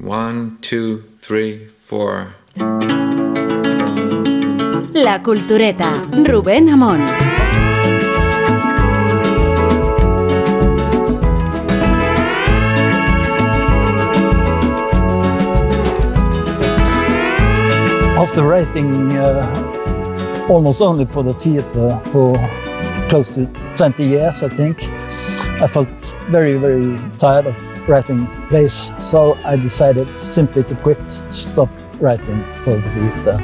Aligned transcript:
One, 0.00 0.58
two, 0.60 1.02
three, 1.20 1.66
four. 1.66 2.28
La 4.94 5.20
Cultureta, 5.22 6.06
Rubén 6.24 6.68
Amón. 6.68 7.04
After 18.16 18.44
writing 18.44 19.12
uh, 19.16 20.46
almost 20.48 20.80
only 20.80 21.06
for 21.06 21.24
the 21.24 21.34
theater 21.34 22.00
for 22.12 22.38
close 23.08 23.34
to 23.34 23.46
20 23.76 24.04
years, 24.04 24.44
I 24.44 24.48
think, 24.48 24.78
I 25.60 25.66
felt 25.66 26.16
very, 26.30 26.56
very 26.56 26.96
tired 27.18 27.46
of 27.46 27.88
writing 27.88 28.26
plays. 28.48 28.92
So 29.00 29.36
I 29.44 29.56
decided 29.56 30.18
simply 30.18 30.62
to 30.64 30.74
quit, 30.76 30.98
stop 31.30 31.68
writing 32.00 32.44
for 32.62 32.76
the 32.76 32.88
theater. 32.90 33.42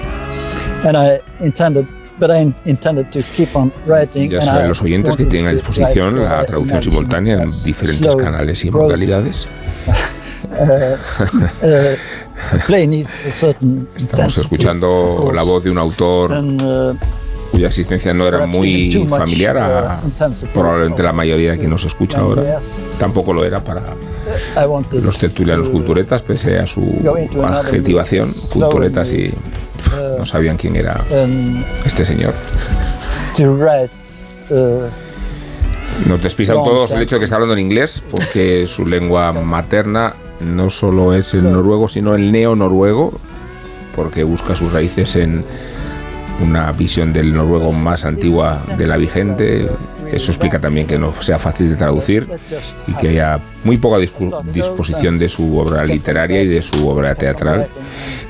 And 0.87 0.97
I 0.97 1.21
intended 1.41 1.89
But 2.17 2.31
I 2.31 2.55
intended 2.65 3.11
to 3.11 3.23
keep 3.35 3.57
on 3.57 3.73
writing, 3.87 4.31
Ya 4.31 4.39
and 4.39 4.47
saben 4.47 4.69
los 4.69 4.81
oyentes 4.81 5.17
que 5.17 5.27
tienen 5.27 5.49
a 5.49 5.55
disposición 5.55 6.23
la 6.23 6.43
uh, 6.43 6.47
traducción 6.47 6.81
simultánea 6.81 7.43
en 7.43 7.65
diferentes 7.65 8.15
canales 8.15 8.65
y 8.65 8.71
modalidades. 8.71 9.49
Uh, 10.45 10.97
uh, 11.63 11.97
a 12.53 12.59
play 12.67 12.87
needs 12.87 13.25
a 13.25 13.33
certain 13.33 13.89
Estamos 13.97 14.37
escuchando 14.37 15.33
la 15.35 15.43
voz 15.43 15.65
de 15.65 15.71
un 15.71 15.79
autor 15.79 16.31
cuya 17.55 17.69
asistencia 17.69 18.13
no 18.13 18.27
era 18.27 18.47
muy 18.47 19.07
familiar 19.09 19.57
a 19.57 20.01
uh, 20.05 20.47
probablemente 20.53 21.05
la 21.05 21.13
mayoría 21.13 21.53
de 21.53 21.59
quien 21.59 21.71
nos 21.71 21.85
escucha 21.85 22.19
ahora. 22.19 22.59
Tampoco 22.99 23.33
lo 23.33 23.45
era 23.45 23.63
para 23.63 23.95
los 25.01 25.19
tertulianos 25.19 25.69
culturetas, 25.69 26.23
pese 26.23 26.59
a 26.59 26.67
su 26.67 26.83
adjetivación, 27.45 28.29
culturetas 28.53 29.13
y 29.13 29.29
uh, 29.29 30.19
no 30.19 30.27
sabían 30.27 30.57
quién 30.57 30.75
era 30.75 31.05
este 31.85 32.05
señor. 32.05 32.35
uh, 34.51 36.09
Nos 36.09 36.21
despistan 36.21 36.57
todos 36.57 36.91
el 36.91 37.03
hecho 37.03 37.15
de 37.15 37.21
que 37.21 37.25
está 37.25 37.37
hablando 37.37 37.55
en 37.55 37.61
inglés, 37.61 38.03
porque 38.11 38.67
su 38.67 38.85
lengua 38.85 39.33
materna 39.33 40.17
no 40.41 40.71
solo 40.71 41.15
es 41.15 41.35
el 41.35 41.45
noruego, 41.45 41.89
sino 41.89 42.17
el 42.17 42.33
neo-noruego, 42.33 43.13
porque 43.95 44.25
busca 44.25 44.57
sus 44.57 44.73
raíces 44.73 45.15
en 45.15 45.45
una 46.43 46.73
visión 46.73 47.13
del 47.13 47.33
noruego 47.33 47.73
más 47.73 48.05
antigua 48.05 48.63
de 48.77 48.87
la 48.87 48.97
vigente. 48.97 49.69
Eso 50.13 50.31
explica 50.31 50.61
también 50.61 50.87
que 50.87 50.99
no 50.99 51.13
sea 51.23 51.39
fácil 51.39 51.71
de 51.71 51.77
traducir 51.77 52.29
y 52.87 52.95
que 52.95 53.09
haya 53.09 53.41
muy 53.65 53.79
poca 53.79 53.97
disposición 54.53 55.19
de 55.19 55.29
su 55.29 55.59
obra 55.59 55.85
literaria 55.85 56.43
y 56.43 56.47
de 56.47 56.63
su 56.63 56.89
obra 56.89 57.15
teatral. 57.15 57.69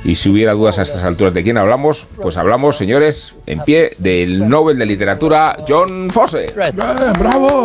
Y 0.05 0.17
si 0.17 0.29
hubiera 0.31 0.53
dudas 0.53 0.79
a 0.79 0.83
estas 0.83 1.03
alturas 1.03 1.35
de 1.35 1.43
quién 1.43 1.57
hablamos, 1.57 2.07
pues 2.21 2.37
hablamos, 2.37 2.77
señores, 2.77 3.35
en 3.47 3.61
pie 3.61 3.93
del 3.99 4.49
Nobel 4.49 4.79
de 4.79 4.87
Literatura 4.87 5.57
John 5.67 6.11
Fosse. 6.11 6.47
¡Bravo! 7.19 7.65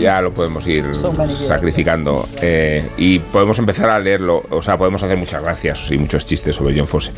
Ya 0.00 0.20
lo 0.20 0.32
podemos 0.32 0.66
ir 0.66 0.84
sacrificando 1.46 2.28
eh, 2.40 2.88
y 2.96 3.18
podemos 3.18 3.58
empezar 3.58 3.90
a 3.90 3.98
leerlo. 3.98 4.42
O 4.50 4.62
sea, 4.62 4.76
podemos 4.76 5.02
hacer 5.02 5.16
muchas 5.16 5.42
gracias 5.42 5.90
y 5.90 5.98
muchos 5.98 6.26
chistes 6.26 6.56
sobre 6.56 6.76
John 6.76 6.86
Fosse. 6.88 7.12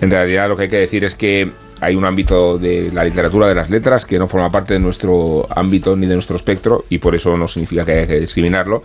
En 0.00 0.10
realidad, 0.10 0.48
lo 0.48 0.56
que 0.56 0.64
hay 0.64 0.68
que 0.68 0.78
decir 0.78 1.04
es 1.04 1.14
que 1.14 1.50
hay 1.80 1.96
un 1.96 2.04
ámbito 2.04 2.58
de 2.58 2.90
la 2.92 3.02
literatura, 3.04 3.48
de 3.48 3.56
las 3.56 3.68
letras, 3.68 4.04
que 4.06 4.18
no 4.18 4.28
forma 4.28 4.50
parte 4.52 4.74
de 4.74 4.80
nuestro 4.80 5.48
ámbito 5.54 5.96
ni 5.96 6.06
de 6.06 6.14
nuestro 6.14 6.36
espectro 6.36 6.84
y 6.88 6.98
por 6.98 7.14
eso 7.16 7.36
no 7.36 7.48
significa 7.48 7.84
que 7.84 7.92
haya 7.92 8.06
que 8.06 8.20
discriminarlo 8.20 8.84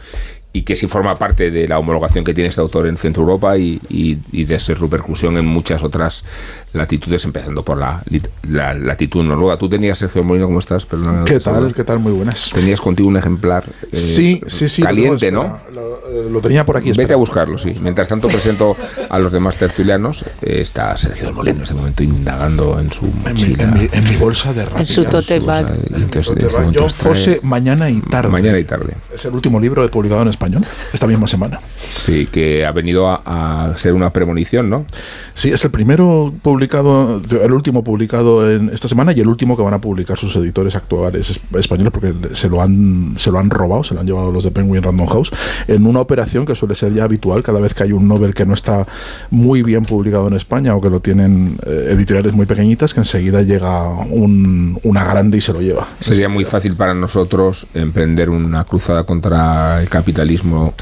y 0.51 0.63
que 0.63 0.75
sí 0.75 0.87
forma 0.87 1.15
parte 1.19 1.51
de 1.51 1.67
la 1.67 1.77
homologación 1.77 2.23
que 2.23 2.33
tiene 2.33 2.47
este 2.49 2.61
autor 2.61 2.87
en 2.87 2.97
Centro 2.97 3.21
Europa 3.21 3.55
y, 3.57 3.79
y- 3.89 4.17
y 4.31 4.45
de 4.45 4.59
su 4.59 4.73
repercusión 4.73 5.37
en 5.37 5.45
muchas 5.45 5.83
otras 5.83 6.23
latitudes, 6.73 7.23
empezando 7.25 7.63
por 7.63 7.77
la, 7.77 8.03
la 8.49 8.73
latitud 8.73 9.23
noruega. 9.23 9.57
Tú 9.57 9.67
tenías, 9.69 9.97
Sergio 9.97 10.23
Molino, 10.23 10.45
¿cómo 10.47 10.59
estás? 10.59 10.85
¿Qué 11.25 11.39
tal? 11.39 11.73
¿Qué 11.73 11.83
tal? 11.83 11.99
Muy 11.99 12.11
buenas. 12.11 12.51
Tenías 12.53 12.79
contigo 12.81 13.09
un 13.09 13.17
ejemplar 13.17 13.63
eh, 13.91 13.97
sí, 13.97 14.41
sí, 14.47 14.69
sí. 14.69 14.81
lo 14.81 14.87
caliente, 14.87 15.27
tengo, 15.27 15.43
¿no? 15.43 15.59
Lo, 15.73 15.97
eh, 16.11 16.29
lo 16.29 16.39
tenía 16.41 16.65
por 16.65 16.77
aquí. 16.77 16.89
Vete 16.89 17.01
espera. 17.01 17.15
a 17.15 17.17
buscarlo, 17.17 17.57
sí. 17.57 17.73
Mientras 17.81 18.07
tanto 18.09 18.27
presento 18.27 18.75
a 19.09 19.17
los 19.19 19.31
demás 19.31 19.57
tertulianos. 19.57 20.23
Eh, 20.41 20.59
está 20.61 20.95
Sergio 20.97 21.25
del 21.25 21.33
Molino 21.33 21.57
en 21.57 21.63
este 21.63 21.73
momento 21.75 22.03
indagando 22.03 22.79
en 22.79 22.91
su 22.91 23.05
En 23.05 23.13
mi, 23.13 23.29
mochila. 23.31 23.63
en 23.63 23.73
mi- 23.73 23.89
en 23.91 24.03
mi 24.03 24.15
bolsa 24.17 24.53
de 24.53 24.65
radio. 24.65 24.77
En 24.79 24.85
su 24.85 25.03
tote 25.05 25.39
bag. 25.39 25.67
este 25.69 26.19
extrae- 26.19 26.89
Fosse, 26.89 27.39
Mañana 27.43 27.89
y 27.89 28.01
Tarde. 28.01 28.29
Mañana 28.29 28.59
y 28.59 28.63
tarde. 28.65 28.93
Es 29.13 29.25
el 29.25 29.33
último 29.33 29.59
libro 29.59 29.89
publicado 29.89 30.21
en 30.21 30.27
español 30.27 30.65
esta 30.93 31.07
misma 31.07 31.27
semana. 31.27 31.59
Sí, 31.77 32.27
que 32.31 32.65
ha 32.65 32.71
venido 32.71 33.07
a, 33.07 33.21
a 33.71 33.77
ser 33.77 33.93
una 33.93 34.11
premonición, 34.11 34.69
¿no? 34.69 34.85
Sí, 35.33 35.49
es 35.51 35.63
el 35.65 35.71
primero 35.71 36.33
publicado, 36.41 36.66
el 36.69 37.51
último 37.51 37.83
publicado 37.83 38.49
en 38.51 38.69
esta 38.73 38.87
semana 38.87 39.11
y 39.13 39.19
el 39.19 39.27
último 39.27 39.55
que 39.57 39.63
van 39.63 39.73
a 39.73 39.79
publicar 39.81 40.17
sus 40.17 40.35
editores 40.35 40.75
actuales 40.75 41.29
es- 41.29 41.39
españoles 41.59 41.91
porque 41.91 42.13
se 42.33 42.49
lo 42.49 42.61
han 42.61 43.15
se 43.17 43.31
lo 43.31 43.39
han 43.39 43.49
robado, 43.49 43.83
se 43.83 43.93
lo 43.93 43.99
han 44.01 44.05
llevado 44.07 44.31
los 44.31 44.43
de 44.43 44.51
Penguin 44.51 44.81
Random 44.83 45.07
House 45.07 45.31
en 45.67 45.85
una 45.85 45.99
operación 45.99 46.45
que 46.45 46.55
suele 46.55 46.75
ser 46.75 46.93
ya 46.93 47.03
habitual 47.05 47.43
cada 47.43 47.59
vez 47.59 47.73
que 47.73 47.83
hay 47.83 47.91
un 47.91 48.07
novel 48.07 48.33
que 48.33 48.45
no 48.45 48.53
está 48.53 48.85
muy 49.31 49.63
bien 49.63 49.83
publicado 49.85 50.27
en 50.27 50.33
España 50.33 50.75
o 50.75 50.81
que 50.81 50.89
lo 50.89 50.99
tienen 50.99 51.57
eh, 51.65 51.89
editoriales 51.91 52.33
muy 52.33 52.45
pequeñitas 52.45 52.93
que 52.93 52.99
enseguida 52.99 53.41
llega 53.41 53.89
un- 53.89 54.79
una 54.83 55.03
grande 55.03 55.37
y 55.37 55.41
se 55.41 55.53
lo 55.53 55.61
lleva. 55.61 55.87
Sería 55.99 56.29
muy 56.29 56.45
fácil 56.45 56.75
para 56.75 56.93
nosotros 56.93 57.67
emprender 57.73 58.29
una 58.29 58.63
cruzada 58.63 59.03
contra 59.03 59.81
el 59.81 59.89
capitalismo 59.89 60.73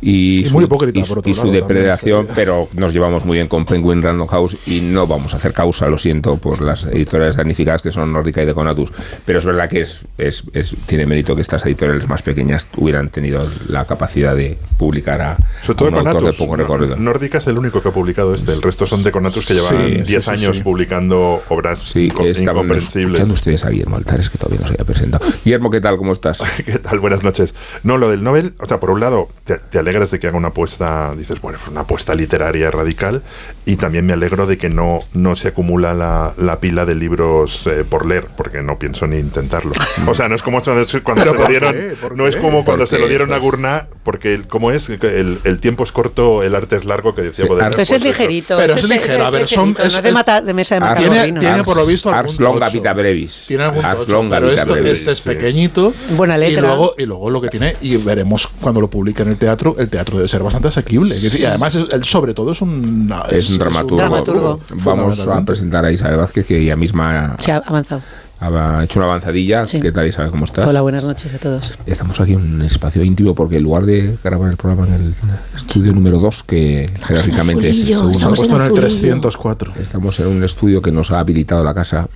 y, 0.00 0.42
Y 0.42 0.46
su, 0.48 0.54
muy 0.54 0.64
hipócrita, 0.64 1.00
y- 1.00 1.04
por 1.04 1.18
otro 1.18 1.30
y 1.30 1.34
su 1.34 1.50
depredación, 1.50 2.26
pero 2.34 2.68
nos 2.74 2.92
llevamos 2.92 3.24
muy 3.24 3.36
bien 3.36 3.48
con 3.48 3.64
Penguin 3.64 4.02
Random 4.02 4.26
House 4.28 4.56
y 4.66 4.80
no 4.80 5.06
vamos 5.06 5.13
a 5.22 5.36
hacer 5.36 5.52
causa, 5.52 5.86
lo 5.88 5.98
siento, 5.98 6.36
por 6.38 6.60
las 6.60 6.84
editoriales 6.86 7.36
damnificadas 7.36 7.82
que 7.82 7.90
son 7.92 8.12
Nórdica 8.12 8.42
y 8.42 8.46
Deconatus. 8.46 8.90
Pero 9.24 9.38
es 9.38 9.44
verdad 9.46 9.68
que 9.68 9.82
es, 9.82 10.00
es- 10.18 10.44
es- 10.52 10.74
tiene 10.86 11.06
mérito 11.06 11.34
que 11.36 11.42
estas 11.42 11.64
editoriales 11.66 12.08
más 12.08 12.22
pequeñas 12.22 12.66
hubieran 12.76 13.08
tenido 13.10 13.48
la 13.68 13.84
capacidad 13.84 14.34
de 14.34 14.58
publicar 14.78 15.20
a, 15.22 15.36
Sobre 15.62 15.76
todo 15.78 15.88
a 15.88 15.90
un 15.92 15.96
autor 15.98 16.14
de 16.14 16.18
Conatus. 16.20 16.38
poco 16.38 16.56
recorrido. 16.56 16.96
Nórdica 16.96 17.38
es 17.38 17.46
el 17.46 17.56
único 17.58 17.80
que 17.82 17.88
ha 17.88 17.92
publicado 17.92 18.34
este. 18.34 18.52
El 18.52 18.62
resto 18.62 18.86
son 18.86 19.02
de 19.02 19.12
Conatus 19.12 19.46
que 19.46 19.54
llevan 19.54 19.76
Sí, 19.86 19.94
10 20.02 20.06
sí, 20.06 20.20
sí, 20.22 20.30
años 20.30 20.60
publicando 20.60 21.42
obras 21.48 21.78
Sí, 21.80 22.08
incomprensibles. 22.08 23.14
escuchando 23.20 23.34
ustedes 23.34 23.64
a 23.64 23.70
Guillermo 23.70 23.96
Altares, 23.96 24.30
que 24.30 24.38
todavía 24.38 24.60
no 24.60 24.66
se 24.66 24.74
había 24.74 24.84
presentado. 24.84 25.24
Guillermo, 25.44 25.70
¿qué 25.70 25.80
tal? 25.80 25.96
¿Cómo 25.96 26.12
estás? 26.12 26.42
¿Qué 26.64 26.78
tal? 26.78 26.98
Buenas 27.00 27.22
noches. 27.22 27.54
No, 27.82 27.98
lo 27.98 28.10
del 28.10 28.22
Nobel, 28.22 28.54
o 28.58 28.66
sea, 28.66 28.80
por 28.80 28.90
un 28.90 29.00
lado, 29.00 29.28
te, 29.44 29.58
te 29.58 29.78
alegras 29.78 30.10
de 30.10 30.18
que 30.18 30.26
haga 30.26 30.36
una 30.36 30.48
apuesta, 30.48 31.14
dices, 31.16 31.40
bueno, 31.40 31.58
una 31.70 31.80
apuesta 31.82 32.14
literaria 32.14 32.70
radical, 32.70 33.22
y 33.66 33.76
también 33.76 34.06
me 34.06 34.12
alegro 34.12 34.46
de 34.46 34.58
que 34.58 34.68
no, 34.70 35.00
no 35.12 35.36
se 35.36 35.48
acumula 35.48 35.94
la, 35.94 36.32
la 36.38 36.58
pila 36.60 36.84
de 36.86 36.94
libros 36.94 37.66
eh, 37.66 37.84
por 37.88 38.06
leer, 38.06 38.26
porque 38.36 38.62
no 38.62 38.78
pienso 38.78 39.06
ni 39.06 39.18
intentarlo. 39.18 39.72
O 40.08 40.14
sea, 40.14 40.28
no 40.28 40.34
es 40.34 40.42
como 40.42 40.60
cuando 40.62 40.84
se 40.86 41.00
¿Pero 41.00 41.34
lo 41.34 41.46
dieron, 41.46 41.76
no 42.16 42.26
es 42.26 42.36
como 42.36 42.64
cuando 42.64 42.82
¿Por 42.82 42.88
se 42.88 42.98
lo 42.98 43.08
dieron 43.08 43.32
a 43.32 43.38
Gurnah, 43.38 43.86
porque 44.02 44.34
el, 44.34 44.46
como 44.46 44.70
es, 44.70 44.88
el, 44.90 45.38
el 45.44 45.58
tiempo 45.60 45.84
es 45.84 45.92
corto, 45.92 46.42
el 46.42 46.54
arte 46.54 46.76
es 46.76 46.84
largo, 46.84 47.14
que 47.14 47.22
decía 47.22 47.44
Sí, 47.46 47.52
es 47.52 47.74
pues 47.74 47.90
eso. 47.90 48.04
ligerito. 48.04 48.56
Pero 48.56 48.74
es 48.74 48.88
ligero, 48.88 49.26
a 49.26 49.30
ver, 49.30 49.48
son- 49.48 49.68
ligerito, 49.70 49.82
es- 49.86 49.92
no 49.92 49.98
es 49.98 50.02
de, 50.02 50.08
es- 50.08 50.14
mata- 50.14 50.40
de 50.40 50.54
mesa 50.54 50.74
de 50.78 50.80
Ars- 50.84 50.98
Tiene, 51.00 51.40
tiene 51.40 51.64
por 51.64 51.76
lo 51.76 51.86
visto 51.86 52.10
Ars 52.10 52.38
longa 52.40 52.68
vita 52.68 52.92
brevis. 52.92 53.44
Tiene 53.46 53.64
algún 53.64 53.84
Ars 53.84 54.08
longa 54.08 54.36
pero 54.36 54.50
vita 54.50 54.62
esto, 54.62 54.72
brevis, 54.74 54.98
este 55.00 55.12
es 55.12 55.18
sí. 55.18 55.28
pequeñito. 55.28 55.92
Buena 56.10 56.36
Y 56.36 56.40
letra. 56.40 56.62
luego, 56.68 56.94
y 56.98 57.04
luego 57.06 57.30
lo 57.30 57.40
que 57.40 57.48
tiene, 57.48 57.76
y 57.80 57.96
veremos 57.96 58.48
cuando 58.60 58.80
lo 58.80 58.88
publique 58.88 59.22
en 59.22 59.28
el 59.30 59.36
teatro, 59.36 59.76
el 59.78 59.88
teatro 59.88 60.16
debe 60.16 60.28
ser 60.28 60.42
bastante 60.42 60.68
asequible. 60.68 61.14
Y 61.16 61.44
además, 61.44 61.74
es- 61.74 61.86
él 61.90 62.04
sobre 62.04 62.34
todo 62.34 62.52
es 62.52 62.60
un, 62.62 63.12
Es 63.30 63.50
un 63.50 63.58
dramaturgo. 63.58 64.60
Vamos 64.96 65.26
a 65.26 65.44
presentar 65.44 65.84
a 65.84 65.92
Isabel 65.92 66.18
Vázquez, 66.18 66.46
que 66.46 66.58
ella 66.58 66.76
misma 66.76 67.36
Se 67.40 67.52
ha 67.52 67.56
avanzado. 67.58 68.02
ha 68.40 68.84
hecho 68.84 68.98
una 68.98 69.06
avanzadilla. 69.06 69.66
Sí. 69.66 69.80
¿Qué 69.80 69.92
tal, 69.92 70.06
Isabel? 70.06 70.30
¿Cómo 70.30 70.44
estás? 70.44 70.66
Hola, 70.66 70.80
buenas 70.82 71.04
noches 71.04 71.32
a 71.34 71.38
todos. 71.38 71.76
Estamos 71.86 72.20
aquí 72.20 72.34
en 72.34 72.40
un 72.40 72.62
espacio 72.62 73.02
íntimo 73.02 73.34
porque 73.34 73.56
en 73.56 73.62
lugar 73.62 73.86
de 73.86 74.16
grabar 74.22 74.50
el 74.50 74.56
programa 74.56 74.86
en 74.86 74.94
el 74.94 75.14
estudio 75.56 75.92
número 75.92 76.18
2, 76.18 76.42
que 76.44 76.90
jerárquicamente 77.06 77.68
es 77.70 77.80
el 77.80 77.86
segundo, 77.88 78.12
Estamos 78.12 78.38
puesto 78.38 78.56
en 78.56 78.62
el 78.62 78.66
azulillo. 78.68 79.20
304. 79.20 79.72
estamos 79.80 80.20
en 80.20 80.26
un 80.28 80.44
estudio 80.44 80.82
que 80.82 80.92
nos 80.92 81.10
ha 81.10 81.20
habilitado 81.20 81.64
la 81.64 81.74
casa 81.74 82.08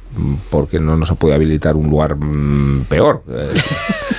porque 0.50 0.80
no 0.80 0.96
nos 0.96 1.10
ha 1.10 1.14
podido 1.14 1.36
habilitar 1.36 1.76
un 1.76 1.88
lugar 1.88 2.16
mm, 2.16 2.84
peor. 2.88 3.22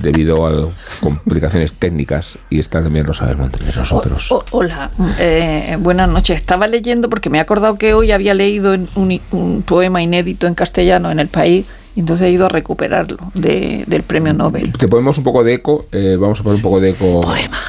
debido 0.00 0.46
a 0.46 0.70
complicaciones 1.00 1.72
técnicas 1.74 2.38
y 2.50 2.58
está 2.58 2.82
también 2.82 3.04
Rosa 3.06 3.32
Monte 3.36 3.64
de 3.64 3.72
nosotros. 3.72 4.30
O- 4.32 4.44
hola, 4.50 4.90
eh, 5.18 5.76
buenas 5.80 6.08
noches. 6.08 6.36
Estaba 6.36 6.66
leyendo 6.66 7.08
porque 7.10 7.30
me 7.30 7.38
he 7.38 7.40
acordado 7.40 7.76
que 7.78 7.94
hoy 7.94 8.12
había 8.12 8.34
leído 8.34 8.74
un, 8.94 9.20
un 9.32 9.62
poema 9.62 10.02
inédito 10.02 10.46
en 10.46 10.54
castellano 10.54 11.10
en 11.10 11.18
el 11.20 11.28
país 11.28 11.66
y 11.96 12.00
entonces 12.00 12.26
he 12.26 12.30
ido 12.30 12.46
a 12.46 12.48
recuperarlo 12.48 13.18
de- 13.34 13.84
del 13.86 14.02
premio 14.02 14.32
Nobel. 14.34 14.72
Te 14.72 14.88
ponemos 14.88 15.16
un 15.18 15.24
poco 15.24 15.44
de 15.44 15.54
eco, 15.54 15.86
eh, 15.92 16.16
vamos 16.18 16.40
a 16.40 16.42
poner 16.42 16.56
un 16.56 16.62
poco 16.62 16.80
de 16.80 16.90
eco. 16.90 17.20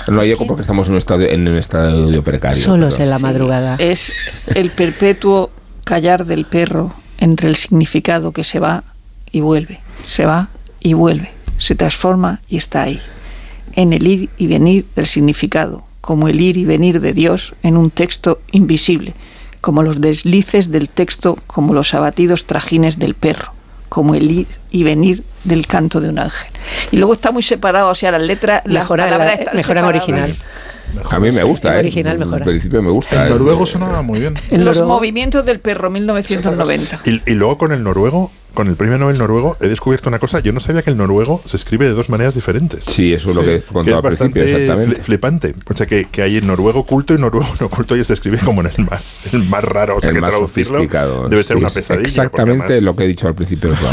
No 0.07 0.21
hay 0.21 0.31
eco 0.31 0.47
porque 0.47 0.61
estamos 0.63 0.87
en 0.87 0.93
un 0.93 0.97
estado, 0.97 1.21
en 1.23 1.47
un 1.47 1.57
estado 1.57 2.21
precario. 2.23 2.61
Solos 2.61 2.93
pero- 2.95 3.03
en 3.03 3.09
la 3.11 3.17
Sí, 3.17 3.23
madrugada. 3.23 3.75
Es 3.79 4.11
el 4.47 4.71
perpetuo 4.71 5.51
callar 5.83 6.25
del 6.25 6.45
perro 6.45 6.91
entre 7.19 7.47
el 7.49 7.55
significado 7.55 8.31
que 8.31 8.43
se 8.43 8.59
va 8.59 8.83
y 9.31 9.41
vuelve, 9.41 9.79
se 10.03 10.25
va 10.25 10.47
y 10.79 10.93
vuelve, 10.93 11.29
se 11.57 11.75
transforma 11.75 12.41
y 12.49 12.57
está 12.57 12.83
ahí, 12.83 12.99
en 13.75 13.93
el 13.93 14.05
ir 14.07 14.29
y 14.37 14.47
venir 14.47 14.85
del 14.95 15.05
significado, 15.05 15.83
como 16.01 16.27
el 16.27 16.39
ir 16.41 16.57
y 16.57 16.65
venir 16.65 17.01
de 17.01 17.13
Dios 17.13 17.53
en 17.63 17.77
un 17.77 17.89
texto 17.89 18.39
invisible, 18.51 19.13
como 19.61 19.81
los 19.83 19.99
deslices 20.01 20.71
del 20.71 20.89
texto, 20.89 21.37
como 21.47 21.73
los 21.73 21.93
abatidos 21.93 22.45
trajines 22.45 22.99
del 22.99 23.15
perro, 23.15 23.51
como 23.89 24.13
el 24.15 24.29
ir 24.31 24.47
y 24.71 24.83
venir 24.83 25.23
del 25.43 25.65
canto 25.67 26.01
de 26.01 26.09
un 26.09 26.19
ángel. 26.19 26.51
Y 26.91 26.97
luego 26.97 27.13
está 27.13 27.31
muy 27.31 27.41
separado, 27.43 27.89
o 27.89 27.95
sea, 27.95 28.11
las 28.11 28.21
letras, 28.21 28.61
las 28.65 28.83
Mejora, 28.83 29.05
palabras 29.05 29.27
la- 29.27 29.33
están 29.33 29.55
mejora 29.55 29.79
en 29.79 29.85
separadas. 29.85 30.07
original. 30.07 30.35
A 31.11 31.19
mí 31.19 31.31
me 31.31 31.43
gusta, 31.43 31.69
En 31.69 31.75
¿eh? 31.75 31.79
original 31.79 32.17
mejora. 32.19 32.37
En 32.45 32.49
principio 32.51 32.81
me 32.81 32.91
gusta. 32.91 33.21
En 33.23 33.27
¿eh? 33.27 33.29
noruego 33.31 33.65
sonaba 33.65 34.01
muy 34.01 34.19
bien. 34.19 34.35
En 34.51 34.63
Los 34.63 34.77
noruego- 34.77 34.87
movimientos 34.99 35.45
del 35.45 35.59
perro, 35.59 35.89
1990. 35.89 36.99
Y, 37.05 37.21
y 37.31 37.33
luego 37.35 37.57
con 37.57 37.71
el 37.71 37.83
noruego, 37.83 38.31
con 38.55 38.67
el 38.67 38.75
premio 38.75 38.97
Nobel 38.97 39.17
noruego, 39.19 39.57
he 39.61 39.67
descubierto 39.67 40.09
una 40.09 40.17
cosa. 40.17 40.39
Yo 40.39 40.51
no 40.53 40.59
sabía 40.59 40.81
que 40.81 40.89
el 40.89 40.97
noruego 40.97 41.41
se 41.45 41.57
escribe 41.57 41.85
de 41.85 41.91
dos 41.93 42.09
maneras 42.09 42.33
diferentes. 42.33 42.83
Sí, 42.85 43.13
eso 43.13 43.29
es 43.29 43.35
lo 43.35 43.43
que 43.43 43.59
que 43.59 43.61
contaba 43.61 44.09
es 44.09 44.21
al 44.21 44.31
principio, 44.31 44.67
bastante 44.75 45.03
flipante. 45.03 45.55
O 45.71 45.75
sea, 45.75 45.85
que, 45.85 46.05
que 46.05 46.21
hay 46.23 46.37
el 46.37 46.47
noruego 46.47 46.85
culto 46.85 47.13
y 47.13 47.17
noruego 47.19 47.47
no 47.59 47.69
culto 47.69 47.95
y 47.95 48.03
se 48.03 48.13
escribe 48.13 48.39
como 48.39 48.61
en 48.61 48.71
el 48.75 48.85
más, 48.85 49.17
el 49.33 49.43
más 49.43 49.63
raro. 49.63 49.97
O 49.97 50.01
sea, 50.01 50.09
el 50.09 50.15
que 50.15 50.21
más 50.21 50.29
traducirlo 50.31 50.77
sofisticado. 50.77 51.29
debe 51.29 51.43
ser 51.43 51.55
Sí, 51.57 51.59
una 51.59 51.67
es 51.67 51.73
pesadilla. 51.75 52.05
Exactamente 52.07 52.63
además- 52.65 52.83
lo 52.83 52.95
que 52.95 53.03
he 53.03 53.07
dicho 53.07 53.27
al 53.27 53.35
principio. 53.35 53.71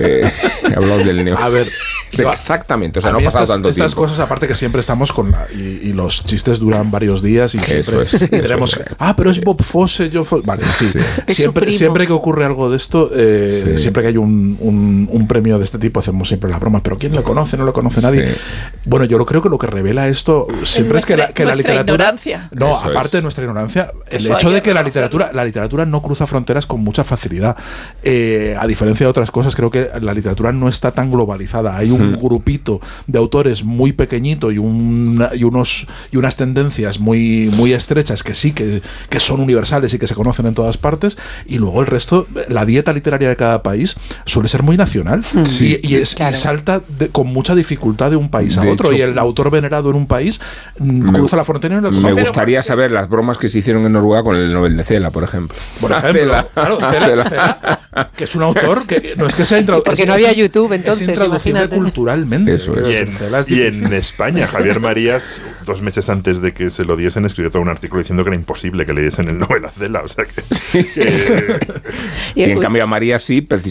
Eh, 0.00 0.30
he 0.70 0.74
hablado 0.74 0.98
del 1.04 1.24
neo. 1.24 1.36
A 1.38 1.48
ver, 1.48 1.66
Sí, 2.10 2.22
exactamente, 2.22 3.00
o 3.00 3.02
sea, 3.02 3.10
no 3.12 3.18
ha 3.18 3.22
pasado 3.22 3.44
estas, 3.44 3.54
tanto 3.56 3.68
estas 3.68 3.92
tiempo. 3.92 4.02
cosas, 4.04 4.18
aparte 4.20 4.46
que 4.46 4.54
siempre 4.54 4.80
estamos 4.80 5.12
con 5.12 5.30
la. 5.32 5.46
Y, 5.54 5.80
y 5.88 5.92
los 5.92 6.24
chistes 6.24 6.58
duran 6.58 6.90
varios 6.90 7.22
días 7.22 7.54
y 7.54 7.60
siempre. 7.60 8.02
Eso 8.02 8.02
es, 8.02 8.14
y 8.22 8.28
tenemos. 8.28 8.74
es. 8.74 8.82
Ah, 8.98 9.14
pero 9.16 9.30
es 9.30 9.40
Bob 9.42 9.62
Fosse, 9.62 10.08
yo. 10.08 10.24
Fo-". 10.24 10.40
Vale, 10.44 10.64
sí. 10.70 10.90
Siempre, 11.28 11.70
siempre 11.72 12.06
que 12.06 12.12
ocurre 12.12 12.44
algo 12.44 12.70
de 12.70 12.76
esto, 12.78 13.10
eh, 13.14 13.74
Sí. 13.76 13.87
Siempre 13.88 14.02
que 14.02 14.08
hay 14.08 14.16
un, 14.16 14.56
un- 14.60 15.08
un 15.10 15.26
premio 15.26 15.58
de 15.58 15.64
este 15.64 15.78
tipo, 15.78 16.00
hacemos 16.00 16.28
siempre 16.28 16.50
la 16.50 16.58
broma. 16.58 16.82
Pero 16.82 16.98
¿quién 16.98 17.14
lo 17.14 17.22
conoce? 17.24 17.56
No 17.56 17.64
lo 17.64 17.72
conoce 17.72 18.00
nadie. 18.00 18.32
Sí. 18.34 18.40
Bueno, 18.86 19.04
yo 19.06 19.18
lo 19.18 19.26
creo 19.26 19.42
que 19.42 19.48
lo 19.48 19.58
que 19.58 19.66
revela 19.66 20.08
esto 20.08 20.46
siempre 20.64 20.98
es 20.98 21.06
que 21.06 21.16
la, 21.16 21.28
que 21.32 21.44
literatura. 21.44 21.80
ignorancia. 21.80 22.48
No, 22.52 22.72
Eso 22.72 22.86
aparte 22.86 23.08
es. 23.08 23.12
de 23.12 23.22
nuestra 23.22 23.44
ignorancia, 23.44 23.92
el 24.10 24.16
Eso 24.18 24.34
hecho 24.34 24.50
de 24.50 24.56
que 24.62 24.68
que 24.68 24.74
la 24.74 24.82
literatura, 24.82 25.30
la 25.32 25.44
literatura 25.44 25.86
no 25.86 26.02
cruza 26.02 26.26
fronteras 26.26 26.66
con 26.66 26.80
mucha 26.80 27.02
facilidad. 27.04 27.56
Eh, 28.02 28.54
a 28.58 28.66
diferencia 28.66 29.06
de 29.06 29.10
otras 29.10 29.30
cosas, 29.30 29.56
creo 29.56 29.70
que 29.70 29.88
la 30.00 30.12
literatura 30.12 30.52
no 30.52 30.68
está 30.68 30.92
tan 30.92 31.10
globalizada. 31.10 31.76
Hay 31.76 31.90
un 31.90 32.18
grupito 32.20 32.80
de 33.06 33.18
autores 33.18 33.64
muy 33.64 33.92
pequeñito 33.92 34.50
y, 34.52 34.58
una- 34.58 35.30
y 35.34 35.44
unos 35.44 35.86
y 36.12 36.16
unas 36.18 36.36
tendencias 36.36 36.98
muy 37.00 37.50
muy 37.56 37.72
estrechas 37.72 38.22
que 38.22 38.34
sí 38.34 38.52
que, 38.52 38.82
que 39.08 39.20
son 39.20 39.40
universales 39.40 39.94
y 39.94 39.98
que 39.98 40.06
se 40.06 40.14
conocen 40.14 40.46
en 40.46 40.54
todas 40.54 40.76
partes. 40.76 41.16
Y 41.46 41.56
luego 41.58 41.80
el 41.80 41.86
resto, 41.86 42.26
la 42.48 42.64
dieta 42.66 42.92
literaria 42.92 43.28
de 43.28 43.36
cada 43.36 43.62
país 43.62 43.77
suele 44.24 44.48
ser 44.48 44.62
muy 44.62 44.76
nacional 44.76 45.20
y, 45.60 45.86
y 45.86 45.94
es- 45.96 46.16
y 46.18 46.34
salta 46.34 46.80
de- 46.98 47.08
con 47.08 47.26
mucha 47.28 47.54
dificultad 47.54 48.10
de 48.10 48.16
un 48.16 48.30
país 48.30 48.56
a 48.58 48.62
De 48.62 48.70
otro. 48.70 48.88
hecho, 48.90 48.98
y 48.98 49.02
el 49.02 49.18
autor 49.18 49.50
venerado 49.50 49.90
en 49.90 49.96
un 49.96 50.06
país 50.06 50.40
mm, 50.78 51.00
me- 51.10 51.12
cruza 51.12 51.36
la 51.36 51.44
frontera 51.44 51.76
y 51.76 51.80
no 51.80 51.90
Me 51.90 52.12
gustaría 52.12 52.62
saber 52.62 52.90
las 52.90 53.08
bromas 53.08 53.38
que 53.38 53.48
se 53.48 53.58
hicieron 53.58 53.84
en 53.86 53.92
Noruega 53.92 54.22
con 54.22 54.36
el 54.36 54.52
Nobel 54.52 54.76
de 54.76 54.84
Cela, 54.84 55.10
por 55.10 55.24
ejemplo. 55.24 55.56
Por 55.80 55.90
ejemplo, 55.92 56.12
Cela. 56.20 56.46
claro, 56.52 56.78
Cela- 56.80 57.04
Cela. 57.08 57.24
Cela, 57.28 58.10
que 58.16 58.24
es 58.24 58.34
un 58.34 58.42
autor 58.42 58.86
que 58.86 59.14
no 59.16 59.26
es 59.26 59.34
que 59.34 59.44
sea 59.46 59.58
introducido. 59.58 59.84
Porque 59.84 60.06
no 60.06 60.12
había 60.14 60.32
YouTube, 60.32 60.72
entonces, 60.72 61.02
Es 61.02 61.08
intraducible 61.08 61.60
imagínate. 61.60 61.76
culturalmente. 61.76 62.54
Eso 62.54 62.76
es. 62.78 62.88
Y 62.90 62.96
en, 62.96 63.12
Cela 63.12 63.40
es 63.40 63.50
y 63.50 63.54
difícil. 63.56 63.84
en 63.84 63.92
España, 63.92 64.46
Javier 64.46 64.80
Marías, 64.80 65.40
dos 65.66 65.82
meses 65.82 66.08
antes 66.08 66.40
de 66.40 66.52
que 66.52 66.70
se 66.70 66.84
lo 66.84 66.96
diesen, 66.96 67.24
escribió 67.24 67.50
todo 67.50 67.62
un 67.62 67.68
artículo 67.68 68.00
diciendo 68.00 68.24
que 68.24 68.30
era 68.30 68.36
imposible 68.36 68.86
que 68.86 68.94
le 68.94 69.02
diesen 69.02 69.28
el 69.28 69.38
Nobel 69.38 69.64
a 69.64 69.70
Cela. 69.70 70.02
O 70.02 70.08
sea 70.08 70.24
que. 70.24 70.82
que- 70.84 71.58
Y 72.34 72.42
en 72.44 72.60
cambio 72.60 72.84
a 72.84 72.86
María 72.86 73.18
sí, 73.18 73.40
precisamente 73.40 73.67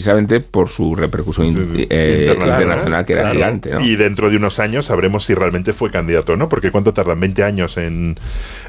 por 0.50 0.68
su 0.68 0.94
repercusión 0.94 1.46
eh, 1.46 1.52
internacional, 2.20 2.62
internacional, 2.62 3.04
que 3.04 3.12
era 3.12 3.22
claro. 3.22 3.36
gigante. 3.36 3.70
¿no? 3.72 3.80
Y 3.80 3.96
dentro 3.96 4.30
de 4.30 4.36
unos 4.36 4.58
años 4.58 4.86
sabremos 4.86 5.24
si 5.24 5.34
realmente 5.34 5.72
fue 5.72 5.90
candidato 5.90 6.32
o 6.32 6.36
no, 6.36 6.48
porque 6.48 6.70
cuánto 6.70 6.94
tardan 6.94 7.20
20 7.20 7.42
años 7.44 7.76
en 7.76 8.18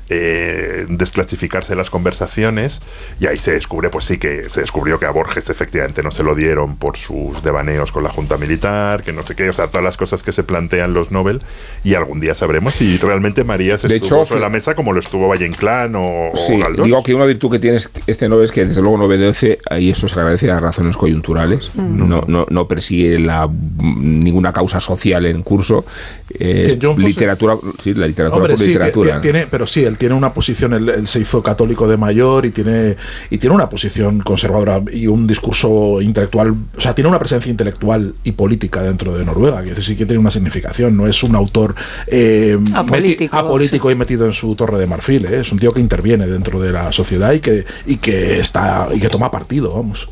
eh, 0.09 0.85
desclasificarse 0.89 1.75
las 1.75 1.89
conversaciones 1.89 2.81
y 3.19 3.27
ahí 3.27 3.37
se 3.39 3.51
descubre, 3.51 3.89
pues 3.89 4.05
sí, 4.05 4.17
que 4.17 4.49
se 4.49 4.61
descubrió 4.61 4.99
que 4.99 5.05
a 5.05 5.11
Borges 5.11 5.49
efectivamente 5.49 6.01
no 6.03 6.11
se 6.11 6.23
lo 6.23 6.35
dieron 6.35 6.77
por 6.77 6.97
sus 6.97 7.41
devaneos 7.43 7.91
con 7.91 8.03
la 8.03 8.09
Junta 8.09 8.37
Militar, 8.37 9.03
que 9.03 9.13
no 9.13 9.23
sé 9.23 9.35
qué, 9.35 9.49
o 9.49 9.53
sea, 9.53 9.67
todas 9.67 9.83
las 9.83 9.97
cosas 9.97 10.23
que 10.23 10.31
se 10.31 10.43
plantean 10.43 10.93
los 10.93 11.11
Nobel 11.11 11.41
y 11.83 11.93
algún 11.93 12.19
día 12.19 12.33
sabremos 12.35 12.75
si 12.75 12.97
realmente 12.97 13.43
Marías 13.43 13.81
De 13.83 13.97
estuvo 13.97 14.21
hecho, 14.21 14.25
sobre 14.25 14.39
sí. 14.39 14.43
la 14.43 14.49
mesa 14.49 14.75
como 14.75 14.93
lo 14.93 14.99
estuvo 14.99 15.27
Valle 15.27 15.45
Inclán 15.45 15.95
o, 15.95 16.31
o 16.31 16.37
Sí, 16.37 16.57
Galdós. 16.57 16.85
digo 16.85 17.03
que 17.03 17.13
una 17.13 17.25
virtud 17.25 17.51
que 17.51 17.59
tiene 17.59 17.77
este 18.07 18.27
Nobel 18.29 18.45
es 18.45 18.51
que 18.51 18.65
desde 18.65 18.81
luego 18.81 18.97
no 18.97 19.05
obedece, 19.05 19.59
y 19.79 19.91
eso 19.91 20.07
se 20.07 20.15
agradece 20.19 20.49
a 20.51 20.59
razones 20.59 20.97
coyunturales, 20.97 21.75
no, 21.75 22.23
no, 22.27 22.45
no 22.49 22.67
persigue 22.67 23.19
la, 23.19 23.47
ninguna 23.79 24.53
causa 24.53 24.79
social 24.79 25.25
en 25.25 25.43
curso, 25.43 25.85
eh, 26.31 26.67
Que 26.69 26.79
John 26.81 26.95
Fosse- 26.97 27.05
literatura, 27.07 27.57
sí, 27.81 27.93
la 27.93 28.07
literatura 28.07 28.37
Hombre, 28.37 28.53
por 28.53 28.59
sí, 28.63 28.67
literatura. 28.67 29.11
que- 29.15 29.17
que 29.17 29.21
tiene, 29.21 29.47
pero 29.49 29.67
sí, 29.67 29.83
él 29.83 29.97
tiene 29.99 30.15
una 30.15 30.33
posición, 30.33 30.73
él, 30.73 30.89
él 30.89 31.07
se 31.07 31.19
hizo 31.19 31.43
católico 31.43 31.87
de 31.87 31.97
mayor 31.97 32.47
y 32.47 32.51
tiene, 32.51 32.95
y 33.29 33.37
tiene 33.37 33.53
una 33.55 33.69
posición 33.69 34.21
conservadora 34.21 34.81
y 34.91 35.05
un 35.05 35.27
discurso 35.27 36.01
intelectual, 36.01 36.55
o 36.75 36.81
sea, 36.81 36.95
tiene 36.95 37.07
una 37.09 37.19
presencia 37.19 37.51
intelectual 37.51 38.15
y 38.23 38.31
política 38.31 38.81
dentro 38.81 39.15
de 39.15 39.23
Noruega, 39.25 39.61
que 39.63 39.75
sí 39.75 39.95
que 39.95 40.05
tiene 40.07 40.19
una 40.19 40.31
significación, 40.31 40.97
no 40.97 41.05
es 41.05 41.21
un 41.21 41.35
autor 41.35 41.75
eh, 42.07 42.57
Apolítico, 42.73 43.35
meti- 43.35 43.39
apolítico 43.39 43.91
y 43.91 43.95
metido 43.95 44.25
en 44.25 44.33
su 44.33 44.55
torre 44.55 44.79
de 44.79 44.87
marfil, 44.87 45.25
¿eh? 45.25 45.41
es 45.41 45.51
un 45.51 45.59
tío 45.59 45.71
que 45.71 45.81
interviene 45.81 46.25
dentro 46.25 46.59
de 46.59 46.71
la 46.71 46.91
sociedad 46.91 47.33
y 47.33 47.41
que, 47.41 47.65
y 47.85 47.97
que 47.97 48.39
está 48.39 48.87
y 48.93 48.99
que 48.99 49.09
toma 49.09 49.29
partido, 49.29 49.75
vamos. 49.75 50.09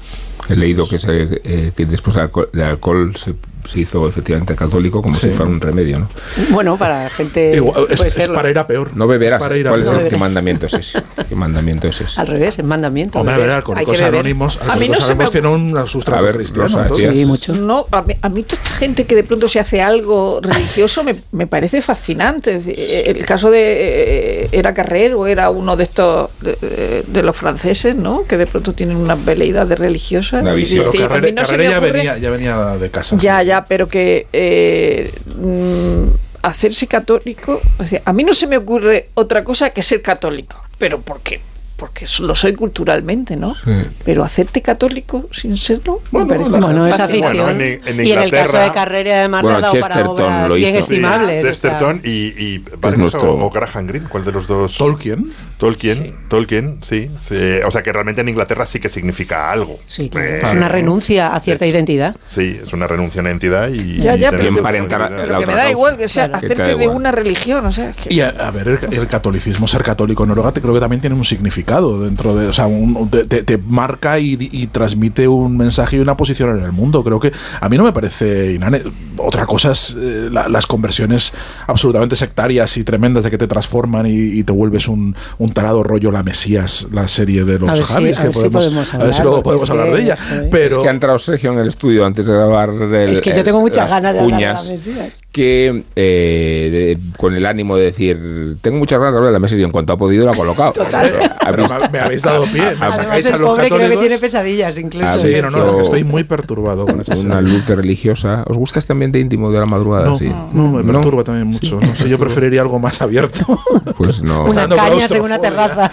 He 0.49 0.55
leído 0.55 0.87
que, 0.87 0.99
se- 0.99 1.41
eh, 1.43 1.71
que 1.75 1.85
después 1.85 2.15
del 2.15 2.23
alcohol, 2.25 2.49
del 2.53 2.63
alcohol 2.63 3.15
se, 3.15 3.33
se 3.67 3.81
hizo 3.81 4.07
efectivamente 4.07 4.55
católico 4.55 5.01
como 5.01 5.15
Sí. 5.15 5.27
si 5.27 5.33
fuera 5.33 5.51
un 5.51 5.59
remedio, 5.61 5.99
¿no? 5.99 6.07
Bueno, 6.49 6.77
para 6.77 7.09
gente. 7.09 7.55
Igual, 7.55 7.87
es, 7.89 7.97
puede 7.97 8.09
es 8.09 8.27
para 8.29 8.49
ir 8.49 8.57
a 8.57 8.65
peor. 8.67 8.91
No 8.95 9.07
beberás. 9.07 9.41
Es 9.41 9.43
para 9.47 9.57
ir 9.57 9.67
a 9.67 9.71
¿Cuál 9.71 9.81
es 9.81 9.89
peor. 9.89 9.97
el, 9.99 10.03
No 10.05 10.09
¿Qué 10.09 10.15
beberás. 10.15 10.19
mandamiento 10.33 10.65
es 10.67 10.73
ese? 10.73 11.03
¿Qué 11.29 11.35
mandamiento 11.35 11.87
es 11.87 12.01
ese? 12.01 12.19
Al 12.21 12.27
revés, 12.27 12.59
es 12.59 12.65
mandamiento. 12.65 13.19
Hombre, 13.19 13.35
a 13.35 13.37
ver, 13.37 13.49
Alcohólicos 13.51 13.97
que. 13.97 14.03
Anónimos, 14.03 14.57
A 14.57 14.59
mí 14.59 14.67
no 14.67 14.71
Alcohólicos 14.73 15.03
se 15.05 15.15
me 15.15 15.23
Anónimos 15.25 15.31
tiene 15.31 15.47
un 15.81 15.87
sustrato 15.87 16.19
A 16.19 16.21
ver, 16.25 16.35
cristiano. 16.37 16.95
Sí, 16.95 17.25
mucho. 17.25 17.53
No, 17.55 17.85
a 17.91 18.01
mí, 18.01 18.13
a 18.21 18.29
mí 18.29 18.43
toda 18.43 18.61
esta 18.63 18.75
gente 18.77 19.05
que 19.05 19.15
de 19.15 19.23
pronto 19.23 19.47
se 19.47 19.59
hace 19.59 19.81
algo 19.81 20.39
religioso 20.41 21.03
me, 21.03 21.15
me 21.31 21.47
parece 21.47 21.81
fascinante. 21.81 22.59
Eh, 22.67 23.03
El 23.17 23.25
caso 23.25 23.51
de 23.51 23.61
eh, 23.61 24.49
era 24.51 24.73
Carrero, 24.73 25.27
era 25.27 25.49
uno 25.49 25.75
de 25.75 25.83
estos 25.83 26.29
de, 26.41 26.55
de- 26.61 27.03
de 27.07 27.23
los 27.23 27.35
franceses, 27.35 27.95
¿no? 27.95 28.23
Que 28.27 28.37
de 28.37 28.47
pronto 28.47 28.73
tienen 28.73 28.97
unas 28.97 29.23
veleidades 29.23 29.77
religiosas. 29.77 30.41
Una 30.41 30.53
visión. 30.53 30.85
Carrera, 30.91 31.41
no 31.41 31.47
Carrera 31.47 31.69
ya, 31.71 31.79
venía, 31.79 32.17
ya 32.17 32.29
venía 32.29 32.57
de 32.77 32.89
casa. 32.89 33.17
Ya, 33.19 33.41
sí. 33.41 33.45
Ya, 33.61 33.65
pero 33.67 33.87
que 33.87 34.27
eh, 34.33 35.13
mm, 35.35 36.07
hacerse 36.43 36.87
católico, 36.87 37.61
o 37.77 37.85
sea, 37.85 38.01
a 38.05 38.13
mí 38.13 38.23
no 38.23 38.33
se 38.33 38.47
me 38.47 38.57
ocurre 38.57 39.09
otra 39.15 39.43
cosa 39.43 39.69
que 39.71 39.81
ser 39.81 40.01
católico, 40.01 40.61
pero 40.77 41.01
¿por 41.01 41.19
qué? 41.21 41.41
Porque 41.77 42.07
lo 42.21 42.33
soy 42.33 42.55
culturalmente, 42.55 43.35
¿no? 43.35 43.55
Pero 44.03 44.23
hacerte 44.23 44.63
católico 44.63 45.27
sin 45.31 45.57
serlo, 45.57 46.01
me 46.11 46.23
Bueno, 46.23 46.27
parece 46.29 46.49
la- 46.49 46.59
Bueno, 46.59 46.87
es 46.87 46.99
afición. 46.99 47.37
Bueno, 47.37 47.49
en- 47.49 47.81
en 47.85 48.07
y 48.07 48.11
en 48.13 48.19
el 48.19 48.31
caso 48.31 48.57
de 48.57 48.71
Carrera, 48.71 49.19
además, 49.19 49.43
Bueno, 49.43 49.59
le 49.59 49.65
ha 49.65 49.69
dado 49.69 49.79
para 49.81 49.95
Chesterton 49.95 50.25
obras 50.25 50.49
lo 50.49 50.55
bien 50.55 50.69
hizo. 50.71 50.79
estimables. 50.79 51.37
o 51.37 51.43
sea, 51.43 51.51
Chesterton 51.51 52.01
y, 52.03 52.09
y 52.43 52.57
Barnes 52.79 52.99
nuestro- 52.99 53.31
o, 53.31 53.45
o 53.45 53.49
Graham 53.51 53.85
Greene, 53.85 54.07
¿cuál 54.09 54.25
de 54.25 54.31
los 54.31 54.47
dos? 54.47 54.75
Tolkien. 54.75 55.31
Tolkien, 55.57 56.13
Tolkien, 56.27 56.79
sí, 56.83 57.09
sí. 57.19 57.35
O 57.65 57.71
sea 57.71 57.81
que 57.81 57.91
realmente 57.91 58.21
en 58.21 58.29
Inglaterra 58.29 58.65
sí 58.67 58.79
que 58.79 58.89
significa 58.89 59.51
algo. 59.51 59.79
Sí, 59.87 60.07
claro. 60.09 60.27
Eh, 60.27 60.41
es 60.43 60.51
una 60.53 60.67
renuncia 60.67 61.33
a 61.33 61.39
cierta 61.39 61.65
es- 61.65 61.71
identidad. 61.71 62.15
Sí, 62.27 62.59
es 62.63 62.73
una 62.73 62.85
renuncia 62.87 63.19
a 63.19 63.23
una 63.23 63.31
entidad 63.31 63.69
y. 63.69 63.97
Ya, 63.97 64.15
ya, 64.15 64.27
y 64.27 64.31
pero- 64.31 64.43
identidad. 64.43 65.09
Que 65.09 65.45
me 65.45 65.53
da 65.53 65.55
causa. 65.55 65.71
igual 65.71 65.97
que 65.97 66.07
sea 66.07 66.27
Claro. 66.29 66.45
Hacerte 66.45 66.75
de 66.75 66.83
igual. 66.83 66.95
una 66.97 67.11
religión, 67.11 67.65
o 67.65 67.71
sea, 67.71 67.91
que- 67.91 68.13
Y 68.13 68.21
a, 68.21 68.29
a 68.29 68.51
ver, 68.51 68.67
el, 68.67 68.93
el 68.93 69.07
catolicismo, 69.07 69.67
ser 69.67 69.81
católico 69.83 70.23
en 70.23 70.29
Noruega, 70.29 70.51
te 70.51 70.61
creo 70.61 70.73
que 70.75 70.79
también 70.79 71.01
tiene 71.01 71.15
un 71.15 71.25
significado 71.25 72.01
dentro 72.01 72.35
de. 72.35 72.47
O 72.47 72.53
sea, 72.53 72.67
un- 72.67 73.09
te, 73.09 73.25
te- 73.25 73.41
te 73.43 73.57
marca 73.57 74.19
y, 74.19 74.37
y 74.51 74.67
transmite 74.67 75.27
un 75.27 75.57
mensaje 75.57 75.95
y 75.95 75.99
una 75.99 76.15
posición 76.15 76.55
en 76.57 76.63
el 76.65 76.71
mundo. 76.71 77.03
Creo 77.03 77.19
que 77.19 77.31
a 77.59 77.67
mí 77.67 77.77
no 77.77 77.83
me 77.83 77.93
parece 77.93 78.53
inane. 78.53 78.81
Otra 79.17 79.47
cosa 79.47 79.71
es 79.71 79.95
eh, 79.99 80.29
la- 80.31 80.47
las 80.49 80.67
conversiones 80.67 81.33
absolutamente 81.65 82.15
sectarias 82.15 82.77
y 82.77 82.83
tremendas 82.83 83.23
de 83.23 83.31
que 83.31 83.37
te 83.39 83.47
transforman 83.47 84.05
y, 84.05 84.11
y 84.11 84.43
te 84.43 84.51
vuelves 84.53 84.87
un, 84.87 85.15
un 85.39 85.46
tarado 85.53 85.83
rollo 85.83 86.11
La 86.11 86.23
Mesías, 86.23 86.87
la 86.91 87.07
serie 87.07 87.43
de 87.45 87.59
los 87.59 87.69
si- 87.77 87.83
Javis, 87.83 88.17
a 88.17 88.21
que 88.21 88.27
ver 88.27 88.35
si 88.37 88.49
podemos 88.49 88.93
a 88.93 88.97
ver 88.97 89.13
si 89.13 89.21
luego 89.21 89.43
podemos 89.43 89.63
es 89.65 89.69
hablar 89.69 89.87
que, 89.89 89.95
de 89.97 90.01
ella. 90.03 90.17
Pero 90.51 90.75
es 90.77 90.81
que 90.81 90.87
ha 90.87 90.91
entrado 90.91 91.19
Sergio 91.19 91.53
en 91.53 91.59
el 91.59 91.67
estudio 91.67 92.05
antes 92.05 92.25
de 92.27 92.33
grabar 92.33 92.69
el- 92.69 93.09
Es 93.11 93.21
que 93.21 93.35
yo 93.35 93.43
tengo 93.43 93.59
muchas 93.59 93.89
ganas 93.89 94.13
de 94.13 94.19
hablar 94.19 94.39
de 94.39 94.45
la 94.45 94.71
Mesías. 94.71 95.13
Que 95.31 95.83
eh, 95.95 96.69
de- 96.97 97.17
con 97.17 97.35
el 97.35 97.45
ánimo 97.45 97.75
de 97.77 97.83
decir 97.85 98.57
tengo 98.61 98.77
muchas 98.79 98.97
ganas 98.97 99.13
de 99.13 99.17
hablar 99.17 99.29
de 99.31 99.33
la 99.33 99.39
mesa 99.39 99.55
y 99.55 99.61
en 99.63 99.69
cuanto 99.71 99.93
ha 99.93 99.97
podido 99.97 100.25
lo 100.25 100.31
ha 100.31 100.35
colocado 100.35 100.73
pero 100.73 101.57
visto- 101.63 101.89
me, 101.91 101.99
habéis 101.99 102.23
dado 102.23 102.43
pie. 102.45 102.61
Me 102.61 102.67
Además, 102.69 102.95
sacáis 102.95 103.25
a 103.27 103.35
el 103.35 103.41
los 103.41 103.49
pobre 103.51 103.69
creo 103.69 103.89
que 103.89 103.97
tiene 103.97 104.17
pesadillas 104.17 104.77
incluso. 104.79 105.15
Sí, 105.19 105.35
no, 105.41 105.51
no, 105.51 105.67
es 105.67 105.73
que 105.73 105.81
estoy 105.81 106.03
muy 106.03 106.23
perturbado 106.23 106.85
con 106.87 107.01
esa 107.01 107.15
una 107.15 107.39
luz 107.41 107.67
religiosa 107.67 108.43
¿os 108.47 108.57
gusta 108.57 108.79
este 108.79 108.93
ambiente 108.93 109.19
íntimo 109.19 109.51
de 109.51 109.59
la 109.59 109.65
madrugada? 109.65 110.05
No, 110.05 110.17
sí. 110.17 110.31
no, 110.53 110.71
me 110.71 110.83
perturba 110.83 111.23
también 111.23 111.47
mucho. 111.47 111.79
No 111.79 111.95
sé, 111.95 112.09
yo 112.09 112.17
preferiría 112.17 112.61
algo 112.61 112.79
más 112.79 112.99
abierto. 113.01 113.59
pues 113.97 114.21
no 114.23 114.45
Una 114.45 114.67
caña 114.67 115.05
en 115.09 115.21
una 115.21 115.39
terraza. 115.39 115.91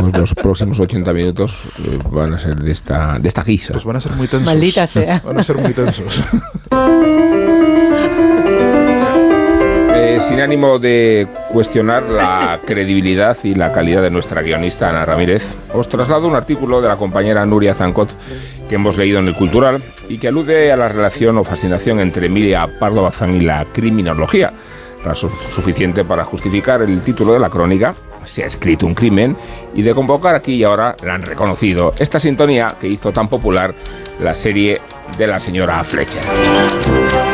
pues 0.00 0.12
los 0.14 0.34
próximos 0.34 0.80
80 0.80 1.12
minutos 1.12 1.62
eh, 1.84 1.98
van 2.10 2.34
a 2.34 2.38
ser 2.38 2.56
de 2.56 2.72
esta 2.72 3.18
de 3.20 3.28
esta 3.28 3.42
guisa 3.44 3.72
Pues 3.72 3.84
van 3.84 3.96
a 3.96 4.00
ser 4.00 4.12
muy 4.12 4.26
tensos. 4.26 4.46
Maldita 4.46 4.86
sea. 4.86 5.22
Van 5.24 5.38
a 5.38 5.42
ser 5.42 5.56
muy 5.58 5.72
tensos. 5.72 6.20
ánimo 10.32 10.78
de 10.78 11.28
cuestionar 11.50 12.04
la 12.04 12.60
credibilidad 12.64 13.36
y 13.44 13.54
la 13.54 13.72
calidad 13.72 14.02
de 14.02 14.10
nuestra 14.10 14.42
guionista 14.42 14.88
Ana 14.88 15.04
Ramírez, 15.04 15.54
os 15.72 15.88
traslado 15.88 16.26
un 16.26 16.34
artículo 16.34 16.80
de 16.80 16.88
la 16.88 16.96
compañera 16.96 17.44
Nuria 17.46 17.74
Zancot 17.74 18.14
que 18.68 18.74
hemos 18.74 18.96
leído 18.96 19.18
en 19.20 19.28
el 19.28 19.34
Cultural 19.34 19.82
y 20.08 20.18
que 20.18 20.28
alude 20.28 20.72
a 20.72 20.76
la 20.76 20.88
relación 20.88 21.36
o 21.38 21.44
fascinación 21.44 22.00
entre 22.00 22.26
Emilia 22.26 22.68
Pardo 22.80 23.02
Bazán 23.02 23.34
y 23.34 23.40
la 23.40 23.66
criminología, 23.72 24.52
razón 25.04 25.30
suficiente 25.50 26.04
para 26.04 26.24
justificar 26.24 26.82
el 26.82 27.02
título 27.02 27.32
de 27.34 27.40
la 27.40 27.50
crónica 27.50 27.94
se 28.24 28.42
ha 28.42 28.46
escrito 28.46 28.86
un 28.86 28.94
crimen 28.94 29.36
y 29.74 29.82
de 29.82 29.94
convocar 29.94 30.34
aquí 30.34 30.54
y 30.54 30.64
ahora 30.64 30.96
la 31.04 31.14
han 31.14 31.22
reconocido. 31.22 31.92
Esta 31.98 32.18
sintonía 32.18 32.74
que 32.80 32.88
hizo 32.88 33.12
tan 33.12 33.28
popular 33.28 33.74
la 34.20 34.34
serie 34.34 34.80
de 35.18 35.26
la 35.26 35.38
señora 35.38 35.84
Fletcher. 35.84 37.33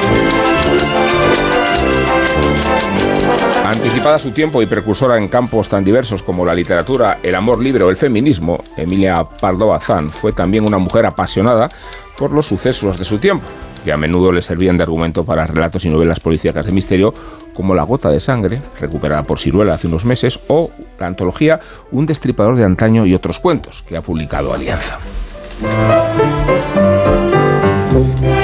Anticipada 3.81 4.17
a 4.17 4.19
su 4.19 4.33
tiempo 4.33 4.61
y 4.61 4.67
precursora 4.67 5.17
en 5.17 5.29
campos 5.29 5.71
tan 5.71 5.83
diversos 5.83 6.23
como 6.23 6.45
la 6.45 6.55
literatura, 6.55 7.19
el 7.23 7.35
amor 7.35 7.63
libre 7.63 7.83
o 7.83 7.89
el 7.89 7.97
feminismo, 7.97 8.63
Emilia 8.77 9.25
Pardo 9.25 9.69
Bazán 9.69 10.11
fue 10.11 10.35
también 10.35 10.67
una 10.67 10.77
mujer 10.77 11.07
apasionada 11.07 11.71
por 12.19 12.31
los 12.31 12.45
sucesos 12.45 12.99
de 12.99 13.07
su 13.07 13.17
tiempo, 13.17 13.47
que 13.83 13.91
a 13.91 13.97
menudo 13.97 14.33
le 14.33 14.43
servían 14.43 14.77
de 14.77 14.83
argumento 14.83 15.25
para 15.25 15.47
relatos 15.47 15.87
y 15.87 15.89
novelas 15.89 16.21
policíacas 16.21 16.67
de 16.67 16.73
misterio 16.73 17.15
como 17.55 17.75
La 17.75 17.85
gota 17.85 18.11
de 18.11 18.21
sangre, 18.21 18.61
recuperada 18.79 19.23
por 19.23 19.39
Ciruela 19.39 19.73
hace 19.73 19.87
unos 19.87 20.05
meses, 20.05 20.39
o 20.49 20.71
la 20.99 21.07
antología 21.07 21.59
Un 21.91 22.05
destripador 22.05 22.57
de 22.57 22.65
antaño 22.65 23.07
y 23.07 23.15
otros 23.15 23.41
cuentos, 23.41 23.81
que 23.81 23.97
ha 23.97 24.03
publicado 24.03 24.53
Alianza. 24.53 24.99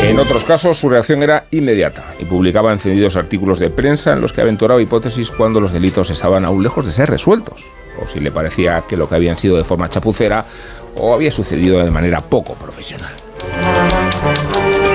En 0.07 0.21
otros 0.21 0.45
casos, 0.45 0.79
su 0.79 0.89
reacción 0.89 1.25
era 1.25 1.47
inmediata 1.51 2.15
y 2.21 2.25
publicaba 2.27 2.73
encendidos 2.73 3.17
artículos 3.17 3.59
de 3.59 3.71
prensa 3.71 4.13
en 4.13 4.21
los 4.21 4.33
que 4.33 4.41
aventuraba 4.41 4.81
hipótesis 4.81 5.33
cuando 5.33 5.61
los 5.61 5.73
delitos 5.73 6.11
estaban 6.11 6.45
aún 6.45 6.63
lejos 6.63 6.87
de 6.87 6.93
ser 6.93 7.11
resueltos, 7.11 7.65
o 8.01 8.07
si 8.07 8.21
le 8.21 8.31
parecía 8.31 8.85
que 8.89 8.97
lo 8.97 9.09
que 9.09 9.17
habían 9.17 9.37
sido 9.37 9.57
de 9.57 9.65
forma 9.65 9.89
chapucera 9.89 10.47
o 10.95 11.13
había 11.13 11.33
sucedido 11.33 11.85
de 11.85 11.91
manera 11.91 12.21
poco 12.21 12.55
profesional. 12.55 13.26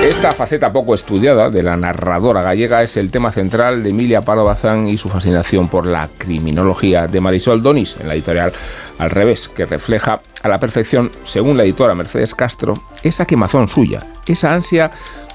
Esta 0.02 0.32
faceta 0.32 0.74
poco 0.74 0.96
estudiada 0.96 1.52
de 1.52 1.62
la 1.62 1.78
narradora 1.78 2.42
gallega 2.42 2.82
es 2.82 2.98
el 2.98 3.12
tema 3.12 3.32
central 3.32 3.84
de 3.84 3.92
Emilia 3.92 4.22
Pardo 4.22 4.44
Bazán 4.44 4.88
y 4.88 4.98
su 4.98 5.10
fascinación 5.10 5.68
por 5.68 5.88
la 5.88 6.10
criminología 6.18 7.08
de 7.08 7.22
Marisol 7.22 7.62
Donis 7.62 7.98
en 8.00 8.08
la 8.08 8.16
editorial 8.16 8.52
Al 8.98 9.12
revés, 9.12 9.48
que 9.48 9.68
refleja 9.68 10.22
a 10.42 10.50
la 10.50 10.60
perfección, 10.60 11.12
según 11.24 11.56
la 11.56 11.66
editora 11.66 11.94
Mercedes 11.94 12.34
Castro, 12.34 12.74
esa 13.04 13.26
quemazón 13.26 13.68
suya, 13.68 14.08
esa 14.26 14.52
ansia 14.56 14.90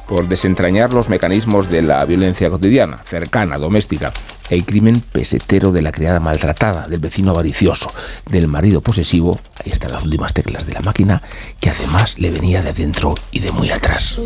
por 0.06 0.28
desentrañar 0.28 0.92
los 0.92 1.08
mecanismos 1.08 1.70
de 1.70 1.82
la 1.82 2.04
violencia 2.04 2.50
cotidiana, 2.50 3.02
cercana, 3.04 3.58
doméstica, 3.58 4.12
el 4.50 4.64
crimen 4.64 5.02
pesetero 5.12 5.72
de 5.72 5.82
la 5.82 5.92
criada 5.92 6.20
maltratada, 6.20 6.86
del 6.88 7.00
vecino 7.00 7.30
avaricioso, 7.32 7.92
del 8.30 8.46
marido 8.48 8.80
posesivo, 8.80 9.40
ahí 9.64 9.72
están 9.72 9.92
las 9.92 10.04
últimas 10.04 10.32
teclas 10.32 10.66
de 10.66 10.74
la 10.74 10.80
máquina, 10.80 11.22
que 11.60 11.70
además 11.70 12.18
le 12.18 12.30
venía 12.30 12.62
de 12.62 12.70
adentro 12.70 13.14
y 13.30 13.40
de 13.40 13.52
muy 13.52 13.70
atrás. 13.70 14.18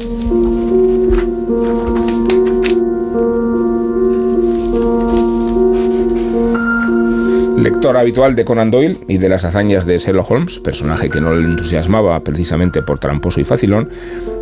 Lector 7.60 7.98
habitual 7.98 8.34
de 8.34 8.46
Conan 8.46 8.70
Doyle 8.70 8.98
y 9.06 9.18
de 9.18 9.28
las 9.28 9.44
hazañas 9.44 9.84
de 9.84 9.98
Sherlock 9.98 10.30
Holmes, 10.30 10.58
personaje 10.60 11.10
que 11.10 11.20
no 11.20 11.34
le 11.34 11.44
entusiasmaba 11.44 12.18
precisamente 12.20 12.80
por 12.80 12.98
tramposo 12.98 13.38
y 13.38 13.44
facilón, 13.44 13.90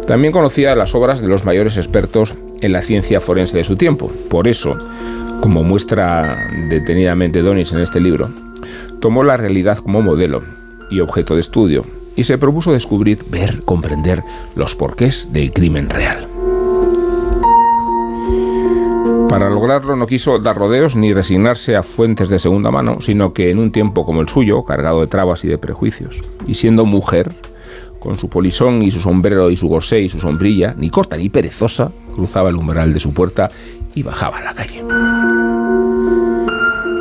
también 0.06 0.32
conocía 0.32 0.76
las 0.76 0.94
obras 0.94 1.20
de 1.20 1.26
los 1.26 1.44
mayores 1.44 1.76
expertos 1.76 2.37
en 2.60 2.72
la 2.72 2.80
ciencia 2.80 3.20
forense 3.20 3.58
de 3.58 3.64
su 3.64 3.75
tiempo. 3.75 4.12
Por 4.30 4.46
eso, 4.46 4.78
como 5.40 5.64
muestra 5.64 6.48
detenidamente 6.68 7.42
Donis 7.42 7.72
en 7.72 7.80
este 7.80 7.98
libro, 7.98 8.30
tomó 9.00 9.25
la 9.25 9.37
realidad 9.37 9.78
como 9.78 10.00
modelo 10.00 10.44
y 10.88 11.00
objeto 11.00 11.34
de 11.34 11.40
estudio 11.40 11.84
y 12.14 12.22
se 12.22 12.38
propuso 12.38 12.72
descubrir, 12.72 13.25
ver, 13.28 13.62
comprender 13.64 14.22
los 14.54 14.76
porqués 14.76 15.32
del 15.32 15.52
crimen 15.52 15.90
real. 15.90 16.38
Para 19.38 19.50
lograrlo 19.50 19.95
no 19.95 20.09
quiso 20.09 20.40
dar 20.40 20.57
rodeos 20.57 20.97
ni 20.97 21.12
resignarse 21.12 21.76
a 21.76 21.85
fuentes 21.85 22.28
de 22.28 22.40
segunda 22.40 22.73
mano, 22.73 23.00
sino 23.00 23.33
que 23.33 23.52
en 23.52 23.61
un 23.61 23.71
tiempo 23.71 24.04
como 24.04 24.21
el 24.21 24.28
suyo, 24.28 24.64
cargado 24.64 25.00
de 25.00 25.07
trabas 25.07 25.45
y 25.45 25.47
de 25.47 25.59
prejuicios, 25.59 26.25
y 26.49 26.54
siendo 26.54 26.85
mujer, 26.87 27.37
con 28.00 28.18
su 28.18 28.28
polisón 28.28 28.83
y 28.83 28.90
su 28.90 29.00
sombrero 29.00 29.49
y 29.50 29.57
su 29.57 29.68
gorsé 29.68 30.00
y 30.00 30.09
su 30.09 30.18
sombrilla, 30.18 30.75
ni 30.76 30.90
corta 30.90 31.16
ni 31.16 31.28
perezosa, 31.28 31.92
cruzaba 32.16 32.49
el 32.49 32.57
umbral 32.57 32.92
de 32.92 32.99
su 32.99 33.14
puerta 33.14 33.49
y 33.95 34.02
bajaba 34.02 34.38
a 34.38 34.42
la 34.42 34.54
calle. 34.54 34.83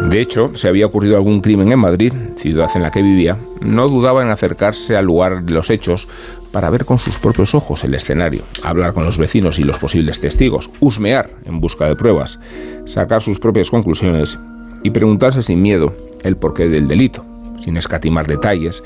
De 0.10 0.22
hecho, 0.22 0.52
si 0.56 0.68
había 0.68 0.86
ocurrido 0.86 1.18
algún 1.18 1.42
crimen 1.42 1.70
en 1.70 1.80
Madrid, 1.80 2.14
ciudad 2.38 2.70
en 2.76 2.82
la 2.82 2.92
que 2.92 3.02
vivía, 3.02 3.38
no 3.60 3.90
dudaba 3.90 4.24
en 4.24 4.30
acercarse 4.30 4.96
al 4.96 5.04
lugar 5.04 5.44
de 5.44 5.54
los 5.54 5.70
hechos 5.70 6.08
para 6.54 6.70
ver 6.70 6.86
con 6.86 6.98
sus 6.98 7.18
propios 7.18 7.54
ojos 7.54 7.84
el 7.84 7.94
escenario, 7.94 8.44
hablar 8.64 8.94
con 8.94 9.04
los 9.04 9.18
vecinos 9.18 9.60
y 9.60 9.66
los 9.66 9.80
posibles 9.80 10.22
testigos, 10.22 10.70
husmear 10.80 11.32
en 11.44 11.60
busca 11.60 11.88
de 11.88 11.98
pruebas, 11.98 12.40
sacar 12.86 13.22
sus 13.22 13.38
propias 13.38 13.70
conclusiones 13.70 14.40
y 14.82 14.92
preguntarse 14.92 15.44
sin 15.44 15.62
miedo 15.62 15.94
el 16.24 16.38
porqué 16.38 16.70
del 16.70 16.88
delito, 16.88 17.26
sin 17.60 17.76
escatimar 17.76 18.28
detalles 18.28 18.84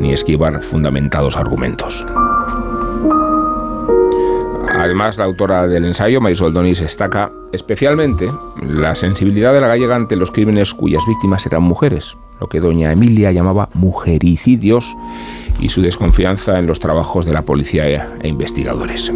ni 0.00 0.12
esquivar 0.12 0.60
fundamentados 0.60 1.36
argumentos. 1.36 2.04
Además, 4.84 5.16
la 5.16 5.24
autora 5.24 5.66
del 5.66 5.86
ensayo, 5.86 6.20
Marisol 6.20 6.52
Donis, 6.52 6.82
destaca 6.82 7.32
especialmente 7.54 8.28
la 8.60 8.94
sensibilidad 8.94 9.54
de 9.54 9.62
la 9.62 9.68
gallega 9.68 9.96
ante 9.96 10.14
los 10.14 10.30
crímenes 10.30 10.74
cuyas 10.74 11.02
víctimas 11.08 11.46
eran 11.46 11.62
mujeres, 11.62 12.18
lo 12.38 12.50
que 12.50 12.60
doña 12.60 12.92
Emilia 12.92 13.32
llamaba 13.32 13.70
mujericidios, 13.72 14.94
y 15.58 15.70
su 15.70 15.80
desconfianza 15.80 16.58
en 16.58 16.66
los 16.66 16.80
trabajos 16.80 17.24
de 17.24 17.32
la 17.32 17.40
policía 17.40 18.10
e 18.20 18.28
investigadores. 18.28 19.10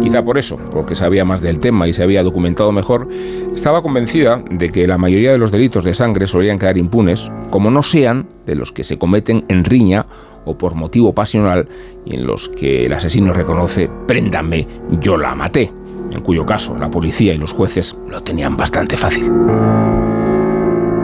Quizá 0.00 0.24
por 0.24 0.38
eso, 0.38 0.58
porque 0.70 0.94
sabía 0.94 1.24
más 1.24 1.40
del 1.40 1.58
tema 1.58 1.88
y 1.88 1.92
se 1.92 2.02
había 2.02 2.22
documentado 2.22 2.72
mejor, 2.72 3.08
estaba 3.52 3.82
convencida 3.82 4.42
de 4.50 4.70
que 4.70 4.86
la 4.86 4.98
mayoría 4.98 5.32
de 5.32 5.38
los 5.38 5.50
delitos 5.50 5.84
de 5.84 5.94
sangre 5.94 6.26
solían 6.26 6.58
quedar 6.58 6.78
impunes, 6.78 7.30
como 7.50 7.70
no 7.70 7.82
sean 7.82 8.26
de 8.46 8.54
los 8.54 8.72
que 8.72 8.84
se 8.84 8.98
cometen 8.98 9.44
en 9.48 9.64
riña 9.64 10.06
o 10.44 10.56
por 10.56 10.74
motivo 10.74 11.14
pasional 11.14 11.68
y 12.04 12.14
en 12.14 12.26
los 12.26 12.48
que 12.48 12.86
el 12.86 12.92
asesino 12.92 13.32
reconoce, 13.32 13.90
préndame, 14.06 14.66
yo 15.00 15.16
la 15.16 15.34
maté, 15.34 15.72
en 16.10 16.20
cuyo 16.22 16.46
caso 16.46 16.76
la 16.78 16.90
policía 16.90 17.34
y 17.34 17.38
los 17.38 17.52
jueces 17.52 17.96
lo 18.08 18.22
tenían 18.22 18.56
bastante 18.56 18.96
fácil. 18.96 19.30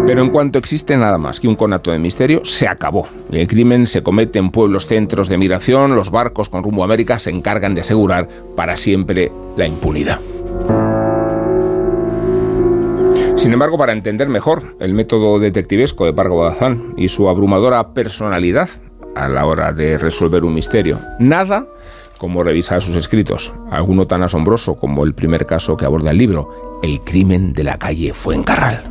Pero 0.06 0.20
en 0.20 0.28
cuanto 0.28 0.58
existe 0.58 0.96
nada 0.98 1.16
más 1.16 1.40
que 1.40 1.48
un 1.48 1.56
conato 1.56 1.90
de 1.90 1.98
misterio, 1.98 2.44
se 2.44 2.68
acabó. 2.68 3.08
El 3.32 3.48
crimen 3.48 3.86
se 3.86 4.02
comete 4.02 4.38
en 4.38 4.50
pueblos 4.50 4.86
centros 4.86 5.28
de 5.28 5.38
migración, 5.38 5.96
los 5.96 6.10
barcos 6.10 6.50
con 6.50 6.62
rumbo 6.62 6.82
a 6.82 6.84
América 6.84 7.18
se 7.18 7.30
encargan 7.30 7.74
de 7.74 7.80
asegurar 7.80 8.28
para 8.54 8.76
siempre 8.76 9.32
la 9.56 9.66
impunidad. 9.66 10.20
Sin 13.36 13.52
embargo, 13.52 13.78
para 13.78 13.92
entender 13.92 14.28
mejor 14.28 14.76
el 14.78 14.92
método 14.92 15.38
detectivesco 15.38 16.04
de 16.04 16.12
Pargo 16.12 16.38
Bazán 16.38 16.94
y 16.96 17.08
su 17.08 17.28
abrumadora 17.28 17.94
personalidad 17.94 18.68
a 19.16 19.28
la 19.28 19.46
hora 19.46 19.72
de 19.72 19.96
resolver 19.96 20.44
un 20.44 20.54
misterio, 20.54 20.98
nada 21.18 21.66
como 22.18 22.42
revisar 22.42 22.82
sus 22.82 22.96
escritos, 22.96 23.52
alguno 23.70 24.06
tan 24.06 24.22
asombroso 24.22 24.76
como 24.76 25.04
el 25.04 25.14
primer 25.14 25.46
caso 25.46 25.76
que 25.76 25.84
aborda 25.84 26.10
el 26.10 26.18
libro, 26.18 26.80
El 26.82 27.00
crimen 27.00 27.52
de 27.52 27.64
la 27.64 27.78
calle 27.78 28.12
Fuencarral. 28.12 28.84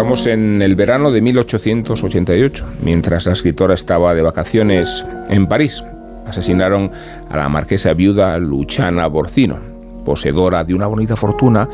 Estamos 0.00 0.26
en 0.28 0.62
el 0.62 0.76
verano 0.76 1.10
de 1.10 1.20
1888, 1.20 2.64
mientras 2.82 3.26
la 3.26 3.34
escritora 3.34 3.74
estaba 3.74 4.14
de 4.14 4.22
vacaciones 4.22 5.04
en 5.28 5.46
París. 5.46 5.84
Asesinaron 6.26 6.90
a 7.28 7.36
la 7.36 7.50
marquesa 7.50 7.92
viuda 7.92 8.38
Luciana 8.38 9.06
Borcino, 9.08 9.58
poseedora 10.02 10.64
de 10.64 10.72
una 10.72 10.86
bonita 10.86 11.16
fortuna 11.16 11.68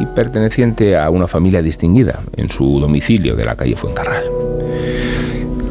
y 0.00 0.06
perteneciente 0.06 0.96
a 0.96 1.10
una 1.10 1.26
familia 1.26 1.60
distinguida 1.60 2.20
en 2.34 2.48
su 2.48 2.80
domicilio 2.80 3.36
de 3.36 3.44
la 3.44 3.56
calle 3.56 3.76
Fuencarral. 3.76 4.24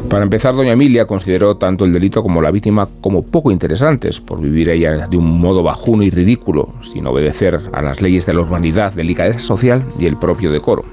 Para 0.08 0.22
empezar, 0.22 0.54
doña 0.54 0.74
Emilia 0.74 1.06
consideró 1.06 1.56
tanto 1.56 1.84
el 1.84 1.92
delito 1.92 2.22
como 2.22 2.40
la 2.40 2.52
víctima 2.52 2.88
como 3.00 3.24
poco 3.24 3.50
interesantes, 3.50 4.20
por 4.20 4.40
vivir 4.40 4.70
ella 4.70 5.08
de 5.08 5.16
un 5.16 5.40
modo 5.40 5.64
bajuno 5.64 6.04
y 6.04 6.10
ridículo, 6.10 6.72
sin 6.82 7.04
obedecer 7.08 7.58
a 7.72 7.82
las 7.82 8.00
leyes 8.00 8.26
de 8.26 8.34
la 8.34 8.42
urbanidad, 8.42 8.92
delicadeza 8.92 9.40
social 9.40 9.84
y 9.98 10.06
el 10.06 10.16
propio 10.16 10.52
decoro. 10.52 10.84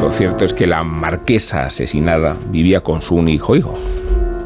Lo 0.00 0.12
cierto 0.12 0.44
es 0.44 0.52
que 0.52 0.66
la 0.66 0.84
marquesa 0.84 1.64
asesinada 1.64 2.36
vivía 2.50 2.82
con 2.82 3.02
su 3.02 3.16
único 3.16 3.56
hijo, 3.56 3.74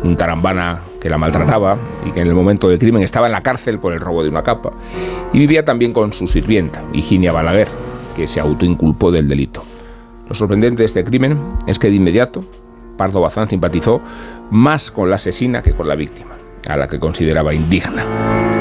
un 0.02 0.16
tarambana 0.16 0.80
que 1.00 1.10
la 1.10 1.18
maltrataba 1.18 1.76
y 2.06 2.12
que 2.12 2.20
en 2.20 2.28
el 2.28 2.34
momento 2.34 2.68
del 2.68 2.78
crimen 2.78 3.02
estaba 3.02 3.26
en 3.26 3.32
la 3.32 3.42
cárcel 3.42 3.78
por 3.78 3.92
el 3.92 4.00
robo 4.00 4.22
de 4.22 4.28
una 4.28 4.42
capa. 4.42 4.70
Y 5.32 5.38
vivía 5.38 5.64
también 5.64 5.92
con 5.92 6.12
su 6.12 6.26
sirvienta, 6.26 6.82
Higinia 6.92 7.32
Balaguer, 7.32 7.68
que 8.14 8.26
se 8.26 8.40
autoinculpó 8.40 9.10
del 9.10 9.28
delito. 9.28 9.64
Lo 10.28 10.34
sorprendente 10.34 10.82
de 10.82 10.86
este 10.86 11.04
crimen 11.04 11.38
es 11.66 11.78
que 11.78 11.88
de 11.88 11.96
inmediato 11.96 12.44
Pardo 12.96 13.20
Bazán 13.20 13.48
simpatizó 13.48 14.00
más 14.50 14.90
con 14.90 15.08
la 15.08 15.16
asesina 15.16 15.62
que 15.62 15.72
con 15.72 15.88
la 15.88 15.94
víctima, 15.94 16.32
a 16.68 16.76
la 16.76 16.86
que 16.86 17.00
consideraba 17.00 17.54
indigna. 17.54 18.59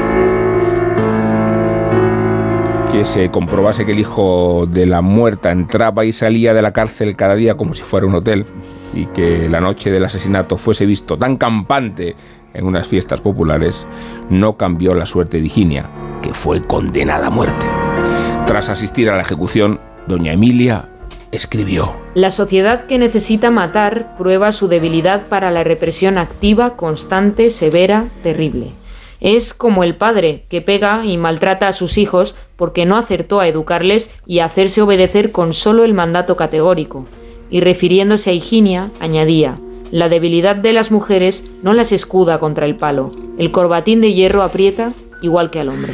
Que 3.00 3.06
se 3.06 3.32
comprobase 3.32 3.86
que 3.86 3.94
el 3.94 4.00
hijo 4.00 4.68
de 4.70 4.86
la 4.86 5.02
muerta 5.02 5.54
entraba 5.54 6.04
y 6.04 6.12
salía 6.12 6.54
de 6.54 6.62
la 6.62 6.74
cárcel 6.74 7.16
cada 7.16 7.36
día 7.36 7.56
como 7.56 7.74
si 7.74 7.82
fuera 7.82 8.06
un 8.06 8.14
hotel 8.14 8.46
y 8.94 9.06
que 9.06 9.48
la 9.48 9.62
noche 9.62 9.90
del 9.90 10.04
asesinato 10.04 10.58
fuese 10.58 10.86
visto 10.86 11.16
tan 11.18 11.38
campante 11.38 12.18
en 12.54 12.66
unas 12.66 12.90
fiestas 12.90 13.22
populares, 13.22 13.88
no 14.30 14.58
cambió 14.58 14.96
la 14.96 15.06
suerte 15.06 15.40
de 15.40 15.46
Higinia, 15.46 15.86
que 16.22 16.34
fue 16.34 16.62
condenada 16.62 17.28
a 17.28 17.30
muerte. 17.30 17.66
Tras 18.46 18.68
asistir 18.68 19.10
a 19.10 19.16
la 19.16 19.22
ejecución, 19.22 19.80
doña 20.06 20.34
Emilia 20.34 20.90
escribió. 21.32 21.94
La 22.16 22.32
sociedad 22.32 22.86
que 22.86 22.98
necesita 22.98 23.50
matar 23.50 24.18
prueba 24.18 24.52
su 24.52 24.68
debilidad 24.68 25.28
para 25.28 25.52
la 25.52 25.64
represión 25.64 26.18
activa, 26.18 26.76
constante, 26.76 27.50
severa, 27.50 28.08
terrible. 28.24 28.74
Es 29.22 29.54
como 29.54 29.84
el 29.84 29.96
padre 29.96 30.44
que 30.50 30.62
pega 30.62 31.06
y 31.06 31.18
maltrata 31.18 31.68
a 31.68 31.74
sus 31.74 31.98
hijos 31.98 32.36
porque 32.56 32.86
no 32.86 32.96
acertó 32.96 33.40
a 33.40 33.48
educarles 33.48 34.10
y 34.26 34.40
a 34.40 34.46
hacerse 34.46 34.82
obedecer 34.82 35.32
con 35.32 35.54
solo 35.54 35.84
el 35.84 35.94
mandato 35.94 36.38
categórico. 36.38 37.06
Y 37.50 37.60
refiriéndose 37.60 38.30
a 38.30 38.34
Higinia, 38.34 38.92
añadía, 39.00 39.58
la 39.92 40.08
debilidad 40.08 40.56
de 40.56 40.72
las 40.72 40.92
mujeres 40.92 41.44
no 41.64 41.74
las 41.74 41.92
escuda 41.92 42.40
contra 42.40 42.66
el 42.66 42.76
palo. 42.76 43.12
El 43.38 43.52
corbatín 43.52 44.02
de 44.02 44.14
hierro 44.14 44.44
aprieta 44.44 44.94
igual 45.22 45.50
que 45.50 45.60
al 45.60 45.70
hombre. 45.70 45.94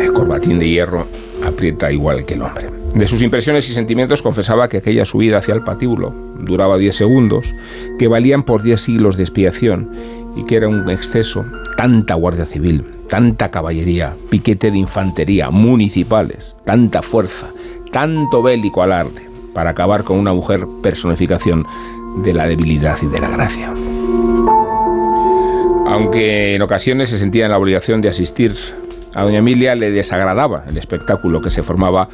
El 0.00 0.12
corbatín 0.12 0.58
de 0.58 0.68
hierro 0.68 1.06
aprieta 1.46 1.90
igual 1.92 2.26
que 2.26 2.34
el 2.34 2.42
hombre. 2.42 2.78
De 2.94 3.06
sus 3.06 3.22
impresiones 3.22 3.68
y 3.70 3.74
sentimientos 3.74 4.22
confesaba 4.22 4.68
que 4.68 4.78
aquella 4.78 5.04
subida 5.04 5.38
hacia 5.38 5.54
el 5.54 5.62
patíbulo 5.62 6.12
duraba 6.40 6.78
10 6.78 6.96
segundos, 6.96 7.54
que 7.98 8.08
valían 8.08 8.42
por 8.42 8.62
10 8.62 8.80
siglos 8.80 9.16
de 9.16 9.22
expiación 9.24 9.90
y 10.36 10.44
que 10.44 10.56
era 10.56 10.68
un 10.68 10.88
exceso 10.90 11.44
tanta 11.76 12.14
guardia 12.14 12.44
civil, 12.44 12.84
tanta 13.08 13.50
caballería, 13.50 14.14
piquete 14.30 14.70
de 14.70 14.78
infantería, 14.78 15.50
municipales, 15.50 16.56
tanta 16.64 17.02
fuerza, 17.02 17.52
tanto 17.92 18.42
bélico 18.42 18.82
alarde 18.82 19.28
para 19.54 19.70
acabar 19.70 20.04
con 20.04 20.18
una 20.18 20.32
mujer 20.32 20.66
personificación 20.82 21.66
de 22.22 22.34
la 22.34 22.46
debilidad 22.46 22.98
y 23.02 23.06
de 23.06 23.20
la 23.20 23.28
gracia. 23.28 23.72
Aunque 25.86 26.54
en 26.54 26.62
ocasiones 26.62 27.08
se 27.08 27.18
sentía 27.18 27.46
en 27.46 27.50
la 27.50 27.58
obligación 27.58 28.00
de 28.00 28.08
asistir, 28.08 28.54
a 29.14 29.22
doña 29.22 29.38
Emilia 29.38 29.74
le 29.74 29.90
desagradaba 29.90 30.64
el 30.68 30.76
espectáculo 30.76 31.40
que 31.40 31.50
se 31.50 31.62
formaba 31.62 32.08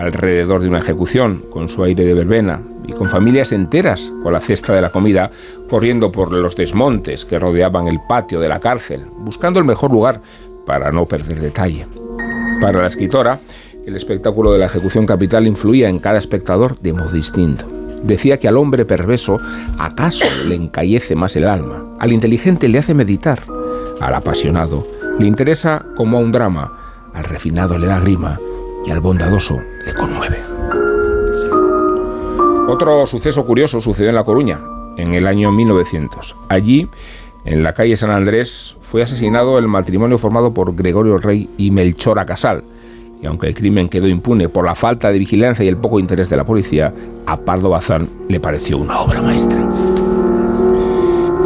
alrededor 0.00 0.62
de 0.62 0.68
una 0.68 0.78
ejecución, 0.78 1.44
con 1.50 1.68
su 1.68 1.84
aire 1.84 2.04
de 2.04 2.14
verbena, 2.14 2.62
y 2.86 2.92
con 2.92 3.08
familias 3.08 3.52
enteras 3.52 4.10
con 4.22 4.32
la 4.32 4.40
cesta 4.40 4.72
de 4.72 4.80
la 4.80 4.90
comida 4.90 5.30
corriendo 5.68 6.10
por 6.10 6.32
los 6.32 6.56
desmontes 6.56 7.24
que 7.24 7.38
rodeaban 7.38 7.86
el 7.86 8.00
patio 8.08 8.40
de 8.40 8.48
la 8.48 8.60
cárcel, 8.60 9.04
buscando 9.18 9.58
el 9.58 9.66
mejor 9.66 9.90
lugar 9.90 10.22
para 10.66 10.90
no 10.90 11.06
perder 11.06 11.40
detalle. 11.40 11.86
Para 12.60 12.80
la 12.80 12.88
escritora, 12.88 13.38
el 13.86 13.94
espectáculo 13.94 14.52
de 14.52 14.58
la 14.58 14.66
ejecución 14.66 15.06
capital 15.06 15.46
influía 15.46 15.88
en 15.88 15.98
cada 15.98 16.18
espectador 16.18 16.78
de 16.80 16.94
modo 16.94 17.10
distinto. 17.10 17.66
Decía 18.02 18.38
que 18.38 18.48
al 18.48 18.56
hombre 18.56 18.86
perverso 18.86 19.38
acaso 19.78 20.24
le 20.48 20.54
encallece 20.54 21.14
más 21.14 21.36
el 21.36 21.46
alma, 21.46 21.84
al 21.98 22.12
inteligente 22.12 22.68
le 22.68 22.78
hace 22.78 22.94
meditar, 22.94 23.42
al 24.00 24.14
apasionado 24.14 24.86
le 25.18 25.26
interesa 25.26 25.84
como 25.96 26.16
a 26.16 26.20
un 26.20 26.32
drama, 26.32 26.72
al 27.12 27.24
refinado 27.24 27.78
le 27.78 27.86
da 27.86 28.00
grima 28.00 28.40
y 28.86 28.90
al 28.90 29.00
bondadoso 29.00 29.60
le 29.84 29.94
conmueve. 29.94 30.38
Otro 32.68 33.04
suceso 33.06 33.44
curioso 33.44 33.80
sucedió 33.80 34.10
en 34.10 34.14
La 34.14 34.24
Coruña, 34.24 34.60
en 34.96 35.14
el 35.14 35.26
año 35.26 35.50
1900. 35.50 36.36
Allí, 36.48 36.88
en 37.44 37.62
la 37.62 37.74
calle 37.74 37.96
San 37.96 38.10
Andrés, 38.10 38.76
fue 38.80 39.02
asesinado 39.02 39.58
el 39.58 39.66
matrimonio 39.66 40.18
formado 40.18 40.54
por 40.54 40.74
Gregorio 40.74 41.18
Rey 41.18 41.48
y 41.58 41.70
Melchora 41.70 42.26
Casal. 42.26 42.62
Y 43.22 43.26
aunque 43.26 43.48
el 43.48 43.54
crimen 43.54 43.88
quedó 43.88 44.08
impune 44.08 44.48
por 44.48 44.64
la 44.64 44.74
falta 44.74 45.10
de 45.10 45.18
vigilancia 45.18 45.64
y 45.64 45.68
el 45.68 45.76
poco 45.76 45.98
interés 45.98 46.30
de 46.30 46.36
la 46.36 46.44
policía, 46.44 46.94
a 47.26 47.36
Pardo 47.38 47.70
Bazán 47.70 48.08
le 48.28 48.40
pareció 48.40 48.78
una 48.78 49.00
obra 49.00 49.20
maestra. 49.20 49.68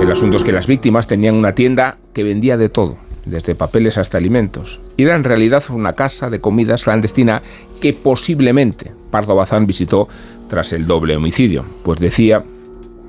El 0.01 0.11
asunto 0.11 0.37
es 0.37 0.44
que 0.44 0.53
las 0.53 0.66
víctimas 0.66 1.07
tenían 1.07 1.35
una 1.35 1.55
tienda 1.55 1.97
que 2.12 2.23
vendía 2.23 2.57
de 2.57 2.68
todo, 2.68 2.99
desde 3.26 3.54
papeles 3.54 3.98
hasta 3.98 4.18
alimentos. 4.18 4.80
Y 4.96 5.04
era 5.04 5.16
en 5.16 5.24
realidad 5.24 5.62
una 5.70 5.94
casa 5.94 6.30
de 6.30 6.40
comidas 6.40 6.84
clandestina 6.84 7.42
que 7.80 7.92
posiblemente 7.92 8.92
Pardo 9.10 9.34
Bazán 9.34 9.66
visitó 9.66 10.08
tras 10.48 10.72
el 10.72 10.87
doble 10.87 11.16
homicidio, 11.16 11.64
pues 11.82 11.98
decía 11.98 12.44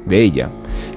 de 0.06 0.21
ella 0.21 0.49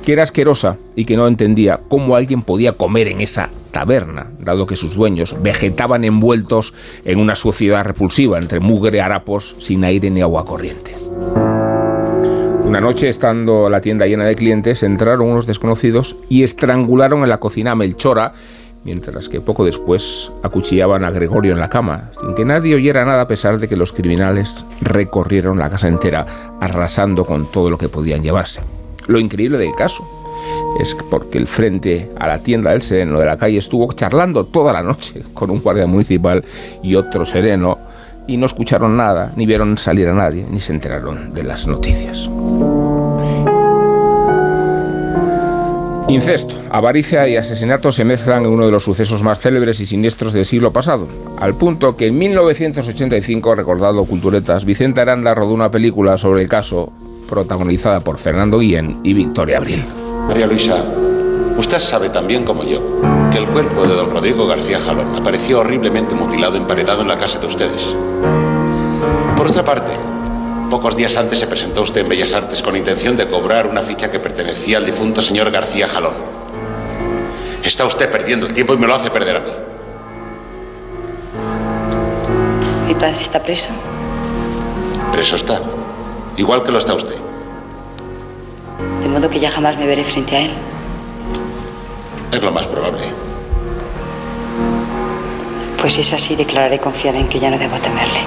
que 0.04 0.12
era 0.12 0.22
asquerosa 0.22 0.76
y 0.96 1.04
que 1.04 1.16
no 1.16 1.26
entendía 1.26 1.80
cómo 1.88 2.16
alguien 2.16 2.42
podía 2.42 2.72
comer 2.72 3.08
en 3.08 3.20
esa 3.20 3.50
taberna, 3.70 4.28
dado 4.38 4.66
que 4.66 4.76
sus 4.76 4.94
dueños 4.94 5.36
vegetaban 5.42 6.04
envueltos 6.04 6.72
en 7.04 7.20
una 7.20 7.34
suciedad 7.34 7.84
repulsiva 7.84 8.38
entre 8.38 8.60
mugre, 8.60 9.00
harapos, 9.00 9.56
sin 9.58 9.84
aire 9.84 10.10
ni 10.10 10.22
agua 10.22 10.46
corriente. 10.46 10.94
Una 12.64 12.80
noche, 12.80 13.08
estando 13.08 13.70
la 13.70 13.80
tienda 13.80 14.06
llena 14.06 14.24
de 14.24 14.34
clientes, 14.34 14.82
entraron 14.82 15.28
unos 15.28 15.46
desconocidos 15.46 16.16
y 16.28 16.42
estrangularon 16.42 17.22
en 17.22 17.30
la 17.30 17.40
cocina 17.40 17.72
a 17.72 17.74
Melchora, 17.74 18.32
mientras 18.84 19.28
que 19.28 19.40
poco 19.40 19.64
después 19.64 20.30
acuchillaban 20.42 21.04
a 21.04 21.10
Gregorio 21.10 21.52
en 21.52 21.60
la 21.60 21.68
cama, 21.68 22.10
sin 22.20 22.34
que 22.34 22.44
nadie 22.44 22.74
oyera 22.74 23.04
nada 23.04 23.22
a 23.22 23.28
pesar 23.28 23.58
de 23.58 23.68
que 23.68 23.76
los 23.76 23.92
criminales 23.92 24.64
recorrieron 24.80 25.58
la 25.58 25.70
casa 25.70 25.88
entera, 25.88 26.26
arrasando 26.60 27.24
con 27.24 27.50
todo 27.50 27.70
lo 27.70 27.78
que 27.78 27.88
podían 27.88 28.22
llevarse. 28.22 28.60
Lo 29.06 29.18
increíble 29.18 29.58
del 29.58 29.74
caso 29.74 30.06
es 30.80 30.96
porque 31.10 31.38
el 31.38 31.46
frente 31.46 32.10
a 32.18 32.26
la 32.26 32.38
tienda 32.38 32.70
del 32.70 32.82
sereno 32.82 33.18
de 33.18 33.26
la 33.26 33.36
calle 33.36 33.58
estuvo 33.58 33.92
charlando 33.92 34.46
toda 34.46 34.72
la 34.72 34.82
noche 34.82 35.22
con 35.34 35.50
un 35.50 35.60
guardia 35.60 35.86
municipal 35.86 36.44
y 36.82 36.94
otro 36.94 37.24
sereno 37.24 37.78
y 38.26 38.36
no 38.36 38.46
escucharon 38.46 38.96
nada, 38.96 39.32
ni 39.36 39.46
vieron 39.46 39.78
salir 39.78 40.08
a 40.08 40.14
nadie, 40.14 40.44
ni 40.48 40.60
se 40.60 40.72
enteraron 40.72 41.32
de 41.32 41.42
las 41.42 41.66
noticias. 41.66 42.28
Incesto, 46.08 46.54
avaricia 46.70 47.28
y 47.28 47.36
asesinato 47.36 47.92
se 47.92 48.02
mezclan 48.02 48.46
en 48.46 48.50
uno 48.50 48.64
de 48.64 48.72
los 48.72 48.82
sucesos 48.82 49.22
más 49.22 49.40
célebres 49.40 49.78
y 49.80 49.84
siniestros 49.84 50.32
del 50.32 50.46
siglo 50.46 50.72
pasado, 50.72 51.06
al 51.38 51.54
punto 51.54 51.96
que 51.96 52.06
en 52.06 52.16
1985, 52.16 53.54
recordado 53.54 54.06
Culturetas, 54.06 54.64
Vicente 54.64 55.02
Aranda 55.02 55.34
rodó 55.34 55.52
una 55.52 55.70
película 55.70 56.16
sobre 56.16 56.42
el 56.42 56.48
caso 56.48 56.90
protagonizada 57.28 58.00
por 58.00 58.16
Fernando 58.16 58.58
Guillén 58.58 59.00
y 59.04 59.12
Victoria 59.12 59.58
Abril. 59.58 59.84
María 60.26 60.46
Luisa, 60.46 60.82
usted 61.58 61.78
sabe 61.78 62.08
tan 62.08 62.26
bien 62.26 62.42
como 62.42 62.64
yo 62.64 62.80
que 63.30 63.36
el 63.36 63.46
cuerpo 63.48 63.82
de 63.82 63.94
don 63.94 64.10
Rodrigo 64.10 64.46
García 64.46 64.80
Jalón 64.80 65.14
apareció 65.14 65.60
horriblemente 65.60 66.14
mutilado 66.14 66.56
emparedado 66.56 67.02
en 67.02 67.08
la 67.08 67.18
casa 67.18 67.38
de 67.38 67.48
ustedes. 67.48 67.82
Por 69.36 69.46
otra 69.46 69.62
parte, 69.62 69.92
pocos 70.68 70.96
días 70.96 71.16
antes 71.16 71.38
se 71.38 71.46
presentó 71.46 71.82
usted 71.82 72.02
en 72.02 72.08
Bellas 72.08 72.34
Artes 72.34 72.62
con 72.62 72.76
intención 72.76 73.16
de 73.16 73.26
cobrar 73.26 73.66
una 73.66 73.82
ficha 73.82 74.10
que 74.10 74.20
pertenecía 74.20 74.78
al 74.78 74.84
difunto 74.84 75.22
señor 75.22 75.50
García 75.50 75.88
Jalón. 75.88 76.14
Está 77.62 77.84
usted 77.84 78.10
perdiendo 78.10 78.46
el 78.46 78.52
tiempo 78.52 78.74
y 78.74 78.76
me 78.76 78.86
lo 78.86 78.94
hace 78.94 79.10
perder 79.10 79.36
a 79.36 79.40
mí. 79.40 79.50
Mi 82.86 82.94
padre 82.94 83.20
está 83.20 83.42
preso. 83.42 83.70
Preso 85.12 85.36
está. 85.36 85.60
Igual 86.36 86.62
que 86.62 86.70
lo 86.70 86.78
está 86.78 86.94
usted. 86.94 87.16
De 89.02 89.08
modo 89.08 89.28
que 89.28 89.38
ya 89.38 89.50
jamás 89.50 89.76
me 89.76 89.86
veré 89.86 90.04
frente 90.04 90.36
a 90.36 90.40
él. 90.40 90.50
Es 92.30 92.42
lo 92.42 92.52
más 92.52 92.66
probable. 92.66 93.02
Pues 95.80 95.94
si 95.94 96.00
es 96.02 96.12
así, 96.12 96.36
declararé 96.36 96.78
confiada 96.78 97.18
en 97.18 97.28
que 97.28 97.38
ya 97.38 97.50
no 97.50 97.58
debo 97.58 97.76
temerle. 97.78 98.20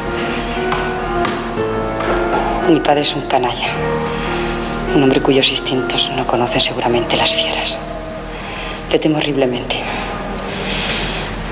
Mi 2.69 2.79
padre 2.79 3.01
es 3.01 3.15
un 3.15 3.23
canalla. 3.23 3.67
Un 4.95 5.01
hombre 5.01 5.21
cuyos 5.21 5.49
instintos 5.49 6.11
no 6.15 6.27
conocen 6.27 6.61
seguramente 6.61 7.17
las 7.17 7.33
fieras. 7.33 7.79
Le 8.91 8.99
temo 8.99 9.17
horriblemente. 9.17 9.77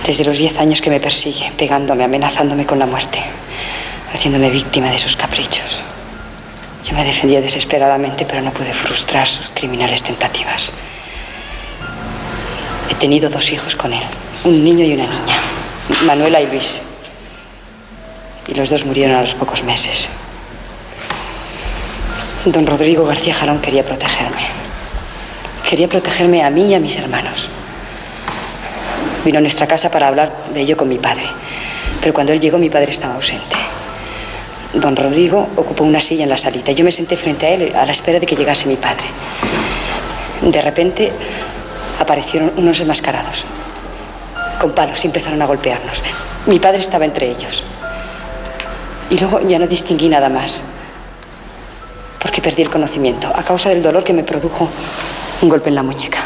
Desde 0.06 0.24
los 0.24 0.38
diez 0.38 0.60
años 0.60 0.82
que 0.82 0.90
me 0.90 1.00
persigue, 1.00 1.52
pegándome, 1.58 2.04
amenazándome 2.04 2.66
con 2.66 2.80
la 2.80 2.86
muerte, 2.86 3.20
haciéndome 4.14 4.50
víctima 4.50 4.92
de 4.92 4.98
sus 4.98 5.16
caprichos. 5.16 5.80
Yo 6.86 6.96
me 6.96 7.04
defendía 7.04 7.42
desesperadamente, 7.42 8.26
pero 8.26 8.42
no 8.42 8.52
pude 8.52 8.74
frustrar 8.74 9.28
sus 9.28 9.50
criminales 9.50 10.04
tentativas. 10.04 10.74
He 12.90 12.96
tenido 12.96 13.30
dos 13.30 13.52
hijos 13.52 13.76
con 13.76 13.94
él, 13.94 14.04
un 14.44 14.64
niño 14.64 14.86
y 14.86 14.94
una 14.94 15.06
niña, 15.06 15.40
Manuela 16.06 16.42
y 16.42 16.48
Luis. 16.48 16.82
Y 18.48 18.54
los 18.56 18.70
dos 18.70 18.86
murieron 18.86 19.16
a 19.16 19.22
los 19.22 19.36
pocos 19.36 19.64
meses. 19.64 20.10
Don 22.46 22.66
Rodrigo 22.66 23.06
García 23.06 23.34
Jalón 23.34 23.60
quería 23.60 23.84
protegerme. 23.84 24.48
Quería 25.70 25.90
protegerme 25.90 26.42
a 26.42 26.50
mí 26.50 26.68
y 26.68 26.74
a 26.74 26.80
mis 26.80 26.96
hermanos. 26.96 27.50
Vino 29.26 29.40
a 29.40 29.42
nuestra 29.42 29.68
casa 29.68 29.92
para 29.92 30.08
hablar 30.08 30.32
de 30.54 30.62
ello 30.62 30.78
con 30.78 30.88
mi 30.88 30.98
padre. 30.98 31.26
Pero 32.00 32.14
cuando 32.14 32.32
él 32.32 32.40
llegó, 32.40 32.58
mi 32.58 32.70
padre 32.70 32.92
estaba 32.92 33.16
ausente. 33.16 33.58
Don 34.74 34.96
Rodrigo 34.96 35.50
ocupó 35.58 35.84
una 35.84 36.00
silla 36.00 36.24
en 36.24 36.30
la 36.30 36.38
salita. 36.38 36.72
Yo 36.72 36.86
me 36.86 36.92
senté 36.92 37.18
frente 37.18 37.46
a 37.46 37.50
él 37.50 37.76
a 37.76 37.86
la 37.86 37.92
espera 37.92 38.22
de 38.22 38.26
que 38.26 38.38
llegase 38.38 38.68
mi 38.68 38.78
padre. 38.78 39.06
De 40.42 40.62
repente 40.62 41.12
aparecieron 42.00 42.54
unos 42.56 42.80
enmascarados. 42.80 43.44
Con 44.62 44.72
palos 44.72 45.04
empezaron 45.04 45.42
a 45.42 45.46
golpearnos. 45.46 46.02
Mi 46.46 46.58
padre 46.60 46.80
estaba 46.80 47.04
entre 47.04 47.30
ellos. 47.30 47.66
Y 49.10 49.20
luego 49.20 49.42
ya 49.42 49.60
no 49.60 49.68
distinguí 49.68 50.08
nada 50.08 50.30
más. 50.30 50.64
Porque 52.40 52.52
perdí 52.52 52.62
el 52.62 52.70
conocimiento 52.70 53.28
a 53.36 53.44
causa 53.44 53.68
del 53.68 53.84
dolor 53.84 54.02
que 54.02 54.14
me 54.14 54.24
produjo 54.24 54.70
un 55.42 55.50
golpe 55.50 55.68
en 55.68 55.76
la 55.76 55.84
muñeca. 55.84 56.20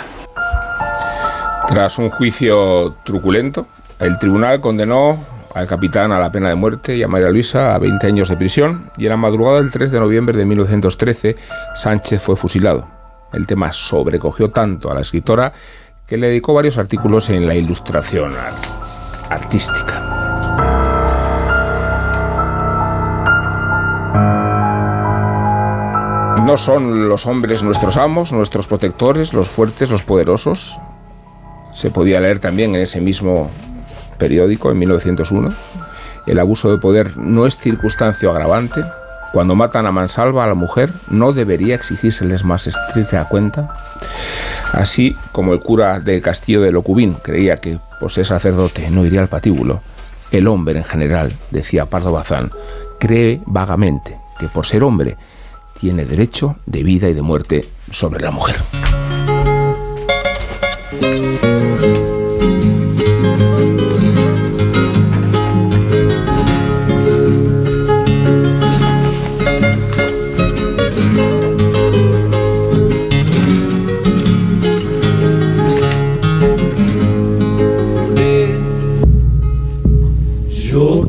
Tras 1.67 1.97
un 1.97 2.11
juicio 2.11 2.97
truculento, 3.03 3.65
el 3.97 4.19
tribunal 4.19 4.61
condenó 4.61 5.25
al 5.55 5.65
capitán 5.65 6.11
a 6.11 6.19
la 6.19 6.31
pena 6.31 6.49
de 6.49 6.55
muerte 6.55 6.95
y 6.95 7.01
a 7.01 7.07
María 7.07 7.31
Luisa 7.31 7.73
a 7.73 7.79
20 7.79 8.05
años 8.05 8.29
de 8.29 8.37
prisión 8.37 8.91
y 8.95 9.05
en 9.05 9.09
la 9.09 9.17
madrugada 9.17 9.57
del 9.57 9.71
3 9.71 9.89
de 9.89 9.99
noviembre 9.99 10.37
de 10.37 10.45
1913 10.45 11.35
Sánchez 11.73 12.21
fue 12.21 12.35
fusilado. 12.35 12.87
El 13.31 13.47
tema 13.47 13.73
sobrecogió 13.73 14.51
tanto 14.51 14.91
a 14.91 14.93
la 14.93 15.01
escritora 15.01 15.51
que 16.05 16.17
le 16.17 16.27
dedicó 16.27 16.53
varios 16.53 16.77
artículos 16.77 17.31
en 17.31 17.47
la 17.47 17.55
ilustración 17.55 18.33
artística. 19.29 20.22
No 26.45 26.57
son 26.57 27.07
los 27.07 27.25
hombres 27.25 27.63
nuestros 27.63 27.95
amos, 27.95 28.33
nuestros 28.33 28.67
protectores, 28.67 29.33
los 29.33 29.47
fuertes, 29.47 29.89
los 29.89 30.03
poderosos. 30.03 30.77
Se 31.71 31.89
podía 31.89 32.19
leer 32.19 32.39
también 32.39 32.75
en 32.75 32.81
ese 32.81 32.99
mismo 32.99 33.49
periódico, 34.17 34.69
en 34.69 34.77
1901. 34.79 35.53
El 36.27 36.39
abuso 36.39 36.69
de 36.69 36.79
poder 36.79 37.15
no 37.15 37.45
es 37.45 37.55
circunstancia 37.55 38.29
agravante. 38.29 38.83
Cuando 39.31 39.55
matan 39.55 39.85
a 39.85 39.93
mansalva 39.93 40.43
a 40.43 40.47
la 40.47 40.53
mujer, 40.53 40.91
no 41.09 41.31
debería 41.31 41.75
exigírseles 41.75 42.43
más 42.43 42.67
estricta 42.67 43.23
cuenta. 43.29 43.77
Así 44.73 45.15
como 45.31 45.53
el 45.53 45.61
cura 45.61 46.01
del 46.01 46.21
castillo 46.21 46.61
de 46.61 46.73
Locubín 46.73 47.13
creía 47.23 47.57
que 47.57 47.79
por 48.01 48.11
ser 48.11 48.25
sacerdote 48.25 48.91
no 48.91 49.05
iría 49.05 49.21
al 49.21 49.29
patíbulo, 49.29 49.81
el 50.31 50.47
hombre 50.47 50.79
en 50.79 50.85
general, 50.85 51.31
decía 51.51 51.85
Pardo 51.85 52.11
Bazán, 52.11 52.51
cree 52.99 53.41
vagamente 53.45 54.17
que 54.39 54.47
por 54.49 54.65
ser 54.65 54.83
hombre 54.83 55.15
tiene 55.83 56.05
derecho 56.05 56.55
de 56.65 56.81
vida 56.81 57.09
y 57.09 57.13
de 57.13 57.21
muerte 57.21 57.65
sobre 57.91 58.23
la 58.23 58.31
mujer. 58.31 58.55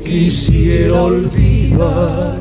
Quisiera 0.04 1.02
olvidar, 1.02 2.38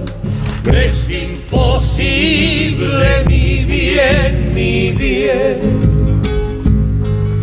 mi 3.27 3.65
bien, 3.65 4.51
mi 4.53 4.91
bien. 4.91 5.83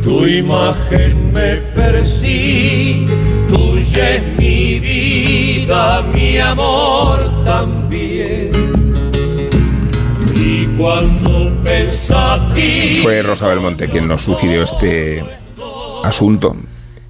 Tu 0.03 0.27
imagen 0.27 1.33
me 1.33 1.57
persigue, 1.75 3.07
tuya 3.49 4.17
es 4.17 4.23
mi 4.39 4.81
vida, 4.81 6.03
mi 6.03 6.39
amor 6.39 7.45
también. 7.45 8.51
Y 10.35 10.67
cuando 10.79 11.53
pensativo 11.63 13.03
Fue 13.03 13.23
Rosa 13.23 13.47
Belmonte 13.47 13.89
quien 13.89 14.07
nos 14.07 14.23
sugirió 14.23 14.63
este 14.63 15.23
asunto 16.03 16.57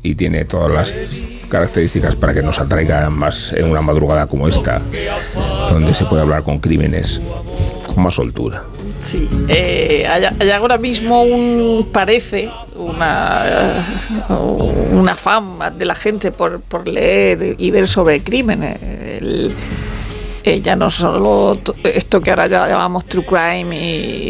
y 0.02 0.14
tiene 0.14 0.44
todas 0.44 0.70
las 0.70 1.10
características 1.48 2.16
para 2.16 2.32
que 2.34 2.42
nos 2.42 2.58
atraiga 2.58 3.10
más 3.10 3.52
en 3.52 3.66
una 3.66 3.82
madrugada 3.82 4.26
como 4.26 4.48
esta, 4.48 4.80
donde 5.70 5.94
se 5.94 6.04
puede 6.06 6.22
hablar 6.22 6.42
con 6.42 6.58
crímenes 6.58 7.20
con 7.94 8.02
más 8.04 8.14
soltura. 8.14 8.62
Sí, 9.00 9.28
eh, 9.48 10.06
hay, 10.08 10.24
hay 10.38 10.50
ahora 10.50 10.78
mismo 10.78 11.22
un 11.22 11.88
parece 11.92 12.50
una 12.76 13.84
una 14.92 15.14
fama 15.14 15.70
de 15.70 15.84
la 15.84 15.94
gente 15.94 16.32
por, 16.32 16.60
por 16.60 16.86
leer 16.86 17.56
y 17.58 17.70
ver 17.70 17.88
sobre 17.88 18.22
crímenes. 18.22 18.78
El- 18.82 19.54
eh, 20.42 20.62
ya 20.62 20.74
no 20.74 20.90
solo 20.90 21.58
esto 21.84 22.22
que 22.22 22.30
ahora 22.30 22.46
ya 22.46 22.66
llamamos 22.66 23.04
true 23.04 23.26
crime 23.26 23.76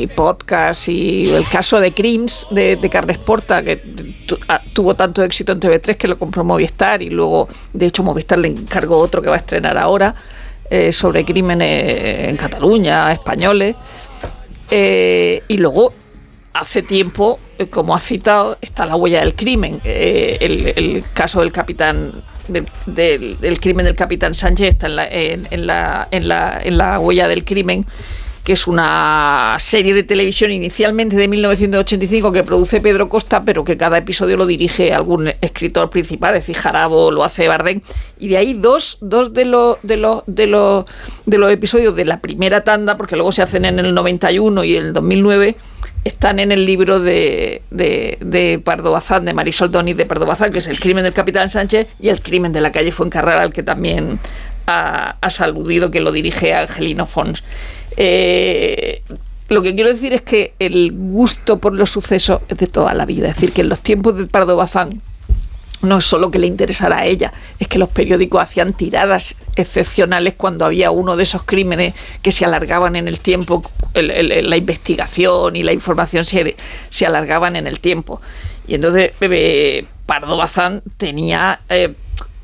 y 0.02 0.06
podcast 0.08 0.88
y 0.88 1.30
el 1.30 1.46
caso 1.46 1.78
de 1.78 1.92
Crims 1.92 2.48
de, 2.50 2.74
de 2.74 2.90
Carles 2.90 3.16
Porta 3.18 3.62
que 3.62 3.76
tu- 3.76 4.36
tuvo 4.72 4.94
tanto 4.96 5.22
éxito 5.22 5.52
en 5.52 5.60
TV3 5.60 5.96
que 5.96 6.08
lo 6.08 6.18
compró 6.18 6.42
Movistar 6.42 7.00
y 7.00 7.10
luego 7.10 7.48
de 7.72 7.86
hecho 7.86 8.02
Movistar 8.02 8.40
le 8.40 8.48
encargó 8.48 8.98
otro 8.98 9.22
que 9.22 9.28
va 9.28 9.36
a 9.36 9.38
estrenar 9.38 9.78
ahora 9.78 10.12
eh, 10.70 10.92
sobre 10.92 11.24
crímenes 11.24 12.28
en 12.28 12.36
Cataluña, 12.36 13.12
españoles. 13.12 13.76
Eh, 14.70 15.42
y 15.48 15.56
luego, 15.58 15.92
hace 16.52 16.82
tiempo, 16.82 17.38
eh, 17.58 17.66
como 17.66 17.94
has 17.94 18.04
citado, 18.04 18.56
está 18.60 18.86
la 18.86 18.96
huella 18.96 19.20
del 19.20 19.34
crimen. 19.34 19.80
El, 19.84 21.04
caso 21.12 21.40
del 21.40 21.52
capitán. 21.52 22.12
Del, 22.48 22.66
del- 23.40 23.60
crimen 23.60 23.84
del 23.86 23.94
capitán 23.94 24.34
Sánchez 24.34 24.70
está 24.70 24.86
en 24.88 24.96
la, 24.96 25.06
en 25.08 25.66
la, 25.66 26.08
en, 26.10 26.26
la, 26.26 26.60
en 26.62 26.78
la 26.78 26.98
huella 26.98 27.28
del 27.28 27.44
crimen, 27.44 27.86
que 28.44 28.54
es 28.54 28.66
una 28.66 29.56
serie 29.58 29.92
de 29.92 30.02
televisión 30.02 30.50
inicialmente 30.50 31.16
de 31.16 31.28
1985 31.28 32.32
que 32.32 32.42
produce 32.42 32.80
Pedro 32.80 33.08
Costa, 33.08 33.44
pero 33.44 33.64
que 33.64 33.76
cada 33.76 33.98
episodio 33.98 34.36
lo 34.36 34.46
dirige 34.46 34.92
algún 34.94 35.28
escritor 35.40 35.90
principal, 35.90 36.34
es 36.36 36.42
decir, 36.42 36.56
Jarabo 36.56 37.10
lo 37.10 37.22
hace 37.22 37.48
Bardem. 37.48 37.80
Y 38.18 38.28
de 38.28 38.38
ahí 38.38 38.54
dos, 38.54 38.98
dos 39.00 39.34
de, 39.34 39.44
los 39.44 39.76
de, 39.82 39.96
los 39.96 40.22
de, 40.26 40.46
los 40.46 40.84
de 41.26 41.38
los 41.38 41.52
episodios 41.52 41.94
de 41.94 42.04
la 42.04 42.20
primera 42.20 42.62
tanda, 42.62 42.96
porque 42.96 43.16
luego 43.16 43.32
se 43.32 43.42
hacen 43.42 43.64
en 43.64 43.78
el 43.78 43.92
91 43.92 44.64
y 44.64 44.76
el 44.76 44.92
2009, 44.92 45.56
están 46.04 46.38
en 46.38 46.50
el 46.50 46.64
libro 46.64 46.98
de, 46.98 47.62
de, 47.70 48.16
de 48.20 48.58
Pardo 48.58 48.90
Bazán, 48.90 49.26
de 49.26 49.34
Marisol 49.34 49.70
Doni 49.70 49.92
de 49.92 50.06
Pardo 50.06 50.24
Bazán, 50.24 50.50
que 50.50 50.60
es 50.60 50.66
El 50.66 50.80
crimen 50.80 51.04
del 51.04 51.12
capitán 51.12 51.50
Sánchez 51.50 51.88
y 52.00 52.08
El 52.08 52.22
crimen 52.22 52.52
de 52.52 52.62
la 52.62 52.72
calle 52.72 52.90
Fuencarral, 52.90 53.38
al 53.38 53.52
que 53.52 53.62
también 53.62 54.18
ha, 54.66 55.16
aludido, 55.40 55.90
que 55.90 56.00
lo 56.00 56.12
dirige 56.12 56.54
Angelino 56.54 57.06
Fons. 57.06 57.42
Eh, 57.96 59.02
lo 59.48 59.62
que 59.62 59.74
quiero 59.74 59.90
decir 59.90 60.12
es 60.12 60.22
que 60.22 60.54
el 60.58 60.92
gusto 60.92 61.58
por 61.58 61.74
los 61.74 61.90
sucesos 61.90 62.40
es 62.48 62.56
de 62.58 62.66
toda 62.66 62.94
la 62.94 63.04
vida. 63.04 63.28
Es 63.28 63.34
decir, 63.34 63.52
que 63.52 63.62
en 63.62 63.68
los 63.68 63.80
tiempos 63.80 64.16
de 64.16 64.26
Pardo 64.26 64.56
Bazán 64.56 65.02
no 65.82 65.98
es 65.98 66.04
solo 66.04 66.30
que 66.30 66.38
le 66.38 66.46
interesara 66.46 66.98
a 66.98 67.06
ella, 67.06 67.32
es 67.58 67.66
que 67.66 67.78
los 67.78 67.88
periódicos 67.88 68.42
hacían 68.42 68.74
tiradas 68.74 69.36
excepcionales 69.56 70.34
cuando 70.36 70.64
había 70.64 70.90
uno 70.90 71.16
de 71.16 71.22
esos 71.22 71.42
crímenes 71.42 71.94
que 72.22 72.32
se 72.32 72.44
alargaban 72.44 72.96
en 72.96 73.08
el 73.08 73.20
tiempo, 73.20 73.62
la 73.94 74.56
investigación 74.56 75.56
y 75.56 75.62
la 75.62 75.72
información 75.72 76.24
se, 76.24 76.54
se 76.90 77.06
alargaban 77.06 77.56
en 77.56 77.66
el 77.66 77.80
tiempo. 77.80 78.20
Y 78.66 78.74
entonces 78.74 79.12
eh, 79.20 79.84
Pardo 80.06 80.36
Bazán 80.36 80.82
tenía 80.96 81.60
eh, 81.68 81.94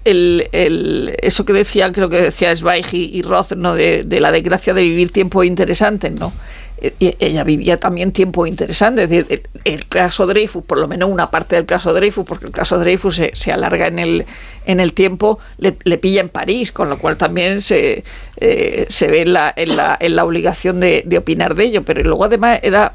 el, 0.06 1.16
eso 1.20 1.44
que 1.44 1.52
decía, 1.52 1.90
creo 1.92 2.08
que 2.08 2.22
decía 2.22 2.54
Zweig 2.54 2.86
y, 2.92 3.22
Roth, 3.22 3.52
¿no? 3.52 3.74
de, 3.74 4.04
la 4.20 4.30
desgracia 4.30 4.72
de 4.72 4.82
vivir 4.82 5.10
tiempos 5.10 5.44
interesantes, 5.44 6.12
¿no? 6.12 6.32
Eh, 6.78 6.94
y 6.98 7.16
ella 7.18 7.42
vivía 7.42 7.80
también 7.80 8.12
es 8.14 8.94
decir, 8.94 9.42
el, 9.64 9.86
caso 9.86 10.26
Dreyfus, 10.26 10.64
por 10.64 10.78
lo 10.78 10.86
menos 10.86 11.10
una 11.10 11.30
parte 11.30 11.56
del 11.56 11.66
caso 11.66 11.92
Dreyfus, 11.92 12.24
porque 12.24 12.46
el 12.46 12.52
caso 12.52 12.78
Dreyfus 12.78 13.16
se, 13.16 13.30
se 13.34 13.50
alarga 13.50 13.88
en 13.88 13.98
el, 13.98 14.26
en 14.64 14.80
el 14.80 14.92
tiempo, 14.92 15.38
le, 15.58 15.76
le 15.84 15.98
pilla 15.98 16.20
en 16.20 16.28
París, 16.28 16.72
con 16.72 16.88
lo 16.88 16.98
cual 16.98 17.16
también 17.16 17.60
se, 17.60 18.04
eh, 18.36 18.86
se 18.88 19.08
ve 19.08 19.22
en 19.22 19.32
la, 19.32 19.52
en, 19.56 19.76
la, 19.76 19.96
en 19.98 20.14
la 20.14 20.24
obligación 20.24 20.80
de, 20.80 21.02
de 21.04 21.18
opinar 21.18 21.54
de 21.54 21.64
ello, 21.64 21.82
pero 21.82 22.02
luego 22.02 22.24
además 22.24 22.60
era 22.62 22.92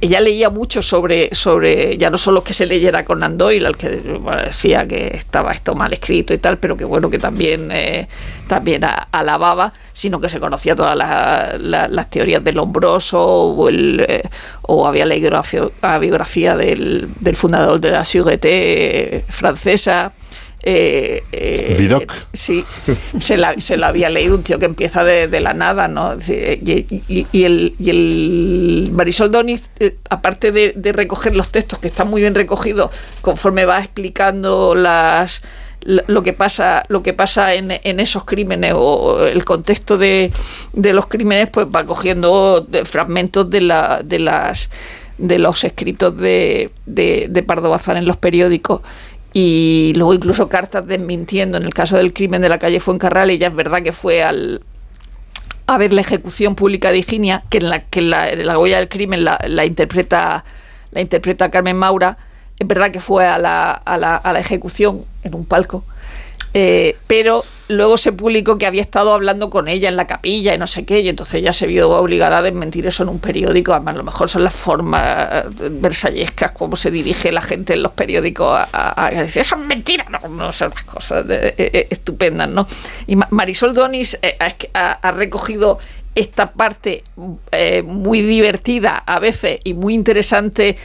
ella 0.00 0.20
leía 0.20 0.48
mucho 0.48 0.80
sobre, 0.80 1.34
sobre 1.34 1.98
ya 1.98 2.08
no 2.08 2.16
solo 2.16 2.42
que 2.42 2.54
se 2.54 2.64
leyera 2.64 3.04
Conan 3.04 3.36
Doyle, 3.36 3.66
al 3.66 3.76
que 3.76 3.90
decía 4.46 4.86
que 4.86 5.08
estaba 5.14 5.52
esto 5.52 5.74
mal 5.74 5.92
escrito 5.92 6.32
y 6.32 6.38
tal, 6.38 6.56
pero 6.56 6.76
que 6.78 6.84
bueno, 6.86 7.10
que 7.10 7.18
también, 7.18 7.68
eh, 7.70 8.08
también 8.48 8.82
alababa, 9.12 9.74
sino 9.92 10.18
que 10.18 10.30
se 10.30 10.40
conocía 10.40 10.74
todas 10.74 10.96
la- 10.96 11.56
la- 11.60 11.88
las 11.88 12.08
teorías 12.08 12.42
del 12.42 12.58
hombroso 12.58 13.68
eh, 13.70 14.22
o 14.62 14.86
había 14.86 15.04
leído 15.04 15.30
la 15.82 15.98
biografía 15.98 16.56
del, 16.56 17.06
del 17.20 17.36
fundador 17.36 17.78
de 17.78 17.90
la 17.90 18.02
Sûreté 18.04 19.24
francesa. 19.28 20.12
Eh, 20.62 21.22
eh, 21.32 21.76
Vidocq. 21.78 22.10
eh, 22.12 22.14
sí, 22.32 22.64
se 23.20 23.36
la, 23.36 23.54
se 23.60 23.76
la 23.76 23.88
había 23.88 24.08
leído 24.10 24.34
un 24.36 24.42
tío 24.42 24.58
que 24.58 24.64
empieza 24.64 25.04
de, 25.04 25.28
de 25.28 25.40
la 25.40 25.54
nada, 25.54 25.86
¿no? 25.86 26.14
Y, 26.26 26.86
y- 27.08 27.26
y 27.30 27.44
el, 27.44 27.74
y 27.78 27.90
el 27.90 28.88
Marisol 28.92 29.30
Doniz, 29.30 29.68
eh, 29.78 29.96
aparte 30.10 30.50
de, 30.52 30.72
de 30.74 30.92
recoger 30.92 31.36
los 31.36 31.48
textos 31.52 31.78
que 31.78 31.86
están 31.88 32.08
muy 32.08 32.20
bien 32.22 32.34
recogidos, 32.34 32.90
conforme 33.20 33.64
va 33.64 33.78
explicando 33.80 34.74
las 34.74 35.42
la- 35.82 36.02
lo 36.08 36.22
que 36.24 36.32
pasa 36.32 36.84
lo 36.88 37.02
que 37.04 37.12
pasa 37.12 37.54
en, 37.54 37.70
en 37.70 38.00
esos 38.00 38.24
crímenes 38.24 38.72
o 38.76 39.24
el 39.26 39.44
contexto 39.44 39.96
de, 39.96 40.32
de 40.72 40.92
los 40.92 41.06
crímenes 41.06 41.48
pues 41.50 41.68
va 41.68 41.84
cogiendo 41.84 42.66
fragmentos 42.84 43.48
de 43.50 43.60
la 43.60 44.00
de 44.02 44.18
las 44.18 44.68
de 45.18 45.38
los 45.38 45.62
escritos 45.64 46.16
de, 46.18 46.70
de 46.86 47.42
Pardo 47.46 47.70
Bazán 47.70 47.96
en 47.98 48.06
los 48.06 48.16
periódicos 48.16 48.80
y 49.38 49.92
luego 49.96 50.14
incluso 50.14 50.48
cartas 50.48 50.86
desmintiendo. 50.86 51.58
En 51.58 51.64
el 51.64 51.74
caso 51.74 51.98
del 51.98 52.14
crimen 52.14 52.40
de 52.40 52.48
la 52.48 52.58
calle 52.58 52.80
Fuencarral, 52.80 53.28
ella 53.28 53.48
es 53.48 53.54
verdad 53.54 53.82
que 53.82 53.92
fue 53.92 54.22
al 54.22 54.62
a 55.66 55.76
ver 55.76 55.92
la 55.92 56.00
ejecución 56.00 56.54
pública 56.54 56.90
de 56.90 57.00
Higinia, 57.00 57.42
que 57.50 57.58
en 57.58 57.68
la 57.68 57.80
que 57.80 58.00
la, 58.00 58.34
la 58.34 58.58
huella 58.58 58.78
del 58.78 58.88
crimen 58.88 59.24
la, 59.24 59.38
la 59.46 59.66
interpreta 59.66 60.42
la 60.90 61.00
interpreta 61.02 61.50
Carmen 61.50 61.76
Maura. 61.76 62.16
Es 62.58 62.66
verdad 62.66 62.90
que 62.90 62.98
fue 62.98 63.26
a 63.26 63.36
la, 63.36 63.72
a 63.72 63.98
la, 63.98 64.16
a 64.16 64.32
la 64.32 64.40
ejecución 64.40 65.04
en 65.22 65.34
un 65.34 65.44
palco. 65.44 65.84
Eh, 66.54 66.96
pero 67.06 67.44
luego 67.68 67.96
se 67.98 68.12
publicó 68.12 68.58
que 68.58 68.66
había 68.66 68.82
estado 68.82 69.12
hablando 69.12 69.50
con 69.50 69.66
ella 69.68 69.88
en 69.88 69.96
la 69.96 70.06
capilla 70.06 70.54
y 70.54 70.58
no 70.58 70.66
sé 70.66 70.84
qué, 70.84 71.00
y 71.00 71.08
entonces 71.08 71.34
ella 71.36 71.52
se 71.52 71.66
vio 71.66 71.90
obligada 71.90 72.38
a 72.38 72.42
desmentir 72.42 72.86
eso 72.86 73.02
en 73.02 73.08
un 73.08 73.18
periódico. 73.18 73.72
Además, 73.74 73.94
a 73.94 73.98
lo 73.98 74.04
mejor 74.04 74.28
son 74.28 74.44
las 74.44 74.54
formas 74.54 75.44
versallescas, 75.72 76.52
como 76.52 76.76
se 76.76 76.90
dirige 76.90 77.32
la 77.32 77.40
gente 77.42 77.74
en 77.74 77.82
los 77.82 77.92
periódicos 77.92 78.46
a, 78.72 79.06
a- 79.06 79.10
decir, 79.10 79.40
eso 79.40 79.56
es 79.56 79.62
mentira, 79.62 80.06
no, 80.08 80.28
no 80.28 80.52
son 80.52 80.72
unas 80.72 80.84
cosas 80.84 81.26
eh, 81.28 81.54
eh, 81.58 81.86
estupendas, 81.90 82.48
¿no? 82.48 82.66
Y 83.06 83.16
Ma- 83.16 83.28
Marisol 83.30 83.74
Donis 83.74 84.18
eh, 84.22 84.36
ha, 84.74 85.10
recogido 85.12 85.78
esta 86.14 86.52
parte 86.52 87.02
muy 87.84 88.22
divertida 88.22 89.02
a 89.04 89.18
veces 89.18 89.60
y 89.64 89.74
muy 89.74 89.94
interesante 89.94 90.76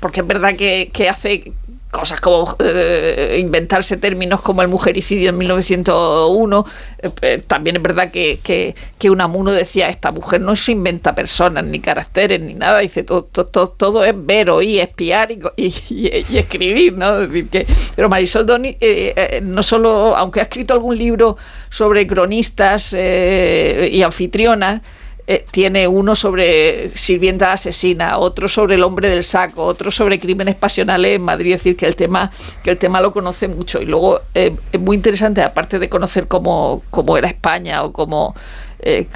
porque 0.00 0.20
es 0.20 0.26
verdad 0.26 0.54
que 0.56 1.08
hace 1.10 1.52
cosas 1.92 2.22
como 2.22 2.56
eh, 2.58 3.36
inventarse 3.38 3.98
términos 3.98 4.40
como 4.40 4.62
el 4.62 4.68
mujericidio 4.68 5.28
en 5.28 5.36
1901. 5.36 6.66
Eh, 6.98 7.10
eh, 7.20 7.42
también 7.46 7.76
es 7.76 7.82
verdad 7.82 8.10
que, 8.10 8.40
que, 8.42 8.74
que 8.98 9.10
Unamuno 9.10 9.52
decía, 9.52 9.90
esta 9.90 10.10
mujer 10.10 10.40
no 10.40 10.56
se 10.56 10.72
inventa 10.72 11.14
personas, 11.14 11.64
ni 11.64 11.80
caracteres, 11.80 12.40
ni 12.40 12.54
nada. 12.54 12.78
Dice, 12.78 13.02
todo, 13.02 13.24
todo, 13.24 13.66
todo, 13.68 14.04
es 14.04 14.14
ver, 14.16 14.48
oír, 14.48 14.80
espiar 14.80 15.32
y, 15.32 15.40
y, 15.90 16.38
escribir, 16.38 16.94
¿no? 16.94 17.18
Decir, 17.18 17.50
que, 17.50 17.66
pero 17.94 18.08
Marisol 18.08 18.46
Doni, 18.46 18.74
eh, 18.80 19.42
no 19.44 19.62
solo, 19.62 20.16
aunque 20.16 20.40
ha 20.40 20.44
escrito 20.44 20.72
algún 20.72 20.96
libro 20.96 21.36
sobre 21.68 22.06
cronistas 22.06 22.94
y 22.94 24.02
anfitrionas, 24.02 24.80
eh, 25.26 25.44
tiene 25.50 25.86
uno 25.86 26.14
sobre 26.14 26.88
sirvienta 26.96 27.52
asesina, 27.52 28.18
otro 28.18 28.48
sobre 28.48 28.74
el 28.74 28.82
hombre 28.82 29.08
del 29.08 29.24
saco, 29.24 29.64
otro 29.64 29.90
sobre 29.90 30.18
crímenes 30.18 30.54
pasionales 30.54 31.16
en 31.16 31.22
Madrid, 31.22 31.52
es 31.52 31.60
decir, 31.60 31.76
que 31.76 31.86
el 31.86 31.96
tema, 31.96 32.30
que 32.62 32.70
el 32.70 32.78
tema 32.78 33.00
lo 33.00 33.12
conoce 33.12 33.48
mucho. 33.48 33.80
Y 33.80 33.86
luego 33.86 34.20
eh, 34.34 34.54
es 34.72 34.80
muy 34.80 34.96
interesante, 34.96 35.42
aparte 35.42 35.78
de 35.78 35.88
conocer 35.88 36.28
cómo, 36.28 36.82
cómo 36.90 37.16
era 37.16 37.28
España 37.28 37.82
o 37.84 37.92
cómo, 37.92 38.34
eh, 38.80 39.06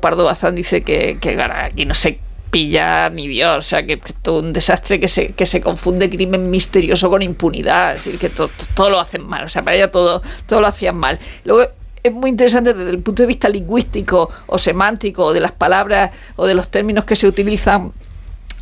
Pardo 0.00 0.24
Bazán 0.24 0.54
dice 0.54 0.82
que, 0.82 1.18
que 1.20 1.40
aquí 1.40 1.86
no 1.86 1.94
se 1.94 2.18
pilla 2.50 3.10
ni 3.10 3.28
Dios, 3.28 3.58
o 3.58 3.68
sea, 3.68 3.84
que, 3.84 3.98
que 3.98 4.14
todo 4.22 4.40
un 4.40 4.54
desastre 4.54 4.98
que 4.98 5.08
se, 5.08 5.32
que 5.32 5.44
se 5.44 5.60
confunde 5.60 6.08
crimen 6.08 6.48
misterioso 6.48 7.10
con 7.10 7.20
impunidad, 7.20 7.94
es 7.94 8.04
decir, 8.04 8.18
que 8.18 8.30
to- 8.30 8.50
todo 8.74 8.88
lo 8.88 8.98
hacen 8.98 9.26
mal, 9.26 9.44
o 9.44 9.48
sea, 9.50 9.62
para 9.62 9.76
ella 9.76 9.90
todo, 9.90 10.22
todo 10.46 10.62
lo 10.62 10.66
hacían 10.66 10.96
mal. 10.96 11.18
Luego 11.44 11.70
es 12.02 12.12
muy 12.12 12.30
interesante 12.30 12.74
desde 12.74 12.90
el 12.90 12.98
punto 13.00 13.22
de 13.22 13.26
vista 13.26 13.48
lingüístico 13.48 14.30
o 14.46 14.58
semántico 14.58 15.24
o 15.26 15.32
de 15.32 15.40
las 15.40 15.52
palabras 15.52 16.10
o 16.36 16.46
de 16.46 16.54
los 16.54 16.68
términos 16.68 17.04
que 17.04 17.16
se 17.16 17.26
utilizan 17.26 17.92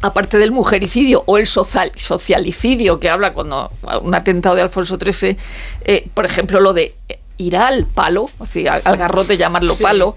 aparte 0.02 0.38
del 0.38 0.52
mujericidio 0.52 1.22
o 1.26 1.38
el 1.38 1.46
social, 1.46 1.90
socialicidio 1.96 3.00
que 3.00 3.08
habla 3.08 3.32
cuando 3.32 3.70
un 4.02 4.14
atentado 4.14 4.54
de 4.54 4.62
Alfonso 4.62 4.98
XIII, 4.98 5.36
eh, 5.84 6.08
por 6.14 6.26
ejemplo, 6.26 6.60
lo 6.60 6.72
de 6.74 6.94
ir 7.38 7.56
al 7.56 7.86
palo, 7.86 8.28
o 8.38 8.46
sea, 8.46 8.74
al 8.74 8.82
al 8.84 8.96
garrote 8.96 9.36
llamarlo 9.36 9.74
Sí. 9.74 9.82
palo, 9.82 10.16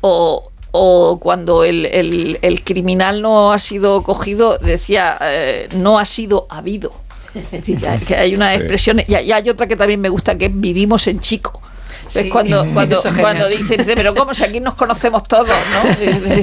o, 0.00 0.50
o 0.70 1.18
cuando 1.20 1.64
el, 1.64 1.86
el- 1.86 2.38
el 2.42 2.64
criminal 2.64 3.22
no 3.22 3.52
ha 3.52 3.58
sido 3.58 4.02
cogido, 4.02 4.58
decía, 4.58 5.18
eh, 5.20 5.68
no 5.74 5.98
ha 5.98 6.04
sido 6.04 6.46
habido. 6.50 6.92
Es 7.34 7.50
decir, 7.50 7.78
que 8.06 8.16
hay- 8.16 8.34
una 8.34 8.50
Sí. 8.50 8.56
expresión, 8.56 9.00
y 9.06 9.14
hay- 9.14 9.26
y 9.28 9.32
hay 9.32 9.48
otra 9.50 9.66
que 9.66 9.76
también 9.76 10.00
me 10.00 10.08
gusta, 10.08 10.36
que 10.38 10.46
es 10.46 10.52
vivimos 10.54 11.06
en 11.06 11.20
chico. 11.20 11.60
Es 12.08 12.14
Sí. 12.14 12.28
cuando, 12.28 12.64
cuando, 12.74 12.96
es 12.98 13.02
cuando 13.18 13.44
genial. 13.44 13.58
dice, 13.62 13.76
dice, 13.76 13.94
pero 13.94 14.14
¿cómo 14.14 14.34
si 14.34 14.42
aquí 14.44 14.60
nos 14.60 14.74
conocemos 14.74 15.22
todos? 15.24 15.48
¿no? 15.48 15.94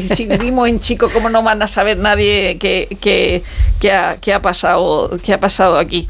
Si 0.16 0.26
vivimos 0.28 0.70
en 0.70 0.80
chico, 0.80 1.10
¿cómo 1.12 1.30
no 1.30 1.42
van 1.44 1.62
a 1.62 1.68
saber 1.68 1.98
nadie 1.98 2.58
qué, 2.60 2.88
qué- 3.02 3.44
qué 3.80 3.92
ha, 3.92 4.18
qué 4.22 4.34
ha 4.34 4.42
pasado, 4.42 5.18
qué 5.24 5.34
ha 5.34 5.40
pasado 5.40 5.78
aquí? 5.78 6.08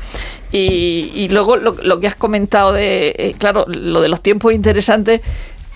Y, 0.51 1.11
y 1.15 1.29
luego 1.29 1.57
lo, 1.57 1.75
lo 1.81 1.99
que 1.99 2.07
has 2.07 2.15
comentado 2.15 2.71
de, 2.71 3.09
eh, 3.17 3.35
claro, 3.37 3.65
lo 3.67 4.01
de 4.01 4.07
los 4.07 4.21
tiempos 4.21 4.53
interesantes, 4.53 5.21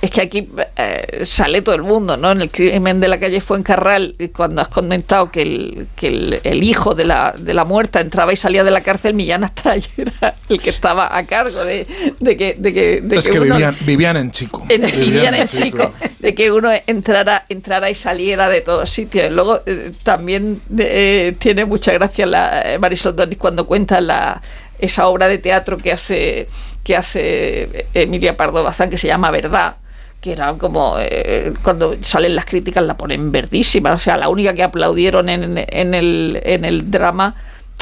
es 0.01 0.11
que 0.11 0.21
aquí 0.21 0.47
eh, 0.77 1.21
sale 1.25 1.61
todo 1.61 1.75
el 1.75 1.81
mundo, 1.83 2.15
¿no? 2.15 2.31
En 2.31 2.39
el 2.41 2.49
crimen 2.49 3.01
de 3.01 3.09
la 3.09 3.19
calle 3.19 3.41
Fuencarral, 3.41 4.15
cuando 4.33 4.61
has 4.61 4.69
comentado 4.69 5.29
que 5.29 5.41
el, 5.41 5.87
que 5.97 6.07
el, 6.07 6.39
el 6.45 6.63
hijo 6.63 6.95
de 6.95 7.03
la, 7.03 7.35
de 7.37 7.53
la 7.53 7.65
muerta 7.65 7.99
entraba 7.99 8.31
y 8.31 8.37
salía 8.37 8.63
de 8.63 8.71
la 8.71 8.79
cárcel, 8.81 9.13
Millán 9.13 9.43
Astray 9.43 9.83
era 9.97 10.35
el 10.47 10.59
que 10.61 10.69
estaba 10.69 11.15
a 11.17 11.25
cargo 11.25 11.65
de, 11.65 11.85
de 12.19 12.37
que, 12.37 12.55
de 12.57 12.73
que, 12.73 13.01
de 13.01 13.17
es 13.17 13.27
que, 13.27 13.39
uno- 13.41 13.55
vivían, 13.55 13.75
vivían 13.81 14.15
en 14.17 14.31
chico. 14.31 14.63
en, 14.69 14.81
vivían 14.83 15.33
en 15.35 15.47
chico, 15.49 15.93
de 16.19 16.33
que 16.33 16.49
uno 16.51 16.69
entrara, 16.87 17.45
entrara 17.49 17.89
y 17.89 17.95
saliera 17.95 18.47
de 18.47 18.61
todos 18.61 18.89
sitios. 18.89 19.27
Y 19.29 19.33
luego 19.33 19.61
eh, 19.65 19.91
también 20.03 20.61
eh, 20.77 21.35
tiene 21.39 21.65
mucha 21.65 21.91
gracia 21.91 22.25
la 22.25 22.61
eh, 22.73 22.79
Marisol 22.79 23.17
Donis 23.17 23.37
cuando 23.37 23.65
cuenta 23.67 23.99
la, 23.99 24.41
esa 24.79 25.07
obra 25.09 25.27
de 25.27 25.39
teatro 25.39 25.77
que 25.77 25.91
hace 25.91 26.47
que 26.85 26.95
hace 26.95 27.85
Emilia 27.93 28.37
Pardo 28.37 28.63
Bazán 28.63 28.89
que 28.89 28.97
se 28.97 29.07
llama 29.07 29.29
Verdad 29.31 29.75
que 30.21 30.33
era 30.33 30.53
como 30.53 30.95
eh, 30.99 31.53
cuando 31.63 31.95
salen 32.01 32.35
las 32.35 32.45
críticas 32.45 32.83
la 32.83 32.97
ponen 32.97 33.31
verdísima, 33.31 33.93
o 33.93 33.97
sea, 33.97 34.17
la 34.17 34.29
única 34.29 34.53
que 34.53 34.63
aplaudieron 34.63 35.29
en, 35.29 35.57
en 35.57 35.93
el, 35.93 36.41
en 36.43 36.65
el 36.65 36.91
drama 36.91 37.35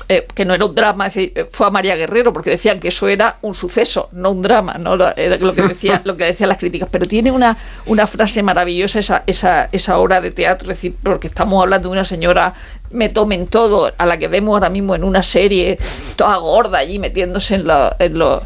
eh, 0.09 0.25
que 0.33 0.45
no 0.45 0.53
era 0.53 0.63
un 0.63 0.73
drama, 0.73 1.11
fue 1.51 1.67
a 1.67 1.69
María 1.69 1.93
Guerrero, 1.97 2.31
porque 2.31 2.49
decían 2.49 2.79
que 2.79 2.87
eso 2.87 3.09
era 3.09 3.39
un 3.41 3.53
suceso, 3.53 4.07
no 4.13 4.31
un 4.31 4.41
drama, 4.41 4.75
¿no? 4.75 4.93
Era 4.93 5.37
lo 5.37 5.53
que 5.53 5.63
decía, 5.63 6.01
lo 6.05 6.15
que 6.15 6.23
decían 6.23 6.47
las 6.47 6.59
críticas. 6.59 6.87
Pero 6.89 7.05
tiene 7.07 7.29
una, 7.29 7.57
una 7.87 8.07
frase 8.07 8.41
maravillosa 8.41 8.99
esa, 8.99 9.23
esa, 9.27 9.67
esa 9.69 9.97
obra 9.97 10.21
de 10.21 10.31
teatro, 10.31 10.71
es 10.71 10.77
decir, 10.77 10.95
porque 11.03 11.27
estamos 11.27 11.61
hablando 11.61 11.89
de 11.89 11.93
una 11.93 12.05
señora 12.05 12.53
me 12.89 13.09
tomen 13.09 13.47
todo, 13.47 13.91
a 13.97 14.05
la 14.05 14.17
que 14.17 14.29
vemos 14.29 14.53
ahora 14.53 14.69
mismo 14.69 14.95
en 14.95 15.03
una 15.03 15.23
serie, 15.23 15.77
toda 16.15 16.37
gorda 16.37 16.77
allí 16.77 16.99
metiéndose 16.99 17.55
en 17.55 18.17
los 18.17 18.43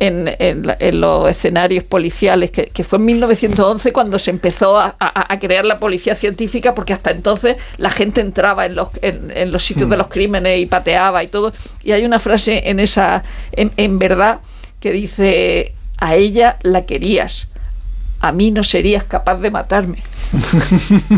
en, 0.00 0.34
en 0.38 0.66
la- 0.66 0.76
en 0.80 1.00
los 1.00 1.28
escenarios 1.28 1.84
policiales, 1.84 2.50
que, 2.50 2.66
que 2.66 2.82
fue 2.82 2.98
en 2.98 3.04
1911 3.04 3.92
cuando 3.92 4.18
se 4.18 4.30
empezó 4.30 4.76
a, 4.78 4.96
a- 4.98 5.32
a 5.32 5.38
crear 5.38 5.64
la 5.64 5.78
policía 5.78 6.16
científica, 6.16 6.74
porque 6.74 6.92
hasta 6.92 7.12
entonces 7.12 7.56
la 7.76 7.90
gente 7.90 8.20
entraba 8.20 8.66
en 8.66 8.74
los, 8.74 8.88
en, 9.02 9.30
en 9.30 9.52
los 9.52 9.62
sitios 9.62 9.88
de 9.88 9.96
los 9.96 10.08
crímenes 10.08 10.58
y 10.58 10.66
pateaba 10.66 11.22
y 11.22 11.28
todo. 11.28 11.52
Y 11.84 11.92
hay 11.92 12.04
una 12.04 12.18
frase 12.18 12.68
en 12.70 12.80
esa, 12.80 13.22
en, 13.52 13.70
en 13.76 13.98
verdad, 14.00 14.40
que 14.80 14.90
dice, 14.90 15.74
a 15.98 16.16
ella 16.16 16.56
la 16.62 16.86
querías, 16.86 17.46
a 18.20 18.32
mí 18.32 18.50
no 18.50 18.62
serías 18.62 19.04
capaz 19.04 19.36
de 19.36 19.50
matarme. 19.50 19.96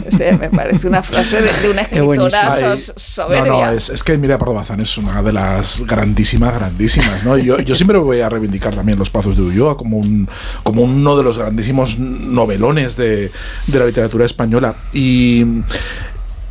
O 0.08 0.16
sea, 0.16 0.36
me 0.36 0.48
parece 0.48 0.88
una 0.88 1.02
frase 1.02 1.40
de, 1.42 1.52
de 1.60 1.70
una 1.70 1.82
escritora 1.82 2.52
Ay, 2.54 2.80
so- 2.80 2.92
No, 2.92 2.98
soberbia. 2.98 3.44
no, 3.52 3.70
es, 3.70 3.90
es 3.90 4.02
que 4.02 4.12
Emilia 4.14 4.38
Pardo 4.38 4.54
Bazán 4.54 4.80
es 4.80 4.96
una 4.96 5.22
de 5.22 5.32
las 5.32 5.82
grandísimas, 5.86 6.54
grandísimas, 6.54 7.24
¿no? 7.24 7.36
Yo 7.36 7.74
siempre 7.74 7.98
voy 7.98 8.20
a 8.20 8.28
reivindicar 8.28 8.74
también 8.74 8.98
Los 8.98 9.10
Pazos 9.10 9.36
de 9.36 9.42
Ulloa 9.42 9.76
como, 9.76 9.98
un, 9.98 10.28
como 10.62 10.82
uno 10.82 11.16
de 11.16 11.22
los 11.24 11.36
grandísimos 11.38 11.98
novelones 11.98 12.96
de, 12.96 13.30
de 13.66 13.78
la 13.78 13.86
literatura 13.86 14.24
española. 14.24 14.74
Y... 14.92 15.44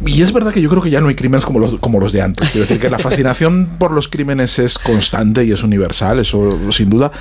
Y 0.05 0.21
es 0.21 0.33
verdad 0.33 0.53
que 0.53 0.61
yo 0.61 0.69
creo 0.69 0.81
que 0.81 0.89
ya 0.89 1.01
no 1.01 1.09
hay 1.09 1.15
crímenes 1.15 1.45
como 1.45 1.59
los, 1.59 1.79
como 1.79 1.99
los 1.99 2.11
de 2.11 2.21
antes. 2.21 2.49
Quiero 2.49 2.67
decir 2.67 2.79
que 2.79 2.89
la 2.89 2.99
fascinación 2.99 3.71
por 3.77 3.91
los 3.91 4.07
crímenes 4.07 4.57
es 4.59 4.77
constante 4.77 5.43
y 5.43 5.51
es 5.51 5.63
universal, 5.63 6.19
eso 6.19 6.49
sin 6.71 6.89
duda, 6.89 7.11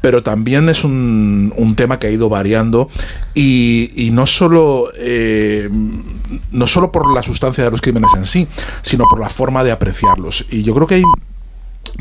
pero 0.00 0.22
también 0.22 0.68
es 0.68 0.84
un, 0.84 1.52
un 1.56 1.74
tema 1.74 1.98
que 1.98 2.06
ha 2.06 2.10
ido 2.10 2.28
variando 2.28 2.88
y, 3.34 3.90
y 3.94 4.10
no 4.10 4.26
solo 4.26 4.90
eh, 4.96 5.68
no 6.52 6.66
solo 6.66 6.92
por 6.92 7.12
la 7.12 7.22
sustancia 7.22 7.64
de 7.64 7.70
los 7.70 7.80
crímenes 7.80 8.10
en 8.16 8.26
sí, 8.26 8.46
sino 8.82 9.04
por 9.08 9.20
la 9.20 9.28
forma 9.28 9.64
de 9.64 9.72
apreciarlos. 9.72 10.46
Y 10.50 10.62
yo 10.62 10.74
creo 10.74 10.86
que 10.86 10.96
hay 10.96 11.02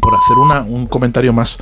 por 0.01 0.13
hacer 0.15 0.37
una, 0.37 0.61
un 0.61 0.87
comentario 0.87 1.33
más, 1.33 1.57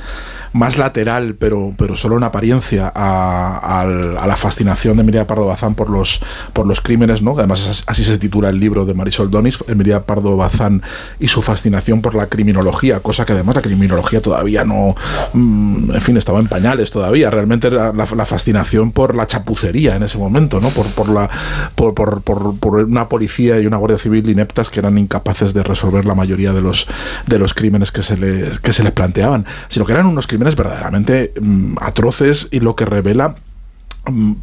más 0.52 0.78
lateral, 0.78 1.34
pero, 1.38 1.74
pero 1.76 1.96
solo 1.96 2.16
en 2.16 2.24
apariencia, 2.24 2.92
a, 2.94 3.84
la 4.26 4.36
fascinación 4.36 4.96
de 4.96 5.02
Emilia 5.02 5.26
Pardo 5.26 5.46
Bazán 5.46 5.74
por 5.74 5.90
los, 5.90 6.20
por 6.52 6.66
los 6.66 6.80
crímenes, 6.80 7.22
¿no? 7.22 7.36
Además, 7.38 7.66
as- 7.68 7.84
así 7.86 8.04
se 8.04 8.18
titula 8.18 8.48
el 8.48 8.60
libro 8.60 8.84
de 8.84 8.94
Marisol 8.94 9.30
Donis, 9.30 9.58
Emilia 9.68 10.04
Pardo 10.04 10.36
Bazán 10.36 10.82
y 11.18 11.28
su 11.28 11.42
fascinación 11.42 12.02
por 12.02 12.14
la 12.14 12.26
criminología, 12.26 13.00
cosa 13.00 13.24
que 13.24 13.32
además 13.32 13.56
la 13.56 13.62
criminología 13.62 14.20
todavía 14.20 14.64
no, 14.64 14.94
mm, 15.32 15.90
en 15.94 16.00
fin, 16.02 16.16
estaba 16.16 16.38
en 16.40 16.48
pañales 16.48 16.90
todavía. 16.90 17.30
Realmente 17.30 17.68
era 17.68 17.92
la, 17.92 18.06
la 18.14 18.26
fascinación 18.26 18.92
por 18.92 19.14
la 19.14 19.26
chapucería 19.26 19.96
en 19.96 20.02
ese 20.02 20.18
momento, 20.18 20.60
¿no? 20.60 20.68
Por, 20.70 20.86
por, 20.92 21.08
la, 21.08 21.30
por, 21.74 21.94
por- 21.94 22.22
por 22.58 22.74
una 22.84 23.08
policía 23.08 23.58
y 23.60 23.66
una 23.66 23.76
guardia 23.76 23.98
civil 23.98 24.28
ineptas 24.28 24.68
que 24.70 24.80
eran 24.80 24.98
incapaces 24.98 25.54
de 25.54 25.62
resolver 25.62 26.04
la 26.04 26.14
mayoría 26.14 26.52
de 26.52 26.60
los, 26.60 26.86
de 27.26 27.38
los 27.38 27.54
crímenes 27.54 27.92
que 27.92 28.02
se, 28.02 28.17
que 28.18 28.72
se 28.72 28.82
les 28.82 28.92
planteaban, 28.92 29.46
sino 29.68 29.84
que 29.84 29.92
eran 29.92 30.06
unos 30.06 30.26
crímenes 30.26 30.56
verdaderamente 30.56 31.32
mm, 31.40 31.76
atroces 31.80 32.48
y 32.50 32.60
lo 32.60 32.76
que 32.76 32.84
revela 32.84 33.36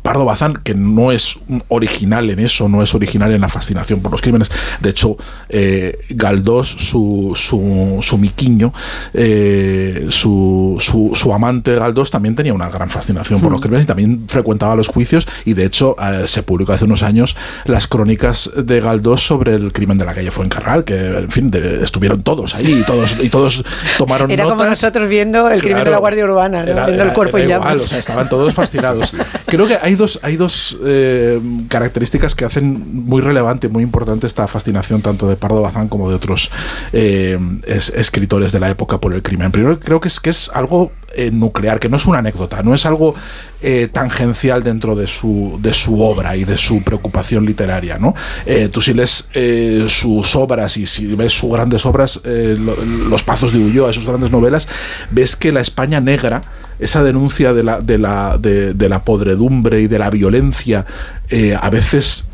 Pardo 0.02 0.26
Bazán, 0.26 0.62
que 0.64 0.74
no 0.76 1.12
es 1.12 1.38
original 1.70 2.30
en 2.30 2.40
eso, 2.40 2.68
no 2.70 2.82
es 2.84 2.94
original 2.96 3.32
en 3.34 3.42
la 3.42 3.50
fascinación 3.50 4.00
por 4.02 4.12
los 4.12 4.22
crímenes. 4.22 4.50
De 4.80 4.90
hecho, 4.90 5.18
eh, 5.50 5.98
Galdós, 6.10 6.68
su, 6.68 7.32
su, 7.36 8.00
su 8.02 8.18
miquiño, 8.18 8.74
eh, 9.14 10.08
su, 10.10 10.78
su, 10.80 11.12
su 11.14 11.34
amante 11.34 11.76
Galdós, 11.76 12.12
también 12.12 12.36
tenía 12.36 12.54
una 12.54 12.70
gran 12.70 12.90
fascinación 12.90 13.42
por 13.42 13.52
los 13.52 13.62
crímenes 13.62 13.86
y 13.86 13.88
también 13.88 14.26
frecuentaba 14.28 14.76
los 14.76 14.88
juicios. 14.88 15.28
Y 15.46 15.54
de 15.54 15.66
hecho, 15.66 15.96
eh, 16.02 16.24
se 16.28 16.44
publicó 16.44 16.74
hace 16.74 16.86
unos 16.86 17.04
años 17.04 17.36
las 17.66 17.88
crónicas 17.88 18.50
de 18.56 18.80
Galdós 18.82 19.26
sobre 19.26 19.56
el 19.56 19.72
crimen 19.74 19.98
de 19.98 20.06
la 20.06 20.14
calle 20.14 20.32
Fuencarral, 20.32 20.84
que 20.84 20.96
en 21.18 21.32
fin, 21.32 21.50
de- 21.52 21.84
estuvieron 21.84 22.22
todos 22.24 22.56
ahí 22.56 22.80
y 22.82 22.84
todos, 22.84 23.16
y 23.24 23.30
todos 23.30 23.64
tomaron 23.98 24.30
Era 24.32 24.44
como 24.46 24.66
nosotros 24.66 25.08
viendo 25.10 25.50
el 25.50 25.62
crimen 25.62 25.84
de 25.84 25.92
la. 25.92 25.98
Guardia 25.98 26.26
Urbana, 26.26 26.64
¿no? 26.64 26.72
Era- 26.72 26.86
viendo 26.86 27.04
el 27.04 27.14
cuerpo 27.14 27.38
en 27.38 27.46
igual, 27.50 27.60
llamas. 27.62 27.84
o 27.86 27.88
sea, 27.88 28.00
estaban 28.00 28.30
todos 28.30 28.54
fascinados. 28.54 29.16
Creo 29.56 29.68
que 29.68 29.78
hay 29.82 29.96
dos, 29.96 30.20
hay 30.22 30.36
dos 30.36 30.78
eh, 30.86 31.40
características 31.70 32.36
que 32.36 32.44
hacen 32.44 33.06
muy 33.06 33.22
relevante, 33.22 33.70
muy 33.70 33.84
importante 33.84 34.28
esta 34.28 34.48
fascinación 34.48 35.02
tanto 35.02 35.28
de 35.30 35.36
Pardo 35.38 35.62
Bazán 35.62 35.88
como 35.88 36.10
de 36.10 36.16
otros 36.16 36.52
eh, 36.92 37.40
es- 37.66 37.90
escritores 37.90 38.52
de 38.52 38.60
la 38.60 38.70
época 38.70 38.98
por 39.00 39.14
el 39.14 39.22
crimen. 39.22 39.52
Primero 39.52 39.80
creo 39.80 40.02
que 40.02 40.10
es 40.10 40.20
que 40.20 40.30
es 40.30 40.50
algo 40.54 40.92
eh, 41.14 41.32
nuclear, 41.32 41.80
que 41.80 41.88
no 41.88 41.96
es 41.96 42.06
una 42.06 42.20
anécdota, 42.20 42.62
no 42.64 42.74
es 42.74 42.86
algo 42.86 43.16
tangencial 43.94 44.62
dentro 44.64 44.96
de 44.96 45.08
su, 45.08 45.58
de 45.62 45.74
su 45.74 46.00
obra 46.02 46.36
y 46.36 46.44
de 46.44 46.58
su 46.58 46.84
preocupación 46.84 47.46
literaria. 47.48 47.98
¿no? 47.98 48.14
Tú 48.72 48.80
si 48.82 48.94
lees 48.94 49.28
sus 49.88 50.36
obras 50.36 50.78
y 50.78 50.86
si 50.86 51.08
ves 51.16 51.34
sus 51.34 51.52
grandes 51.52 51.84
obras, 51.86 52.20
lo- 52.24 52.76
Los 53.10 53.24
Pazos 53.24 53.54
de 53.54 53.60
Ulloa, 53.60 53.92
sus 53.94 54.06
grandes 54.06 54.30
novelas, 54.30 54.68
ves 55.10 55.36
que 55.36 55.52
la 55.52 55.62
España 55.62 56.00
negra, 56.00 56.44
esa 56.80 57.04
denuncia 57.04 57.54
de 57.54 57.64
la, 57.64 57.82
de 57.82 57.98
la, 57.98 58.38
de, 58.38 58.74
de 58.74 58.90
la 58.90 59.04
podredumbre 59.04 59.82
y 59.82 59.88
de 59.88 60.00
la 60.00 60.10
violencia, 60.10 60.86
eh, 61.30 61.58
a 61.60 61.70
veces 61.70 62.26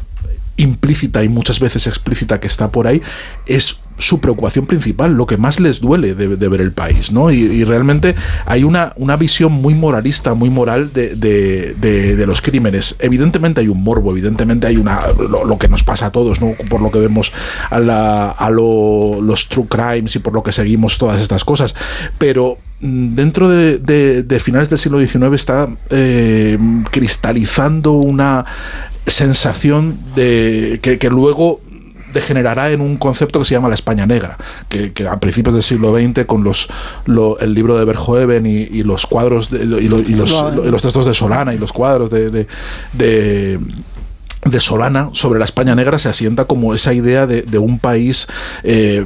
implícita 0.57 1.23
y 1.23 1.29
muchas 1.29 1.59
veces 1.59 1.87
explícita 1.87 2.39
que 2.39 2.47
está 2.47 2.69
por 2.69 2.87
ahí, 2.87 3.01
es 3.45 3.79
su 4.01 4.19
preocupación 4.19 4.65
principal, 4.65 5.13
lo 5.13 5.25
que 5.25 5.37
más 5.37 5.59
les 5.59 5.79
duele 5.79 6.15
de, 6.15 6.27
ver 6.27 6.61
el 6.61 6.71
país, 6.71 7.11
¿no? 7.11 7.31
Y, 7.31 7.63
realmente 7.63 8.15
hay 8.45 8.63
una, 8.63 8.93
una 8.97 9.15
visión 9.15 9.51
muy 9.51 9.75
moralista, 9.75 10.33
muy 10.33 10.49
moral 10.49 10.91
de, 10.93 11.15
de- 11.15 12.25
los 12.25 12.41
crímenes. 12.41 12.95
Evidentemente 12.99 13.61
hay 13.61 13.67
un 13.67 13.83
morbo, 13.83 14.11
evidentemente 14.11 14.67
hay 14.67 14.77
una 14.77 15.01
lo, 15.17 15.57
que 15.57 15.67
nos 15.67 15.83
pasa 15.83 16.07
a 16.07 16.11
todos, 16.11 16.41
¿no? 16.41 16.53
Por 16.69 16.81
lo 16.81 16.91
que 16.91 16.99
vemos 16.99 17.33
a, 17.69 17.79
la- 17.79 18.31
a 18.31 18.49
lo- 18.49 19.21
los 19.21 19.47
true 19.47 19.67
crimes 19.67 20.15
y 20.15 20.19
por 20.19 20.33
lo 20.33 20.43
que 20.43 20.51
seguimos 20.51 20.97
todas 20.97 21.21
estas 21.21 21.43
cosas. 21.43 21.75
Pero 22.17 22.57
mm, 22.81 23.15
dentro 23.15 23.49
de, 23.49 24.39
finales 24.43 24.69
del 24.69 24.79
siglo 24.79 24.99
XIX 24.99 25.33
está 25.35 25.67
eh, 25.89 26.57
cristalizando 26.91 27.93
una 27.93 28.45
sensación 29.07 29.97
de 30.15 30.79
que 30.81 31.09
luego 31.09 31.61
degenerará 32.13 32.71
en 32.71 32.81
un 32.81 32.97
concepto 32.97 33.39
que 33.39 33.45
se 33.45 33.53
llama 33.55 33.67
la 33.69 33.75
España 33.75 34.05
negra, 34.05 34.37
que, 34.69 34.91
que 34.93 35.07
a 35.07 35.19
principios 35.19 35.53
del 35.53 35.63
siglo 35.63 35.95
XX 35.95 36.25
con 36.25 36.43
los 36.43 36.67
lo- 37.05 37.39
el 37.39 37.53
libro 37.53 37.77
de 37.77 37.85
Verhoeven 37.85 38.45
y, 38.45 38.57
y 38.63 38.83
los 38.83 39.05
cuadros 39.05 39.49
de- 39.51 39.63
y, 39.63 39.65
lo- 39.87 39.99
y 39.99 40.13
los, 40.15 40.31
y 40.65 40.71
los 40.71 40.81
textos 40.81 41.05
de 41.05 41.13
Solana 41.13 41.53
y 41.53 41.57
los 41.57 41.71
cuadros 41.73 42.09
de, 42.09 42.29
de- 42.29 42.47
de- 42.93 43.59
de 44.43 44.59
Solana 44.59 45.09
sobre 45.13 45.37
la 45.37 45.45
España 45.45 45.75
negra 45.75 45.99
se 45.99 46.09
asienta 46.09 46.45
como 46.45 46.73
esa 46.73 46.93
idea 46.95 47.27
de, 47.27 47.43
de 47.43 47.57
un 47.59 47.77
país 47.77 48.27
eh, 48.63 49.05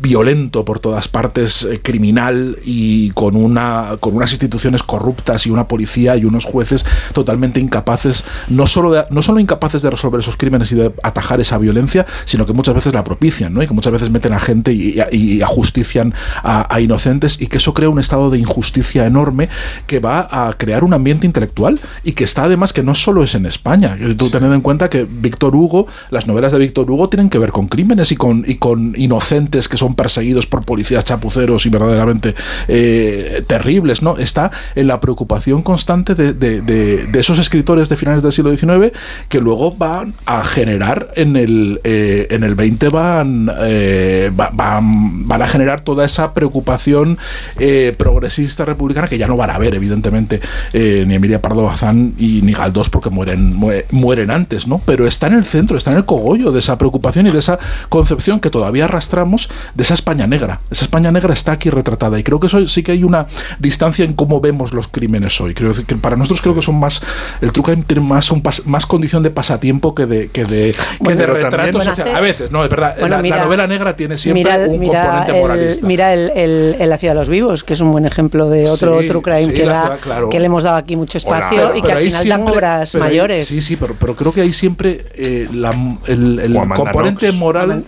violento 0.00 0.64
por 0.64 0.80
todas 0.80 1.08
partes, 1.08 1.62
eh, 1.64 1.80
criminal 1.82 2.58
y 2.64 3.10
con, 3.10 3.36
una, 3.36 3.96
con 4.00 4.14
unas 4.16 4.30
instituciones 4.32 4.82
corruptas 4.82 5.46
y 5.46 5.50
una 5.50 5.68
policía 5.68 6.16
y 6.16 6.24
unos 6.24 6.44
jueces 6.44 6.86
totalmente 7.12 7.60
incapaces, 7.60 8.24
no 8.48 8.66
solo, 8.66 8.92
de- 8.92 9.04
no 9.10 9.22
solo 9.22 9.40
incapaces 9.40 9.82
de 9.82 9.90
resolver 9.90 10.20
esos 10.20 10.36
crímenes 10.36 10.72
y 10.72 10.74
de 10.76 10.92
atajar 11.02 11.40
esa 11.40 11.58
violencia, 11.58 12.06
sino 12.24 12.46
que 12.46 12.52
muchas 12.52 12.74
veces 12.74 12.94
la 12.94 13.04
propician, 13.04 13.52
¿no? 13.52 13.62
y 13.62 13.66
que 13.66 13.74
muchas 13.74 13.92
veces 13.92 14.10
meten 14.10 14.32
a 14.32 14.38
gente 14.40 14.72
y, 14.72 14.96
y- 15.12 15.30
y 15.34 15.42
ajustician 15.42 16.14
a, 16.42 16.72
a 16.74 16.80
inocentes 16.80 17.40
y 17.40 17.46
que 17.46 17.58
eso 17.58 17.74
crea 17.74 17.88
un 17.88 17.98
estado 18.00 18.30
de 18.30 18.38
injusticia 18.38 19.06
enorme 19.06 19.48
que 19.86 20.00
va 20.00 20.28
a 20.30 20.52
crear 20.54 20.82
un 20.84 20.94
ambiente 20.94 21.26
intelectual 21.26 21.78
y 22.04 22.12
que 22.12 22.24
está 22.24 22.44
además 22.44 22.72
que 22.72 22.82
no 22.82 22.94
solo 22.94 23.22
es 23.22 23.34
en 23.34 23.46
España. 23.46 23.98
Tú 24.16 24.30
tened 24.30 24.52
en 24.52 24.60
cuenta 24.62 24.88
que 24.88 25.04
Víctor 25.08 25.54
Hugo, 25.54 25.86
las 26.10 26.26
novelas 26.26 26.52
de 26.52 26.58
Víctor 26.58 26.90
Hugo 26.90 27.08
tienen 27.08 27.28
que 27.30 27.38
ver 27.38 27.52
con 27.52 27.68
crímenes 27.68 28.12
y 28.12 28.16
con, 28.16 28.44
y 28.46 28.54
con 28.56 28.94
inocentes 28.96 29.68
que 29.68 29.76
son 29.76 29.89
perseguidos 29.94 30.46
por 30.46 30.64
policías 30.64 31.04
chapuceros 31.04 31.66
y 31.66 31.68
verdaderamente 31.70 32.34
eh, 32.68 33.42
terribles, 33.46 34.02
¿no? 34.02 34.18
Está 34.18 34.50
en 34.74 34.86
la 34.86 35.00
preocupación 35.00 35.62
constante 35.62 36.14
de, 36.14 37.08
esos 37.18 37.38
escritores 37.38 37.88
de 37.88 37.96
finales 37.96 38.22
del 38.22 38.32
siglo 38.32 38.54
XIX 38.56 38.92
que 39.28 39.40
luego 39.40 39.74
van 39.76 40.14
a 40.26 40.42
generar 40.44 41.10
en 41.16 41.36
el, 41.36 41.80
eh, 41.84 42.26
en 42.30 42.44
el 42.44 42.54
20 42.54 42.88
van, 42.88 43.50
eh, 43.62 44.30
va- 44.38 44.50
van, 44.52 45.26
van 45.28 45.42
a 45.42 45.46
generar 45.46 45.80
toda 45.82 46.04
esa 46.04 46.32
preocupación 46.34 47.18
eh, 47.58 47.94
progresista 47.96 48.64
republicana 48.64 49.08
que 49.08 49.18
ya 49.18 49.26
no 49.26 49.36
van 49.36 49.50
a 49.50 49.58
ver, 49.58 49.74
evidentemente, 49.74 50.40
ni 50.72 51.14
Emilia 51.14 51.40
Pardo 51.40 51.64
Bazán 51.64 52.14
y 52.18 52.40
ni 52.42 52.52
Galdós 52.52 52.88
porque 52.88 53.10
mueren, 53.10 53.54
mue- 53.58 53.84
mueren 53.90 54.30
antes, 54.30 54.66
¿no? 54.66 54.80
Pero 54.84 55.06
está 55.06 55.26
en 55.26 55.34
el 55.34 55.44
centro, 55.44 55.76
está 55.76 55.90
en 55.90 55.98
el 55.98 56.04
cogollo 56.04 56.52
de 56.52 56.60
esa 56.60 56.78
preocupación 56.78 57.26
y 57.26 57.30
de 57.30 57.38
esa 57.38 57.58
concepción 57.88 58.40
que 58.40 58.50
todavía 58.50 58.84
arrastramos 58.84 59.48
de 59.80 59.84
esa 59.84 59.94
España 59.94 60.26
negra. 60.26 60.60
Esa 60.70 60.84
España 60.84 61.10
negra 61.10 61.32
está 61.32 61.52
aquí 61.52 61.70
retratada 61.70 62.18
y 62.18 62.22
creo 62.22 62.38
que 62.38 62.48
eso 62.48 62.68
sí 62.68 62.82
que 62.82 62.92
hay 62.92 63.02
una 63.02 63.26
distancia 63.58 64.04
en 64.04 64.12
cómo 64.12 64.38
vemos 64.38 64.74
los 64.74 64.88
crímenes 64.88 65.40
hoy. 65.40 65.54
Creo 65.54 65.72
que 65.86 65.96
para 65.96 66.16
nosotros 66.16 66.42
creo 66.42 66.54
que 66.54 66.60
son 66.60 66.78
más, 66.78 67.02
el 67.40 67.50
true 67.50 67.64
crime 67.64 67.84
tiene 67.86 68.02
más, 68.06 68.30
un 68.30 68.42
pas- 68.42 68.62
más 68.66 68.84
condición 68.84 69.22
de 69.22 69.30
pasatiempo 69.30 69.94
que 69.94 70.04
de, 70.04 70.28
que 70.28 70.44
de, 70.44 70.74
que 70.74 70.82
Bueno, 70.98 71.18
de 71.18 71.26
retrato 71.26 71.56
también- 71.78 71.82
social. 71.82 72.14
A 72.14 72.20
veces, 72.20 72.50
no, 72.50 72.62
es 72.62 72.68
verdad. 72.68 72.94
Bueno, 73.00 73.22
la, 73.22 73.38
novela 73.44 73.66
negra 73.66 73.96
tiene 73.96 74.18
siempre 74.18 74.42
mira, 74.44 74.68
un 74.70 74.78
mira 74.78 75.02
componente 75.02 75.32
el, 75.32 75.40
moralista. 75.40 75.86
mira 75.86 76.12
el, 76.12 76.30
el- 76.34 76.76
el 76.78 76.90
La 76.90 76.98
ciudad 76.98 77.14
de 77.14 77.18
los 77.20 77.30
vivos, 77.30 77.64
que 77.64 77.72
es 77.72 77.80
un 77.80 77.90
buen 77.90 78.04
ejemplo 78.04 78.50
de 78.50 78.68
otro 78.68 79.00
Sí, 79.00 79.08
true 79.08 79.22
crime 79.22 79.46
sí, 79.46 79.52
que, 79.54 79.64
La 79.64 79.72
da- 79.72 79.82
ciudad, 79.82 79.98
claro. 80.00 80.28
que 80.28 80.38
le 80.40 80.44
hemos 80.44 80.62
dado 80.62 80.76
aquí 80.76 80.94
mucho 80.96 81.16
espacio 81.16 81.56
Pero- 81.56 81.76
y 81.76 81.80
que 81.80 81.86
pero 81.88 81.98
al 82.00 82.04
final 82.04 82.28
dan 82.28 82.48
obras 82.48 82.94
mayores. 82.96 83.46
sí, 83.48 83.62
sí, 83.62 83.76
pero, 83.76 83.94
pero 83.98 84.14
creo 84.14 84.30
que 84.30 84.42
ahí 84.42 84.52
siempre 84.52 85.06
eh, 85.14 85.48
la- 85.54 85.74
el, 86.06 86.52
componente 86.76 87.28
Knox. 87.28 87.38
moral, 87.38 87.84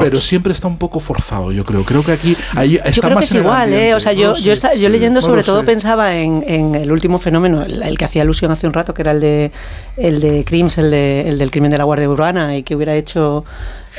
pero 0.00 0.18
siempre 0.18 0.54
está 0.54 0.66
un 0.66 0.78
poco 0.78 0.98
forzado, 1.10 1.50
yo 1.50 1.64
creo. 1.64 1.82
Creo 1.82 2.04
que 2.04 2.12
aquí 2.12 2.36
ahí 2.54 2.76
está 2.76 2.90
Yo 2.90 3.02
creo 3.02 3.14
más 3.16 3.28
que 3.28 3.36
es 3.36 3.42
igual, 3.42 3.72
¿eh? 3.72 3.94
O 3.96 4.00
sea, 4.00 4.12
yo, 4.12 4.36
yo, 4.36 4.54
yo 4.54 4.88
leyendo 4.88 5.20
sobre 5.20 5.42
todo 5.42 5.64
pensaba 5.64 6.14
en, 6.14 6.44
en 6.46 6.76
el 6.76 6.92
último 6.92 7.18
fenómeno, 7.18 7.62
el, 7.64 7.82
el 7.82 7.98
que 7.98 8.04
hacía 8.04 8.22
alusión 8.22 8.52
hace 8.52 8.68
un 8.68 8.72
rato, 8.72 8.94
que 8.94 9.02
era 9.02 9.10
el 9.10 9.20
de 9.20 9.50
el 9.96 10.20
de 10.20 10.44
Crims, 10.44 10.78
el, 10.78 10.92
de, 10.92 11.28
el 11.28 11.38
del 11.38 11.50
crimen 11.50 11.72
de 11.72 11.78
la 11.78 11.84
Guardia 11.84 12.08
Urbana, 12.08 12.56
y 12.56 12.62
que 12.62 12.76
hubiera 12.76 12.94
hecho 12.94 13.44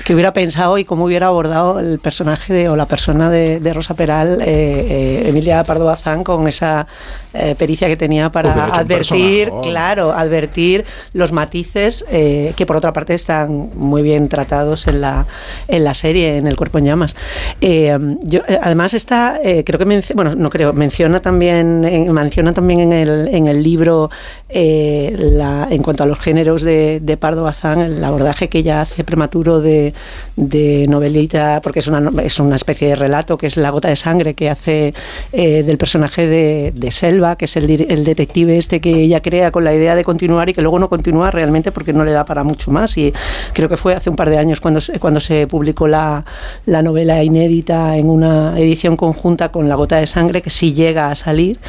que 0.05 0.13
hubiera 0.13 0.31
pensado 0.33 0.77
y 0.77 0.85
cómo 0.85 1.05
hubiera 1.05 1.27
abordado 1.27 1.79
el 1.79 1.99
personaje 1.99 2.53
de, 2.53 2.69
o 2.69 2.75
la 2.75 2.85
persona 2.85 3.29
de, 3.29 3.59
de 3.59 3.73
Rosa 3.73 3.93
Peral, 3.93 4.41
eh, 4.41 4.45
eh, 4.47 5.29
Emilia 5.29 5.63
Pardo 5.63 5.85
Bazán, 5.85 6.23
con 6.23 6.47
esa 6.47 6.87
eh, 7.33 7.55
pericia 7.57 7.87
que 7.87 7.97
tenía 7.97 8.31
para 8.31 8.53
advertir, 8.81 9.49
claro, 9.63 10.11
advertir 10.13 10.85
los 11.13 11.31
matices 11.31 12.05
que 12.09 12.65
por 12.65 12.77
otra 12.77 12.93
parte 12.93 13.13
están 13.13 13.69
muy 13.75 14.01
bien 14.01 14.27
tratados 14.29 14.87
en 14.87 15.01
la, 15.01 15.27
en 15.67 15.83
la 15.83 15.93
serie, 15.93 16.37
en 16.37 16.47
El 16.47 16.55
cuerpo 16.55 16.77
en 16.77 16.85
llamas. 16.85 17.15
Yo, 17.59 18.41
además 18.61 18.93
está, 18.93 19.39
creo 19.65 19.77
que 19.77 19.85
menc- 19.85 20.13
bueno, 20.15 20.35
no 20.35 20.49
creo, 20.49 20.73
menciona 20.73 21.19
también, 21.21 21.83
en- 21.85 22.11
menciona 22.11 22.53
también 22.53 22.79
en 22.79 22.93
el, 22.93 23.27
en 23.33 23.47
el 23.47 23.61
libro 23.61 24.09
la- 24.53 25.67
en 25.69 25.81
cuanto 25.83 26.03
a 26.03 26.05
los 26.05 26.19
géneros 26.19 26.61
de, 26.63 26.99
de 27.01 27.17
Pardo 27.17 27.43
Bazán, 27.43 27.79
el 27.81 28.03
abordaje 28.03 28.49
que 28.49 28.59
ella 28.59 28.81
hace 28.81 29.03
prematuro 29.03 29.61
de, 29.61 29.90
de 30.35 30.85
novelita, 30.87 31.61
porque 31.61 31.79
es 31.79 31.87
una, 31.87 32.09
es 32.23 32.39
una 32.39 32.55
especie 32.55 32.89
de 32.89 32.95
relato 32.95 33.37
que 33.37 33.47
es 33.47 33.57
La 33.57 33.69
gota 33.69 33.89
de 33.89 33.95
sangre 33.95 34.33
que 34.33 34.49
hace 34.49 34.93
eh, 35.31 35.63
del 35.63 35.77
personaje 35.77 36.27
de, 36.27 36.71
de 36.75 36.91
Selva, 36.91 37.35
que 37.35 37.45
es 37.45 37.55
el, 37.55 37.69
el 37.69 38.03
detective 38.03 38.57
este 38.57 38.81
que 38.81 38.91
ella 38.91 39.21
crea 39.21 39.51
con 39.51 39.63
la 39.63 39.73
idea 39.73 39.95
de 39.95 40.03
continuar 40.03 40.49
y 40.49 40.53
que 40.53 40.61
luego 40.61 40.79
no 40.79 40.89
continúa 40.89 41.31
realmente 41.31 41.71
porque 41.71 41.93
no 41.93 42.03
le 42.03 42.11
da 42.11 42.25
para 42.25 42.43
mucho 42.43 42.71
más. 42.71 42.97
Y 42.97 43.13
creo 43.53 43.69
que 43.69 43.77
fue 43.77 43.93
hace 43.93 44.09
un 44.09 44.15
par 44.15 44.29
de 44.29 44.37
años 44.37 44.61
cuando, 44.61 44.79
cuando 44.99 45.19
se 45.19 45.47
publicó 45.47 45.87
la, 45.87 46.25
la 46.65 46.81
novela 46.81 47.23
inédita 47.23 47.97
en 47.97 48.09
una 48.09 48.57
edición 48.59 48.95
conjunta 48.95 49.49
con 49.49 49.69
La 49.69 49.75
gota 49.75 49.97
de 49.97 50.07
sangre, 50.07 50.41
que 50.41 50.49
sí 50.49 50.73
llega 50.73 51.11
a 51.11 51.15
salir. 51.15 51.59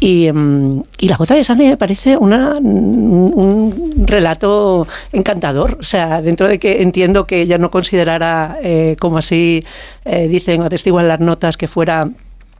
Y, 0.00 0.30
mm, 0.30 0.82
y 0.98 1.08
La 1.08 1.16
gota 1.16 1.34
de 1.34 1.44
sangre 1.44 1.68
me 1.68 1.76
parece 1.76 2.16
una, 2.16 2.54
un 2.56 4.04
relato 4.06 4.86
encantador. 5.12 5.78
O 5.80 5.82
sea, 5.82 6.22
dentro 6.22 6.48
de 6.48 6.58
que 6.58 6.82
entiendo 6.82 7.26
que 7.26 7.46
ella 7.52 7.58
no 7.58 7.70
considerara, 7.70 8.58
eh, 8.62 8.96
como 8.98 9.18
así 9.18 9.64
eh, 10.04 10.28
dicen 10.28 10.62
atestiguan 10.62 11.06
las 11.08 11.20
notas, 11.20 11.56
que 11.56 11.68
fuera 11.68 12.08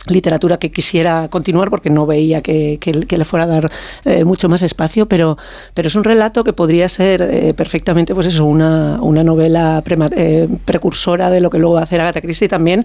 literatura 0.09 0.59
que 0.59 0.73
quisiera 0.73 1.29
continuar 1.29 1.71
porque 1.71 1.89
no 1.89 2.07
veía 2.07 2.43
que, 2.43 2.79
que- 2.81 3.17
le 3.17 3.25
fuera 3.25 3.45
a 3.45 3.47
dar 3.49 3.71
eh, 4.05 4.25
mucho 4.25 4.49
más 4.49 4.61
espacio, 4.63 5.07
pero, 5.07 5.39
pero 5.75 5.87
es 5.87 5.95
un 5.95 6.03
relato 6.03 6.43
que 6.43 6.53
podría 6.53 6.89
ser 6.89 7.23
eh, 7.23 7.55
perfectamente 7.55 8.13
pues 8.13 8.27
eso, 8.27 8.45
una, 8.45 8.99
una 9.01 9.23
novela 9.23 9.81
precursora 10.65 11.31
de 11.31 11.41
lo 11.41 11.51
que 11.51 11.59
luego 11.59 11.75
va 11.75 11.81
a 11.81 11.85
hacer 11.85 12.01
Agatha 12.01 12.21
Christie 12.21 12.49
también 12.49 12.85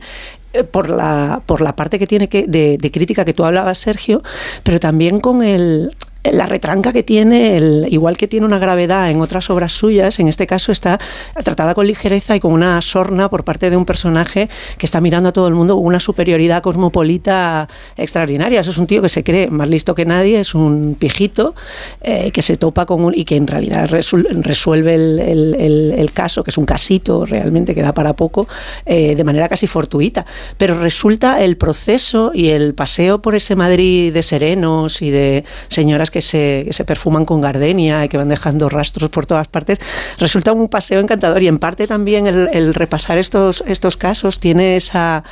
por, 0.71 0.91
la, 0.91 1.41
por 1.45 1.61
la 1.61 1.75
parte 1.75 1.97
que 1.97 2.05
tiene 2.05 2.29
que, 2.29 2.45
de 2.45 2.91
crítica 2.91 3.25
que 3.25 3.33
tú 3.33 3.43
hablabas, 3.45 3.79
Sergio, 3.79 4.21
pero 4.61 4.79
también 4.79 5.19
con 5.19 5.41
el 5.43 5.89
la 6.33 6.45
retranca 6.45 6.93
que 6.93 7.03
tiene, 7.03 7.57
el, 7.57 7.87
igual 7.89 8.17
que 8.17 8.27
tiene 8.27 8.45
una 8.45 8.59
gravedad 8.59 9.09
en 9.09 9.21
otras 9.21 9.49
obras 9.49 9.71
suyas, 9.73 10.19
en 10.19 10.27
este 10.27 10.47
caso 10.47 10.71
está 10.71 10.99
tratada 11.43 11.73
con 11.73 11.87
ligereza 11.87 12.35
y 12.35 12.39
con 12.39 12.53
una 12.53 12.81
sorna 12.81 13.29
por 13.29 13.43
parte 13.43 13.69
de 13.69 13.77
un 13.77 13.85
personaje 13.85 14.49
que 14.77 14.85
está 14.85 15.01
mirando 15.01 15.29
a 15.29 15.33
todo 15.33 15.47
el 15.47 15.55
mundo 15.55 15.75
con 15.75 15.85
una 15.85 15.99
superioridad 15.99 16.61
cosmopolita 16.61 17.67
extraordinaria. 17.95 18.61
Eso 18.61 18.71
es 18.71 18.77
un 18.77 18.87
tío 18.87 19.01
que 19.01 19.09
se 19.09 19.23
cree 19.23 19.49
más 19.49 19.69
listo 19.69 19.95
que 19.95 20.05
nadie, 20.05 20.39
es 20.39 20.55
un 20.55 20.95
pijito 20.99 21.55
eh, 22.01 22.31
que 22.31 22.41
se 22.41 22.57
topa 22.57 22.85
con 22.85 23.03
un, 23.03 23.13
y 23.15 23.25
que 23.25 23.35
en 23.35 23.47
realidad 23.47 23.87
resuelve 23.89 24.95
el, 24.95 25.19
el- 25.19 25.55
el- 25.59 25.93
el 25.97 26.11
caso, 26.11 26.43
que 26.43 26.51
es 26.51 26.57
un 26.57 26.65
casito 26.65 27.25
realmente 27.25 27.73
que 27.75 27.81
da 27.81 27.93
para 27.93 28.13
poco, 28.13 28.47
eh, 28.85 29.15
de 29.15 29.23
manera 29.23 29.47
casi 29.49 29.67
fortuita. 29.67 30.25
Pero 30.57 30.79
resulta 30.79 31.41
el 31.41 31.57
proceso 31.57 32.31
y 32.33 32.49
el 32.49 32.73
paseo 32.73 33.21
por 33.21 33.35
ese 33.35 33.55
Madrid 33.55 34.13
de 34.13 34.23
serenos 34.23 35.01
y 35.01 35.09
de 35.11 35.43
señoras 35.67 36.11
que 36.11 36.16
se, 36.21 36.69
perfuman 36.85 37.25
con 37.25 37.41
gardenia 37.41 38.05
y 38.05 38.09
que 38.09 38.17
van 38.17 38.29
dejando 38.29 38.69
rastros 38.69 39.09
por 39.09 39.25
todas 39.25 39.47
partes, 39.47 39.79
resulta 40.17 40.51
un 40.51 40.67
paseo 40.67 40.99
encantador 40.99 41.41
y 41.43 41.47
en 41.47 41.59
parte 41.59 41.87
también 41.87 42.27
el, 42.27 42.73
repasar 42.73 43.17
estos, 43.17 43.63
estos 43.67 43.97
casos 43.97 44.39
tiene 44.39 44.75
esa 44.75 45.23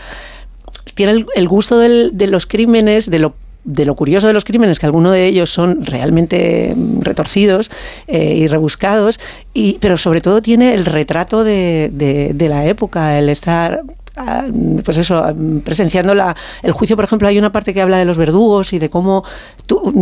tiene 0.94 1.26
el, 1.36 1.48
gusto 1.48 1.80
de 1.80 2.28
los 2.28 2.46
crímenes, 2.46 3.10
de 3.10 3.20
lo 3.86 3.96
curioso 3.96 4.28
de 4.28 4.34
los 4.34 4.46
crímenes, 4.46 4.80
que 4.80 4.86
algunos 4.86 5.12
de 5.12 5.26
ellos 5.26 5.50
son 5.50 5.84
realmente 5.84 6.74
mm, 6.76 7.02
retorcidos 7.02 7.72
eh, 8.08 8.36
y 8.36 8.48
rebuscados, 8.48 9.20
y, 9.54 9.78
pero 9.82 9.98
sobre 9.98 10.22
todo 10.22 10.42
tiene 10.42 10.74
el 10.74 10.86
retrato 10.86 11.44
de, 11.44 12.36
la 12.38 12.66
época, 12.66 13.18
el 13.18 13.30
estar 13.30 13.82
pues 14.84 14.98
eso, 14.98 15.18
ah, 15.18 15.34
presenciando 15.64 16.16
la, 16.16 16.36
el 16.64 16.72
juicio, 16.72 16.96
por 16.96 17.06
ejemplo, 17.06 17.28
hay 17.28 17.38
una 17.38 17.52
parte 17.52 17.74
que 17.74 17.82
habla 17.82 17.98
de 17.98 18.06
los 18.06 18.18
verdugos 18.18 18.72
y 18.74 18.80
de 18.80 18.90
cómo 18.90 19.24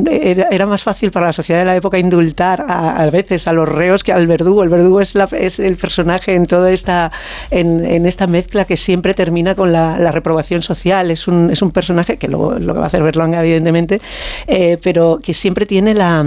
era, 0.09 0.65
más 0.65 0.83
fácil 0.83 1.11
para 1.11 1.27
la 1.27 1.33
sociedad 1.33 1.59
de 1.59 1.65
la 1.65 1.75
época 1.75 1.97
indultar 1.97 2.65
a, 2.67 3.05
veces 3.09 3.47
a 3.47 3.53
los 3.53 3.67
reos 3.67 4.03
que 4.03 4.13
al 4.13 4.27
verdugo. 4.27 4.63
El 4.63 4.69
verdugo 4.69 5.01
es, 5.01 5.15
la- 5.15 5.29
el 5.31 5.77
personaje 5.77 6.35
en 6.35 6.45
toda 6.45 6.71
esta, 6.71 7.11
en, 7.49 8.05
esta 8.05 8.27
mezcla 8.27 8.65
que 8.65 8.77
siempre 8.77 9.13
termina 9.13 9.55
con 9.55 9.71
la, 9.71 10.11
reprobación 10.13 10.61
social. 10.61 11.09
Es 11.09 11.27
un, 11.27 11.49
es 11.49 11.61
un 11.61 11.71
personaje 11.71 12.17
que 12.17 12.27
luego 12.27 12.53
lo 12.59 12.75
va 12.75 12.83
a 12.83 12.85
hacer 12.85 13.01
Berlanga, 13.01 13.39
evidentemente, 13.39 13.99
eh, 14.45 14.77
pero 14.81 15.17
que 15.21 15.33
siempre 15.33 15.65
tiene 15.65 15.95
la 15.95 16.25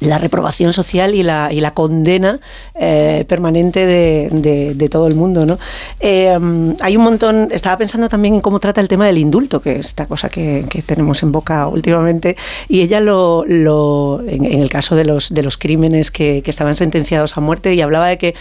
la 0.00 0.18
reprobación 0.18 0.72
social 0.72 1.14
y 1.14 1.22
la, 1.22 1.52
y 1.52 1.60
la 1.60 1.72
condena 1.72 2.40
eh, 2.74 3.24
permanente 3.28 3.86
de, 3.86 4.28
de- 4.74 4.88
todo 4.88 5.06
el 5.06 5.14
mundo. 5.14 5.46
¿no? 5.46 5.58
Eh, 6.00 6.36
mm, 6.38 6.72
hay 6.80 6.96
un 6.96 7.04
montón, 7.04 7.48
estaba 7.52 7.78
pensando 7.78 8.08
también 8.08 8.34
en 8.34 8.40
cómo 8.40 8.60
trata 8.60 8.80
el 8.80 8.88
tema 8.88 9.06
del 9.06 9.18
indulto, 9.18 9.62
que 9.62 9.78
es 9.78 9.86
esta 9.86 10.06
cosa 10.06 10.28
que, 10.28 10.66
que 10.68 10.82
tenemos 10.82 11.22
en 11.22 11.32
boca 11.32 11.66
últimamente, 11.68 12.36
y 12.68 12.80
ella 12.82 13.00
lo, 13.00 13.44
lo 13.46 14.20
en, 14.26 14.44
en 14.44 14.60
el 14.60 14.68
caso 14.68 14.96
de 14.96 15.04
los, 15.04 15.32
de 15.32 15.42
los 15.42 15.56
crímenes 15.56 16.10
que, 16.10 16.42
que 16.42 16.50
estaban 16.50 16.74
sentenciados 16.74 17.36
a 17.36 17.40
muerte, 17.40 17.74
y 17.74 17.80
hablaba 17.80 18.08
de 18.08 18.18
que 18.18 18.34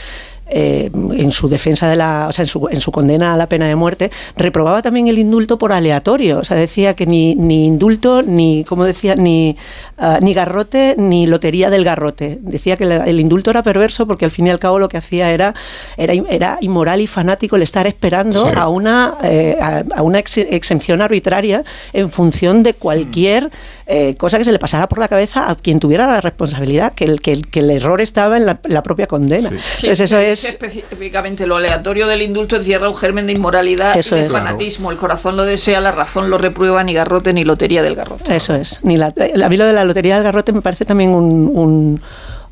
eh, 0.51 0.91
en 0.93 1.31
su 1.31 1.49
defensa 1.49 1.87
de 1.89 1.95
la, 1.95 2.27
o 2.29 2.31
sea, 2.31 2.43
en 2.43 2.49
su, 2.49 2.67
en 2.69 2.81
su 2.81 2.91
condena 2.91 3.33
a 3.33 3.37
la 3.37 3.47
pena 3.47 3.67
de 3.67 3.75
muerte, 3.75 4.11
reprobaba 4.37 4.81
también 4.81 5.07
el 5.07 5.17
indulto 5.17 5.57
por 5.57 5.71
aleatorio. 5.71 6.39
O 6.39 6.43
sea, 6.43 6.57
decía 6.57 6.93
que 6.95 7.05
ni, 7.05 7.35
ni 7.35 7.65
indulto, 7.65 8.21
ni, 8.21 8.63
como 8.65 8.85
decía, 8.85 9.15
ni, 9.15 9.55
ah, 9.97 10.19
ni 10.21 10.33
garrote, 10.33 10.95
ni 10.97 11.25
lotería 11.25 11.69
del 11.69 11.83
garrote. 11.83 12.37
Decía 12.41 12.77
que 12.77 12.85
la- 12.85 13.05
el 13.05 13.19
indulto 13.19 13.49
era 13.49 13.63
perverso 13.63 14.05
porque 14.05 14.25
al 14.25 14.31
fin 14.31 14.47
y 14.47 14.49
al 14.49 14.59
cabo 14.59 14.77
lo 14.77 14.89
que 14.89 14.97
hacía 14.97 15.31
era, 15.31 15.53
era, 15.97 16.13
era 16.29 16.57
inmoral 16.61 17.01
y 17.01 17.07
fanático 17.07 17.55
el 17.55 17.61
estar 17.63 17.87
esperando 17.87 18.43
Sí. 18.45 18.51
a 18.55 18.67
una, 18.67 19.15
eh, 19.23 19.57
a, 19.61 19.83
a 19.95 20.01
una 20.03 20.19
ex- 20.19 20.37
exención 20.37 21.01
arbitraria 21.01 21.63
en 21.93 22.09
función 22.09 22.61
de 22.63 22.73
cualquier 22.73 23.49
eh, 23.87 24.15
cosa 24.17 24.37
que 24.37 24.43
se 24.43 24.51
le 24.51 24.59
pasara 24.59 24.87
por 24.87 24.99
la 24.99 25.07
cabeza 25.07 25.49
a 25.49 25.55
quien 25.55 25.79
tuviera 25.79 26.07
la 26.07 26.21
responsabilidad, 26.21 26.93
que 26.93 27.05
el, 27.05 27.19
que 27.21 27.31
el, 27.31 27.47
que 27.47 27.59
el 27.59 27.71
error 27.71 28.01
estaba 28.01 28.37
en 28.37 28.45
la, 28.45 28.59
la 28.65 28.83
propia 28.83 29.07
condena. 29.07 29.49
Sí, 29.49 29.87
Entonces 29.87 30.01
eso 30.01 30.17
es... 30.17 30.40
específicamente 30.43 31.45
lo 31.47 31.55
aleatorio 31.57 32.07
del 32.07 32.21
indulto 32.21 32.55
encierra 32.55 32.89
un 32.89 32.95
germen 32.95 33.27
de 33.27 33.33
inmoralidad 33.33 33.97
Eso 33.97 34.15
y 34.15 34.21
de 34.21 34.25
es. 34.27 34.31
fanatismo. 34.31 34.91
El 34.91 34.97
corazón 34.97 35.37
lo 35.37 35.45
desea, 35.45 35.79
la 35.79 35.91
razón 35.91 36.29
lo 36.29 36.37
reprueba, 36.37 36.83
ni 36.83 36.93
garrote 36.93 37.33
ni 37.33 37.43
lotería 37.43 37.81
del 37.83 37.95
garrote. 37.95 38.35
Eso 38.35 38.55
es. 38.55 38.79
Ni 38.83 38.97
la, 38.97 39.07
a 39.07 39.49
mí 39.49 39.57
lo 39.57 39.65
de 39.65 39.73
la 39.73 39.83
lotería 39.85 40.15
del 40.15 40.23
garrote 40.23 40.51
me 40.51 40.61
parece 40.61 40.85
también 40.85 41.11
un, 41.11 41.51
un, 41.53 42.01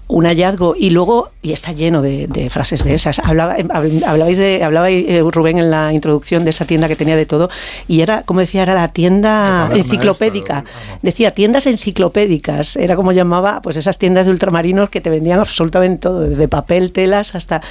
un 0.09 0.25
hallazgo. 0.25 0.75
Y 0.77 0.89
luego, 0.89 1.29
y 1.41 1.53
está 1.53 1.71
lleno 1.71 2.01
de, 2.01 2.25
de 2.27 2.49
frases 2.49 2.83
de 2.83 2.93
esas. 2.95 3.19
Hablaba, 3.19 3.55
hab- 3.57 4.03
hablabais 4.05 4.37
de, 4.37 4.63
hablaba 4.63 4.89
eh, 4.89 5.23
Rubén 5.31 5.59
en 5.59 5.69
la 5.71 5.93
introducción 5.93 6.43
de 6.43 6.49
esa 6.49 6.65
tienda 6.65 6.87
que 6.87 6.95
tenía 6.95 7.15
de 7.15 7.25
todo. 7.25 7.49
Y 7.87 8.01
era, 8.01 8.23
como 8.23 8.39
decía, 8.41 8.63
era 8.63 8.73
la 8.73 8.87
tienda 8.89 9.69
enciclopédica. 9.73 10.65
Decía 11.03 11.31
tiendas 11.31 11.67
enciclopédicas. 11.67 12.75
Era 12.75 12.95
como 12.95 13.11
llamaba, 13.11 13.61
pues 13.61 13.77
esas 13.77 13.97
tiendas 13.99 14.25
de 14.25 14.31
ultramarinos 14.31 14.89
que 14.89 14.99
te 14.99 15.09
vendían 15.11 15.39
absolutamente 15.39 15.99
todo, 16.01 16.21
desde 16.21 16.47
papel, 16.47 16.91
telas 16.91 17.35
hasta. 17.35 17.61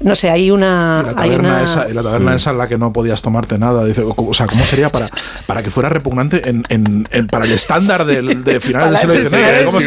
No 0.00 0.14
sé, 0.16 0.30
hay 0.30 0.50
una. 0.50 0.98
Y 1.00 1.04
la 1.04 1.10
hay 1.10 1.14
taberna, 1.30 1.48
una- 1.48 1.62
esa, 1.62 1.88
y 1.88 1.92
la 1.92 2.02
taberna 2.02 2.34
esa 2.34 2.50
en 2.50 2.58
la 2.58 2.68
que 2.68 2.76
no 2.76 2.92
podías 2.92 3.22
tomarte 3.22 3.56
nada. 3.58 3.84
Dice, 3.84 4.02
o 4.02 4.14
o 4.16 4.34
sea, 4.34 4.46
¿cómo 4.46 4.64
sería 4.64 4.90
para, 4.90 5.08
para 5.46 5.62
que 5.62 5.70
fuera 5.70 5.88
repugnante 5.88 6.48
en, 6.48 6.64
en- 6.70 7.06
en- 7.12 7.26
para 7.28 7.44
el 7.44 7.52
estándar 7.52 8.04
del, 8.04 8.42
de 8.42 8.58
finales 8.60 9.00
del 9.06 9.28
siglo 9.28 9.28
XIX? 9.28 9.64
¿Cómo 9.64 9.80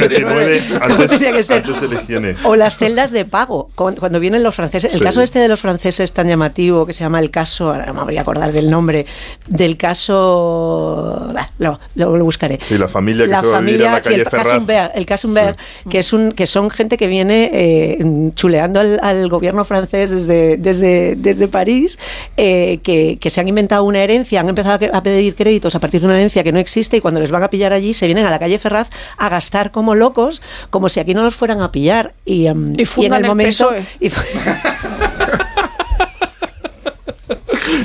antes, 0.81 1.51
antes 1.51 1.81
higiene. 2.03 2.35
O 2.43 2.55
las 2.55 2.77
celdas 2.77 3.11
de 3.11 3.25
pago, 3.25 3.69
cuando 3.75 4.19
vienen 4.19 4.43
los 4.43 4.55
franceses. 4.55 4.93
El 4.93 4.99
Sí. 4.99 5.03
caso 5.05 5.21
este 5.21 5.39
de 5.39 5.47
los 5.47 5.59
franceses 5.59 6.13
tan 6.13 6.27
llamativo 6.27 6.85
que 6.85 6.93
se 6.93 7.03
llama 7.03 7.19
el 7.19 7.31
caso, 7.31 7.69
ahora 7.71 7.85
no 7.87 7.93
me 7.93 8.03
voy 8.03 8.17
a 8.17 8.21
acordar 8.21 8.51
del 8.51 8.69
nombre, 8.69 9.05
del 9.47 9.77
caso. 9.77 11.29
bah, 11.33 11.49
lo, 11.59 11.79
lo- 11.95 12.23
buscaré. 12.23 12.59
Sí, 12.61 12.77
la 12.77 12.87
familia 12.87 13.25
que 13.25 13.29
se 13.31 13.47
va 13.47 13.57
a 13.57 13.61
la 13.61 14.01
sí, 14.01 14.09
calle 14.09 14.15
el 14.21 14.25
Ferraz. 14.25 14.47
Casumber, 14.47 14.91
el 14.95 15.05
Casumber, 15.05 15.55
que, 15.89 15.99
es 15.99 16.13
un, 16.13 16.31
que 16.33 16.45
son 16.47 16.69
gente 16.69 16.97
que 16.97 17.07
viene 17.07 17.49
eh, 17.53 18.31
chuleando 18.35 18.79
al, 18.79 18.99
al 19.01 19.29
gobierno 19.29 19.63
francés 19.63 20.09
desde, 20.11 20.57
desde, 20.57 21.15
desde 21.15 21.47
París, 21.47 21.97
eh, 22.35 22.79
que, 22.83 23.17
que 23.19 23.29
se 23.29 23.39
han 23.41 23.47
inventado 23.47 23.83
una 23.83 24.03
herencia, 24.03 24.39
han 24.41 24.49
empezado 24.49 24.85
a 24.93 24.97
a 24.97 25.03
pedir 25.03 25.35
créditos 25.35 25.75
a 25.75 25.79
partir 25.79 26.01
de 26.01 26.07
una 26.07 26.15
herencia 26.15 26.43
que 26.43 26.51
no 26.51 26.59
existe 26.59 26.97
y 26.97 27.01
cuando 27.01 27.19
les 27.19 27.29
van 27.31 27.43
a 27.43 27.49
pillar 27.49 27.71
allí 27.73 27.93
se 27.93 28.05
vienen 28.07 28.25
a 28.25 28.29
la 28.31 28.39
calle 28.39 28.57
Ferraz 28.57 28.89
a 29.17 29.29
gastar 29.29 29.71
como 29.71 29.95
locos, 29.95 30.41
como 30.69 30.89
si 30.89 30.99
aquí 30.99 31.13
no 31.13 31.23
los 31.23 31.35
fueran 31.35 31.61
a 31.61 31.71
pillar. 31.71 31.86
Y, 32.25 32.43
Y 32.43 32.47
en 32.47 32.75
el 33.13 33.13
el 33.13 33.25
momento. 33.27 33.71
Y- 33.99 34.11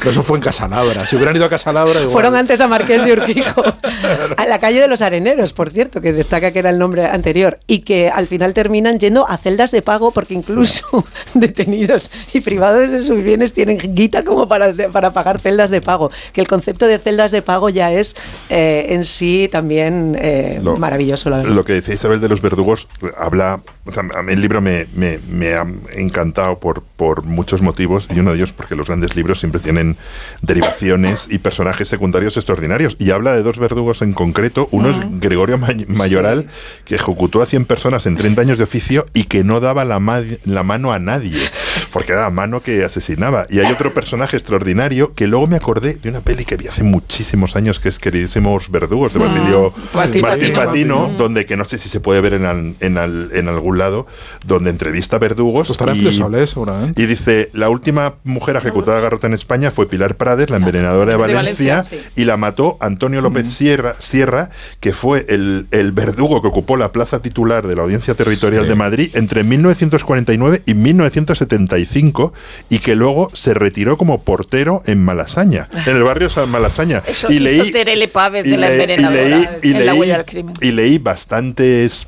Eso 0.05 0.23
fue 0.23 0.37
en 0.39 0.43
Casalabra. 0.43 1.07
Si 1.07 1.15
hubieran 1.17 1.37
ido 1.37 1.45
a 1.45 1.49
Casalabra, 1.49 1.95
igual. 2.01 2.11
Fueron 2.11 2.35
antes 2.37 2.61
a 2.61 2.67
Marqués 2.69 3.05
de 3.05 3.13
Urquijo, 3.13 3.63
a 4.37 4.47
la 4.47 4.59
calle 4.59 4.81
de 4.81 4.89
los 4.89 5.01
Areneros, 5.03 5.53
por 5.53 5.71
cierto, 5.71 6.01
que 6.01 6.13
destaca 6.13 6.51
que 6.53 6.59
era 6.59 6.71
el 6.71 6.79
nombre 6.79 7.07
anterior, 7.07 7.59
y 7.67 7.81
que 7.81 8.09
al 8.09 8.27
final 8.27 8.53
terminan 8.55 8.99
yendo 8.99 9.29
a 9.29 9.37
celdas 9.37 9.71
de 9.71 9.81
pago 9.83 10.11
porque 10.11 10.35
incluso 10.35 11.05
detenidos 11.35 12.11
y 12.33 12.41
privados 12.41 12.91
de 12.91 13.01
sus 13.01 13.23
bienes 13.23 13.53
tienen 13.53 13.79
guita 13.95 14.25
como 14.25 14.49
para, 14.49 14.73
para 14.93 15.13
pagar 15.13 15.39
celdas 15.41 15.71
de 15.71 15.81
pago. 15.81 16.11
Que 16.33 16.41
el 16.41 16.49
concepto 16.49 16.87
de 16.87 16.99
celdas 16.99 17.31
de 17.31 17.43
pago 17.43 17.69
ya 17.69 17.93
es 17.93 18.17
eh, 18.51 18.87
en 18.91 19.05
sí 19.05 19.49
también 19.53 20.17
eh, 20.21 20.61
Lo- 20.63 20.77
maravilloso, 20.77 21.31
la 21.31 21.39
verdad. 21.39 21.53
Lo 21.53 21.65
que 21.65 21.75
decía 21.75 21.95
Isabel 21.95 22.21
de 22.21 22.29
los 22.29 22.41
verdugos 22.43 22.89
habla. 23.17 23.61
O 23.85 23.91
sea, 23.93 24.05
a 24.15 24.23
mí 24.23 24.33
el 24.33 24.41
libro 24.41 24.61
me, 24.61 24.87
me- 24.95 25.19
me 25.29 25.55
ha 25.55 25.67
encantado 25.97 26.61
por, 26.61 26.83
por 26.83 27.25
muchos 27.25 27.63
motivos 27.63 28.07
y 28.15 28.21
uno 28.21 28.31
de 28.31 28.37
ellos 28.37 28.53
porque 28.53 28.77
los 28.77 28.87
grandes 28.87 29.17
libros 29.17 29.41
siempre 29.41 29.61
tienen 29.61 29.97
derivaciones 30.43 31.29
y 31.31 31.39
personajes 31.39 31.89
secundarios 31.89 32.37
extraordinarios. 32.37 32.97
Y 32.99 33.11
habla 33.11 33.33
de 33.35 33.43
dos 33.43 33.59
verdugos 33.59 34.03
en 34.03 34.13
concreto. 34.13 34.69
Uno 34.71 34.91
es 34.91 34.97
Gregorio 35.21 35.59
May- 35.59 35.87
Mayoral, 35.89 36.47
que 36.85 36.97
ejecutó 36.97 37.43
a 37.43 37.47
100 37.47 37.65
personas 37.65 38.07
en 38.07 38.17
30 38.17 38.43
años 38.43 38.59
de 38.59 38.65
oficio 38.65 39.07
y 39.15 39.25
que 39.25 39.45
no 39.45 39.61
daba 39.61 39.85
la, 39.85 39.99
ma- 40.01 40.23
la 40.45 40.63
mano 40.63 40.93
a 40.93 40.99
nadie, 40.99 41.39
porque 41.93 42.13
era 42.13 42.23
la 42.23 42.31
mano 42.31 42.61
que 42.61 42.85
asesinaba. 42.85 43.47
Y 43.51 43.59
hay 43.61 43.71
otro 43.73 43.93
personaje 43.95 44.37
extraordinario 44.37 45.13
que 45.15 45.27
luego 45.27 45.47
me 45.47 45.57
acordé 45.57 45.95
de 45.95 46.09
una 46.09 46.21
peli 46.21 46.45
que 46.45 46.57
vi 46.57 46.67
hace 46.69 46.85
muchísimos 46.85 47.57
años, 47.57 47.81
que 47.81 47.89
es 47.89 47.99
Queridísimos 47.99 48.71
Verdugos, 48.71 49.13
de 49.13 49.19
Mm. 49.19 49.23
Basilio 49.23 49.75
Martín 49.95 50.23
Martín 50.23 50.53
Patino. 50.53 50.65
Patino, 50.65 51.09
Mm. 51.09 51.17
donde 51.17 51.47
que 51.47 51.57
no 51.57 51.65
sé 51.65 51.79
si 51.79 51.89
se 51.89 52.01
puede 52.01 52.21
ver 52.21 52.35
en, 52.35 52.45
al- 52.47 52.75
en, 52.81 52.99
al- 52.99 53.31
en 53.33 53.49
algún 53.49 53.79
lado, 53.79 54.07
donde 54.47 54.71
entrevista 54.71 55.17
a 55.17 55.19
verdugos. 55.19 55.69
en 55.71 55.97
y- 55.97 56.01
y 56.97 57.07
dice, 57.07 57.51
la 57.53 57.69
última 57.69 58.15
mujer 58.25 58.57
ejecutada 58.57 58.99
a 58.99 59.01
garrote 59.01 59.27
en 59.27 59.35
España 59.35 59.71
fue 59.71 59.89
Pilar 59.89 60.17
Prades, 60.17 60.51
la 60.51 60.57
envenenadora 60.57 61.13
de 61.17 61.19
De 61.19 61.35
Valencia, 61.35 61.83
sí. 61.85 62.01
y 62.17 62.25
la 62.25 62.37
mató 62.37 62.77
Antonio 62.81 63.21
López 63.21 63.53
Sierra, 63.53 63.95
Sierra, 63.99 64.51
que 64.81 64.93
fue 64.93 65.27
el, 65.29 65.67
el 65.71 65.93
verdugo 65.93 66.41
que 66.43 66.49
ocupó 66.49 66.77
la 66.77 66.93
plaza 66.93 67.21
titular 67.21 67.67
de 67.67 67.77
la 67.77 67.83
Audiencia 67.83 68.15
Territorial 68.15 68.65
Sí. 68.65 68.69
de 68.69 68.75
Madrid 68.75 69.11
entre 69.15 69.43
1949 69.45 70.63
y 70.67 70.75
1975, 71.63 72.33
y 72.69 72.79
que 72.79 72.95
luego 72.95 73.31
se 73.33 73.55
retiró 73.55 73.97
como 73.97 74.23
portero 74.23 74.83
en 74.87 75.05
Malasaña, 75.05 75.69
en 75.87 75.97
el 75.97 76.03
barrio 76.03 76.31
San 76.31 76.51
Malasaña. 76.51 77.03
Eso 77.07 77.31
y 77.31 77.37
hizo 77.37 77.45
leí, 77.45 77.71
y 78.47 78.57
le- 78.57 78.77
leí- 79.31 79.49
y 79.63 79.69
leí- 79.95 79.99
y 80.61 80.73
leí 80.73 80.99
bastantes 80.99 82.07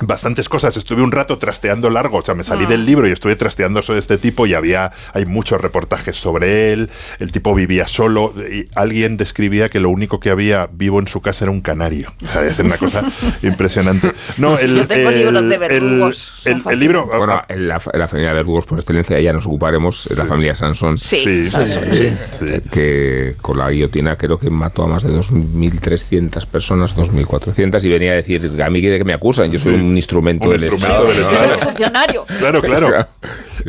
bastantes 0.00 0.48
cosas. 0.48 0.76
Estuve 0.76 1.02
un 1.02 1.12
rato 1.12 1.38
trasteando 1.38 1.88
largo, 1.88 2.18
o 2.18 2.22
sea, 2.22 2.34
me 2.34 2.42
salí 2.44 2.64
Ah. 2.64 2.68
del 2.68 2.84
libro 2.84 3.08
y 3.08 3.12
estuve 3.12 3.36
trasteando 3.36 3.80
sobre 3.80 4.00
este 4.00 4.18
tipo 4.18 4.46
y 4.46 4.54
había, 4.54 4.90
hay 5.12 5.24
muchos 5.24 5.60
reportajes 5.60 6.16
sobre 6.16 6.72
él. 6.72 6.90
El 7.20 7.30
tipo 7.30 7.54
vivía 7.54 7.86
solo 7.86 8.34
y 8.52 8.66
alguien 8.74 9.16
describía 9.16 9.68
que 9.68 9.78
lo 9.80 9.90
único 9.90 10.18
que 10.20 10.30
había 10.30 10.68
vivo 10.72 10.98
en 10.98 11.06
su 11.06 11.20
casa 11.20 11.44
era 11.44 11.52
un 11.52 11.60
canario. 11.60 12.12
O 12.24 12.26
sea, 12.32 12.42
es 12.44 12.58
una 12.58 12.76
cosa 12.76 13.04
impresionante. 13.42 14.12
No, 14.36 14.58
el, 14.58 14.74
Yo 14.76 14.86
tengo 14.88 15.10
el- 15.10 15.18
libros 15.18 15.48
de 15.48 15.58
verdugos, 15.58 16.34
el- 16.44 16.62
el 16.68 16.78
libro, 16.80 17.06
Bueno, 17.06 17.42
en 17.48 17.68
la, 17.68 17.80
en 17.92 17.98
la 18.00 18.08
familia 18.08 18.30
de 18.30 18.34
verdugos 18.34 18.66
por 18.66 18.78
excelencia 18.78 19.20
ya 19.20 19.32
nos 19.32 19.46
ocuparemos, 19.46 20.08
la 20.16 20.24
familia 20.26 20.54
Sansón. 20.56 20.98
Sí, 20.98 21.18
Sí, 21.24 21.50
Sansón, 21.50 21.84
sí, 21.92 21.98
sí. 21.98 22.46
sí. 22.62 22.68
que 22.70 23.36
con 23.40 23.58
la 23.58 23.70
guillotina 23.70 24.16
creo 24.16 24.38
que 24.38 24.50
mató 24.50 24.82
a 24.82 24.86
más 24.88 25.04
de 25.04 25.10
2.300 25.10 26.46
personas, 26.46 26.96
2.400, 26.96 27.84
y 27.84 27.88
venía 27.88 28.12
a 28.12 28.16
decir, 28.16 28.50
a 28.62 28.70
mí 28.70 28.80
de 28.80 28.98
que 28.98 29.04
me 29.04 29.12
acusan, 29.12 29.50
yo 29.50 29.58
soy 29.58 29.74
Sí. 29.74 29.80
Un 29.84 29.96
instrumento 29.96 30.46
Un 30.48 30.52
del 30.58 30.64
instrumento 30.64 31.08
Estado. 31.08 31.08
del 31.08 31.22
¿no? 31.22 31.30
Yo 31.30 31.36
soy 31.38 31.46
Estado. 31.48 31.64
funcionario. 31.70 32.26
Claro, 32.38 32.62
claro. 32.62 32.86
Claro. 32.88 33.08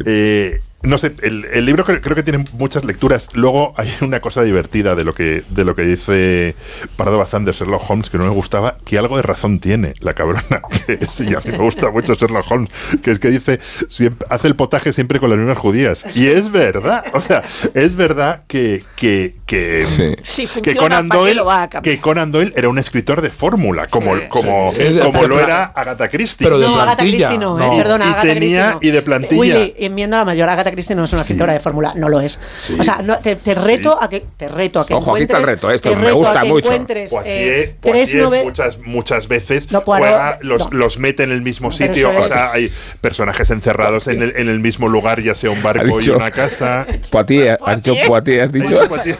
Eh, 0.05 0.61
no 0.85 0.97
sé, 0.97 1.13
el, 1.21 1.45
el 1.53 1.65
libro 1.65 1.83
creo, 1.83 2.01
creo 2.01 2.15
que 2.15 2.23
tiene 2.23 2.43
muchas 2.53 2.85
lecturas. 2.85 3.27
Luego 3.33 3.73
hay 3.77 3.91
una 4.01 4.19
cosa 4.19 4.43
divertida 4.43 4.95
de 4.95 5.03
lo 5.03 5.13
que, 5.13 5.43
de 5.49 5.65
lo 5.65 5.75
que 5.75 5.83
dice 5.83 6.55
Pardo 6.97 7.17
Bazán 7.17 7.45
de 7.45 7.51
Sherlock 7.51 7.89
Holmes 7.89 8.09
que 8.09 8.17
no 8.17 8.25
me 8.25 8.29
gustaba, 8.31 8.77
que 8.85 8.97
algo 8.97 9.15
de 9.17 9.23
razón 9.23 9.59
tiene 9.59 9.93
la 10.01 10.13
cabrona. 10.13 10.43
Que 10.85 10.99
sí, 11.07 11.25
a 11.33 11.39
mí 11.39 11.51
me 11.51 11.57
gusta 11.57 11.89
mucho 11.89 12.13
Sherlock 12.13 12.45
Holmes, 12.51 12.69
que 13.01 13.11
es 13.11 13.19
que 13.19 13.29
dice, 13.29 13.59
siempre, 13.87 14.27
hace 14.29 14.47
el 14.47 14.55
potaje 14.55 14.93
siempre 14.93 15.19
con 15.19 15.29
las 15.29 15.39
mismas 15.39 15.57
judías. 15.57 16.05
Y 16.15 16.27
es 16.27 16.51
verdad, 16.51 17.03
o 17.13 17.21
sea, 17.21 17.41
es 17.73 17.95
verdad 17.95 18.43
que, 18.47 18.83
que, 18.95 19.35
que, 19.47 19.81
Sí. 19.83 20.45
Que 20.61 20.75
Conan 20.75 21.07
¿para 21.07 21.21
qué 21.23 21.33
Doyle, 21.35 21.81
que 21.81 22.01
Conan 22.01 22.31
Doyle 22.31 22.53
era 22.55 22.69
un 22.69 22.77
escritor 22.77 23.21
de 23.21 23.31
fórmula, 23.31 23.87
como, 23.87 24.15
Sí. 24.15 24.23
como, 24.29 24.71
Sí. 24.71 24.83
como 25.01 25.27
lo 25.27 25.39
era 25.39 25.63
Agatha 25.65 26.07
Christie. 26.09 26.43
pero 26.45 26.59
de 26.59 26.67
no, 26.67 26.75
Agatha 26.79 26.97
plantilla, 26.97 27.27
Christie 27.29 27.39
no, 27.45 27.57
no. 27.57 27.73
eh, 27.73 27.77
perdona, 27.77 28.05
Y 28.05 28.07
Agatha 28.09 28.21
tenía- 28.21 28.35
Christie 28.71 28.71
no. 28.73 28.79
y 28.81 28.91
de 28.91 29.01
plantilla. 29.01 29.39
Willy, 29.39 29.73
enmiendo 29.77 30.15
a 30.17 30.19
la 30.19 30.25
mayor, 30.25 30.49
Agatha 30.49 30.71
Christie 30.75 30.95
no 30.95 31.03
es 31.05 31.13
una 31.13 31.23
Sí. 31.23 31.31
escritora 31.33 31.53
de 31.53 31.59
fórmula, 31.59 31.93
no 31.95 32.09
lo 32.09 32.21
es. 32.21 32.39
Sí. 32.57 32.77
O 32.79 32.83
sea, 32.83 32.99
no, 33.03 33.17
te, 33.19 33.35
te 33.37 33.55
reto 33.55 33.91
Sí. 33.93 33.97
a 34.05 34.09
que 34.09 34.25
te 34.37 34.47
reto 34.47 34.79
a 34.81 34.85
que 34.85 34.93
Ojo, 34.93 35.13
aquí 35.15 35.23
está 35.23 35.37
el 35.37 35.43
encuentres, 35.43 35.61
reto, 35.63 35.71
esto 35.71 35.89
te 35.89 35.95
me 35.95 36.01
reto 36.03 36.15
gusta 36.15 36.39
a 36.39 36.43
que 36.43 36.47
mucho. 36.49 36.65
encuentres 36.67 37.11
Poitier, 37.11 37.53
eh, 37.53 37.75
tres 37.81 37.93
Poitier 37.93 38.23
novelas. 38.23 38.45
muchas, 38.45 38.77
muchas 38.79 39.27
veces 39.27 39.71
No, 39.71 39.83
Poirot, 39.83 40.07
juega, 40.09 40.37
los, 40.41 40.71
no. 40.71 40.77
los 40.77 40.99
mete 40.99 41.23
en 41.23 41.31
el 41.31 41.41
mismo 41.41 41.71
sitio. 41.71 42.11
O 42.17 42.23
sea, 42.23 42.51
hay 42.51 42.71
personajes 43.01 43.49
encerrados 43.49 44.07
en 44.07 44.21
el, 44.21 44.33
en 44.35 44.49
el 44.49 44.59
mismo 44.59 44.87
lugar, 44.87 45.21
ya 45.21 45.33
sea 45.35 45.49
un 45.49 45.61
barco 45.63 45.85
y 45.87 45.99
dicho- 46.01 46.15
una 46.15 46.31
casa. 46.31 46.85
Poitiers, 47.11 47.57
has 47.65 47.81
dicho 47.81 47.95
Poitiers, 48.07 48.45
has 48.47 48.51
dicho. 48.51 48.87
Poitier. 48.87 49.17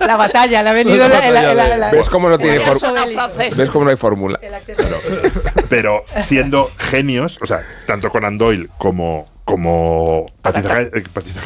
La 0.00 0.16
batalla, 0.16 0.62
le 0.62 0.68
ha 0.68 0.72
venido 0.72 0.96
La 1.08 1.08
la, 1.08 1.30
la- 1.30 1.54
la- 1.54 1.76
la- 1.76 1.90
¿Ves 1.90 2.08
cómo 2.08 2.28
no 2.28 2.38
tiene. 2.38 2.58
¿Ves 2.58 3.70
cómo 3.70 3.84
no 3.84 3.90
hay 3.90 3.96
fórmula? 3.96 4.38
Pero 5.68 6.04
siendo 6.24 6.70
genios, 6.76 7.38
o 7.42 7.46
sea, 7.46 7.64
tanto 7.86 8.10
Conan 8.10 8.38
Doyle 8.38 8.68
como 8.78 9.26
como 9.48 10.26
Patricia 10.42 10.90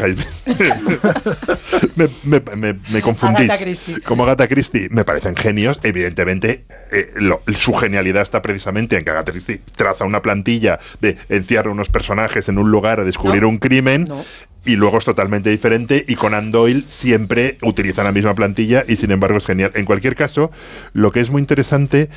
Highsmith- 0.01 0.27
eh, 0.47 1.89
me, 1.97 2.09
me, 2.41 2.57
me, 2.57 2.81
me 2.91 3.01
confundís. 3.03 3.49
Agatha. 3.51 4.01
Como 4.05 4.25
Agatha 4.25 4.49
Christie 4.49 4.89
me 4.91 5.05
parecen 5.05 5.37
genios. 5.37 5.79
Evidentemente, 5.85 6.65
eh, 6.91 7.13
lo- 7.17 7.43
su 7.57 7.73
genialidad 7.75 8.23
está 8.23 8.43
precisamente 8.43 8.97
en 8.97 9.05
que 9.05 9.11
Agatha 9.11 9.31
Christie 9.33 9.61
traza 9.77 10.05
una 10.05 10.21
plantilla 10.23 10.79
de 11.01 11.17
encierra 11.29 11.71
unos 11.71 11.89
personajes 11.91 12.49
en 12.49 12.59
un 12.59 12.71
lugar 12.71 12.99
a 13.01 13.05
descubrir 13.05 13.43
No. 13.43 13.49
un 13.51 13.59
crimen. 13.59 14.05
No. 14.09 14.25
Y 14.65 14.77
luego 14.77 14.99
es 14.99 15.05
totalmente 15.05 15.51
diferente. 15.51 16.05
Y 16.07 16.15
Conan 16.17 16.51
Doyle 16.53 16.85
siempre 16.89 17.59
utiliza 17.63 18.03
la 18.05 18.13
misma 18.13 18.35
plantilla 18.35 18.85
y 18.87 18.97
sin 18.97 19.11
embargo 19.13 19.39
es 19.39 19.47
genial. 19.47 19.73
En 19.75 19.85
cualquier 19.85 20.15
caso, 20.17 20.51
lo 20.93 21.11
que 21.13 21.21
es 21.21 21.31
muy 21.31 21.41
interesante, 21.41 22.09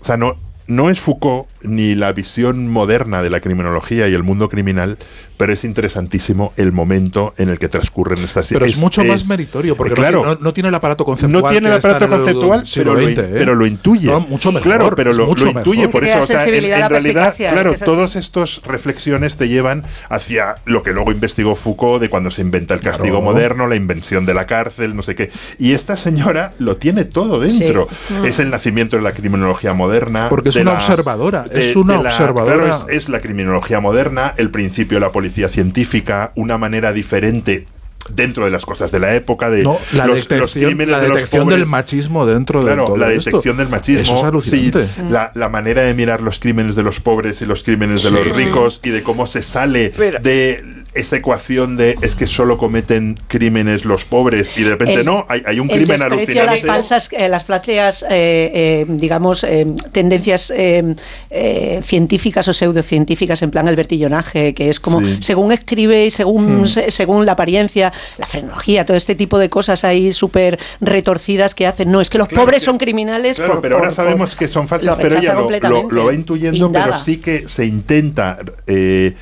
o 0.00 0.04
sea, 0.04 0.16
no, 0.16 0.36
no 0.66 0.90
es 0.90 1.00
Foucault 1.00 1.48
ni 1.62 1.94
la 1.94 2.12
visión 2.12 2.68
moderna 2.68 3.22
de 3.22 3.30
la 3.30 3.40
criminología 3.40 4.08
y 4.08 4.14
el 4.14 4.22
mundo 4.22 4.48
criminal, 4.48 4.98
pero 5.36 5.52
es 5.52 5.64
interesantísimo 5.64 6.52
el 6.56 6.72
momento 6.72 7.34
en 7.36 7.48
el 7.48 7.58
que 7.58 7.68
transcurren 7.68 8.18
estas 8.22 8.48
Pero 8.48 8.64
es, 8.64 8.78
mucho 8.78 9.02
más 9.04 9.26
meritorio, 9.28 9.76
porque 9.76 9.90
no 9.90 9.96
claro, 9.96 10.20
tiene- 10.22 10.34
no, 10.36 10.40
no 10.40 10.52
tiene 10.52 10.68
el 10.68 10.74
aparato 10.74 11.04
conceptual. 11.04 11.42
no 11.42 11.48
tiene 11.50 11.68
el 11.68 11.74
aparato 11.74 12.08
conceptual, 12.08 12.64
pero, 12.74 12.94
lo, 12.94 13.08
¿eh? 13.08 13.14
pero 13.38 13.54
lo 13.54 13.66
intuye. 13.66 14.06
No, 14.08 14.20
mucho 14.20 14.52
mejor, 14.52 14.62
Claro, 14.68 14.94
pero 14.94 15.12
lo, 15.12 15.26
mucho 15.26 15.46
lo 15.46 15.50
intuye. 15.52 15.78
mejor. 15.86 15.92
Por 15.92 16.04
eso, 16.04 16.12
crea 16.12 16.22
o 16.22 16.26
sea, 16.26 16.44
en, 16.44 16.50
realidad, 16.90 17.34
claro, 17.36 17.72
es 17.72 17.80
que 17.80 17.84
todas 17.84 18.16
estas 18.16 18.62
reflexiones 18.64 19.36
te 19.36 19.48
llevan 19.48 19.82
hacia 20.08 20.56
lo 20.64 20.82
que 20.82 20.92
luego 20.92 21.12
investigó 21.12 21.56
Foucault 21.56 22.00
de 22.00 22.08
cuando 22.08 22.30
se 22.30 22.40
inventa 22.42 22.74
el 22.74 22.80
castigo 22.80 23.18
Claro. 23.18 23.32
moderno, 23.32 23.66
la 23.66 23.74
invención 23.76 24.26
de 24.26 24.34
la 24.34 24.46
cárcel, 24.46 24.94
no 24.94 25.02
sé 25.02 25.14
qué. 25.14 25.30
Y 25.58 25.72
esta 25.72 25.96
señora 25.96 26.52
lo 26.58 26.76
tiene 26.76 27.04
todo 27.04 27.40
dentro. 27.40 27.88
Es 28.24 28.38
el 28.38 28.50
nacimiento 28.50 28.96
de 28.96 29.02
la 29.02 29.12
criminología 29.12 29.72
moderna. 29.74 30.28
Porque 30.28 30.51
es 30.56 30.62
una 30.62 30.72
observadora, 30.72 31.44
es 31.50 31.76
una 31.76 31.98
observadora. 32.00 32.54
Claro, 32.64 32.86
es, 32.88 32.96
es 32.96 33.08
la 33.08 33.20
criminología 33.20 33.80
moderna, 33.80 34.34
el 34.36 34.50
principio 34.50 34.96
de 34.96 35.00
la 35.00 35.12
policía 35.12 35.48
científica, 35.48 36.32
una 36.34 36.58
manera 36.58 36.92
diferente 36.92 37.66
dentro 38.08 38.44
de 38.44 38.50
las 38.50 38.66
cosas 38.66 38.90
de 38.90 38.98
la 38.98 39.14
época, 39.14 39.48
de 39.48 39.62
No, 39.62 39.78
la 39.92 40.06
los, 40.06 40.16
los 40.18 40.28
detección, 40.28 40.64
crímenes 40.66 40.90
la 40.92 41.00
de 41.00 41.08
los 41.08 41.16
detección 41.18 41.48
del 41.48 41.66
machismo 41.66 42.26
dentro 42.26 42.60
de 42.60 42.66
Claro, 42.66 42.86
todo 42.86 42.96
la 42.96 43.12
esto. 43.12 43.30
detección 43.30 43.56
del 43.56 43.68
machismo. 43.68 44.02
Eso 44.02 44.16
es 44.16 44.24
alucinante. 44.24 44.88
sí, 44.88 45.02
la, 45.08 45.30
la 45.34 45.48
manera 45.48 45.82
de 45.82 45.94
mirar 45.94 46.20
los 46.20 46.40
crímenes 46.40 46.74
de 46.74 46.82
los 46.82 46.98
pobres 46.98 47.40
y 47.42 47.46
los 47.46 47.62
crímenes 47.62 48.02
de 48.02 48.08
Sí. 48.08 48.14
los 48.14 48.36
ricos 48.36 48.80
y 48.82 48.90
de 48.90 49.02
cómo 49.04 49.26
se 49.28 49.44
sale 49.44 49.92
Pero- 49.96 50.18
de 50.18 50.81
esta 50.94 51.16
ecuación 51.16 51.76
de 51.76 51.96
es 52.02 52.14
que 52.14 52.26
solo 52.26 52.58
cometen 52.58 53.18
crímenes 53.28 53.84
los 53.84 54.04
pobres 54.04 54.52
y 54.56 54.62
de 54.62 54.70
repente 54.70 54.94
El- 55.00 55.06
no, 55.06 55.24
hay, 55.28 55.42
hay 55.46 55.58
un 55.60 55.68
crimen 55.68 55.86
desprecio 55.98 56.06
a 56.06 56.08
las 56.10 56.18
alucinante. 56.54 56.66
falsas, 56.66 57.08
eh, 57.12 57.28
las 57.28 57.44
falsas, 57.44 58.02
eh, 58.04 58.50
eh, 58.54 58.86
digamos, 58.88 59.44
eh, 59.44 59.66
tendencias 59.92 60.52
eh, 60.54 61.80
científicas 61.82 62.46
o 62.48 62.52
pseudocientíficas 62.52 63.42
en 63.42 63.50
plan 63.50 63.68
el 63.68 63.76
vertillonaje, 63.76 64.54
que 64.54 64.68
es 64.68 64.80
como 64.80 65.00
Sí. 65.00 65.18
según 65.20 65.52
escribe 65.52 66.06
y 66.06 66.10
según, 66.10 66.68
se- 66.68 66.90
según 66.90 67.24
la 67.26 67.32
apariencia, 67.32 67.92
la 68.18 68.26
frenología, 68.26 68.84
todo 68.84 68.96
este 68.96 69.14
tipo 69.14 69.38
de 69.38 69.48
cosas 69.48 69.84
ahí 69.84 70.12
súper 70.12 70.58
retorcidas 70.80 71.54
que 71.54 71.66
hacen. 71.66 71.90
No, 71.90 72.00
es 72.00 72.10
que 72.10 72.18
los 72.18 72.28
Claro, 72.28 72.44
pobres 72.44 72.60
que- 72.62 72.66
son 72.66 72.78
criminales. 72.78 73.36
Claro, 73.36 73.54
por- 73.54 73.62
pero 73.62 73.76
ahora 73.76 73.90
sabemos 73.90 74.30
por- 74.30 74.38
que 74.40 74.48
son 74.48 74.68
falsas, 74.68 74.96
pero 74.96 75.18
ella 75.18 75.34
lo, 75.34 75.48
lo, 75.50 75.90
lo 75.90 76.04
va 76.06 76.14
intuyendo, 76.14 76.70
pero 76.70 76.94
sí 76.96 77.18
que 77.18 77.48
se 77.48 77.64
intenta 77.66 78.38
eh, 78.66 79.14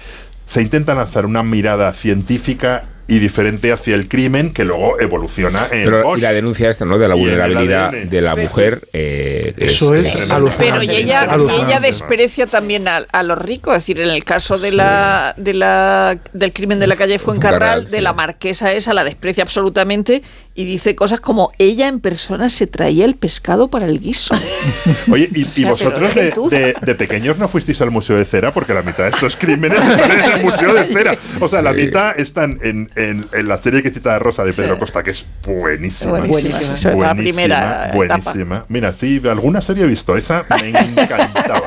se 0.51 0.61
intenta 0.61 0.96
lanzar 0.96 1.26
una 1.26 1.44
mirada 1.44 1.92
científica 1.92 2.82
y 3.11 3.18
diferente 3.18 3.72
hacia 3.72 3.94
el 3.94 4.08
crimen 4.08 4.52
que 4.54 4.64
luego 4.64 4.98
evoluciona 5.00 5.66
en 5.70 5.84
Pero, 5.84 6.02
Bosch. 6.04 6.18
y 6.18 6.22
la 6.22 6.32
denuncia 6.32 6.70
esta, 6.70 6.84
¿no? 6.84 6.96
De 6.98 7.08
la 7.08 7.14
vulnerabilidad 7.14 7.92
de 7.92 8.20
la 8.20 8.36
mujer. 8.36 8.88
eh, 8.92 9.52
Eso 9.58 9.92
es 9.94 10.30
alucinante. 10.30 10.54
Pero 10.58 10.82
y 10.82 10.90
ella, 10.96 11.28
y 11.38 11.61
ella 11.62 11.80
desprecia 11.80 12.46
también 12.46 12.88
a, 12.88 12.98
a 13.12 13.22
los 13.22 13.36
ricos, 13.38 13.76
es 13.76 13.82
decir, 13.82 14.00
en 14.00 14.11
el 14.11 14.24
caso 14.24 14.58
de 14.58 14.70
la, 14.72 15.34
de 15.36 15.54
la 15.54 16.18
del 16.32 16.52
crimen 16.52 16.78
de 16.80 16.86
la 16.86 16.96
calle 16.96 17.18
Fuencarral, 17.18 17.58
Fuencarral, 17.61 17.90
de 17.90 18.00
la 18.00 18.12
marquesa 18.12 18.72
esa, 18.72 18.94
la 18.94 19.04
desprecia 19.04 19.42
absolutamente 19.42 20.22
y 20.54 20.64
dice 20.64 20.94
cosas 20.94 21.20
como 21.20 21.52
ella 21.58 21.88
en 21.88 22.00
persona 22.00 22.48
se 22.48 22.66
traía 22.66 23.04
el 23.04 23.14
pescado 23.16 23.68
para 23.68 23.86
el 23.86 24.00
guiso. 24.00 24.34
Oye, 25.11 25.28
¿y, 25.34 25.64
vosotros 25.64 26.14
de, 26.14 26.32
de- 26.50 26.74
de 26.80 26.94
pequeños 26.94 27.38
no 27.38 27.48
fuisteis 27.48 27.80
al 27.80 27.90
Museo 27.90 28.16
de 28.16 28.24
Cera? 28.24 28.52
Porque 28.52 28.74
la 28.74 28.82
mitad 28.82 29.04
de 29.04 29.11
estos 29.11 29.36
crímenes 29.36 29.78
están 29.84 30.11
en 30.12 30.24
el 30.38 30.42
Museo 30.44 30.74
de 30.74 30.84
Cera. 30.84 31.16
O 31.40 31.48
sea, 31.48 31.62
la 31.62 31.72
mitad 31.72 32.18
están 32.18 32.58
en, 32.62 32.90
en- 33.09 33.26
en 33.32 33.48
la 33.48 33.57
serie 33.59 33.82
que 33.82 33.90
cita 33.90 34.18
Rosa 34.18 34.44
de 34.44 34.53
Pedro 34.53 34.74
Sí. 34.74 34.80
Costa, 34.80 35.03
que 35.03 35.11
es 35.12 35.24
buenísima. 35.46 36.18
Buenísima, 36.20 36.74
todo 36.92 37.03
la 37.03 37.14
primera 37.14 37.84
etapa. 37.84 37.94
buenísima. 37.96 38.64
Mira, 38.68 38.92
sí, 38.92 39.20
alguna 39.30 39.61
serie 39.62 39.84
he 39.84 39.86
visto. 39.86 40.16
Esa 40.16 40.44
me 40.61 40.68
encantaba. 40.70 41.62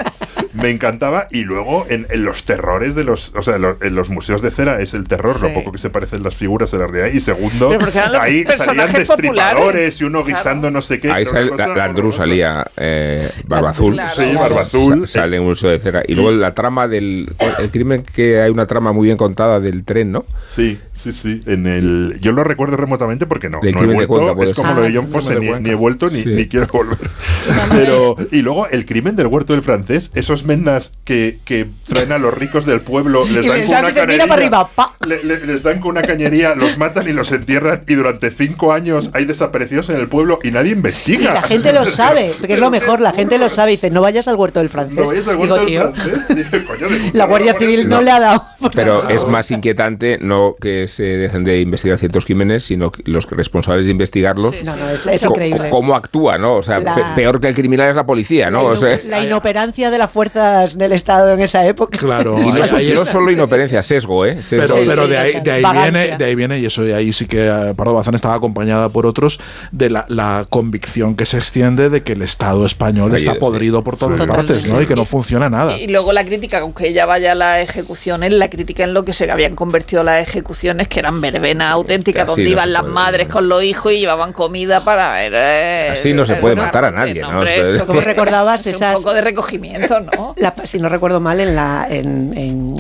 Me 0.54 0.70
encantaba. 0.70 1.28
Y 1.32 1.44
luego 1.44 1.86
en, 1.90 2.08
en 2.10 2.24
los 2.26 2.44
terrores 2.44 2.96
de 2.96 3.04
los. 3.04 3.32
O 3.36 3.42
sea, 3.44 3.56
en 3.56 3.62
los, 3.64 3.82
en 3.82 3.96
los 3.96 4.10
museos 4.10 4.42
de 4.42 4.52
cera 4.52 4.80
es 4.82 4.94
el 4.94 5.06
terror, 5.08 5.42
lo 5.42 5.54
poco 5.54 5.72
que 5.72 5.78
se 5.78 5.90
parecen 5.90 6.24
las 6.24 6.36
figuras 6.36 6.72
de 6.72 6.78
la 6.78 6.88
realidad. 6.88 7.14
Y 7.14 7.20
segundo, 7.20 7.76
ahí 8.20 8.44
salían 8.58 8.92
destripadores 8.92 10.00
y 10.02 10.04
uno 10.04 10.24
Claro. 10.24 10.38
guisando 10.38 10.72
no 10.72 10.82
sé 10.82 11.00
qué. 11.00 11.12
Ahí 11.12 11.26
sale 11.26 11.52
la, 11.56 11.68
la 11.68 11.84
Andrew 11.86 12.12
salía 12.12 12.66
eh, 12.78 13.32
Barba 13.48 13.72
Azul. 13.72 13.94
Claro. 13.94 14.14
Sí, 14.16 14.34
Barba 14.36 14.62
Azul. 14.62 15.08
Sa- 15.08 15.22
Sale 15.24 15.38
en 15.38 15.42
un 15.44 15.50
museo 15.50 15.70
de 15.70 15.80
cera. 15.80 16.04
Y 16.08 16.14
luego 16.16 16.32
la 16.32 16.54
trama 16.54 16.88
del. 16.88 17.30
El 17.60 17.72
crimen 17.72 18.04
que 18.04 18.42
hay 18.42 18.52
una 18.52 18.66
trama 18.68 18.92
muy 18.94 19.06
bien 19.06 19.18
contada 19.18 19.60
del 19.60 19.84
tren, 19.84 20.12
¿no? 20.12 20.26
Sí, 20.50 20.80
sí, 20.94 21.12
sí. 21.14 21.42
En 21.48 21.66
el, 21.68 22.18
yo 22.22 22.32
lo 22.32 22.44
recuerdo 22.44 22.78
remotamente 22.78 23.26
porque 23.26 23.50
no, 23.50 23.60
Del 23.62 23.74
no 23.74 23.80
he 23.80 23.82
crimen 23.82 23.98
de 24.00 24.06
vuelto. 24.06 24.26
Cuenca, 24.26 24.36
puede 24.36 24.52
es 24.52 24.56
como 24.58 24.70
ser. 24.70 24.76
lo 24.78 24.82
de 24.84 24.88
Ah, 24.90 24.92
John 24.96 25.06
el 25.06 25.12
Fosse, 25.12 25.40
ni, 25.40 25.64
ni 25.64 25.70
he 25.72 25.76
vuelto 25.76 26.10
ni, 26.10 26.24
Sí. 26.24 26.30
ni 26.30 26.48
quiero 26.48 26.68
volver. 26.68 27.10
Pero, 27.72 28.16
y 28.32 28.42
luego 28.42 28.68
el 28.68 28.86
crimen 28.86 29.16
del 29.16 29.28
huerto 29.28 29.54
del 29.54 29.62
francés, 29.62 30.12
eso 30.16 30.34
mendas 30.46 30.92
que, 31.06 31.40
que 31.46 31.68
traen 31.88 32.12
a 32.12 32.18
los 32.18 32.34
ricos 32.34 32.66
del 32.66 32.82
pueblo, 32.82 33.26
les 33.30 33.46
Y 33.46 33.50
dan 33.50 33.60
les 33.60 33.70
con 33.70 33.80
una 33.80 33.94
cañería, 33.94 34.24
arriba, 34.34 34.70
le- 35.08 35.24
le- 35.24 35.46
les 35.46 35.64
dan 35.64 35.80
con 35.80 35.92
una 35.92 36.02
cañería, 36.02 36.56
los 36.56 36.78
matan 36.78 37.08
y 37.08 37.14
los 37.14 37.32
entierran 37.32 37.84
y 37.88 37.94
durante 37.96 38.32
cinco 38.32 38.74
años 38.74 39.10
hay 39.14 39.26
desaparecidos 39.26 39.90
en 39.90 39.98
el 39.98 40.08
pueblo 40.08 40.40
y 40.44 40.52
nadie 40.52 40.70
Y 40.70 40.74
investiga. 40.74 41.34
la 41.34 41.42
gente 41.44 41.72
lo 41.74 41.86
sabe, 41.86 42.32
que 42.46 42.54
es 42.54 42.60
lo 42.60 42.70
mejor, 42.70 43.00
la 43.02 43.12
gente 43.14 43.38
lo 43.38 43.50
sabe. 43.50 43.72
Dice, 43.72 43.90
no 43.90 44.02
vayas 44.02 44.28
al 44.28 44.36
huerto 44.36 44.60
del 44.60 44.70
francés. 44.70 44.98
No 44.98 45.08
vayas 45.08 45.28
al 45.28 45.38
Digo, 45.38 45.54
huerto 45.56 45.56
del 45.58 45.66
tío, 45.66 45.82
francés. 45.94 46.64
"Coño, 46.68 46.88
la 47.14 47.26
Guardia 47.26 47.54
Civil 47.56 47.90
no, 47.90 48.02
le 48.02 48.12
ha 48.12 48.20
dado. 48.20 48.44
Pero 48.74 49.10
es 49.10 49.28
más 49.28 49.52
inquietante 49.52 50.18
no 50.22 50.56
que 50.60 50.88
se 50.88 51.04
dejen 51.04 51.44
de 51.44 51.60
investigar 51.60 51.98
ciertos 52.00 52.26
crímenes, 52.26 52.64
sino 52.66 52.92
que 52.92 53.04
los 53.06 53.30
responsables 53.30 53.86
de 53.86 53.92
investigarlos. 53.92 54.64
No, 54.64 54.76
no, 54.76 54.90
es, 54.90 55.06
es 55.08 55.24
increíble. 55.24 55.70
¿Cómo 55.70 55.96
actúa, 55.96 56.38
no? 56.38 56.56
O 56.58 56.64
sea, 56.64 56.80
La- 56.80 56.96
pe- 56.96 57.04
peor 57.16 57.40
que 57.40 57.48
el 57.48 57.56
criminal 57.56 57.90
es 57.90 57.96
la 57.96 58.06
policía, 58.06 58.50
¿no? 58.52 58.64
O 58.64 58.76
sea, 58.76 59.00
La 59.08 59.22
inoperancia 59.24 59.92
de 59.92 59.98
las 59.98 60.10
fuerzas 60.34 60.78
del 60.78 60.92
Estado 60.94 61.34
en 61.34 61.40
esa 61.42 61.66
época. 61.66 61.98
Claro, 61.98 62.38
no, 62.96 63.06
solo 63.06 63.32
inoperencia, 63.32 63.84
sesgo, 63.84 64.26
¿eh? 64.26 64.42
Sesgo. 64.42 64.64
Pero, 64.68 64.74
Sí, 64.74 64.90
pero 64.90 65.04
sí, 65.06 65.10
de 65.12 65.18
ahí, 65.18 65.40
de 65.42 65.52
ahí 65.52 65.64
viene, 65.72 66.18
de 66.18 66.26
ahí 66.26 66.36
viene, 66.36 66.60
y 66.60 66.66
eso 66.66 66.84
de 66.84 66.96
ahí 66.96 67.14
sí 67.14 67.26
que 67.28 67.48
eh, 67.48 67.74
Pardo 67.76 67.94
Bazán 67.94 68.16
estaba 68.16 68.36
acompañada 68.36 68.90
por 68.90 69.06
otros, 69.06 69.40
de 69.72 69.90
la, 69.90 70.06
la 70.10 70.46
convicción 70.50 71.16
que 71.16 71.26
se 71.26 71.38
extiende 71.38 71.90
de 71.90 72.04
que 72.04 72.14
el 72.14 72.22
Estado 72.22 72.66
español 72.66 73.12
Ahí 73.12 73.18
está 73.20 73.34
es, 73.34 73.38
podrido 73.38 73.84
por 73.84 73.98
todas 73.98 74.20
Sí. 74.20 74.28
partes, 74.28 74.68
¿no? 74.68 74.82
Y 74.82 74.86
que 74.86 74.96
no 74.96 75.06
funciona 75.06 75.50
nada. 75.50 75.78
Y 75.78 75.88
luego 75.88 76.14
la 76.14 76.24
crítica, 76.26 76.60
aunque 76.60 76.88
ella 76.88 77.06
vaya 77.06 77.34
a 77.34 77.36
las 77.36 77.70
ejecuciones, 77.70 78.34
la 78.34 78.50
crítica 78.50 78.84
en 78.84 78.94
lo 78.94 79.04
que 79.06 79.14
se 79.14 79.30
habían 79.30 79.56
convertido 79.56 80.04
las 80.04 80.28
ejecuciones, 80.28 80.88
que 80.88 81.00
eran 81.00 81.22
verbena 81.22 81.72
auténtica, 81.72 82.24
Así 82.24 82.28
donde 82.30 82.44
no 82.44 82.50
iban 82.50 82.74
las 82.74 82.86
madres 82.86 83.28
con 83.28 83.48
los 83.50 83.64
hijos 83.64 83.92
y 83.92 84.00
llevaban 84.00 84.34
comida 84.34 84.84
para 84.84 85.14
ver. 85.14 85.34
eh, 85.36 85.90
Así 85.92 86.14
no 86.14 86.26
se 86.26 86.36
puede 86.36 86.56
matar 86.56 86.86
a 86.86 86.92
garrote, 86.92 87.10
nadie, 87.20 87.22
¿no? 87.22 87.40
hombre, 87.40 87.74
esto 87.74 87.86
Como 87.88 88.02
recordabas 88.02 88.66
es 88.66 88.76
esas... 88.76 88.98
Un 88.98 89.04
poco 89.04 89.16
de 89.16 89.22
recogimiento, 89.22 90.00
¿no? 90.00 90.23
La- 90.38 90.56
si 90.66 90.80
no 90.80 90.90
recuerdo 90.90 91.20
mal, 91.20 91.40
en, 91.40 91.56
la, 91.56 91.86
en, 91.90 92.34
en, 92.38 92.76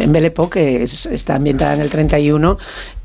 en 0.00 0.12
Belle 0.12 0.26
Époque, 0.28 0.60
que 0.78 0.82
es- 0.84 1.06
está 1.06 1.36
ambientada 1.36 1.74
en 1.74 1.80
el 1.80 1.90
31, 1.90 2.58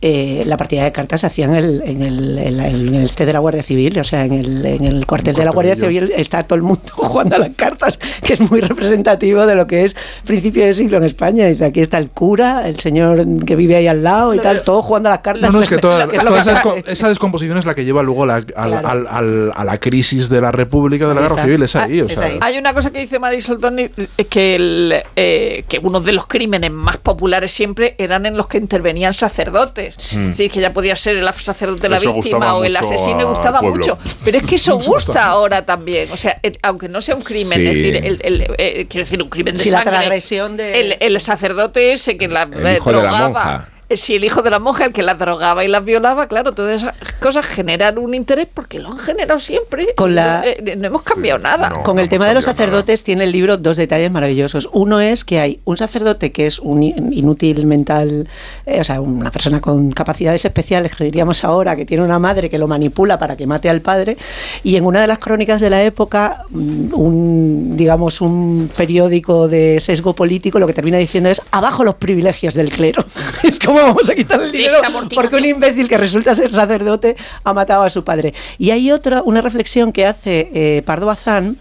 eh, 0.05 0.43
la 0.45 0.57
partida 0.57 0.83
de 0.83 0.91
cartas 0.91 1.21
se 1.21 1.27
hacía 1.27 1.45
en 1.45 1.55
el, 1.55 1.81
en, 1.85 2.01
el, 2.01 2.37
en, 2.37 2.57
la- 2.57 2.67
en 2.67 2.93
el 2.93 3.03
este 3.05 3.25
de 3.25 3.31
la 3.31 3.39
Guardia 3.39 3.63
Civil, 3.63 3.97
o 3.97 4.03
sea, 4.03 4.25
en 4.25 4.33
el, 4.33 4.65
en 4.65 4.83
el 4.83 5.05
cuartel 5.05 5.33
de 5.33 5.45
la 5.45 5.51
Guardia. 5.51 5.77
Civil 5.77 6.11
está 6.15 6.43
todo 6.43 6.57
el 6.57 6.61
mundo 6.61 6.81
jugando 6.91 7.37
a 7.37 7.39
las 7.39 7.51
cartas, 7.55 7.97
que 8.21 8.33
es 8.33 8.41
muy 8.51 8.59
representativo 8.59 9.45
de 9.45 9.55
lo 9.55 9.65
que 9.65 9.85
es 9.85 9.95
principio 10.25 10.65
de 10.65 10.73
siglo 10.73 10.97
en 10.97 11.03
España. 11.05 11.45
Dice, 11.47 11.63
aquí 11.63 11.79
está 11.79 11.97
el 11.99 12.09
cura, 12.09 12.67
el 12.67 12.79
señor 12.81 13.25
que 13.45 13.55
vive 13.55 13.77
ahí 13.77 13.87
al 13.87 14.03
lado 14.03 14.33
y 14.33 14.39
tal, 14.39 14.63
todo 14.63 14.81
jugando 14.81 15.07
a 15.07 15.13
las 15.13 15.19
cartas. 15.21 15.41
No, 15.53 15.57
no, 15.57 15.63
es 15.63 15.69
que 15.69 15.77
toda, 15.77 16.05
Que 16.09 16.17
es 16.17 16.23
lo 16.23 16.29
toda 16.31 16.43
que 16.83 16.91
esa, 16.91 17.07
descomposición 17.07 17.57
es 17.57 17.65
la 17.65 17.73
que 17.73 17.85
lleva 17.85 18.03
luego 18.03 18.25
la- 18.25 18.35
al- 18.35 18.45
Claro. 18.45 18.87
al- 18.87 19.07
al- 19.07 19.51
a 19.55 19.63
la 19.63 19.79
crisis 19.79 20.27
de 20.29 20.41
la 20.41 20.51
República, 20.51 21.07
de 21.07 21.13
la 21.15 21.21
Ahí 21.21 21.27
Guerra. 21.29 21.43
Civil. 21.43 21.63
Es 21.63 21.75
ahí, 21.77 21.99
Ah, 22.01 22.03
o 22.03 22.07
es 22.07 22.19
sea, 22.19 22.27
ahí. 22.27 22.37
Hay 22.41 22.57
una 22.57 22.73
cosa 22.73 22.91
que 22.91 22.99
dice 22.99 23.19
Marisol 23.19 23.59
Tony, 23.59 23.83
eh, 24.17 24.25
que, 24.25 24.55
el, 24.55 24.93
eh, 25.15 25.63
que 25.69 25.79
uno 25.79 26.01
de 26.01 26.11
los 26.11 26.25
crímenes 26.27 26.71
más 26.71 26.97
populares 26.97 27.51
siempre 27.51 27.95
eran 27.97 28.25
en 28.25 28.35
los 28.35 28.47
que 28.47 28.57
intervenían 28.57 29.13
sacerdotes. 29.13 29.92
Es 29.97 30.11
decir, 30.15 30.49
que 30.51 30.59
ya 30.59 30.73
podía 30.73 30.95
ser 30.95 31.17
el 31.17 31.33
sacerdote 31.33 31.89
la 31.89 31.99
víctima 31.99 32.55
o 32.55 32.63
el 32.63 32.75
asesino 32.75 33.21
y 33.21 33.23
al 33.23 33.25
gustaba 33.25 33.61
mucho. 33.61 33.97
Pero 34.23 34.37
es 34.37 34.45
que 34.45 34.55
eso 34.55 34.77
gusta 34.79 35.25
ahora 35.27 35.65
también. 35.65 36.11
O 36.11 36.17
sea, 36.17 36.39
el- 36.43 36.57
aunque 36.61 36.89
no 36.89 37.01
sea 37.01 37.15
un 37.15 37.21
crimen, 37.21 37.59
Sí. 37.59 37.67
es 37.67 37.73
decir, 37.73 37.95
el, 37.97 38.19
el- 38.23 38.41
eh, 38.57 38.85
quiero 38.89 39.05
decir, 39.05 39.21
un 39.21 39.29
crimen 39.29 39.55
de 39.57 39.63
Sí, 39.63 39.69
la 39.69 39.77
sangre. 39.79 39.91
transgresión 39.93 40.57
de- 40.57 40.79
el, 40.79 40.97
el 40.99 41.21
sacerdote 41.21 41.93
ese 41.93 42.17
que 42.17 42.27
la 42.27 42.43
El 42.43 42.65
eh, 42.65 42.75
hijo 42.77 42.89
de 42.91 42.95
la 42.95 43.01
drogaba. 43.03 43.69
Eh, 43.89 43.97
Si 43.97 44.15
el 44.15 44.23
hijo 44.23 44.41
de 44.41 44.49
la 44.49 44.59
monja, 44.59 44.85
el 44.85 44.93
que 44.93 45.03
las 45.03 45.17
drogaba 45.19 45.63
y 45.63 45.67
las 45.67 45.83
violaba, 45.83 46.27
claro, 46.27 46.53
todas 46.53 46.77
esas 46.81 46.95
cosas 47.19 47.45
generan 47.45 47.97
un 47.97 48.13
interés 48.13 48.47
porque 48.53 48.79
lo 48.79 48.89
han 48.89 48.97
generado 48.99 49.39
siempre. 49.39 49.93
Con 49.95 50.15
la- 50.15 50.37
no, 50.39 50.43
eh, 50.45 50.75
no 50.77 50.87
hemos 50.87 51.03
cambiado 51.03 51.39
nada. 51.39 51.69
No. 51.69 51.83
Con 51.83 51.99
el 51.99 52.09
tema 52.09 52.27
de 52.27 52.33
los 52.33 52.45
sacerdotes 52.45 53.03
tiene 53.03 53.25
el 53.25 53.31
libro 53.31 53.57
dos 53.57 53.77
detalles 53.77 54.11
maravillosos. 54.11 54.69
Uno 54.73 54.99
es 54.99 55.23
que 55.25 55.39
hay 55.39 55.59
un 55.65 55.77
sacerdote 55.77 56.31
que 56.31 56.45
es 56.45 56.59
un 56.59 56.83
in- 56.83 57.13
inútil 57.13 57.65
mental, 57.65 58.27
eh, 58.65 58.79
o 58.79 58.83
sea, 58.83 59.01
una 59.01 59.31
persona 59.31 59.59
con 59.61 59.91
capacidades 59.91 60.43
especiales, 60.45 60.95
que 60.95 61.03
diríamos 61.03 61.43
ahora, 61.43 61.75
que 61.75 61.85
tiene 61.85 62.03
una 62.03 62.19
madre 62.19 62.49
que 62.49 62.57
lo 62.57 62.67
manipula 62.67 63.19
para 63.19 63.35
que 63.35 63.45
mate 63.47 63.69
al 63.69 63.81
padre. 63.81 64.17
Y 64.63 64.75
en 64.75 64.85
una 64.85 65.01
de 65.01 65.07
las 65.07 65.19
crónicas 65.19 65.61
de 65.61 65.69
la 65.69 65.83
época, 65.83 66.45
mm, 66.49 66.93
un, 66.93 67.73
digamos, 67.77 68.21
un 68.21 68.69
periódico 68.75 69.47
de 69.47 69.79
sesgo 69.79 70.13
político 70.15 70.59
lo 70.59 70.67
que 70.67 70.73
termina 70.73 70.97
diciendo 70.97 71.29
es 71.29 71.41
abajo 71.51 71.83
los 71.83 71.95
privilegios 71.95 72.53
del 72.53 72.69
clero. 72.69 73.05
es 73.43 73.59
como 73.59 73.82
vamos 73.83 74.09
a 74.09 74.15
quitar 74.15 74.41
el 74.41 74.51
dinero 74.51 74.75
porque 75.13 75.35
un 75.35 75.45
imbécil 75.45 75.87
que 75.87 75.97
resulta 75.97 76.33
ser 76.35 76.51
sacerdote 76.51 77.15
ha 77.43 77.53
matado 77.53 77.83
a 77.83 77.89
su 77.89 78.03
padre. 78.03 78.33
Y 78.57 78.71
hay 78.71 78.91
otra, 78.91 79.21
una 79.23 79.41
reflexión 79.41 79.91
que 79.91 80.05
hace 80.05 80.49
eh, 80.53 80.81
Pardo 80.85 81.05
Bazán 81.05 81.57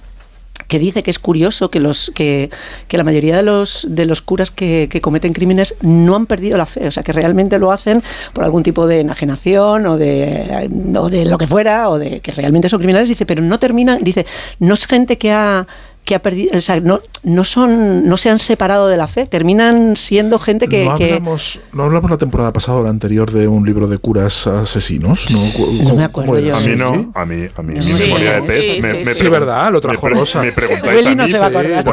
que 0.69 0.79
dice 0.79 1.03
que 1.03 1.11
es 1.11 1.19
curioso 1.19 1.71
que 1.71 1.81
los 1.81 2.11
que, 2.15 2.49
que 2.89 2.97
la 2.97 3.05
mayoría 3.05 3.37
de 3.37 3.43
los 3.43 3.87
de 3.89 4.07
los 4.07 4.23
curas 4.23 4.51
que, 4.51 4.89
que 4.91 5.01
cometen 5.01 5.33
crímenes 5.33 5.75
no 5.83 6.17
han 6.17 6.27
perdido 6.27 6.57
la 6.57 6.67
fe, 6.67 6.87
o 6.87 6.91
sea 6.91 7.03
que 7.03 7.13
realmente 7.13 7.59
lo 7.59 7.73
hacen 7.73 8.03
por 8.33 8.45
algún 8.45 8.63
tipo 8.63 8.87
de 8.87 9.01
enajenación 9.01 9.87
o 9.87 9.99
de 9.99 10.71
o 10.97 11.11
de 11.11 11.27
lo 11.27 11.37
que 11.37 11.47
fuera 11.47 11.91
o 11.91 11.99
de 11.99 12.21
que 12.21 12.33
realmente 12.33 12.69
son 12.69 12.79
criminales, 12.79 13.09
dice, 13.09 13.27
pero 13.27 13.43
no 13.43 13.59
terminan, 13.59 14.03
dice, 14.03 14.25
no 14.61 14.75
es 14.75 14.87
gente 14.87 15.19
que 15.19 15.33
ha 15.33 15.67
que 16.05 16.17
ha 16.17 16.19
perdido, 16.21 16.59
o 16.59 16.61
sea, 16.61 16.81
no, 16.81 17.01
no 17.23 17.45
son, 17.45 18.09
no 18.09 18.17
se 18.17 18.29
han 18.29 18.41
separado 18.41 18.89
de 18.89 18.97
la 18.97 19.07
fe, 19.07 19.27
terminan 19.27 19.95
siendo 19.95 20.41
gente 20.41 20.67
que, 20.67 20.85
no, 20.85 20.97
que- 20.97 21.05
hablamos, 21.13 21.61
no 21.73 21.85
hablamos 21.85 22.11
la 22.11 22.19
temporada 22.19 22.53
pasada 22.53 22.79
o 22.79 22.83
la 22.83 22.91
anterior 22.91 23.31
de 23.31 23.47
un 23.47 23.65
libro 23.65 23.87
de 23.87 23.99
curas 23.99 24.49
asesinos, 24.49 25.29
¿no? 25.31 25.39
No 25.41 25.51
¿cómo- 25.85 25.95
me 25.97 26.05
acuerdo 26.05 26.41
yo. 26.41 26.57
A 26.57 26.61
mí 26.61 26.75
no, 26.77 26.93
sí. 26.93 27.09
a 27.15 27.25
mí, 27.25 27.47
a 27.57 27.63
mí, 27.63 27.75
mi 27.75 27.83
Sí, 27.83 28.05
memoria 28.05 28.35
de 28.35 28.43
pez 28.43 28.61
sí, 28.61 28.79
me, 28.83 28.91
sí, 28.91 28.97
me 29.05 29.15
sí. 29.15 29.29
¿verdad? 29.29 29.71
Lo 29.73 29.81
trajo 29.81 30.09
me, 30.09 30.15
Rosa. 30.15 30.43
me 30.43 30.51
preguntáis 30.51 31.07
a 31.07 31.15
no 31.15 31.23
mí 31.23 31.29
se 31.31 31.39
va 31.39 31.47
a 31.47 31.51
no, 31.51 31.59
haber 31.59 31.71
esta, 31.71 31.85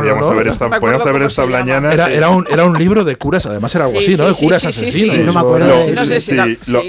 podíamos 0.79 1.05
haber 1.07 1.27
llama. 1.29 1.59
mañana. 1.59 1.93
Era, 1.93 2.07
que- 2.07 2.15
era, 2.15 2.29
un, 2.29 2.47
era 2.49 2.65
un 2.65 2.77
libro 2.79 3.03
de 3.03 3.15
curas, 3.15 3.45
además 3.45 3.75
era 3.75 3.85
algo 3.85 3.99
Sí, 4.01 4.13
así, 4.13 4.17
¿no? 4.17 4.33
sí, 4.33 4.39
De 4.41 4.45
curas 4.47 4.65
asesinos. 4.65 5.15
sí. 5.17 5.21
No 5.23 5.33
me 5.33 5.39
acuerdo 5.39 5.67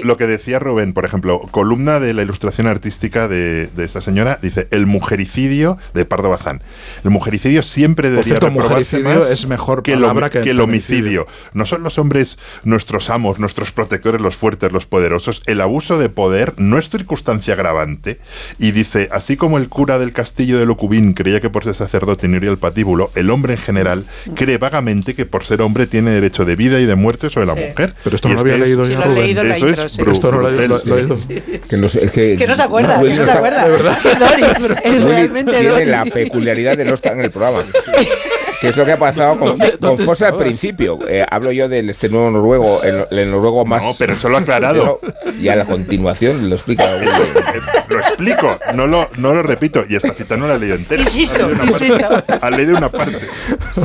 Lo, 0.03 0.17
que 0.17 0.25
decía 0.27 0.57
Rubén, 0.57 0.93
por 0.93 1.05
ejemplo, 1.05 1.39
columna 1.51 1.99
de 1.99 2.15
la 2.15 2.23
ilustración 2.23 2.65
artística 2.65 3.27
de, 3.27 3.67
de 3.67 3.85
esta 3.85 4.01
señora, 4.01 4.39
dice 4.41 4.67
el 4.71 4.87
mujericidio 4.87 5.77
de 5.93 6.05
Pardo 6.05 6.29
Bazán. 6.29 6.63
El 7.03 7.10
mujericidio 7.11 7.61
siempre 7.61 8.09
debería 8.09 8.31
cierto, 8.33 8.47
reprobarse 8.47 8.97
mujericidio 8.97 9.19
más 9.21 9.31
es 9.31 9.45
mejor 9.47 9.83
que, 9.83 9.93
el, 9.93 10.03
que 10.31 10.41
que 10.41 10.51
homicidio. 10.59 11.27
No 11.53 11.65
son 11.65 11.83
los 11.83 11.97
hombres 11.99 12.37
nuestros 12.63 13.09
amos, 13.09 13.39
nuestros 13.39 13.71
protectores, 13.71 14.21
los 14.21 14.35
fuertes, 14.35 14.71
los 14.71 14.85
poderosos. 14.85 15.41
El 15.45 15.61
abuso 15.61 15.97
de 15.97 16.09
poder 16.09 16.53
no 16.57 16.77
es 16.77 16.89
circunstancia 16.89 17.53
agravante. 17.53 18.19
Y 18.57 18.71
dice, 18.71 19.07
así 19.11 19.37
como 19.37 19.57
el 19.57 19.69
cura 19.69 19.99
del 19.99 20.13
castillo 20.13 20.57
de 20.59 20.65
Locubín 20.65 21.13
creía 21.13 21.39
que 21.39 21.49
por 21.49 21.63
ser 21.63 21.75
sacerdote 21.75 22.27
no 22.27 22.37
iría 22.37 22.49
al 22.51 22.57
patíbulo, 22.57 23.11
el 23.15 23.29
hombre 23.29 23.53
en 23.53 23.59
general 23.59 24.05
cree 24.35 24.57
vagamente 24.57 25.13
que 25.13 25.25
por 25.25 25.43
ser 25.43 25.61
hombre 25.61 25.87
tiene 25.87 26.11
derecho 26.11 26.45
de 26.45 26.55
vida 26.55 26.79
y 26.79 26.85
de 26.85 26.95
muerte 26.95 27.29
sobre 27.29 27.47
la 27.47 27.53
Sí. 27.55 27.61
mujer. 27.67 27.93
Pero 28.03 28.15
esto 28.15 28.27
Y 28.27 28.31
no 28.31 28.35
lo 28.35 28.41
había 28.41 28.57
leído 28.57 28.85
yo, 28.85 29.01
Eso 29.01 29.67
es. 29.67 29.99
Que 31.67 31.77
no, 31.77 31.89
se 31.89 32.61
acuerda, 32.63 33.01
que 33.01 33.13
no 33.13 33.23
se 33.25 33.31
acuerda. 33.31 33.63
de 33.65 33.69
verdad. 33.69 33.97
Es 34.83 35.03
realmente 35.03 35.51
tiene 35.59 35.85
la 35.85 36.05
peculiaridad 36.05 36.77
de 36.77 36.85
no 36.85 36.93
estar 37.01 37.13
en 37.13 37.23
el 37.23 37.31
programa. 37.31 37.65
Que 38.61 38.67
es 38.67 38.77
lo 38.77 38.85
que 38.85 38.91
ha 38.91 38.99
pasado 38.99 39.39
con, 39.39 39.47
¿Dónde- 39.57 39.71
con 39.71 39.79
dónde 39.79 40.05
Fosse 40.05 40.23
al 40.27 40.37
principio. 40.37 40.99
Eh, 41.09 41.25
hablo 41.27 41.51
yo 41.51 41.67
del 41.67 41.89
este 41.89 42.09
nuevo 42.09 42.29
noruego, 42.29 42.83
el, 42.83 43.07
el 43.09 43.31
noruego 43.31 43.65
más. 43.65 43.83
No, 43.83 43.93
pero 43.97 44.13
eso 44.13 44.29
lo 44.29 44.37
ha 44.37 44.41
aclarado. 44.41 44.99
Y 45.41 45.47
a 45.47 45.55
la 45.55 45.65
continuación 45.65 46.47
lo 46.47 46.55
explica. 46.57 46.85
Eh, 47.01 47.59
lo 47.89 47.97
explico, 47.99 48.59
no 48.75 48.85
lo, 48.85 49.09
no 49.17 49.33
lo 49.33 49.41
repito. 49.41 49.83
Y 49.89 49.95
esta 49.95 50.13
cita 50.13 50.37
no 50.37 50.45
la 50.45 50.55
he 50.55 50.59
leído 50.59 50.75
entera. 50.75 51.01
Insisto, 51.01 51.43
Ha 51.59 51.65
insisto. 51.65 51.97
parte. 52.07 52.33
Ha 52.39 52.49
leído 52.51 52.77
una 52.77 52.89
parte. 52.89 53.17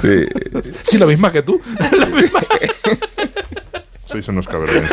Sí. 0.03 0.27
Sí, 0.83 0.99
la 0.99 1.07
misma 1.07 1.33
que 1.33 1.41
tú. 1.43 1.59
Sois 4.17 4.29
unos 4.29 4.49
cabrones, 4.49 4.91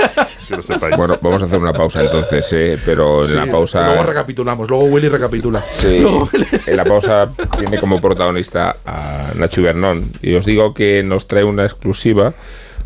que 0.49 0.57
lo 0.57 0.63
sepáis. 0.63 0.97
Bueno, 0.97 1.17
vamos 1.21 1.41
a 1.41 1.45
hacer 1.45 1.57
una 1.57 1.71
pausa 1.71 2.01
entonces, 2.01 2.45
eh, 2.51 2.77
pero 2.85 3.21
en 3.23 3.29
Sí, 3.29 3.35
la 3.35 3.45
pausa. 3.45 3.85
Luego 3.87 4.03
recapitulamos, 4.03 4.69
luego 4.69 4.83
Willy 4.87 5.07
recapitula. 5.07 5.61
Sí, 5.61 5.99
Luego- 6.01 6.29
en 6.65 6.75
la 6.75 6.83
pausa 6.83 7.29
tiene 7.57 7.77
como 7.77 8.01
protagonista 8.01 8.75
a 8.85 9.31
Nacho 9.35 9.61
Bernón. 9.61 10.11
Y 10.21 10.35
os 10.35 10.45
digo 10.45 10.73
que 10.73 11.03
nos 11.03 11.29
trae 11.29 11.45
una 11.45 11.63
exclusiva 11.63 12.33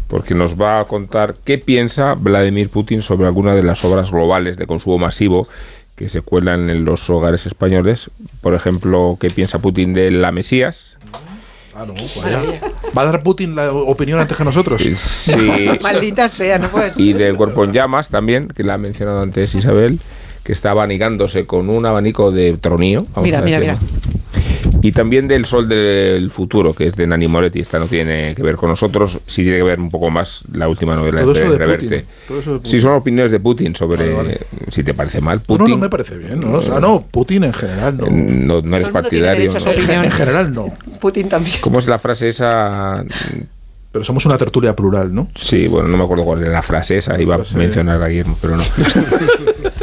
porque 0.07 0.35
nos 0.35 0.61
va 0.61 0.79
a 0.79 0.85
contar 0.85 1.33
qué 1.43 1.57
piensa 1.57 2.13
Vladimir 2.13 2.69
Putin 2.69 3.01
sobre 3.01 3.25
alguna 3.25 3.55
de 3.55 3.63
las 3.63 3.83
obras 3.83 4.11
globales 4.11 4.57
de 4.57 4.67
consumo 4.67 4.99
masivo 4.99 5.47
que 5.95 6.07
se 6.09 6.21
cuelan 6.21 6.69
en 6.69 6.85
los 6.85 7.09
hogares 7.09 7.47
españoles. 7.47 8.11
Por 8.41 8.53
ejemplo, 8.53 9.17
qué 9.19 9.31
piensa 9.31 9.57
Putin 9.57 9.93
de 9.95 10.11
la 10.11 10.31
Mesías. 10.31 10.96
Ah, 11.80 11.86
vaya. 12.23 12.59
¿Va 12.97 13.01
a 13.03 13.05
dar 13.05 13.21
Putin 13.21 13.55
la 13.55 13.71
opinión 13.71 14.19
antes 14.19 14.36
que 14.36 14.43
nosotros? 14.43 14.82
Sí. 14.82 15.36
Maldita 15.84 16.28
sea, 16.28 16.57
no 16.57 16.69
puedes. 16.69 16.99
Y 16.99 17.13
del 17.13 17.36
cuerpo 17.38 17.63
en 17.63 17.71
llamas 17.71 18.09
también, 18.09 18.47
que 18.47 18.63
la 18.63 18.73
ha 18.73 18.78
mencionado 18.80 19.21
antes 19.21 19.53
Isabel, 19.53 19.99
que 20.43 20.53
está 20.53 20.71
abanicándose 20.71 21.45
con 21.45 21.69
un 21.69 21.86
abanico 21.86 22.32
de 22.32 22.57
tronío. 22.57 23.05
vamos 23.13 23.23
Mira, 23.23 23.39
a 23.39 23.41
mira, 23.43 23.59
decirlo. 23.59 23.80
Y 24.82 24.91
también 24.91 25.28
del 25.28 25.45
Sol 25.45 25.67
del 25.67 26.30
Futuro, 26.30 26.73
que 26.73 26.86
es 26.88 26.95
de 26.95 27.07
Nani 27.07 27.28
Moretti. 27.28 27.59
Esta 27.59 27.80
no 27.80 27.88
tiene 27.88 28.36
que 28.36 28.43
ver 28.43 28.55
con 28.55 28.69
nosotros, 28.69 29.19
sí 29.25 29.41
tiene 29.43 29.57
que 29.57 29.63
ver 29.63 29.80
un 29.80 29.89
poco 29.89 30.09
más 30.09 30.43
la 30.53 30.69
última 30.69 30.95
novela 30.95 31.21
Todo 31.21 31.34
de 31.34 31.39
eso 31.41 31.51
de 31.51 31.57
Reverte. 31.57 31.86
Putin, 31.88 32.05
todo 32.28 32.39
eso 32.39 32.51
de 32.53 32.57
Sí, 32.59 32.63
Putin. 32.63 32.82
son 32.82 32.91
opiniones 32.93 33.32
de 33.32 33.39
Putin 33.39 33.75
sobre 33.75 34.13
Vale, 34.13 34.13
vale. 34.13 34.39
si 34.69 34.84
te 34.84 34.93
parece 34.93 35.19
mal. 35.19 35.39
No, 35.39 35.43
Putin, 35.45 35.69
no 35.71 35.78
me 35.78 35.89
parece 35.89 36.17
bien, 36.17 36.39
¿no? 36.39 36.53
O 36.59 36.61
sea, 36.61 36.80
no, 36.80 37.03
Putin 37.09 37.45
en 37.45 37.53
general 37.53 37.97
no. 37.97 38.05
no, 38.09 38.61
no 38.61 38.75
eres 38.78 38.89
partidario. 38.89 39.49
¿no? 39.51 39.71
En 40.03 40.11
general 40.11 40.53
no. 40.53 40.65
Putin 41.01 41.28
también. 41.28 41.57
¿Cómo 41.61 41.80
es 41.80 41.88
la 41.88 41.97
frase 41.99 42.30
esa? 42.30 43.03
Pero 43.91 44.03
somos 44.03 44.25
una 44.25 44.38
tertulia 44.38 44.75
plural, 44.75 45.13
¿no? 45.15 45.29
Sí, 45.35 45.67
bueno, 45.67 45.88
no 45.88 45.97
me 45.97 46.03
acuerdo 46.03 46.23
cuál 46.25 46.41
era 46.41 46.51
la 46.51 46.61
frase 46.61 46.97
esa, 46.97 47.19
iba 47.19 47.35
frase- 47.38 47.55
a 47.55 47.57
mencionar 47.57 48.01
a 48.01 48.07
Guillermo, 48.07 48.38
pero 48.41 48.57
no. 48.57 48.63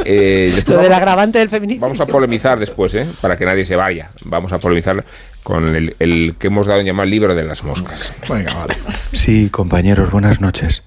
Eh, 0.07 0.53
después 0.55 0.77
Lo 0.77 0.83
del 0.83 0.93
agravante 0.93 1.39
del 1.39 1.49
feminismo. 1.49 1.83
Vamos 1.87 1.99
a 2.01 2.05
polemizar 2.07 2.59
después, 2.59 2.95
¿eh? 2.95 3.07
Para 3.23 3.39
que 3.39 3.47
nadie 3.47 3.65
se 3.65 3.75
vaya. 3.75 4.11
Vamos 4.27 4.53
a 4.53 4.59
polemizar 4.59 5.03
con 5.43 5.75
el, 5.75 5.97
el 5.99 6.35
que 6.39 6.49
hemos 6.49 6.67
dado 6.67 6.81
en 6.81 6.87
llamar 6.87 7.07
libro 7.07 7.35
de 7.35 7.43
las 7.43 7.65
moscas. 7.65 8.13
Venga, 8.29 8.53
vale. 8.53 8.75
Sí, 9.13 9.49
compañeros, 9.49 10.11
buenas 10.11 10.43
noches. 10.43 10.83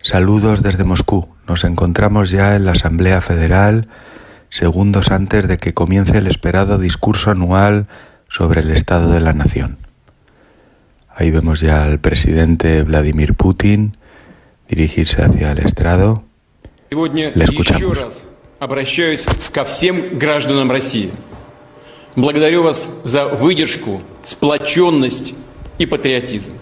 Saludos 0.00 0.62
desde 0.62 0.84
Moscú. 0.84 1.28
Nos 1.46 1.64
encontramos 1.64 2.30
ya 2.30 2.56
en 2.56 2.64
la 2.64 2.72
Asamblea 2.72 3.20
Federal, 3.20 3.88
segundos 4.48 5.10
antes 5.10 5.48
de 5.48 5.58
que 5.58 5.74
comience 5.74 6.16
el 6.16 6.26
esperado 6.26 6.78
discurso 6.78 7.30
anual 7.30 7.88
sobre 8.28 8.62
el 8.62 8.70
Estado 8.70 9.12
de 9.12 9.20
la 9.20 9.34
Nación. 9.34 9.76
Ahí 11.15 11.31
vemos 11.31 11.61
ya 11.61 11.83
al 11.85 11.99
presidente 11.99 12.83
Vladimir 12.83 13.33
Putin 13.33 13.97
dirigirse 14.69 15.21
hacia 15.21 15.51
el 15.51 15.59
estrado. 15.59 16.23
Сегодня 16.89 17.31
Le 17.35 17.43
еще 17.45 17.61
escuchamos. 17.61 17.97
раз 17.97 18.23
обращаюсь 18.59 19.25
ко 19.51 19.63
всем 19.65 20.17
гражданам 20.17 20.71
России. 20.71 21.11
Благодарю 22.15 22.63
вас 22.63 22.87
за 23.03 23.27
выдержку, 23.27 24.01
сплоченность 24.23 25.33
и 25.77 25.85
патриотизм. 25.85 26.53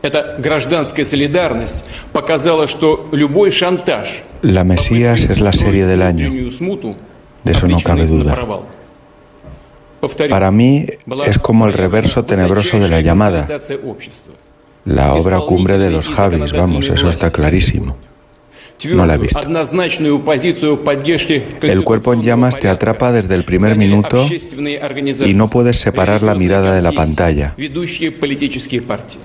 Эта 0.00 0.36
гражданская 0.38 1.04
солидарность 1.04 1.84
показала, 2.12 2.68
что 2.68 3.08
любой 3.12 3.50
шантаж 3.50 4.22
La 4.42 4.62
Mesías 4.64 5.24
es 5.24 5.38
la 5.40 5.52
serie 5.52 5.86
del 5.86 6.02
año. 6.02 6.28
внутреннюю 6.30 6.52
смуту 6.52 6.96
De 7.44 7.52
eso 7.52 7.66
no 7.66 7.78
cabe 7.80 8.02
обречены 8.02 8.24
на 8.24 8.34
duda. 8.34 8.62
Para 10.29 10.51
mí 10.51 10.85
es 11.25 11.37
como 11.37 11.67
el 11.67 11.73
reverso 11.73 12.25
tenebroso 12.25 12.79
de 12.79 12.89
la 12.89 13.01
llamada, 13.01 13.47
la 14.85 15.13
obra 15.13 15.39
cumbre 15.39 15.77
de 15.77 15.89
los 15.89 16.09
Javis, 16.09 16.51
vamos, 16.51 16.87
eso 16.87 17.09
está 17.09 17.31
clarísimo. 17.31 17.95
No 18.91 19.05
la 19.05 19.15
he 19.15 19.17
visto. 19.17 19.39
El 21.61 21.83
cuerpo 21.83 22.13
en 22.13 22.21
llamas 22.21 22.59
te 22.59 22.67
atrapa 22.67 23.11
desde 23.11 23.35
el 23.35 23.43
primer 23.43 23.77
minuto 23.77 24.27
y 25.25 25.33
no 25.33 25.49
puedes 25.49 25.77
separar 25.77 26.23
la 26.23 26.35
mirada 26.35 26.75
de 26.75 26.81
la 26.81 26.91
pantalla. 26.91 27.55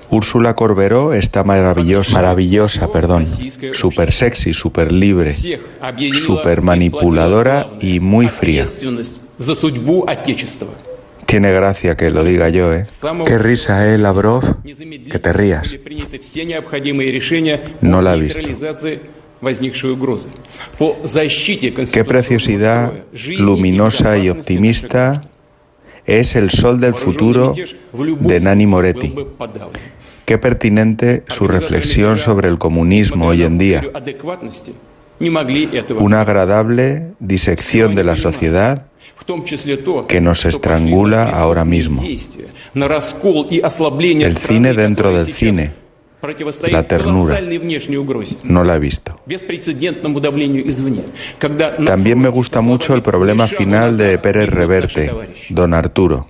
Úrsula 0.09 0.55
Corberó 0.55 1.13
está 1.13 1.43
maravillosa, 1.43 2.13
maravillosa, 2.13 2.91
perdón, 2.91 3.25
súper 3.73 4.13
sexy, 4.13 4.53
súper 4.53 4.91
libre, 4.91 5.33
súper 6.13 6.61
manipuladora 6.61 7.69
y 7.81 7.99
muy 7.99 8.27
fría. 8.27 8.65
Tiene 11.25 11.53
gracia 11.53 11.95
que 11.95 12.09
lo 12.09 12.23
diga 12.23 12.49
yo, 12.49 12.73
¿eh? 12.73 12.83
Qué 13.25 13.37
risa, 13.37 13.93
¿eh, 13.93 13.97
Lavrov? 13.97 14.63
Que 14.63 15.19
te 15.19 15.31
rías. 15.31 15.75
No 17.81 18.01
la 18.01 18.15
he 18.15 18.19
visto. 18.19 18.39
Qué 21.93 22.03
preciosidad 22.03 22.91
luminosa 23.37 24.17
y 24.17 24.29
optimista 24.29 25.21
es 26.05 26.35
el 26.35 26.49
sol 26.49 26.79
del 26.81 26.95
futuro 26.95 27.53
de 27.93 28.39
Nani 28.39 28.65
Moretti. 28.65 29.15
Qué 30.25 30.37
pertinente 30.37 31.23
su 31.29 31.47
reflexión 31.47 32.17
sobre 32.17 32.49
el 32.49 32.57
comunismo 32.57 33.27
hoy 33.27 33.43
en 33.43 33.57
día. 33.57 33.83
Una 35.97 36.21
agradable 36.21 37.11
disección 37.19 37.95
de 37.95 38.03
la 38.03 38.15
sociedad 38.17 38.88
que 40.07 40.21
nos 40.21 40.45
estrangula 40.45 41.29
ahora 41.29 41.65
mismo. 41.65 42.01
El 44.25 44.37
cine 44.37 44.73
dentro 44.73 45.11
del 45.11 45.33
cine, 45.33 45.73
la 46.69 46.83
ternura, 46.83 47.39
no 48.43 48.63
la 48.63 48.75
he 48.75 48.79
visto. 48.79 49.19
También 51.85 52.19
me 52.19 52.29
gusta 52.29 52.61
mucho 52.61 52.93
el 52.93 53.01
problema 53.01 53.47
final 53.47 53.95
de 53.97 54.17
Pérez 54.17 54.49
Reverte, 54.49 55.11
don 55.49 55.73
Arturo. 55.73 56.27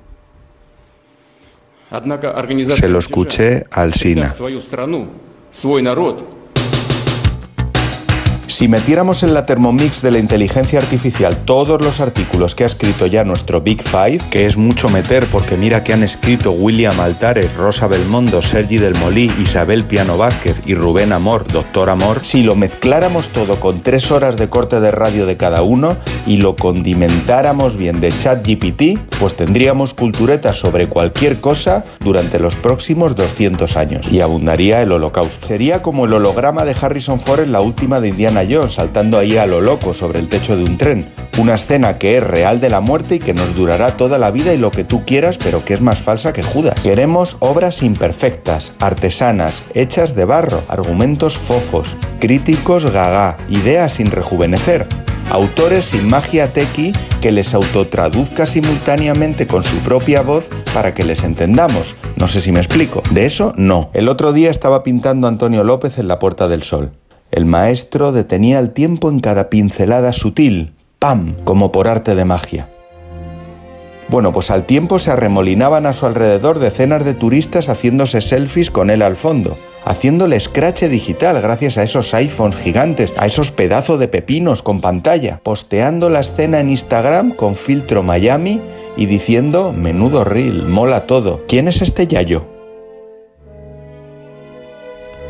Se 2.76 2.88
lo 2.88 3.00
escuché 3.00 3.66
al 3.72 3.94
Sina. 3.96 4.30
Si 8.50 8.68
metiéramos 8.68 9.22
en 9.22 9.36
la 9.36 9.46
Thermomix 9.46 10.02
de 10.02 10.10
la 10.10 10.18
inteligencia 10.18 10.80
artificial 10.80 11.38
todos 11.46 11.84
los 11.86 12.00
artículos 12.00 12.56
que 12.56 12.64
ha 12.64 12.68
escrito 12.68 13.06
ya 13.06 13.24
nuestro 13.24 13.62
Big 13.62 13.84
Five, 13.84 14.22
que 14.32 14.48
es 14.48 14.58
mucho 14.58 14.90
meter 14.90 15.28
porque 15.28 15.56
mira 15.56 15.84
que 15.84 15.94
han 15.94 16.02
escrito 16.02 16.52
William 16.52 17.00
Altares, 17.00 17.54
Rosa 17.54 17.86
Belmondo, 17.86 18.42
Sergi 18.42 18.78
del 18.78 18.96
Molí, 18.96 19.32
Isabel 19.40 19.84
Piano 19.84 20.18
Vázquez 20.18 20.64
y 20.66 20.74
Rubén 20.74 21.14
Amor, 21.14 21.46
Doctor 21.46 21.92
Amor, 21.92 22.22
si 22.24 22.42
lo 22.42 22.56
mezcláramos 22.56 23.30
todo 23.30 23.60
con 23.60 23.82
tres 23.82 24.12
horas 24.12 24.36
de 24.36 24.50
corte 24.50 24.80
de 24.80 24.90
radio 24.90 25.28
de 25.28 25.38
cada 25.38 25.62
uno 25.62 25.96
y 26.26 26.38
lo 26.38 26.56
condimentáramos 26.56 27.78
bien 27.78 28.02
de 28.02 28.12
chat 28.12 28.44
GPT, 28.44 28.98
pues 29.20 29.36
tendríamos 29.36 29.94
culturetas 29.94 30.56
sobre 30.58 30.88
cualquier 30.88 31.40
cosa 31.40 31.84
durante 32.00 32.40
los 32.40 32.56
próximos 32.56 33.16
200 33.16 33.78
años 33.78 34.12
y 34.12 34.22
abundaría 34.22 34.82
el 34.82 34.92
holocausto. 34.92 35.46
Sería 35.46 35.84
como 35.84 36.06
el 36.06 36.14
holograma 36.14 36.66
de 36.66 36.76
Harrison 36.82 37.20
Ford 37.20 37.42
en 37.42 37.52
la 37.52 37.62
última 37.62 38.02
de 38.02 38.08
Indiana 38.10 38.39
Jones, 38.50 38.74
saltando 38.74 39.18
ahí 39.18 39.38
a 39.38 39.46
lo 39.46 39.62
loco 39.62 39.94
sobre 39.94 40.20
el 40.20 40.30
techo 40.30 40.56
de 40.56 40.64
un 40.64 40.78
tren. 40.78 41.08
Una 41.38 41.56
escena 41.56 41.98
que 41.98 42.18
es 42.18 42.24
real 42.24 42.60
de 42.60 42.70
la 42.70 42.82
muerte 42.82 43.16
y 43.16 43.20
que 43.20 43.34
nos 43.34 43.56
durará 43.56 43.96
toda 43.98 44.18
la 44.18 44.32
vida 44.32 44.54
y 44.54 44.58
lo 44.58 44.72
que 44.72 44.84
tú 44.84 45.06
quieras, 45.06 45.38
pero 45.38 45.64
que 45.64 45.74
es 45.74 45.82
más 45.82 46.00
falsa 46.00 46.34
que 46.34 46.44
Judas. 46.44 46.80
Queremos 46.82 47.38
obras 47.40 47.82
imperfectas, 47.82 48.74
artesanas, 48.80 49.64
hechas 49.74 50.16
de 50.16 50.26
barro, 50.26 50.62
argumentos 50.68 51.38
fofos, 51.38 51.96
críticos 52.20 52.86
gaga, 52.86 53.38
ideas 53.50 53.94
sin 53.94 54.12
rejuvenecer. 54.12 54.86
Autores 55.30 55.86
sin 55.86 56.10
magia 56.10 56.48
tequi 56.48 56.92
que 57.22 57.32
les 57.32 57.54
autotraduzca 57.54 58.48
simultáneamente 58.48 59.46
con 59.46 59.64
su 59.64 59.78
propia 59.78 60.22
voz 60.22 60.50
para 60.74 60.96
que 60.96 61.04
les 61.04 61.24
entendamos. 61.24 61.96
No 62.16 62.28
sé 62.28 62.42
si 62.42 62.52
me 62.52 62.60
explico. 62.60 63.04
De 63.12 63.26
eso 63.26 63.54
no. 63.56 63.92
El 63.94 64.10
otro 64.10 64.34
día 64.34 64.50
estaba 64.50 64.82
pintando 64.82 65.28
Antonio 65.28 65.64
López 65.64 66.00
en 66.00 66.08
la 66.08 66.18
Puerta 66.18 66.48
del 66.48 66.64
Sol. 66.64 66.94
El 67.32 67.46
maestro 67.46 68.12
detenía 68.12 68.60
el 68.60 68.72
tiempo 68.72 69.10
en 69.10 69.20
cada 69.20 69.50
pincelada 69.50 70.14
sutil, 70.14 70.74
¡pam!, 70.98 71.36
como 71.44 71.72
por 71.72 71.88
arte 71.88 72.16
de 72.16 72.26
magia. 72.26 72.70
Bueno, 74.10 74.34
pues 74.34 74.50
al 74.50 74.66
tiempo 74.66 74.98
se 74.98 75.12
arremolinaban 75.12 75.86
a 75.86 75.94
su 75.94 76.08
alrededor 76.08 76.58
decenas 76.58 77.06
de 77.06 77.14
turistas 77.14 77.70
haciéndose 77.70 78.22
selfies 78.22 78.72
con 78.72 78.90
él 78.90 79.04
al 79.04 79.16
fondo, 79.16 79.60
haciéndole 79.86 80.40
scratch 80.40 80.86
digital 80.86 81.40
gracias 81.42 81.78
a 81.78 81.84
esos 81.84 82.12
iPhones 82.16 82.56
gigantes, 82.56 83.14
a 83.18 83.28
esos 83.28 83.52
pedazos 83.52 84.00
de 84.00 84.08
pepinos 84.08 84.64
con 84.64 84.82
pantalla, 84.82 85.40
posteando 85.44 86.10
la 86.10 86.22
escena 86.22 86.60
en 86.60 86.72
Instagram 86.72 87.36
con 87.36 87.56
filtro 87.56 88.02
Miami 88.02 88.60
y 88.98 89.06
diciendo, 89.06 89.74
menudo 89.74 90.24
reel, 90.24 90.66
mola 90.66 91.06
todo. 91.06 91.44
¿Quién 91.48 91.68
es 91.68 91.84
este 91.84 92.08
Yayo? 92.08 92.48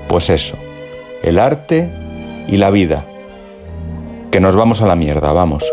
Pues 0.08 0.30
eso, 0.30 0.56
el 1.24 1.40
arte 1.40 1.90
y 2.48 2.58
la 2.58 2.70
vida. 2.70 3.06
Que 4.32 4.40
nos 4.40 4.56
vamos 4.56 4.82
a 4.82 4.88
la 4.88 4.96
mierda, 4.96 5.32
vamos. 5.32 5.64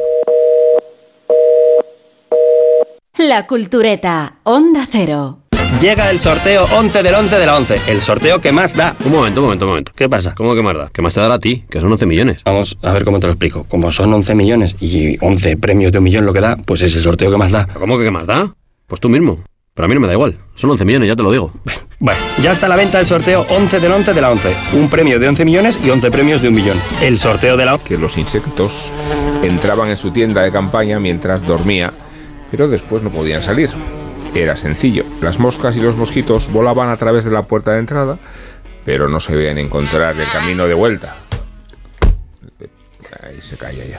La 3.19 3.47
Cultureta, 3.47 4.37
Onda 4.45 4.87
Cero. 4.91 5.39
Llega 5.81 6.11
el 6.11 6.21
sorteo 6.21 6.67
11 6.77 7.03
del 7.03 7.15
11 7.15 7.39
de 7.39 7.47
la 7.47 7.57
11, 7.57 7.81
el 7.89 8.01
sorteo 8.01 8.41
que 8.41 8.53
más 8.53 8.75
da. 8.75 8.95
Un 9.05 9.13
momento, 9.13 9.41
un 9.41 9.47
momento, 9.47 9.65
un 9.65 9.71
momento. 9.71 9.93
¿Qué 9.95 10.09
pasa? 10.09 10.35
¿Cómo 10.35 10.55
que 10.55 10.63
más 10.63 10.77
da? 10.77 10.91
¿Qué 10.93 11.03
más 11.03 11.13
te 11.13 11.21
dará 11.21 11.35
a 11.35 11.39
ti? 11.39 11.65
Que 11.69 11.81
son 11.81 11.91
11 11.91 12.07
millones. 12.07 12.43
Vamos 12.45 12.79
a 12.83 12.93
ver 12.93 13.05
cómo 13.05 13.19
te 13.19 13.27
lo 13.27 13.33
explico. 13.33 13.65
Como 13.65 13.91
son 13.91 14.13
11 14.15 14.35
millones 14.35 14.77
y 14.81 15.23
11 15.25 15.57
premios 15.57 15.93
de 15.93 15.99
un 15.99 16.05
millón 16.05 16.25
lo 16.25 16.33
que 16.33 16.41
da, 16.41 16.57
pues 16.57 16.83
es 16.83 16.95
el 16.95 17.03
sorteo 17.03 17.31
que 17.31 17.37
más 17.37 17.51
da. 17.51 17.67
¿Cómo 17.67 17.99
que 17.99 18.05
qué 18.05 18.11
más 18.11 18.27
da? 18.27 18.55
Pues 18.87 19.01
tú 19.01 19.09
mismo. 19.09 19.41
Pero 19.77 19.85
a 19.85 19.89
mí 19.89 19.95
no 19.95 20.01
me 20.01 20.07
da 20.07 20.15
igual. 20.15 20.39
Son 20.55 20.71
11 20.71 20.87
millones, 20.87 21.07
ya 21.07 21.15
te 21.15 21.23
lo 21.23 21.31
digo. 21.31 21.53
Bueno, 21.99 22.21
ya 22.43 22.53
está 22.53 22.67
a 22.67 22.69
la 22.69 22.77
venta 22.77 23.01
el 23.01 23.07
sorteo 23.07 23.47
11 23.49 23.81
del 23.81 23.91
11 23.91 24.13
de 24.13 24.21
la 24.21 24.31
11. 24.31 24.55
Un 24.75 24.91
premio 24.91 25.19
de 25.19 25.29
11 25.29 25.47
millones 25.47 25.81
y 25.83 25.89
11 25.89 26.11
premios 26.11 26.43
de 26.43 26.49
un 26.49 26.55
millón. 26.55 26.79
El 27.01 27.19
sorteo 27.19 27.57
de 27.57 27.65
la 27.65 27.79
que 27.79 27.97
los 27.97 28.19
insectos 28.19 28.93
entraban 29.43 29.89
en 29.89 29.97
su 29.97 30.11
tienda 30.11 30.43
de 30.43 30.53
campaña 30.53 31.01
mientras 31.01 31.47
dormía, 31.47 31.91
pero 32.51 32.69
después 32.69 33.03
no 33.03 33.09
podían 33.09 33.43
salir. 33.43 33.71
Era 34.35 34.59
sencillo. 34.59 35.05
Las 35.23 35.39
moscas 35.39 35.75
y 35.79 35.81
los 35.81 35.97
mosquitos 35.97 36.53
volaban 36.53 36.91
a 36.91 36.99
través 36.99 37.25
de 37.25 37.31
la 37.31 37.45
puerta 37.45 37.73
de 37.73 37.79
entrada, 37.79 38.19
pero 38.85 39.09
no 39.09 39.19
se 39.19 39.35
veían 39.35 39.57
encontrar 39.57 40.15
el 40.15 40.29
camino 40.31 40.67
de 40.67 40.75
vuelta. 40.75 41.17
Ahí 43.23 43.41
se 43.41 43.57
calla 43.57 43.87
ya. 43.87 43.99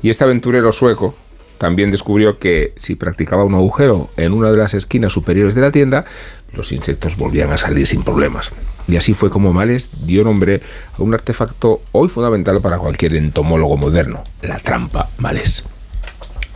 Y 0.00 0.08
este 0.08 0.24
aventurero 0.24 0.72
sueco 0.72 1.14
también 1.58 1.90
descubrió 1.90 2.38
que 2.38 2.72
si 2.76 2.94
practicaba 2.94 3.44
un 3.44 3.54
agujero 3.54 4.10
en 4.16 4.32
una 4.32 4.50
de 4.50 4.56
las 4.56 4.74
esquinas 4.74 5.12
superiores 5.12 5.54
de 5.54 5.60
la 5.60 5.72
tienda, 5.72 6.04
los 6.52 6.72
insectos 6.72 7.16
volvían 7.16 7.52
a 7.52 7.58
salir 7.58 7.86
sin 7.86 8.02
problemas. 8.02 8.50
Y 8.86 8.96
así 8.96 9.12
fue 9.12 9.30
como 9.30 9.52
Males 9.52 9.90
dio 10.04 10.24
nombre 10.24 10.62
a 10.96 11.02
un 11.02 11.12
artefacto 11.12 11.82
hoy 11.92 12.08
fundamental 12.08 12.60
para 12.60 12.78
cualquier 12.78 13.16
entomólogo 13.16 13.76
moderno, 13.76 14.24
la 14.42 14.58
trampa 14.58 15.10
Males. 15.18 15.64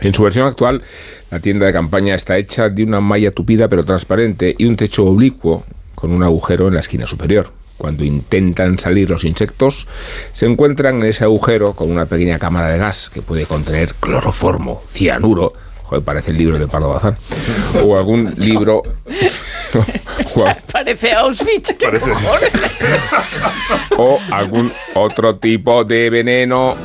En 0.01 0.13
su 0.13 0.23
versión 0.23 0.47
actual, 0.47 0.81
la 1.31 1.39
tienda 1.39 1.65
de 1.65 1.73
campaña 1.73 2.15
está 2.15 2.37
hecha 2.37 2.69
de 2.69 2.83
una 2.83 2.99
malla 2.99 3.31
tupida 3.31 3.67
pero 3.67 3.85
transparente 3.85 4.55
y 4.57 4.65
un 4.65 4.75
techo 4.75 5.05
oblicuo 5.05 5.63
con 5.95 6.11
un 6.11 6.23
agujero 6.23 6.67
en 6.67 6.73
la 6.73 6.79
esquina 6.79 7.07
superior. 7.07 7.51
Cuando 7.83 8.05
intentan 8.05 8.79
salir 8.79 9.09
los 9.09 9.25
insectos, 9.25 9.89
se 10.31 10.45
encuentran 10.45 11.01
en 11.01 11.03
ese 11.03 11.25
agujero 11.25 11.73
con 11.73 11.91
una 11.91 12.05
pequeña 12.05 12.39
cámara 12.39 12.71
de 12.71 12.77
gas 12.77 13.11
que 13.13 13.21
puede 13.21 13.45
contener 13.45 13.93
cloroformo, 13.95 14.81
cianuro, 14.87 15.51
joder, 15.81 16.01
parece 16.01 16.31
el 16.31 16.37
libro 16.37 16.57
de 16.57 16.65
Pardo 16.69 16.91
Bazán, 16.91 17.17
o 17.83 17.97
algún 17.97 18.33
libro... 18.37 18.83
o, 20.35 20.45
Parece 20.71 21.11
Auschwitz, 21.11 21.73
¿qué 21.73 21.99
cojones? 21.99 22.53
o 23.97 24.17
algún 24.31 24.71
otro 24.93 25.35
tipo 25.35 25.83
de 25.83 26.09
veneno 26.09 26.77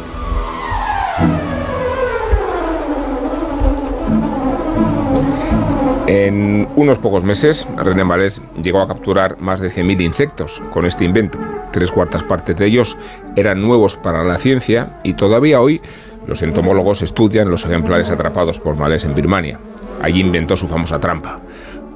En 6.11 6.66
unos 6.74 6.98
pocos 6.98 7.22
meses, 7.22 7.68
René 7.76 8.02
Malés 8.02 8.40
llegó 8.62 8.80
a 8.80 8.88
capturar 8.88 9.38
más 9.42 9.61
de 9.61 9.68
100.000 9.70 10.00
insectos 10.00 10.62
con 10.72 10.86
este 10.86 11.04
invento. 11.04 11.38
Tres 11.70 11.92
cuartas 11.92 12.22
partes 12.22 12.56
de 12.56 12.64
ellos 12.64 12.96
eran 13.36 13.61
nuevos 13.61 13.96
para 13.96 14.24
la 14.24 14.38
ciencia 14.38 15.00
y 15.02 15.12
todavía 15.12 15.61
hoy 15.61 15.82
los 16.26 16.40
entomólogos 16.40 17.02
estudian 17.02 17.50
los 17.50 17.66
ejemplares 17.66 18.09
atrapados 18.09 18.59
por 18.59 18.74
Malés 18.74 19.04
en 19.04 19.14
Birmania. 19.14 19.61
Allí 20.00 20.20
inventó 20.20 20.56
su 20.56 20.66
famosa 20.66 20.98
trampa. 20.98 21.40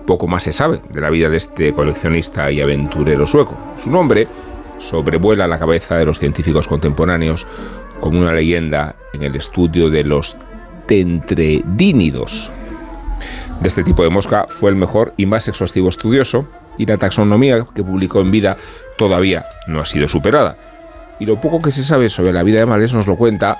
Poco 0.06 0.26
más 0.26 0.42
se 0.42 0.52
sabe 0.52 0.82
de 0.90 1.00
la 1.00 1.08
vida 1.08 1.30
de 1.30 1.38
este 1.38 1.72
coleccionista 1.72 2.52
y 2.52 2.60
aventurero 2.60 3.26
sueco. 3.26 3.56
Su 3.78 3.90
nombre 3.90 4.28
sobrevuela 4.76 5.46
la 5.46 5.58
cabeza 5.58 5.96
de 5.96 6.04
los 6.04 6.18
científicos 6.18 6.68
contemporáneos 6.68 7.46
como 8.00 8.20
una 8.20 8.34
leyenda 8.34 8.94
en 9.14 9.22
el 9.22 9.36
estudio 9.36 9.88
de 9.88 10.04
los 10.04 10.36
tentredínidos, 10.84 12.52
de 13.62 13.68
este 13.68 13.84
tipo 13.84 14.02
de 14.02 14.10
mosca 14.10 14.46
fue 14.48 14.70
el 14.70 14.76
mejor 14.76 15.14
y 15.16 15.26
más 15.26 15.46
exhaustivo 15.46 15.88
estudioso, 15.88 16.48
y 16.78 16.86
la 16.86 16.98
taxonomía 16.98 17.64
que 17.74 17.84
publicó 17.84 18.20
en 18.20 18.32
vida 18.32 18.56
todavía 18.98 19.46
no 19.68 19.80
ha 19.80 19.86
sido 19.86 20.08
superada. 20.08 20.56
Y 21.20 21.26
lo 21.26 21.40
poco 21.40 21.62
que 21.62 21.70
se 21.70 21.84
sabe 21.84 22.08
sobre 22.08 22.32
la 22.32 22.42
vida 22.42 22.58
de 22.58 22.66
Malés 22.66 22.92
nos 22.92 23.06
lo 23.06 23.16
cuenta 23.16 23.58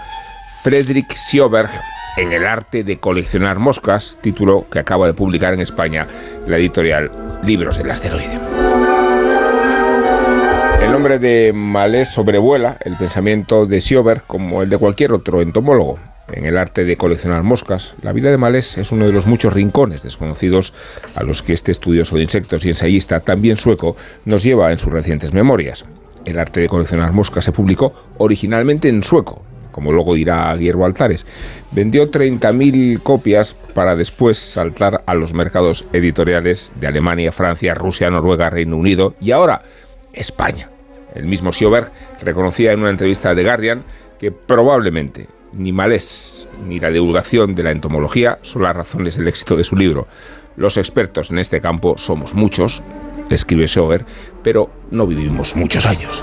Friedrich 0.62 1.14
Sjoberg 1.14 1.70
en 2.16 2.32
El 2.32 2.46
arte 2.46 2.82
de 2.82 2.98
coleccionar 2.98 3.60
moscas, 3.60 4.18
título 4.20 4.66
que 4.70 4.80
acaba 4.80 5.06
de 5.06 5.14
publicar 5.14 5.54
en 5.54 5.60
España 5.60 6.08
la 6.48 6.58
editorial 6.58 7.10
Libros 7.44 7.78
del 7.78 7.90
Asteroide. 7.90 8.40
El 10.82 10.90
nombre 10.90 11.20
de 11.20 11.52
Malés 11.54 12.08
sobrevuela 12.08 12.76
el 12.80 12.96
pensamiento 12.96 13.66
de 13.66 13.80
Sjoberg 13.80 14.24
como 14.26 14.62
el 14.62 14.68
de 14.68 14.78
cualquier 14.78 15.12
otro 15.12 15.40
entomólogo 15.40 15.98
en 16.32 16.44
el 16.44 16.58
arte 16.58 16.84
de 16.84 16.96
coleccionar 16.96 17.42
moscas, 17.42 17.94
la 18.02 18.12
vida 18.12 18.30
de 18.30 18.38
Malés 18.38 18.78
es 18.78 18.92
uno 18.92 19.06
de 19.06 19.12
los 19.12 19.26
muchos 19.26 19.52
rincones 19.52 20.02
desconocidos 20.02 20.72
a 21.14 21.22
los 21.22 21.42
que 21.42 21.52
este 21.52 21.72
estudioso 21.72 22.16
de 22.16 22.22
insectos 22.22 22.64
y 22.64 22.70
ensayista, 22.70 23.20
también 23.20 23.56
sueco, 23.56 23.96
nos 24.24 24.42
lleva 24.42 24.72
en 24.72 24.78
sus 24.78 24.92
recientes 24.92 25.32
memorias. 25.32 25.84
El 26.24 26.38
arte 26.38 26.60
de 26.60 26.68
coleccionar 26.68 27.12
moscas 27.12 27.44
se 27.44 27.52
publicó 27.52 27.92
originalmente 28.18 28.88
en 28.88 29.02
sueco, 29.02 29.42
como 29.72 29.92
luego 29.92 30.14
dirá 30.14 30.54
Guillermo 30.54 30.84
Altares. 30.84 31.26
Vendió 31.72 32.10
30.000 32.10 33.02
copias 33.02 33.54
para 33.74 33.96
después 33.96 34.38
saltar 34.38 35.02
a 35.06 35.14
los 35.14 35.34
mercados 35.34 35.86
editoriales 35.92 36.72
de 36.80 36.86
Alemania, 36.86 37.32
Francia, 37.32 37.74
Rusia, 37.74 38.10
Noruega, 38.10 38.50
Reino 38.50 38.76
Unido 38.76 39.14
y 39.20 39.32
ahora 39.32 39.62
España. 40.12 40.70
El 41.14 41.26
mismo 41.26 41.52
Sjoberg 41.52 41.90
reconocía 42.22 42.72
en 42.72 42.80
una 42.80 42.90
entrevista 42.90 43.34
de 43.34 43.44
Guardian 43.44 43.84
que 44.18 44.30
probablemente 44.30 45.26
ni 45.52 45.72
Malés 45.72 46.48
ni 46.66 46.80
la 46.80 46.90
divulgación 46.90 47.54
de 47.54 47.62
la 47.62 47.70
entomología 47.70 48.38
son 48.42 48.62
las 48.62 48.76
razones 48.76 49.16
del 49.16 49.28
éxito 49.28 49.56
de 49.56 49.64
su 49.64 49.76
libro. 49.76 50.06
Los 50.56 50.76
expertos 50.76 51.30
en 51.30 51.38
este 51.38 51.60
campo 51.60 51.96
somos 51.98 52.34
muchos, 52.34 52.82
escribe 53.30 53.66
Schober, 53.66 54.04
pero 54.42 54.70
no 54.90 55.06
vivimos 55.06 55.56
muchos 55.56 55.86
años. 55.86 56.22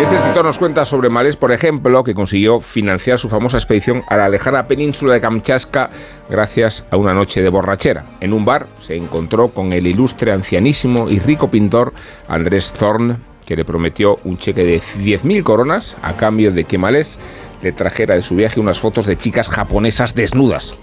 Este 0.00 0.14
escritor 0.14 0.44
nos 0.44 0.58
cuenta 0.58 0.84
sobre 0.84 1.08
Malés, 1.08 1.36
por 1.36 1.52
ejemplo, 1.52 2.04
que 2.04 2.14
consiguió 2.14 2.60
financiar 2.60 3.18
su 3.18 3.30
famosa 3.30 3.56
expedición 3.56 4.04
a 4.08 4.16
la 4.16 4.28
lejana 4.28 4.68
península 4.68 5.14
de 5.14 5.22
Kamchatka 5.22 5.90
gracias 6.28 6.86
a 6.90 6.96
una 6.96 7.14
noche 7.14 7.40
de 7.40 7.48
borrachera. 7.48 8.04
En 8.20 8.34
un 8.34 8.44
bar 8.44 8.66
se 8.78 8.94
encontró 8.94 9.48
con 9.48 9.72
el 9.72 9.86
ilustre, 9.86 10.32
ancianísimo 10.32 11.08
y 11.08 11.18
rico 11.18 11.50
pintor 11.50 11.94
Andrés 12.28 12.72
Zorn, 12.76 13.24
que 13.46 13.56
le 13.56 13.64
prometió 13.64 14.18
un 14.24 14.36
cheque 14.36 14.64
de 14.64 14.78
10.000 14.78 15.42
coronas 15.42 15.96
a 16.02 16.16
cambio 16.16 16.50
de 16.50 16.64
que 16.64 16.78
Malés 16.78 17.18
le 17.62 17.72
trajera 17.72 18.14
de 18.14 18.22
su 18.22 18.36
viaje 18.36 18.60
unas 18.60 18.80
fotos 18.80 19.06
de 19.06 19.16
chicas 19.16 19.48
japonesas 19.48 20.14
desnudas. 20.14 20.76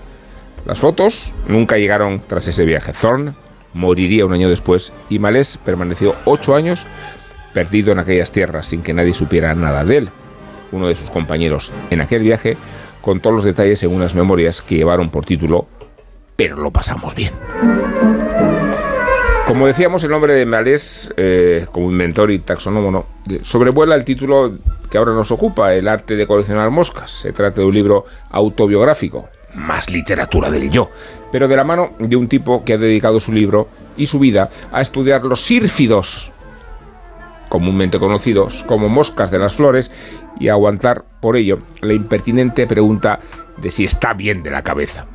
Las 0.66 0.80
fotos 0.80 1.36
nunca 1.48 1.78
llegaron 1.78 2.24
tras 2.26 2.48
ese 2.48 2.66
viaje. 2.66 2.94
Thorne 2.94 3.36
moriría 3.74 4.26
un 4.26 4.34
año 4.34 4.50
después 4.50 4.94
y 5.10 5.20
Malés 5.20 5.58
permaneció 5.58 6.16
ocho 6.26 6.56
años 6.56 6.88
perdido 7.54 7.92
en 7.92 8.00
aquellas 8.00 8.32
tierras 8.32 8.68
sin 8.68 8.82
que 8.82 8.94
nadie 8.94 9.14
supiera 9.14 9.54
nada 9.56 9.84
de 9.84 9.98
él. 9.98 10.10
Uno 10.72 10.88
de 10.88 10.96
sus 10.96 11.12
compañeros 11.12 11.72
en 11.90 12.02
aquel 12.02 12.24
viaje 12.24 12.58
contó 13.02 13.32
los 13.32 13.44
detalles 13.44 13.84
en 13.84 13.92
unas 13.94 14.16
memorias 14.16 14.62
que 14.62 14.76
llevaron 14.76 15.10
por 15.10 15.26
título 15.26 15.68
Pero 16.38 16.56
lo 16.56 16.72
pasamos 16.72 17.14
bien. 17.14 17.34
Como 19.54 19.68
decíamos, 19.68 20.04
el 20.04 20.10
nombre 20.10 20.34
de 20.34 20.48
Malés, 20.48 21.14
eh, 21.16 21.68
como 21.72 21.92
inventor 21.92 22.32
y 22.32 22.40
taxonómono, 22.40 23.06
sobrevuela 23.44 23.94
el 23.94 24.04
título 24.04 24.58
que 24.90 24.98
ahora 24.98 25.14
nos 25.14 25.30
ocupa, 25.30 25.76
El 25.76 25.88
arte 25.88 26.16
de 26.16 26.26
coleccionar 26.26 26.72
moscas. 26.72 27.12
Se 27.12 27.34
trata 27.34 27.62
de 27.62 27.68
un 27.68 27.74
libro 27.76 28.04
autobiográfico, 28.32 29.30
más 29.54 29.92
literatura 29.92 30.50
del 30.50 30.72
yo, 30.72 30.90
pero 31.32 31.48
de 31.48 31.56
la 31.56 31.64
mano 31.64 31.92
de 32.00 32.16
un 32.16 32.28
tipo 32.28 32.66
que 32.66 32.74
ha 32.74 32.78
dedicado 32.80 33.20
su 33.20 33.32
libro 33.32 33.68
y 33.96 34.08
su 34.08 34.18
vida 34.18 34.50
a 34.72 34.82
estudiar 34.82 35.22
los 35.22 35.42
sírfidos, 35.42 36.32
comúnmente 37.48 38.00
conocidos 38.00 38.64
como 38.64 38.90
moscas 38.90 39.30
de 39.30 39.38
las 39.38 39.54
flores, 39.54 39.92
y 40.40 40.48
aguantar 40.48 41.06
por 41.20 41.38
ello 41.38 41.60
la 41.80 41.94
impertinente 41.94 42.66
pregunta 42.66 43.20
de 43.58 43.70
si 43.70 43.86
está 43.86 44.16
bien 44.16 44.42
de 44.42 44.50
la 44.50 44.64
cabeza. 44.64 45.06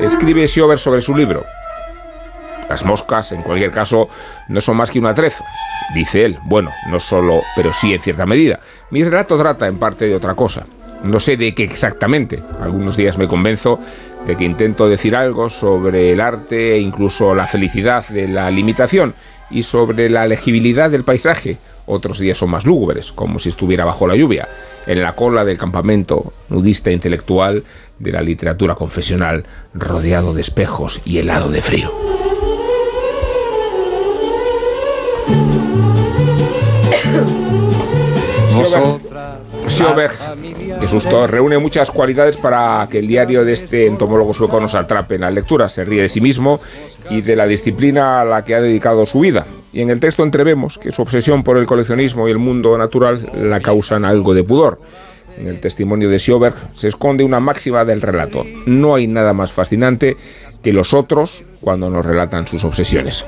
Escribe 0.00 0.46
Siober 0.46 0.78
sobre 0.78 1.00
su 1.00 1.16
libro, 1.16 1.44
las 2.68 2.84
moscas, 2.84 3.32
en 3.32 3.42
cualquier 3.42 3.70
caso, 3.70 4.08
no 4.48 4.60
son 4.60 4.76
más 4.76 4.90
que 4.90 4.98
un 4.98 5.06
atrezo, 5.06 5.44
dice 5.94 6.24
él. 6.24 6.38
Bueno, 6.44 6.70
no 6.90 7.00
solo, 7.00 7.42
pero 7.56 7.72
sí 7.72 7.94
en 7.94 8.02
cierta 8.02 8.26
medida. 8.26 8.60
Mi 8.90 9.02
relato 9.02 9.38
trata 9.38 9.66
en 9.66 9.78
parte 9.78 10.06
de 10.06 10.14
otra 10.14 10.34
cosa. 10.34 10.66
No 11.02 11.20
sé 11.20 11.36
de 11.36 11.54
qué 11.54 11.64
exactamente. 11.64 12.42
Algunos 12.60 12.96
días 12.96 13.18
me 13.18 13.28
convenzo 13.28 13.78
de 14.26 14.36
que 14.36 14.44
intento 14.44 14.88
decir 14.88 15.14
algo 15.14 15.48
sobre 15.48 16.12
el 16.12 16.20
arte 16.20 16.74
e 16.74 16.80
incluso 16.80 17.34
la 17.34 17.46
felicidad 17.46 18.06
de 18.08 18.28
la 18.28 18.50
limitación 18.50 19.14
y 19.50 19.62
sobre 19.62 20.10
la 20.10 20.26
legibilidad 20.26 20.90
del 20.90 21.04
paisaje. 21.04 21.58
Otros 21.86 22.18
días 22.18 22.36
son 22.36 22.50
más 22.50 22.66
lúgubres, 22.66 23.12
como 23.12 23.38
si 23.38 23.48
estuviera 23.48 23.84
bajo 23.86 24.06
la 24.06 24.16
lluvia, 24.16 24.46
en 24.86 25.00
la 25.00 25.14
cola 25.14 25.44
del 25.44 25.56
campamento 25.56 26.32
nudista 26.50 26.90
intelectual 26.90 27.64
de 27.98 28.12
la 28.12 28.20
literatura 28.20 28.74
confesional, 28.74 29.44
rodeado 29.72 30.34
de 30.34 30.42
espejos 30.42 31.00
y 31.06 31.18
helado 31.18 31.48
de 31.50 31.62
frío. 31.62 32.07
Sjoberg, 38.64 40.12
que 40.80 40.88
susto, 40.88 41.26
reúne 41.26 41.58
muchas 41.58 41.90
cualidades 41.90 42.36
para 42.36 42.86
que 42.90 42.98
el 42.98 43.06
diario 43.06 43.44
de 43.44 43.52
este 43.52 43.86
entomólogo 43.86 44.34
sueco 44.34 44.60
nos 44.60 44.74
atrape 44.74 45.16
en 45.16 45.22
la 45.22 45.30
lectura. 45.30 45.68
Se 45.68 45.84
ríe 45.84 46.02
de 46.02 46.08
sí 46.08 46.20
mismo 46.20 46.60
y 47.10 47.20
de 47.20 47.36
la 47.36 47.46
disciplina 47.46 48.20
a 48.20 48.24
la 48.24 48.44
que 48.44 48.54
ha 48.54 48.60
dedicado 48.60 49.06
su 49.06 49.20
vida. 49.20 49.46
Y 49.72 49.82
en 49.82 49.90
el 49.90 50.00
texto 50.00 50.22
entrevemos 50.22 50.78
que 50.78 50.92
su 50.92 51.02
obsesión 51.02 51.42
por 51.42 51.56
el 51.58 51.66
coleccionismo 51.66 52.26
y 52.28 52.30
el 52.30 52.38
mundo 52.38 52.76
natural 52.78 53.30
la 53.34 53.60
causan 53.60 54.04
algo 54.04 54.34
de 54.34 54.44
pudor. 54.44 54.80
En 55.38 55.46
el 55.46 55.60
testimonio 55.60 56.10
de 56.10 56.18
Sjoberg 56.18 56.54
se 56.74 56.88
esconde 56.88 57.22
una 57.22 57.38
máxima 57.38 57.84
del 57.84 58.00
relato. 58.00 58.44
No 58.66 58.96
hay 58.96 59.06
nada 59.06 59.32
más 59.32 59.52
fascinante 59.52 60.16
que 60.62 60.72
los 60.72 60.94
otros 60.94 61.44
cuando 61.60 61.88
nos 61.90 62.04
relatan 62.04 62.46
sus 62.48 62.64
obsesiones. 62.64 63.24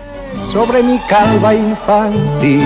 Sobre 0.52 0.82
mi 0.82 0.98
calva 1.08 1.54
infantil 1.54 2.64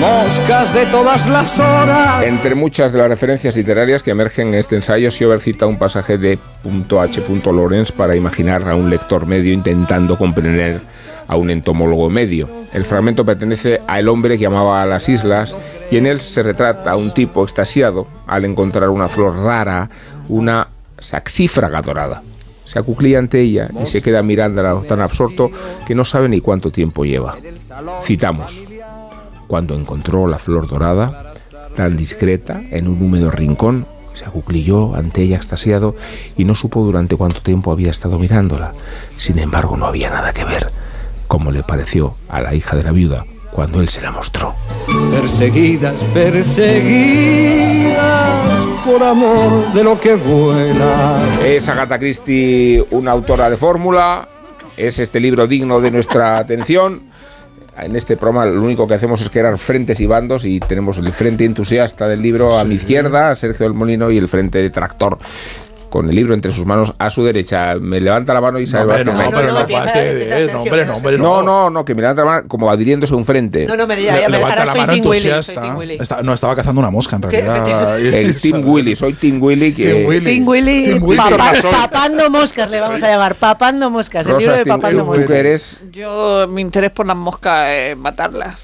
moscas 0.00 0.72
de 0.74 0.86
todas 0.86 1.28
las 1.28 1.58
horas. 1.58 2.24
Entre 2.24 2.54
muchas 2.54 2.92
de 2.92 2.98
las 2.98 3.08
referencias 3.08 3.56
literarias 3.56 4.02
que 4.02 4.12
emergen 4.12 4.48
en 4.48 4.54
este 4.54 4.76
ensayo, 4.76 5.10
Sjoberg 5.10 5.40
cita 5.40 5.66
un 5.66 5.78
pasaje 5.78 6.18
de 6.18 6.38
H. 6.64 7.22
Lorenz 7.52 7.92
para 7.92 8.14
imaginar 8.14 8.68
a 8.68 8.74
un 8.74 8.90
lector 8.90 9.26
medio 9.26 9.52
intentando 9.52 10.16
comprender 10.16 10.80
a 11.26 11.36
un 11.36 11.50
entomólogo 11.50 12.08
medio. 12.08 12.48
El 12.72 12.84
fragmento 12.84 13.24
pertenece 13.24 13.80
a 13.86 13.98
el 13.98 14.08
hombre 14.08 14.38
que 14.38 14.46
amaba 14.46 14.82
a 14.82 14.86
las 14.86 15.08
islas 15.08 15.56
y 15.90 15.96
en 15.96 16.06
él 16.06 16.20
se 16.20 16.42
retrata 16.42 16.92
a 16.92 16.96
un 16.96 17.12
tipo 17.12 17.42
extasiado 17.42 18.06
al 18.26 18.44
encontrar 18.44 18.88
una 18.88 19.08
flor 19.08 19.36
rara, 19.36 19.90
una 20.28 20.68
saxífraga 20.98 21.82
dorada. 21.82 22.22
Se 22.64 22.78
acuclilla 22.78 23.18
ante 23.18 23.40
ella 23.40 23.68
y 23.82 23.86
se 23.86 24.02
queda 24.02 24.22
mirándola 24.22 24.80
tan 24.82 25.00
absorto 25.00 25.50
que 25.86 25.94
no 25.94 26.04
sabe 26.04 26.28
ni 26.28 26.40
cuánto 26.40 26.70
tiempo 26.70 27.04
lleva. 27.04 27.36
Citamos. 28.02 28.66
Cuando 29.48 29.74
encontró 29.74 30.28
la 30.28 30.38
flor 30.38 30.68
dorada, 30.68 31.34
tan 31.74 31.96
discreta, 31.96 32.60
en 32.70 32.86
un 32.86 33.02
húmedo 33.02 33.30
rincón, 33.30 33.86
se 34.14 34.24
acuclilló 34.24 34.94
ante 34.94 35.22
ella 35.22 35.36
extasiado 35.36 35.96
y 36.36 36.44
no 36.44 36.54
supo 36.54 36.84
durante 36.84 37.16
cuánto 37.16 37.40
tiempo 37.40 37.72
había 37.72 37.90
estado 37.90 38.18
mirándola. 38.18 38.72
Sin 39.16 39.38
embargo, 39.38 39.76
no 39.76 39.86
había 39.86 40.10
nada 40.10 40.32
que 40.32 40.44
ver, 40.44 40.70
como 41.26 41.50
le 41.50 41.62
pareció 41.62 42.14
a 42.28 42.40
la 42.40 42.54
hija 42.54 42.76
de 42.76 42.84
la 42.84 42.92
viuda 42.92 43.24
cuando 43.50 43.80
él 43.80 43.88
se 43.88 44.02
la 44.02 44.12
mostró. 44.12 44.54
Perseguidas, 45.10 46.00
perseguidas 46.14 47.98
por 48.86 49.02
amor 49.02 49.72
de 49.72 49.82
lo 49.82 50.00
que 50.00 50.14
vuela. 50.14 51.20
Es 51.44 51.68
Agatha 51.68 51.98
Christie 51.98 52.86
una 52.90 53.10
autora 53.12 53.50
de 53.50 53.56
fórmula. 53.56 54.28
Es 54.76 54.98
este 54.98 55.18
libro 55.20 55.46
digno 55.46 55.80
de 55.80 55.90
nuestra 55.90 56.38
atención. 56.38 57.07
En 57.80 57.96
este 57.96 58.16
programa 58.16 58.46
lo 58.46 58.62
único 58.62 58.86
que 58.86 58.94
hacemos 58.94 59.20
es 59.20 59.30
crear 59.30 59.56
frentes 59.58 60.00
y 60.00 60.06
bandos 60.06 60.44
y 60.44 60.60
tenemos 60.60 60.98
el 60.98 61.12
frente 61.12 61.44
entusiasta 61.44 62.08
del 62.08 62.22
libro 62.22 62.58
a 62.58 62.64
mi 62.64 62.74
izquierda, 62.74 63.34
Sergio 63.36 63.64
del 63.64 63.74
Molino, 63.74 64.10
y 64.10 64.18
el 64.18 64.28
frente 64.28 64.58
detractor 64.58 65.18
con 65.88 66.08
el 66.08 66.14
libro 66.14 66.34
entre 66.34 66.52
sus 66.52 66.66
manos 66.66 66.94
a 66.98 67.10
su 67.10 67.24
derecha. 67.24 67.76
Me 67.80 68.00
levanta 68.00 68.34
la 68.34 68.40
mano 68.40 68.58
y 68.58 68.66
se 68.66 68.76
No, 68.78 68.86
va 68.86 68.96
hombre, 68.96 69.04
no, 69.04 69.12
pero 69.30 69.52
no 69.52 69.52
no, 70.52 70.62
hombre, 70.62 70.84
no, 70.84 70.94
hombre, 70.96 71.18
no. 71.18 71.24
No, 71.24 71.42
no, 71.42 71.70
no, 71.70 71.84
que 71.84 71.94
me 71.94 72.02
levanta 72.02 72.24
la 72.24 72.30
mano 72.30 72.48
como 72.48 72.70
adhiriéndose 72.70 73.12
a 73.12 73.16
un 73.16 73.24
frente. 73.24 73.66
No, 73.66 73.76
no 73.76 73.86
me 73.86 73.96
diga, 73.96 74.14
Le- 74.14 74.20
ya 74.22 74.28
me 74.28 74.38
levanta 74.38 74.64
la 74.64 74.74
mano 74.74 74.92
entusiasta. 74.92 76.22
No, 76.22 76.32
estaba 76.32 76.56
cazando 76.56 76.80
una 76.80 76.90
mosca 76.90 77.16
en 77.16 77.22
realidad. 77.22 77.98
El 78.00 78.36
Team 78.40 78.62
Willy, 78.64 78.96
soy 78.96 79.14
Team 79.14 79.42
Willy 79.42 79.74
que... 79.74 80.20
Team 80.24 80.46
Willy. 80.46 81.00
Papando 81.70 82.30
moscas 82.30 82.70
le 82.70 82.80
vamos 82.80 83.02
a 83.02 83.08
llamar, 83.08 83.34
papando 83.34 83.90
moscas, 83.90 84.26
el 84.26 84.38
libro 84.38 84.56
de 84.56 84.64
papando 84.66 85.02
¿tú 85.02 85.06
moscas. 85.06 85.80
Yo, 85.90 86.46
mi 86.48 86.62
interés 86.62 86.90
por 86.90 87.06
las 87.06 87.16
moscas 87.16 87.70
es 87.70 87.96
matarlas. 87.96 88.62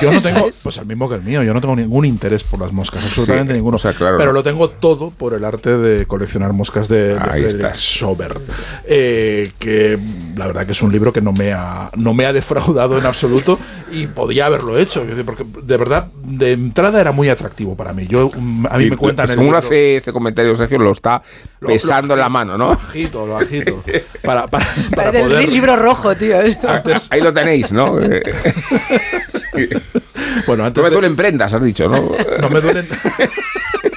Yo 0.00 0.12
no 0.12 0.20
tengo, 0.22 0.48
pues 0.62 0.76
el 0.76 0.86
mismo 0.86 1.08
que 1.08 1.16
el 1.16 1.22
mío, 1.22 1.42
yo 1.42 1.54
no 1.54 1.60
tengo 1.60 1.76
ningún 1.76 2.04
interés 2.04 2.44
por 2.44 2.60
las 2.60 2.72
moscas, 2.72 3.04
absolutamente 3.04 3.52
ninguno. 3.52 3.76
o 3.76 3.78
sea, 3.78 3.92
claro, 3.92 4.16
pero 4.18 4.30
no. 4.30 4.34
lo 4.38 4.42
tengo 4.42 4.70
todo 4.70 5.10
por 5.10 5.34
el 5.34 5.44
arte 5.44 5.76
de 5.78 6.06
coleccionar 6.06 6.51
moscas 6.52 6.88
de, 6.88 7.14
de 7.14 7.18
Ahí. 7.20 7.44
Schobert, 7.74 8.38
eh, 8.84 9.52
que 9.58 9.98
la 10.36 10.46
verdad 10.46 10.66
que 10.66 10.72
es 10.72 10.82
un 10.82 10.92
libro 10.92 11.12
que 11.12 11.20
no 11.20 11.32
me 11.32 11.52
ha, 11.52 11.90
no 11.96 12.14
me 12.14 12.26
ha 12.26 12.32
defraudado 12.32 12.98
en 12.98 13.06
absoluto 13.06 13.58
y 13.90 14.06
podía 14.06 14.46
haberlo 14.46 14.78
hecho, 14.78 15.04
porque 15.26 15.44
de 15.62 15.76
verdad 15.76 16.06
de 16.24 16.52
entrada 16.52 17.00
era 17.00 17.12
muy 17.12 17.28
atractivo 17.28 17.76
para 17.76 17.92
mí. 17.92 18.06
Yo 18.06 18.30
mm, 18.34 18.66
a 18.70 18.78
mí 18.78 18.84
Y 18.86 18.90
me 18.90 18.96
cuentan 18.96 19.24
el 19.26 19.32
Según 19.32 19.46
libro- 19.46 19.58
hace 19.58 19.96
este 19.96 20.12
comentario, 20.12 20.56
Sergio, 20.56 20.78
lo 20.78 20.92
está 20.92 21.22
Lo- 21.60 21.68
pesando 21.68 22.08
lo- 22.08 22.14
en 22.14 22.20
la 22.20 22.28
mano, 22.28 22.56
¿no? 22.58 22.66
Lo 22.68 22.72
agito, 22.72 23.26
lo 23.26 23.36
agito. 23.38 23.82
Para, 24.22 24.46
para, 24.46 24.64
para 24.94 25.10
Parece 25.12 25.44
el 25.44 25.50
libro 25.52 25.74
rojo, 25.76 26.14
tío. 26.16 26.36
Antes- 26.66 27.08
Ahí 27.10 27.20
lo 27.20 27.32
tenéis, 27.32 27.72
¿no? 27.72 27.96
Bueno, 30.46 30.64
antes 30.64 30.78
no 30.78 30.82
me 30.84 30.88
de- 30.90 30.94
duelen 30.94 31.16
prendas, 31.16 31.52
has 31.52 31.62
dicho, 31.62 31.88
¿no? 31.88 31.98
No 32.40 32.48
me 32.48 32.60
duelen. 32.60 32.88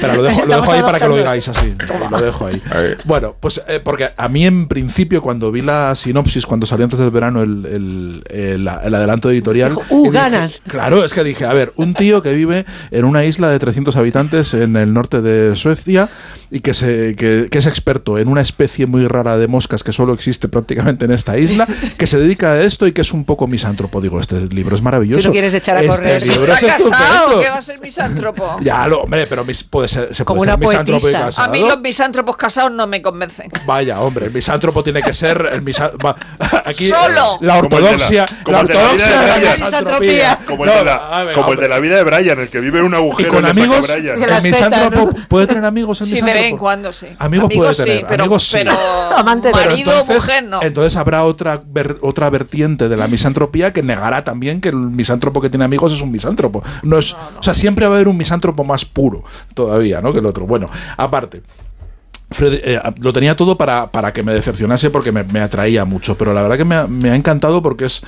Pero 0.00 0.14
lo 0.16 0.22
dejo, 0.22 0.36
lo 0.38 0.42
Estamos 0.44 0.62
dejo 0.66 0.72
ahí 0.72 0.82
para 0.82 0.98
que 0.98 1.08
lo 1.08 1.16
digáis 1.16 1.48
así. 1.48 1.74
Lo 2.10 2.20
dejo 2.20 2.46
ahí. 2.46 2.62
Bueno, 3.04 3.36
pues 3.38 3.62
eh, 3.68 3.80
porque 3.82 4.10
a 4.16 4.28
mí 4.28 4.46
en 4.46 4.68
principio 4.68 5.22
cuando 5.22 5.50
vi 5.52 5.62
la 5.62 5.94
sinopsis, 5.94 6.46
cuando 6.46 6.66
salió 6.66 6.84
antes 6.84 6.98
del 6.98 7.10
verano 7.10 7.42
el, 7.42 7.64
el- 7.66 8.22
el- 8.30 8.68
el 8.84 8.94
adelanto 8.94 9.30
editorial... 9.30 9.70
Dijo, 9.70 9.82
"Uh, 9.90 10.02
dije- 10.04 10.12
ganas". 10.14 10.62
Claro, 10.66 11.04
es 11.04 11.12
que 11.12 11.24
dije, 11.24 11.44
a 11.44 11.52
ver, 11.52 11.72
un 11.76 11.94
tío 11.94 12.22
que 12.22 12.32
vive 12.34 12.66
en 12.90 13.04
una 13.04 13.24
isla 13.24 13.48
de 13.50 13.58
300 13.58 13.96
habitantes 13.96 14.54
en 14.54 14.76
el 14.76 14.92
norte 14.92 15.20
de 15.20 15.56
Suecia 15.56 16.08
y 16.50 16.60
que, 16.60 16.72
se, 16.74 17.14
que, 17.16 17.48
que 17.50 17.58
es 17.58 17.66
experto 17.66 18.18
en 18.18 18.28
una 18.28 18.40
especie 18.40 18.86
muy 18.86 19.06
rara 19.06 19.36
de 19.36 19.48
moscas 19.48 19.82
que 19.82 19.92
solo 19.92 20.14
existe 20.14 20.48
prácticamente 20.48 21.04
en 21.04 21.12
esta 21.12 21.36
isla, 21.38 21.66
que 21.98 22.06
se 22.06 22.18
dedica 22.18 22.52
a 22.52 22.60
esto 22.62 22.86
y 22.86 22.92
que 22.92 23.02
es 23.02 23.12
un 23.12 23.24
poco 23.24 23.46
misántropo. 23.46 24.00
Digo, 24.00 24.18
este 24.20 24.40
libro 24.48 24.74
es 24.74 24.82
maravilloso. 24.82 25.20
Tú 25.22 25.28
no 25.28 25.32
quieres 25.32 25.52
echar 25.54 25.76
a 25.76 25.80
Este 25.82 25.90
correr. 25.96 26.26
libro 26.26 26.52
es 26.54 26.60
que 26.60 27.50
va 27.50 27.58
a 27.58 27.62
ser 27.62 27.80
misántropo. 27.80 28.56
Ya, 28.62 28.86
lo, 28.88 29.02
hombre, 29.02 29.26
pero 29.28 29.44
mis- 29.44 29.62
puede 29.62 29.88
ser, 29.88 30.14
se 30.14 30.24
Como 30.24 30.38
puede 30.38 30.52
una 30.52 30.60
ser 30.60 30.68
misántropo 30.68 30.98
y 30.98 31.12
poetisa. 31.12 31.24
casado. 31.26 31.48
A 31.48 31.52
mí 31.52 31.60
los 31.60 31.80
misánropos 31.80 32.36
casados 32.36 32.72
no 32.72 32.86
me 32.86 33.02
convencen. 33.02 33.50
Vaya, 33.66 34.00
hombre, 34.00 34.26
el 34.26 34.32
misántropo 34.32 34.82
tiene 34.82 35.02
que 35.02 35.12
ser 35.14 35.48
el 35.52 35.62
misa- 35.62 35.92
va, 36.04 36.14
Aquí 36.64 36.88
Solo. 36.88 37.38
la 37.40 37.60
Como 37.60 37.78
el 37.78 37.84
de 37.84 37.88
la- 37.88 37.88
ortodoxia, 37.88 38.26
la 38.46 38.62
de 38.64 38.74
la 38.74 39.38
de 39.38 39.64
misantropía. 39.64 40.38
Como 40.46 40.64
el, 40.64 40.70
de 40.70 40.84
la, 40.84 40.96
a 40.96 41.24
ver, 41.24 41.34
como 41.34 41.52
el 41.52 41.58
de 41.58 41.64
hombre. 41.64 41.68
la 41.68 41.78
vida 41.80 41.96
de 41.96 42.04
Brian, 42.04 42.38
el 42.40 42.50
que 42.50 42.60
vive 42.60 42.78
en 42.80 42.86
un 42.86 42.94
agujero 42.94 43.30
con 43.32 43.44
y 43.44 43.48
saca 43.48 43.60
amigos, 43.62 43.80
Brian. 43.86 44.22
El 44.22 44.42
misántropo 44.42 45.12
¿no? 45.18 45.28
puede 45.28 45.46
tener 45.46 45.64
amigos 45.64 46.00
el 46.00 46.08
Sí, 46.08 46.16
de 46.20 46.22
vez 46.22 46.44
en 46.46 46.56
cuando, 46.58 46.92
sí. 46.92 47.06
Amigos 47.18 47.50
puede 47.54 47.74
sí, 47.74 47.82
tener, 47.84 48.06
pero, 48.06 48.24
amigos 48.24 48.44
sí. 48.48 48.56
pero 48.58 48.72
Amante, 49.16 49.50
pero 49.52 49.70
marido 49.70 50.00
o 50.00 50.04
mujer 50.04 50.44
no. 50.44 50.60
entonces 50.62 50.96
habrá 50.96 51.24
otra 51.24 51.60
ver- 51.64 51.96
otra 52.02 52.28
vertiente 52.30 52.88
de 52.88 52.96
la 52.96 53.08
misantropía 53.08 53.72
que 53.72 53.82
negará 53.82 54.24
también 54.24 54.60
que 54.60 54.68
el 54.68 54.76
misántropo 54.76 55.40
que 55.40 55.48
tiene 55.50 55.64
amigos 55.64 55.92
es 55.92 56.00
un 56.00 56.10
misántropo. 56.10 56.62
No 56.82 56.98
es, 56.98 57.12
o 57.38 57.42
sea, 57.42 57.54
siempre 57.54 57.86
va 57.86 57.92
a 57.92 57.96
haber 57.96 58.08
un 58.08 58.16
misántropo 58.16 58.64
más 58.64 58.84
puro 58.84 59.07
todavía, 59.54 60.00
¿no? 60.00 60.12
Que 60.12 60.18
el 60.18 60.26
otro. 60.26 60.46
Bueno, 60.46 60.68
aparte. 60.96 61.42
Fred- 62.30 62.60
eh, 62.62 62.78
lo 63.00 63.12
tenía 63.14 63.36
todo 63.36 63.56
para, 63.56 63.86
para 63.90 64.12
que 64.12 64.22
me 64.22 64.32
decepcionase 64.32 64.90
porque 64.90 65.12
me, 65.12 65.24
me 65.24 65.40
atraía 65.40 65.84
mucho, 65.86 66.18
pero 66.18 66.34
la 66.34 66.42
verdad 66.42 66.58
que 66.58 66.64
me 66.66 66.74
ha, 66.74 66.86
me 66.86 67.10
ha 67.10 67.14
encantado 67.16 67.62
porque 67.62 67.86
es 67.86 68.02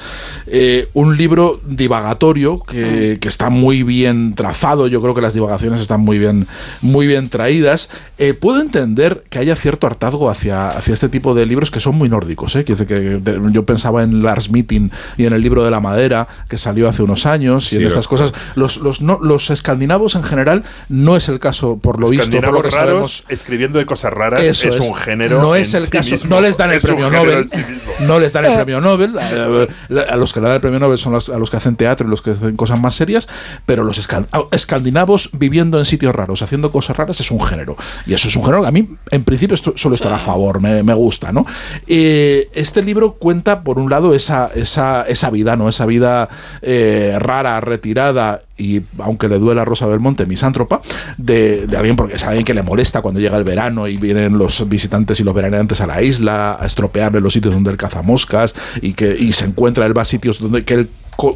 eh, 0.46 0.88
un 0.92 1.16
libro 1.16 1.58
divagatorio 1.66 2.60
que, 2.62 3.16
que 3.20 3.28
está 3.28 3.48
muy 3.50 3.82
bien 3.82 4.34
trazado, 4.34 4.86
yo 4.88 5.00
creo 5.00 5.14
que 5.14 5.20
las 5.22 5.32
divagaciones 5.34 5.80
están 5.80 6.00
muy 6.00 6.18
bien, 6.18 6.46
muy 6.82 7.06
bien 7.06 7.28
traídas. 7.30 7.88
Eh, 8.18 8.34
puedo 8.34 8.60
entender 8.60 9.24
que 9.30 9.38
haya 9.38 9.56
cierto 9.56 9.86
hartazgo 9.86 10.28
hacia, 10.28 10.68
hacia 10.68 10.92
este 10.94 11.08
tipo 11.08 11.34
de 11.34 11.46
libros 11.46 11.70
que 11.70 11.80
son 11.80 11.94
muy 11.96 12.08
nórdicos. 12.08 12.54
¿eh? 12.56 12.64
Que 12.64 12.74
de- 12.74 13.40
yo 13.52 13.64
pensaba 13.64 14.02
en 14.02 14.22
Lars 14.22 14.50
Meeting 14.50 14.90
y 15.16 15.24
en 15.26 15.32
el 15.32 15.40
libro 15.40 15.64
de 15.64 15.70
la 15.70 15.80
madera 15.80 16.28
que 16.48 16.58
salió 16.58 16.88
hace 16.88 17.02
unos 17.02 17.24
años 17.26 17.72
y 17.72 17.76
en 17.76 17.86
estas 17.86 18.06
cosas. 18.06 18.32
Los, 18.54 18.76
los, 18.78 19.00
no- 19.00 19.18
los 19.22 19.50
escandinavos 19.50 20.14
en 20.14 20.24
general 20.24 20.62
no 20.90 21.16
es 21.16 21.28
el 21.28 21.38
caso, 21.40 21.78
por 21.78 21.98
lo 21.98 22.06
visto, 22.08 22.26
por 22.52 22.58
lo 22.58 22.62
que 22.62 22.70
raros 22.76 22.90
sabemos. 22.92 23.24
escribiendo 23.28 23.78
de 23.78 23.86
cosas 23.86 24.09
raras 24.10 24.40
Eso 24.42 24.68
es, 24.68 24.80
un 24.80 24.94
género. 24.94 25.40
No 25.40 25.54
es 25.54 25.74
el 25.74 25.84
sí 25.84 25.90
caso. 25.90 26.10
mismo. 26.10 26.30
No 26.36 26.40
les 26.40 26.56
dan 26.56 26.70
el 26.70 26.76
Es 26.78 26.82
premio 26.82 27.10
Nobel. 27.10 27.48
sí. 27.50 27.60
No 28.06 28.18
les 28.18 28.32
dan 28.32 28.44
el 28.46 28.54
premio 28.54 28.80
Nobel. 28.80 29.16
eh, 29.20 29.68
A 30.10 30.16
los 30.16 30.32
que 30.32 30.40
le 30.40 30.46
dan 30.46 30.54
el 30.56 30.60
premio 30.60 30.78
Nobel 30.80 30.98
son 30.98 31.12
los, 31.12 31.28
a 31.28 31.38
los 31.38 31.50
que 31.50 31.56
hacen 31.56 31.76
teatro 31.76 32.06
y 32.06 32.10
los 32.10 32.22
que 32.22 32.30
hacen 32.30 32.56
cosas 32.56 32.80
más 32.80 32.94
serias. 32.94 33.28
Pero 33.66 33.84
los 33.84 33.98
escan- 33.98 34.26
escandinavos 34.50 35.30
viviendo 35.32 35.78
en 35.78 35.84
sitios 35.84 36.14
raros, 36.14 36.42
haciendo 36.42 36.72
cosas 36.72 36.96
raras, 36.96 37.20
es 37.20 37.30
un 37.30 37.40
género. 37.42 37.76
Y 38.06 38.14
eso 38.14 38.28
es 38.28 38.36
un 38.36 38.42
género 38.44 38.62
que 38.62 38.68
a 38.68 38.72
mí, 38.72 38.88
en 39.10 39.24
principio, 39.24 39.54
esto, 39.54 39.72
suelo 39.76 39.94
estar 39.94 40.12
a 40.12 40.18
favor, 40.18 40.60
me, 40.60 40.82
me 40.82 40.94
gusta. 40.94 41.32
¿no? 41.32 41.46
Eh, 41.86 42.48
este 42.54 42.82
libro 42.82 43.12
cuenta, 43.14 43.62
por 43.62 43.78
un 43.78 43.90
lado, 43.90 44.14
esa, 44.14 44.50
esa, 44.54 45.02
esa 45.02 45.30
vida, 45.30 45.56
¿no? 45.56 45.68
Esa 45.68 45.86
vida 45.86 46.28
eh, 46.62 47.16
rara, 47.18 47.60
retirada 47.60 48.42
y 48.56 48.82
aunque 48.98 49.26
le 49.28 49.38
duela 49.38 49.62
a 49.62 49.64
Rosa 49.64 49.86
Belmonte, 49.86 50.26
misántropa, 50.26 50.82
de, 51.16 51.66
de 51.66 51.76
alguien 51.78 51.96
porque 51.96 52.16
es 52.16 52.24
alguien 52.24 52.44
que 52.44 52.52
le 52.52 52.62
molesta 52.62 53.00
cuando 53.00 53.18
llega 53.18 53.38
el 53.38 53.44
verano 53.44 53.88
y 53.88 53.96
vienen 54.00 54.38
los 54.38 54.68
visitantes 54.68 55.20
y 55.20 55.24
los 55.24 55.34
veraneantes 55.34 55.80
a 55.80 55.86
la 55.86 56.02
isla 56.02 56.56
a 56.60 56.66
estropearle 56.66 57.20
los 57.20 57.32
sitios 57.32 57.54
donde 57.54 57.70
él 57.70 57.76
caza 57.76 58.02
moscas 58.02 58.54
y 58.80 58.94
que 58.94 59.16
y 59.16 59.32
se 59.32 59.44
encuentra, 59.44 59.86
él 59.86 59.96
va 59.96 60.02
a 60.02 60.06
sitios 60.06 60.40
donde 60.40 60.64
que 60.64 60.74
él 60.74 60.88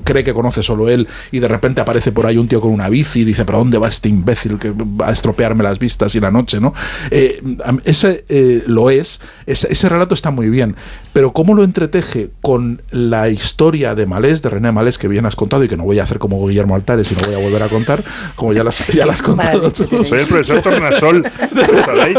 cree 0.05 0.24
que 0.24 0.32
conoce 0.35 0.62
solo 0.62 0.89
él 0.89 1.07
y 1.30 1.39
de 1.41 1.49
repente 1.49 1.80
aparece 1.80 2.12
por 2.12 2.26
ahí 2.26 2.37
un 2.39 2.49
tío 2.49 2.61
con 2.61 2.70
una 2.72 2.89
bici 2.89 3.20
y 3.20 3.24
dice, 3.24 3.45
pero 3.45 3.59
¿dónde 3.59 3.78
va 3.78 3.89
este 3.89 4.09
imbécil 4.09 4.59
que 4.59 4.70
va 4.72 5.09
a 5.09 5.12
estropearme 5.12 5.62
las 5.62 5.78
vistas 5.78 6.14
y 6.14 6.20
la 6.20 6.30
noche? 6.30 6.61
¿no? 6.61 6.74
Eh, 7.11 7.43
a- 7.64 7.74
ese 7.85 8.24
eh, 8.28 8.62
lo 8.66 8.91
es, 8.91 9.20
ese, 9.47 9.72
ese 9.72 9.89
relato 9.89 10.14
está 10.14 10.30
muy 10.30 10.49
bien, 10.51 10.76
pero 11.12 11.32
cómo 11.32 11.55
lo 11.55 11.64
entreteje 11.64 12.30
con 12.43 12.82
la 12.91 13.28
historia 13.28 13.95
de 13.95 14.07
Malés, 14.07 14.43
de 14.43 14.49
René 14.51 14.72
Malés, 14.72 14.99
que 14.99 15.09
bien 15.09 15.26
has 15.26 15.37
contado 15.37 15.62
y 15.64 15.68
que 15.68 15.76
no 15.76 15.85
voy 15.85 15.99
a 15.99 16.03
hacer 16.05 16.18
como 16.18 16.45
Guillermo 16.47 16.74
Altares 16.74 17.11
y 17.12 17.14
no 17.14 17.20
voy 17.26 17.35
a 17.35 17.39
volver 17.39 17.62
a 17.62 17.68
contar, 17.68 18.03
como 18.35 18.53
ya 18.53 18.64
las, 18.64 18.87
ya 18.89 19.07
las 19.07 19.16
has 19.16 19.22
contado 19.22 19.70
tú. 19.70 20.05
Soy 20.05 20.20
el 20.20 20.26
profesor 20.26 20.61
Tornasol, 20.62 21.22
¿lo 21.55 21.82
sabéis? 21.85 22.18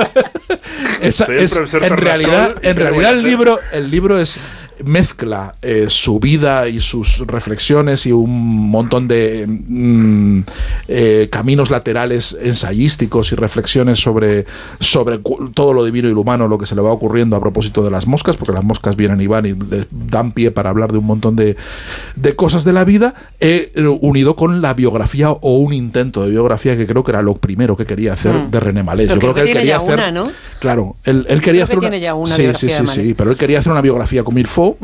Esa- 1.02 1.26
Soy 1.26 1.36
el 1.38 1.44
es- 1.44 1.54
profesor 1.54 1.84
en 1.84 1.90
Tornasol 1.90 2.06
realidad, 2.06 2.56
en 2.62 2.76
realidad 2.78 3.14
el 3.14 3.24
libro, 3.24 3.60
el 3.74 3.90
libro 3.90 4.20
es 4.20 4.40
mezcla 4.84 5.56
eh, 5.62 5.86
su 5.90 6.20
vida 6.20 6.68
y 6.68 6.80
sus 6.80 7.20
reflexiones 7.26 8.06
y 8.06 8.12
un 8.12 8.70
montón 8.70 9.08
de 9.08 9.46
mm, 9.48 10.40
eh, 10.88 11.30
caminos 11.32 11.70
laterales 11.72 12.38
ensayísticos 12.42 13.32
y 13.32 13.36
reflexiones 13.36 14.00
sobre, 14.00 14.46
sobre 14.80 15.20
todo 15.54 15.74
lo 15.74 15.84
divino 15.84 16.08
y 16.08 16.14
lo 16.14 16.22
humano, 16.22 16.48
lo 16.48 16.58
que 16.58 16.66
se 16.66 16.76
le 16.76 16.82
va 16.82 16.92
ocurriendo 16.92 17.36
a 17.36 17.40
propósito 17.40 17.84
de 17.84 17.92
las 17.92 18.06
moscas, 18.06 18.38
porque 18.38 18.54
las 18.54 18.64
moscas 18.64 18.96
vienen 18.96 19.22
y 19.22 19.28
van 19.28 19.46
y 19.46 19.56
dan 19.92 20.32
pie 20.32 20.52
para 20.52 20.70
hablar 20.70 20.92
de 20.92 21.00
un 21.00 21.06
montón 21.06 21.36
de, 21.36 21.56
de 22.16 22.36
cosas 22.36 22.64
de 22.64 22.74
la 22.74 22.84
vida, 22.84 23.16
eh, 23.40 23.72
unido 24.02 24.36
con 24.36 24.62
la 24.62 24.74
biografía 24.74 25.32
o 25.32 25.58
un 25.58 25.74
intento 25.74 26.24
de 26.24 26.30
biografía 26.30 26.78
que 26.78 26.86
creo 26.86 27.04
que 27.04 27.12
era 27.12 27.22
lo 27.22 27.36
primero 27.36 27.76
que 27.76 27.86
quería 27.86 28.14
hacer 28.14 28.36
Mm. 28.36 28.52
de 28.52 28.60
René. 28.60 28.84
Pero 28.84 29.14
Yo 29.16 29.20
creo 29.20 29.34
que 29.34 29.42
él 29.42 29.52
quería 29.52 29.78
hacer 29.78 29.94
una, 29.96 30.12
¿no? 30.12 30.32
Claro, 30.66 30.96
él, 31.04 31.28
él 31.30 31.42
quería 31.42 31.42
Creo 31.42 31.52
que 31.52 31.64
hacer 31.64 31.78
una... 31.78 31.90
tiene 31.92 32.00
ya 32.00 32.16
una 32.16 32.36
sí, 32.36 32.42
biografía 32.42 32.78
sí, 32.80 32.88
sí, 32.88 33.02
sí, 33.04 33.14
pero 33.14 33.30
él 33.30 33.38
quería 33.38 33.60
hacer 33.60 33.72
una 33.72 33.82
biografía 33.82 34.24
con 34.24 34.34
Milfo 34.34 34.78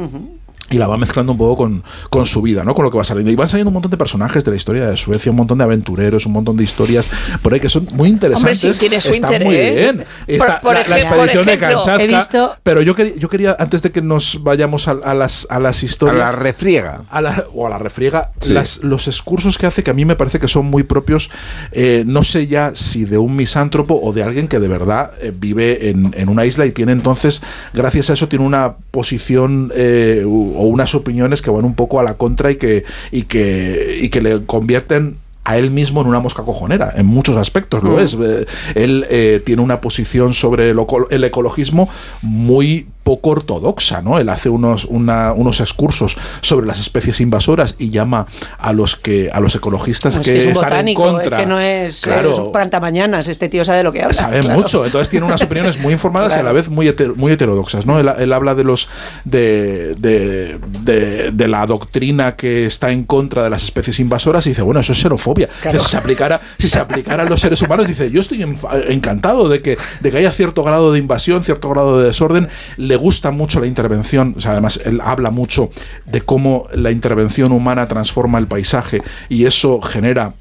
y 0.71 0.77
la 0.77 0.87
va 0.87 0.97
mezclando 0.97 1.33
un 1.33 1.37
poco 1.37 1.57
con, 1.57 1.83
con 2.09 2.25
su 2.25 2.41
vida, 2.41 2.63
¿no? 2.63 2.73
Con 2.73 2.85
lo 2.85 2.91
que 2.91 2.97
va 2.97 3.03
saliendo. 3.03 3.31
Y 3.31 3.35
van 3.35 3.47
saliendo 3.47 3.69
un 3.69 3.73
montón 3.73 3.91
de 3.91 3.97
personajes 3.97 4.43
de 4.43 4.51
la 4.51 4.57
historia 4.57 4.87
de 4.89 4.97
Suecia, 4.97 5.29
un 5.31 5.35
montón 5.37 5.57
de 5.59 5.63
aventureros, 5.65 6.25
un 6.25 6.33
montón 6.33 6.57
de 6.57 6.63
historias 6.63 7.07
por 7.41 7.53
ahí 7.53 7.59
que 7.59 7.69
son 7.69 7.87
muy 7.93 8.09
interesantes. 8.09 8.63
Hombre, 8.63 8.73
sí, 8.73 8.79
tiene 8.79 8.99
su 9.01 9.11
Está 9.11 9.27
interés. 9.27 9.45
muy 9.45 9.55
bien. 9.57 10.05
Está 10.27 10.59
Por- 10.61 10.61
por 10.61 10.73
la, 10.73 10.87
la 10.87 10.99
expedición 10.99 11.17
por 11.17 11.45
de 11.45 11.53
ejemplo, 11.53 11.67
Kamchatka. 11.83 12.03
he 12.03 12.07
visto- 12.07 12.55
Pero 12.63 12.81
yo 12.81 12.95
quería, 12.95 13.15
yo 13.15 13.29
quería, 13.29 13.55
antes 13.59 13.81
de 13.81 13.91
que 13.91 14.01
nos 14.01 14.41
vayamos 14.43 14.87
a, 14.87 14.91
a 15.03 15.13
las, 15.13 15.45
a 15.49 15.59
las 15.59 15.81
A 15.81 15.85
historias... 15.85 16.17
la 16.17 16.31
refriega. 16.31 17.01
a 17.09 17.21
la- 17.21 17.45
o 17.53 17.67
a 17.67 17.69
la 17.69 17.77
refriega, 17.77 18.31
Sí. 18.41 18.51
las- 18.53 18.83
los 18.83 19.07
excursos 19.07 19.57
que 19.57 19.65
hace 19.67 19.83
que 19.83 19.91
a 19.91 19.93
mí 19.93 20.05
me 20.05 20.15
parece 20.15 20.39
que 20.39 20.47
son 20.47 20.65
muy 20.67 20.83
propios, 20.83 21.29
eh, 21.71 22.03
no 22.05 22.23
sé 22.23 22.47
ya 22.47 22.71
si 22.75 23.05
de 23.05 23.17
un 23.17 23.35
misántropo 23.35 23.99
o 24.01 24.13
de 24.13 24.23
alguien 24.23 24.47
que 24.47 24.59
de 24.59 24.67
verdad 24.67 25.11
eh, 25.21 25.33
vive 25.35 25.89
en, 25.89 26.13
en 26.17 26.29
una 26.29 26.45
isla 26.45 26.65
y 26.65 26.71
tiene 26.71 26.91
entonces, 26.91 27.41
gracias 27.73 28.09
a 28.09 28.13
eso, 28.13 28.27
tiene 28.27 28.45
una 28.45 28.75
posición 28.91 29.71
eh, 29.75 30.23
o 30.61 30.65
unas 30.65 30.93
opiniones 30.95 31.41
que 31.41 31.49
van 31.49 31.65
un 31.65 31.73
poco 31.75 31.99
a 31.99 32.03
la 32.03 32.13
contra 32.15 32.51
y 32.51 32.55
que, 32.57 32.83
y 33.11 33.23
que, 33.23 33.99
y 34.01 34.09
que 34.09 34.21
le 34.21 34.45
convierten 34.45 35.17
a 35.43 35.57
él 35.57 35.71
mismo 35.71 36.01
en 36.01 36.07
una 36.07 36.19
mosca 36.19 36.43
cojonera, 36.43 36.93
en 36.95 37.07
muchos 37.07 37.35
aspectos 37.35 37.81
lo 37.81 37.93
Mm. 37.95 37.99
es. 37.99 38.13
Eh, 38.13 38.45
Él 38.75 39.05
eh, 39.09 39.41
tiene 39.43 39.63
una 39.63 39.81
posición 39.81 40.33
sobre 40.35 40.69
el, 40.69 40.79
el 41.09 41.23
ecologismo 41.23 41.89
muy 42.21 42.87
poco 43.03 43.31
ortodoxa, 43.31 44.01
¿no? 44.01 44.19
Él 44.19 44.29
hace 44.29 44.49
unos, 44.49 44.85
una- 44.85 45.33
unos 45.33 45.59
excursos 45.59 46.15
sobre 46.41 46.67
las 46.67 46.79
especies 46.79 47.19
invasoras 47.19 47.75
y 47.79 47.89
llama 47.89 48.27
a 48.59 48.73
los 48.73 48.95
que 48.95 49.29
a 49.31 49.39
los 49.39 49.55
ecologistas 49.55 50.15
No, 50.15 50.21
es 50.21 50.27
que, 50.27 50.33
que 50.33 50.39
es 50.39 50.45
un 50.45 50.51
están 50.51 50.69
botánico, 50.69 51.07
en 51.07 51.13
contra. 51.15 51.37
es 51.37 51.43
que 51.43 51.49
no 51.49 51.59
es, 51.59 52.01
Claro. 52.01 52.31
es 52.31 52.37
un 52.39 52.51
plantamañanas, 52.51 53.27
este 53.27 53.49
tío 53.49 53.65
sabe 53.65 53.83
lo 53.83 53.91
que 53.91 54.01
habla. 54.03 54.13
Sabe 54.13 54.41
claro. 54.41 54.59
mucho, 54.59 54.85
entonces 54.85 55.09
tiene 55.09 55.25
unas 55.25 55.41
opiniones 55.41 55.79
muy 55.79 55.93
informadas 55.93 56.35
y 56.35 56.39
a 56.39 56.43
la 56.43 56.51
vez 56.51 56.69
muy, 56.69 56.87
heter- 56.87 57.15
muy 57.15 57.31
heterodoxas, 57.31 57.85
¿no? 57.85 57.99
Él, 57.99 58.09
él 58.19 58.33
habla 58.33 58.53
de 58.55 58.63
los 58.63 58.87
de, 59.25 59.95
de, 59.97 60.59
de- 60.83 61.31
de 61.31 61.47
la 61.47 61.65
doctrina 61.65 62.35
que 62.35 62.65
está 62.65 62.91
en 62.91 63.03
contra 63.03 63.43
de 63.43 63.49
las 63.49 63.63
especies 63.63 63.99
invasoras 63.99 64.45
y 64.45 64.49
dice, 64.49 64.61
bueno, 64.61 64.79
eso 64.79 64.93
es 64.93 64.99
xenofobia. 64.99 65.49
Si 65.71 65.79
se 65.79 65.97
aplicara, 65.97 66.39
si 66.59 66.67
se 66.67 66.79
aplicara 66.79 67.23
a 67.23 67.25
los 67.25 67.39
seres 67.41 67.61
humanos, 67.61 67.87
dice, 67.87 68.09
yo 68.11 68.21
estoy 68.21 68.43
encantado 68.89 69.49
de 69.49 69.61
que, 69.61 69.77
de 70.01 70.11
que 70.11 70.17
haya 70.17 70.31
cierto 70.31 70.63
grado 70.63 70.91
de 70.91 70.99
invasión, 70.99 71.43
cierto 71.43 71.69
grado 71.69 71.99
de 71.99 72.05
desorden. 72.05 72.47
Le 72.91 72.97
gusta 72.97 73.31
mucho 73.31 73.61
la 73.61 73.67
intervención, 73.67 74.35
además 74.43 74.81
él 74.83 74.99
habla 75.01 75.31
mucho 75.31 75.69
de 76.05 76.19
cómo 76.19 76.67
la 76.73 76.91
intervención 76.91 77.53
humana 77.53 77.87
transforma 77.87 78.37
el 78.37 78.47
paisaje 78.47 79.01
y 79.29 79.45
eso 79.45 79.79
genera 79.81 80.33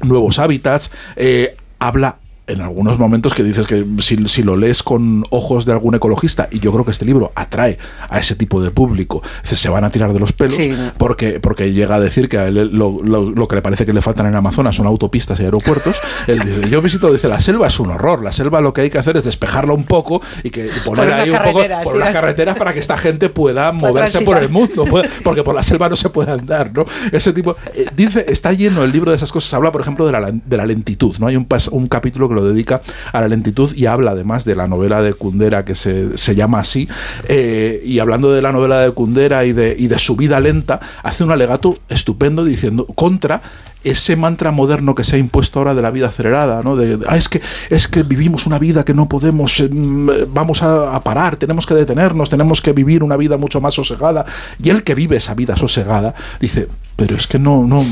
nuevos 0.00 0.38
hábitats. 0.38 0.90
eh, 1.16 1.58
habla 1.78 2.16
en 2.46 2.60
algunos 2.60 2.98
momentos 2.98 3.32
que 3.32 3.42
dices 3.42 3.66
que 3.66 3.84
si, 4.00 4.28
si 4.28 4.42
lo 4.42 4.56
lees 4.56 4.82
con 4.82 5.24
ojos 5.30 5.64
de 5.64 5.72
algún 5.72 5.94
ecologista, 5.94 6.48
y 6.50 6.60
yo 6.60 6.72
creo 6.72 6.84
que 6.84 6.90
este 6.90 7.04
libro 7.06 7.32
atrae 7.34 7.78
a 8.10 8.18
ese 8.18 8.34
tipo 8.36 8.62
de 8.62 8.70
público, 8.70 9.22
se 9.42 9.68
van 9.70 9.82
a 9.84 9.90
tirar 9.90 10.12
de 10.12 10.20
los 10.20 10.32
pelos 10.32 10.54
Sí. 10.54 10.74
porque, 10.98 11.40
porque 11.40 11.72
llega 11.72 11.94
a 11.94 12.00
decir 12.00 12.28
que 12.28 12.36
a 12.38 12.48
él 12.48 12.70
lo, 12.72 13.00
lo- 13.02 13.30
lo 13.30 13.48
que 13.48 13.56
le 13.56 13.62
parece 13.62 13.86
que 13.86 13.92
le 13.94 14.02
faltan 14.02 14.26
en 14.26 14.36
Amazonas 14.36 14.76
son 14.76 14.86
autopistas 14.86 15.40
y 15.40 15.44
aeropuertos. 15.44 15.96
él 16.26 16.40
dice, 16.40 16.68
yo 16.68 16.82
visito, 16.82 17.10
dice, 17.12 17.28
la 17.28 17.40
selva 17.40 17.66
es 17.68 17.80
un 17.80 17.90
horror, 17.90 18.22
la 18.22 18.32
selva 18.32 18.60
lo 18.60 18.74
que 18.74 18.82
hay 18.82 18.90
que 18.90 18.98
hacer 18.98 19.16
es 19.16 19.24
despejarla 19.24 19.72
un 19.72 19.84
poco 19.84 20.20
y, 20.42 20.50
que, 20.50 20.66
y 20.66 20.80
poner 20.84 21.10
ahí 21.12 21.30
un 21.30 21.38
poco 21.38 21.60
por 21.84 21.96
las 21.96 22.10
carreteras 22.12 22.56
para 22.56 22.74
que 22.74 22.80
esta 22.80 22.96
gente 22.98 23.30
pueda 23.30 23.72
moverse 23.72 24.18
transitar. 24.18 24.24
por 24.24 24.42
el 24.42 24.48
mundo, 24.50 24.84
porque 25.24 25.42
por 25.42 25.54
la 25.54 25.62
selva 25.62 25.88
no 25.88 25.96
se 25.96 26.10
puede 26.10 26.32
andar, 26.32 26.70
¿no? 26.74 26.84
Ese 27.10 27.32
tipo, 27.32 27.56
eh, 27.74 27.86
dice, 27.96 28.24
está 28.28 28.52
lleno 28.52 28.84
el 28.84 28.92
libro 28.92 29.10
de 29.12 29.16
esas 29.16 29.32
cosas, 29.32 29.52
habla 29.54 29.72
por 29.72 29.80
ejemplo 29.80 30.04
de 30.04 30.12
la, 30.12 30.30
de 30.30 30.56
la 30.58 30.66
lentitud, 30.66 31.16
¿no? 31.18 31.26
Hay 31.28 31.36
un, 31.36 31.48
pas- 31.48 31.70
un 31.72 31.88
capítulo 31.88 32.28
que 32.28 32.33
lo 32.34 32.44
dedica 32.44 32.82
a 33.12 33.20
la 33.20 33.28
lentitud 33.28 33.74
y 33.74 33.86
habla 33.86 34.12
además 34.12 34.44
de 34.44 34.56
la 34.56 34.66
novela 34.68 35.02
de 35.02 35.14
Kundera 35.14 35.64
que 35.64 35.74
se, 35.74 36.18
se 36.18 36.34
llama 36.34 36.60
así, 36.60 36.88
eh, 37.28 37.82
y 37.84 37.98
hablando 37.98 38.32
de 38.32 38.42
la 38.42 38.52
novela 38.52 38.80
de 38.80 38.90
Kundera 38.92 39.44
y 39.44 39.52
de, 39.52 39.76
y 39.78 39.86
de 39.86 39.98
su 39.98 40.16
vida 40.16 40.40
lenta, 40.40 40.80
hace 41.02 41.24
un 41.24 41.30
alegato 41.30 41.74
estupendo 41.88 42.44
diciendo 42.44 42.86
contra 42.86 43.42
ese 43.84 44.16
mantra 44.16 44.50
moderno 44.50 44.94
que 44.94 45.04
se 45.04 45.16
ha 45.16 45.18
impuesto 45.18 45.58
ahora 45.58 45.74
de 45.74 45.82
la 45.82 45.90
vida 45.90 46.08
acelerada, 46.08 46.62
¿no? 46.62 46.74
De, 46.74 46.98
"Ah, 47.06 47.18
es 47.18 47.28
que 47.28 47.42
es 47.68 47.86
que 47.86 48.02
vivimos 48.02 48.46
una 48.46 48.58
vida 48.58 48.82
que 48.84 48.94
no 48.94 49.08
podemos, 49.08 49.60
eh, 49.60 49.68
mm, 49.70 50.10
vamos 50.32 50.62
a, 50.62 50.96
a 50.96 51.00
parar, 51.02 51.36
tenemos 51.36 51.66
que 51.66 51.74
detenernos, 51.74 52.30
tenemos 52.30 52.62
que 52.62 52.72
vivir 52.72 53.02
una 53.02 53.16
vida 53.18 53.36
mucho 53.36 53.60
más 53.60 53.74
sosegada. 53.74 54.24
Y 54.62 54.70
el 54.70 54.82
que 54.84 54.94
vive 54.94 55.16
esa 55.16 55.34
vida 55.34 55.54
sosegada 55.56 56.14
dice, 56.40 56.68
pero 56.96 57.16
es 57.16 57.26
que 57.26 57.38
no, 57.38 57.64
no, 57.64 57.84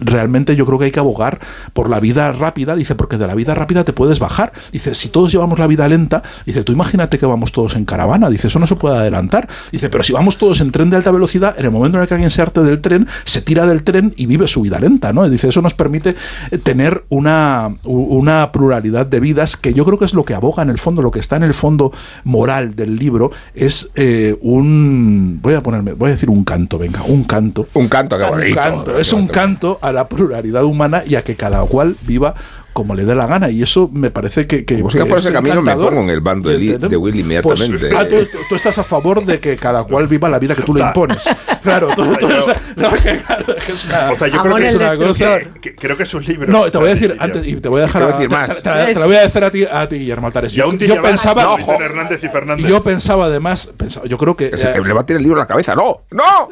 realmente 0.00 0.56
yo 0.56 0.66
creo 0.66 0.78
que 0.78 0.86
hay 0.86 0.90
que 0.90 1.00
abogar 1.00 1.40
por 1.72 1.88
la 1.88 2.00
vida 2.00 2.32
rápida, 2.32 2.74
dice, 2.74 2.94
porque 2.94 3.18
de 3.18 3.26
la 3.26 3.34
vida 3.34 3.54
rápida 3.54 3.84
te 3.84 3.92
puedes 3.92 4.18
bajar. 4.18 4.52
Dice, 4.72 4.94
si 4.94 5.08
todos 5.08 5.32
llevamos 5.32 5.58
la 5.58 5.66
vida 5.66 5.88
lenta, 5.88 6.22
dice, 6.46 6.62
tú 6.64 6.72
imagínate 6.72 7.18
que 7.18 7.26
vamos 7.26 7.52
todos 7.52 7.76
en 7.76 7.84
caravana, 7.84 8.28
dice, 8.28 8.48
eso 8.48 8.58
no 8.58 8.66
se 8.66 8.76
puede 8.76 8.98
adelantar. 8.98 9.48
Dice, 9.72 9.88
pero 9.88 10.02
si 10.02 10.12
vamos 10.12 10.38
todos 10.38 10.60
en 10.60 10.70
tren 10.70 10.90
de 10.90 10.96
alta 10.96 11.10
velocidad, 11.10 11.54
en 11.58 11.64
el 11.64 11.70
momento 11.70 11.98
en 11.98 12.02
el 12.02 12.08
que 12.08 12.14
alguien 12.14 12.30
se 12.30 12.42
arte 12.42 12.62
del 12.62 12.80
tren, 12.80 13.06
se 13.24 13.42
tira 13.42 13.66
del 13.66 13.82
tren 13.82 14.14
y 14.16 14.26
vive 14.26 14.48
su 14.48 14.62
vida 14.62 14.78
lenta, 14.78 15.12
¿no? 15.12 15.28
Dice, 15.28 15.48
eso 15.48 15.62
nos 15.62 15.74
permite 15.74 16.14
eh, 16.50 16.58
tener 16.58 17.04
una, 17.08 17.74
una 17.84 18.52
pluralidad 18.52 19.06
de 19.06 19.20
vidas 19.20 19.56
que 19.56 19.74
yo 19.74 19.84
creo 19.84 19.98
que 19.98 20.04
es 20.04 20.14
lo 20.14 20.24
que 20.24 20.34
aboga 20.34 20.62
en 20.62 20.70
el 20.70 20.78
fondo, 20.78 21.02
lo 21.02 21.10
que 21.10 21.20
está 21.20 21.36
en 21.36 21.44
el 21.44 21.54
fondo 21.54 21.92
moral 22.24 22.74
del 22.74 22.96
libro, 22.96 23.30
es 23.54 23.90
eh, 23.94 24.36
un, 24.40 25.38
voy 25.42 25.54
a 25.54 25.62
ponerme, 25.62 25.92
voy 25.92 26.08
a 26.08 26.12
decir 26.12 26.30
un 26.30 26.44
canto, 26.44 26.78
venga, 26.78 27.02
un 27.02 27.24
canto. 27.24 27.68
Un 27.74 27.88
canto, 27.88 27.99
qué 28.08 28.24
Un 28.24 28.30
bonito. 28.30 28.54
canto, 28.60 28.94
qué 28.94 29.00
es 29.00 29.12
un 29.12 29.28
canto 29.28 29.78
a 29.82 29.92
la 29.92 30.08
pluralidad 30.08 30.64
humana 30.64 31.02
y 31.06 31.14
a 31.16 31.22
que 31.24 31.34
cada 31.36 31.60
cual 31.64 31.96
viva 32.02 32.34
como 32.72 32.94
le 32.94 33.04
dé 33.04 33.16
la 33.16 33.26
gana 33.26 33.50
y 33.50 33.64
eso 33.64 33.90
me 33.92 34.12
parece 34.12 34.46
que, 34.46 34.64
que 34.64 34.76
por 34.78 34.94
es 34.94 35.24
ese 35.24 35.32
camino 35.32 35.60
me 35.60 35.74
pongo 35.74 36.00
en 36.02 36.08
el 36.08 36.20
bando 36.20 36.50
de, 36.50 36.78
de 36.78 36.96
Will 36.96 37.16
inmediatamente. 37.18 37.88
Pues, 37.88 37.92
ah, 37.96 38.06
tú, 38.08 38.16
tú 38.48 38.54
estás 38.54 38.78
a 38.78 38.84
favor 38.84 39.24
de 39.24 39.40
que 39.40 39.56
cada 39.56 39.82
cual 39.82 40.06
viva 40.06 40.28
la 40.30 40.38
vida 40.38 40.54
que 40.54 40.62
tú 40.62 40.72
le 40.72 40.82
impones. 40.86 41.28
Claro, 41.64 41.88
tú, 41.96 42.04
tú- 42.14 42.28
no, 42.76 42.92
que, 42.92 43.18
claro, 43.18 43.44
que 43.66 43.72
es 43.72 43.84
una, 43.86 44.10
O 44.12 44.14
sea, 44.14 44.28
yo 44.28 44.40
creo 44.42 44.54
que, 44.56 44.68
es 44.68 44.74
una 44.76 44.96
cosa- 45.08 45.38
que- 45.60 45.74
creo 45.74 45.96
que 45.96 46.04
es 46.04 46.14
un 46.14 46.24
libro. 46.24 46.52
no, 46.52 46.70
te 46.70 46.78
voy 46.78 46.86
a 46.86 46.94
decir 46.94 47.16
antes 47.18 47.44
y 47.44 47.56
te 47.56 47.68
voy 47.68 47.80
a 47.80 47.86
dejar 47.86 48.02
Te 48.02 48.06
voy 48.06 48.12
a 48.14 48.16
decir 48.18 48.30
más. 48.30 48.62
Te, 48.62 48.70
te- 48.70 48.94
te 48.94 49.00
lo 49.00 49.06
voy 49.06 49.16
a 49.16 49.20
decir 49.22 49.44
a 49.44 49.50
ti, 49.50 49.64
a 49.64 49.88
ti 49.88 49.96
Guillermo 49.98 50.26
Altares. 50.28 50.52
Yo, 50.52 50.72
yo 50.72 51.02
pensaba, 51.02 51.42
no, 51.42 51.56
Luis 51.56 51.68
Hernández 51.80 52.22
y 52.22 52.28
Fernández. 52.28 52.66
yo 52.68 52.82
pensaba 52.84 53.24
además, 53.24 53.72
pensaba- 53.76 54.06
yo 54.06 54.16
creo 54.16 54.36
que 54.36 54.50
Que 54.50 54.56
se- 54.58 54.70
eh, 54.70 54.80
le 54.80 54.92
va 54.92 55.00
a 55.00 55.06
tirar 55.06 55.18
el 55.18 55.24
libro 55.24 55.38
en 55.38 55.40
la 55.40 55.46
cabeza. 55.48 55.74
¡No! 55.74 56.02
¡No! 56.12 56.48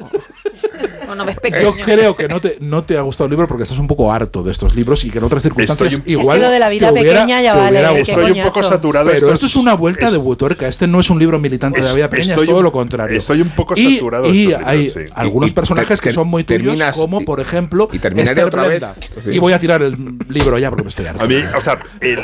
No, 1.09 1.14
no 1.14 1.24
ves 1.24 1.36
yo 1.62 1.74
creo 1.74 2.14
que 2.14 2.28
no 2.28 2.38
te, 2.38 2.59
no 2.61 2.84
te 2.84 2.99
ha 2.99 3.01
gustado 3.01 3.24
el 3.26 3.30
libro 3.30 3.49
porque 3.49 3.62
estás 3.62 3.78
un 3.78 3.86
poco 3.86 4.12
harto 4.12 4.42
de 4.42 4.53
estos 4.53 4.74
libros 4.76 5.03
y 5.07 5.11
que 5.11 5.16
en 5.16 5.24
otras 5.24 5.42
circunstancias 5.42 5.94
Estoy 5.94 6.03
Es 6.14 6.20
igual 6.20 6.36
que 6.38 6.44
lo 6.44 6.51
de 6.51 6.59
la 6.59 6.68
vida 6.68 6.88
te 6.92 7.01
hubiera- 7.01 7.20
pequeña 7.22 7.40
ya 7.40 7.53
te 7.53 7.59
vale. 7.59 7.70
hubiera 7.70 7.88
qué 7.94 7.99
gustado. 8.01 8.20
Estoy 8.20 8.38
un 8.38 8.44
poco 8.44 8.55
coñazo. 8.55 8.72
saturado. 8.74 9.11
Pero 9.11 9.32
esto 9.32 9.46
es 9.46 9.57
una 9.57 9.72
vuelta 9.74 10.05
es- 10.05 10.12
de 10.12 10.18
butuerca. 10.18 10.68
Este 10.68 10.86
no 10.86 11.01
es 11.01 11.09
un 11.09 11.18
libro 11.18 11.38
militante 11.38 11.80
de 11.80 11.86
la 11.86 11.94
vida 11.94 12.11
pequeña, 12.11 12.34
es 12.34 12.40
todo 12.46 12.59
un- 12.59 12.62
lo 12.62 12.72
contrario. 12.72 13.16
estoy 13.16 13.40
un 13.40 13.49
poco 13.49 13.72
Y- 13.74 13.94
saturado 13.94 14.24
de 14.24 14.28
Y, 14.34 14.42
estos 14.53 14.59
libros, 14.59 14.68
hay 14.68 14.90
sí. 14.90 15.01
algunos 15.14 15.49
Y- 15.49 15.51
y 15.51 15.55
personajes 15.55 15.99
te- 16.01 16.09
que 16.09 16.12
son 16.12 16.28
muy 16.28 16.44
tuyos, 16.44 16.62
terminas- 16.62 16.94
como 16.96 17.22
por 17.24 17.40
ejemplo 17.40 17.88
y 17.90 17.99
terminaré 18.01 18.30
Esther 18.32 18.44
otra 18.44 18.68
vez. 18.68 18.84
Sí. 19.24 19.30
Y 19.30 19.38
voy 19.38 19.55
a 19.55 19.59
tirar 19.59 19.80
el 19.82 19.96
libro 20.28 20.59
ya 20.59 20.68
porque 20.68 20.82
me 20.82 20.90
estoy 20.90 21.07
harto. 21.07 21.24
A 21.24 21.26
mí, 21.26 21.36
o 21.57 21.61
sea, 21.62 21.78
el- 22.03 22.22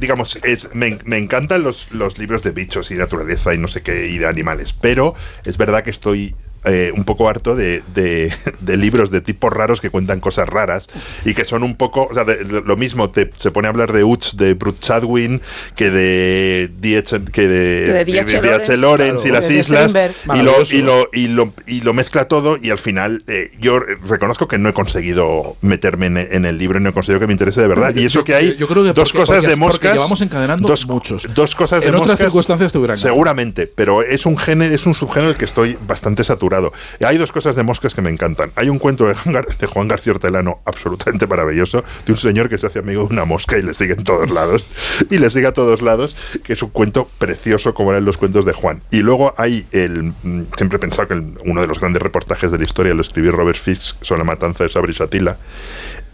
digamos, 0.00 0.38
es- 0.42 0.70
me, 0.72 0.98
me 1.04 1.18
encantan 1.18 1.62
los, 1.62 1.92
los 1.92 2.16
libros 2.18 2.42
de 2.42 2.52
bichos 2.52 2.90
y 2.90 2.94
naturaleza 2.94 3.52
y 3.52 3.58
no 3.58 3.68
sé 3.68 3.82
qué, 3.82 4.08
y 4.08 4.16
de 4.16 4.26
animales, 4.26 4.72
pero 4.72 5.12
es 5.44 5.58
verdad 5.58 5.82
que 5.84 5.90
estoy 5.90 6.34
eh, 6.66 6.92
un 6.94 7.04
poco 7.04 7.28
harto 7.28 7.54
de, 7.56 7.82
de- 7.94 8.32
de 8.60 8.76
libros 8.76 9.10
de 9.10 9.20
tipos 9.20 9.52
raros 9.52 9.80
que 9.80 9.90
cuentan 9.90 10.20
cosas 10.20 10.48
raras 10.48 10.88
y 11.24 11.34
que 11.34 11.44
son 11.44 11.62
un 11.62 11.76
poco, 11.76 12.08
o 12.10 12.14
sea, 12.14 12.24
de- 12.24 12.44
de- 12.44 12.60
lo 12.62 12.76
mismo, 12.76 13.10
te, 13.10 13.30
se 13.36 13.50
pone 13.50 13.68
a 13.68 13.70
hablar 13.70 13.92
de 13.92 14.04
Uch, 14.04 14.34
de 14.34 14.54
Bruce 14.54 14.78
Chadwin, 14.80 15.40
que 15.74 15.90
de 15.90 16.70
D.H. 16.80 17.20
que 17.32 17.48
de, 17.48 17.92
de 17.92 18.04
D.H. 18.04 18.40
D.H. 18.40 18.76
Lawrence. 18.76 18.76
Lawrence 18.76 19.28
y 19.28 19.30
Claro. 19.30 19.40
las 19.40 19.48
De 19.48 19.58
islas, 19.58 19.94
y 20.34 20.42
lo, 20.42 20.62
y, 20.70 20.82
lo, 20.82 21.08
y, 21.12 21.28
lo, 21.28 21.52
y 21.66 21.80
lo 21.80 21.94
mezcla 21.94 22.26
todo 22.28 22.56
y 22.60 22.70
al 22.70 22.78
final 22.78 23.24
eh, 23.26 23.50
yo 23.58 23.78
reconozco 23.80 24.48
que 24.48 24.58
no 24.58 24.68
he 24.68 24.72
conseguido 24.72 25.56
meterme 25.60 26.06
en, 26.06 26.16
en 26.18 26.44
el 26.44 26.58
libro 26.58 26.78
y 26.78 26.82
no 26.82 26.90
he 26.90 26.92
conseguido 26.92 27.20
que 27.20 27.26
me 27.26 27.32
interese 27.32 27.60
de 27.60 27.68
verdad. 27.68 27.94
Y 27.94 28.04
eso 28.04 28.24
que 28.24 28.34
hay 28.34 28.56
yo 28.56 28.66
creo 28.68 28.82
que 28.84 28.92
dos 28.92 29.10
porque- 29.12 29.18
cosas 29.18 29.36
porque- 29.36 29.48
de 29.50 29.56
moscas. 29.56 29.94
llevamos 29.94 30.20
encadenando 30.20 30.66
dos, 30.68 30.86
muchos. 30.86 31.26
Dos 31.34 31.54
cosas 31.54 31.80
de 31.80 31.88
En 31.88 31.94
otras 31.94 32.10
moscas. 32.10 32.26
circunstancias 32.28 32.72
te 32.72 32.78
hubieran 32.78 32.94
ganado. 32.96 33.08
Seguramente, 33.14 33.66
pero 33.66 34.02
es 34.02 34.26
un 34.26 34.36
género, 34.36 34.74
es 34.74 34.86
un 34.86 34.94
subgénero 34.94 35.28
del 35.28 35.38
que 35.38 35.44
estoy 35.44 35.76
bastante 35.86 36.24
saturado. 36.24 36.55
Y 37.00 37.04
hay 37.04 37.18
dos 37.18 37.32
cosas 37.32 37.56
de 37.56 37.62
moscas 37.62 37.94
que 37.94 38.02
me 38.02 38.10
encantan. 38.10 38.52
Hay 38.56 38.68
un 38.68 38.78
cuento 38.78 39.06
de 39.06 39.14
Juan, 39.14 39.88
García 39.88 40.12
Hortelano 40.12 40.60
absolutamente 40.64 41.26
maravilloso, 41.26 41.84
de 42.04 42.12
un 42.12 42.18
señor 42.18 42.48
que 42.48 42.58
se 42.58 42.66
hace 42.66 42.78
amigo 42.80 43.06
de 43.06 43.14
una 43.14 43.24
mosca 43.24 43.58
y 43.58 43.62
le 43.62 43.74
sigue 43.74 43.94
en 43.94 44.04
todos 44.04 44.30
lados. 44.30 44.66
Y 45.10 45.18
le 45.18 45.30
sigue 45.30 45.46
a 45.46 45.52
todos 45.52 45.82
lados, 45.82 46.16
que 46.42 46.54
es 46.54 46.62
un 46.62 46.70
cuento 46.70 47.08
precioso 47.18 47.74
como 47.74 47.90
eran 47.90 48.04
los 48.04 48.18
cuentos 48.18 48.44
de 48.44 48.52
Juan. 48.52 48.82
Y 48.90 48.98
luego 48.98 49.34
hay 49.36 49.66
el. 49.72 50.14
mm, 50.22 50.46
Siempre 50.56 50.76
he 50.76 50.80
pensado 50.80 51.08
que 51.08 51.14
uno 51.14 51.60
de 51.60 51.66
los 51.66 51.80
grandes 51.80 52.02
reportajes 52.02 52.50
de 52.50 52.58
la 52.58 52.64
historia 52.64 52.94
lo 52.94 53.00
escribió 53.02 53.32
Robert 53.32 53.58
Fisk 53.58 53.96
sobre 54.02 54.20
la 54.20 54.24
matanza 54.24 54.64
de 54.64 54.70
Sabri 54.70 54.94
Satila. 54.94 55.36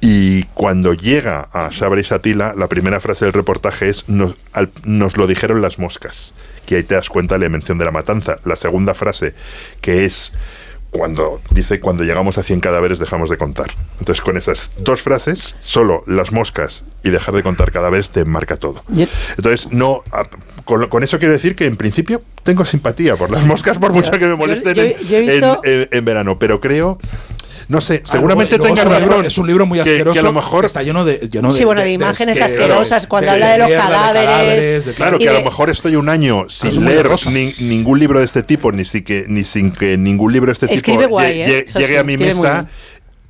Y 0.01 0.43
cuando 0.55 0.95
llega 0.95 1.49
a 1.53 1.70
Sabri 1.70 2.03
Satila, 2.03 2.55
la 2.57 2.68
primera 2.68 3.01
frase 3.01 3.24
del 3.24 3.34
reportaje 3.34 3.88
es: 3.88 4.05
nos 4.09 5.16
lo 5.16 5.26
dijeron 5.26 5.62
las 5.62 5.78
moscas. 5.78 6.34
Que 6.67 6.76
ahí 6.76 6.83
te 6.83 6.95
das 6.95 7.09
cuenta 7.09 7.34
de 7.34 7.41
la 7.41 7.47
dimensión 7.47 7.79
de 7.79 7.84
la 7.84 7.91
matanza. 7.91 8.39
La 8.45 8.57
segunda 8.57 8.95
frase, 8.95 9.34
que 9.80 10.05
es 10.05 10.33
cuando 10.91 11.41
dice 11.53 11.80
cuando 11.80 12.05
llegamos 12.05 12.37
a 12.37 12.43
100 12.43 12.61
cadáveres 12.61 12.99
dejamos 12.99 13.30
de 13.30 13.39
contar. 13.39 13.68
Entonces 13.99 14.21
con 14.21 14.37
esas 14.37 14.72
dos 14.79 15.01
frases, 15.01 15.57
solo 15.59 16.05
las 16.07 16.33
moscas 16.33 16.84
y 17.03 17.09
dejar 17.09 17.34
de 17.34 17.43
contar 17.43 17.72
cadáveres 17.72 18.11
te 18.11 18.26
marca 18.26 18.57
todo. 18.59 18.84
Entonces 19.39 19.72
no 19.72 20.03
con, 20.67 20.87
con 20.89 21.03
eso 21.03 21.18
quiero 21.18 21.33
decir 21.33 21.57
que 21.57 21.64
en 21.64 21.76
principio 21.79 22.21
tengo 22.43 22.67
simpatía 22.67 23.17
por 23.17 23.30
las 23.30 23.43
moscas 23.47 23.79
por 23.79 23.93
mucho 23.95 24.11
que 24.13 24.26
me 24.29 24.37
molesten 24.37 24.75
yo- 24.75 24.83
en- 24.83 24.97
yo 25.09 25.17
he 25.17 25.21
visto- 25.22 25.61
en, 25.64 25.80
en- 25.80 25.89
en 25.93 26.05
verano, 26.05 26.39
pero 26.39 26.61
creo 26.61 26.99
no 27.72 27.80
sé, 27.80 28.03
Ah, 28.04 28.08
seguramente 28.12 28.58
luego- 28.58 28.74
tenga 28.74 28.86
un 28.88 28.94
libro- 28.94 29.08
razón. 29.16 29.26
Es 29.26 29.38
un 29.38 29.46
libro 29.46 29.66
muy 29.66 29.78
que- 29.78 29.90
asqueroso. 29.90 30.12
que 30.12 30.18
a 30.20 30.22
lo 30.22 30.32
mejor 30.32 30.61
que 30.61 30.66
está 30.66 30.82
lleno 30.82 31.04
de. 31.04 31.28
Lleno 31.30 31.50
Sí, 31.50 31.64
bueno, 31.64 31.80
de 31.80 31.90
imágenes 31.90 32.38
que- 32.38 32.44
asquerosas, 32.44 33.07
cuando 33.07 33.30
habla 33.32 33.53
de 33.53 33.58
los 33.58 33.68
cadáveres, 33.70 34.84
de- 34.84 34.92
Claro, 34.92 35.18
que 35.18 35.28
a 35.28 35.32
de- 35.32 35.38
lo 35.38 35.44
mejor 35.44 35.70
estoy 35.70 35.96
un 35.96 36.08
año 36.08 36.46
es 36.46 36.54
sin 36.54 36.84
leer 36.84 37.08
ni- 37.30 37.54
ningún 37.61 37.99
libro 37.99 38.18
de 38.18 38.24
este 38.24 38.42
tipo, 38.42 38.70
ni, 38.72 38.84
si 38.84 39.03
que, 39.03 39.24
ni 39.28 39.44
sin 39.44 39.70
que 39.72 39.96
ningún 39.96 40.32
libro 40.32 40.49
de 40.49 40.53
este 40.53 40.72
Escribe 40.72 40.99
tipo 41.04 41.11
guay, 41.11 41.38
lle- 41.38 41.46
¿eh? 41.46 41.64
llegue 41.74 41.86
sí, 41.88 41.96
a 41.96 42.04
mi 42.04 42.16
mesa 42.16 42.53
bien. 42.53 42.66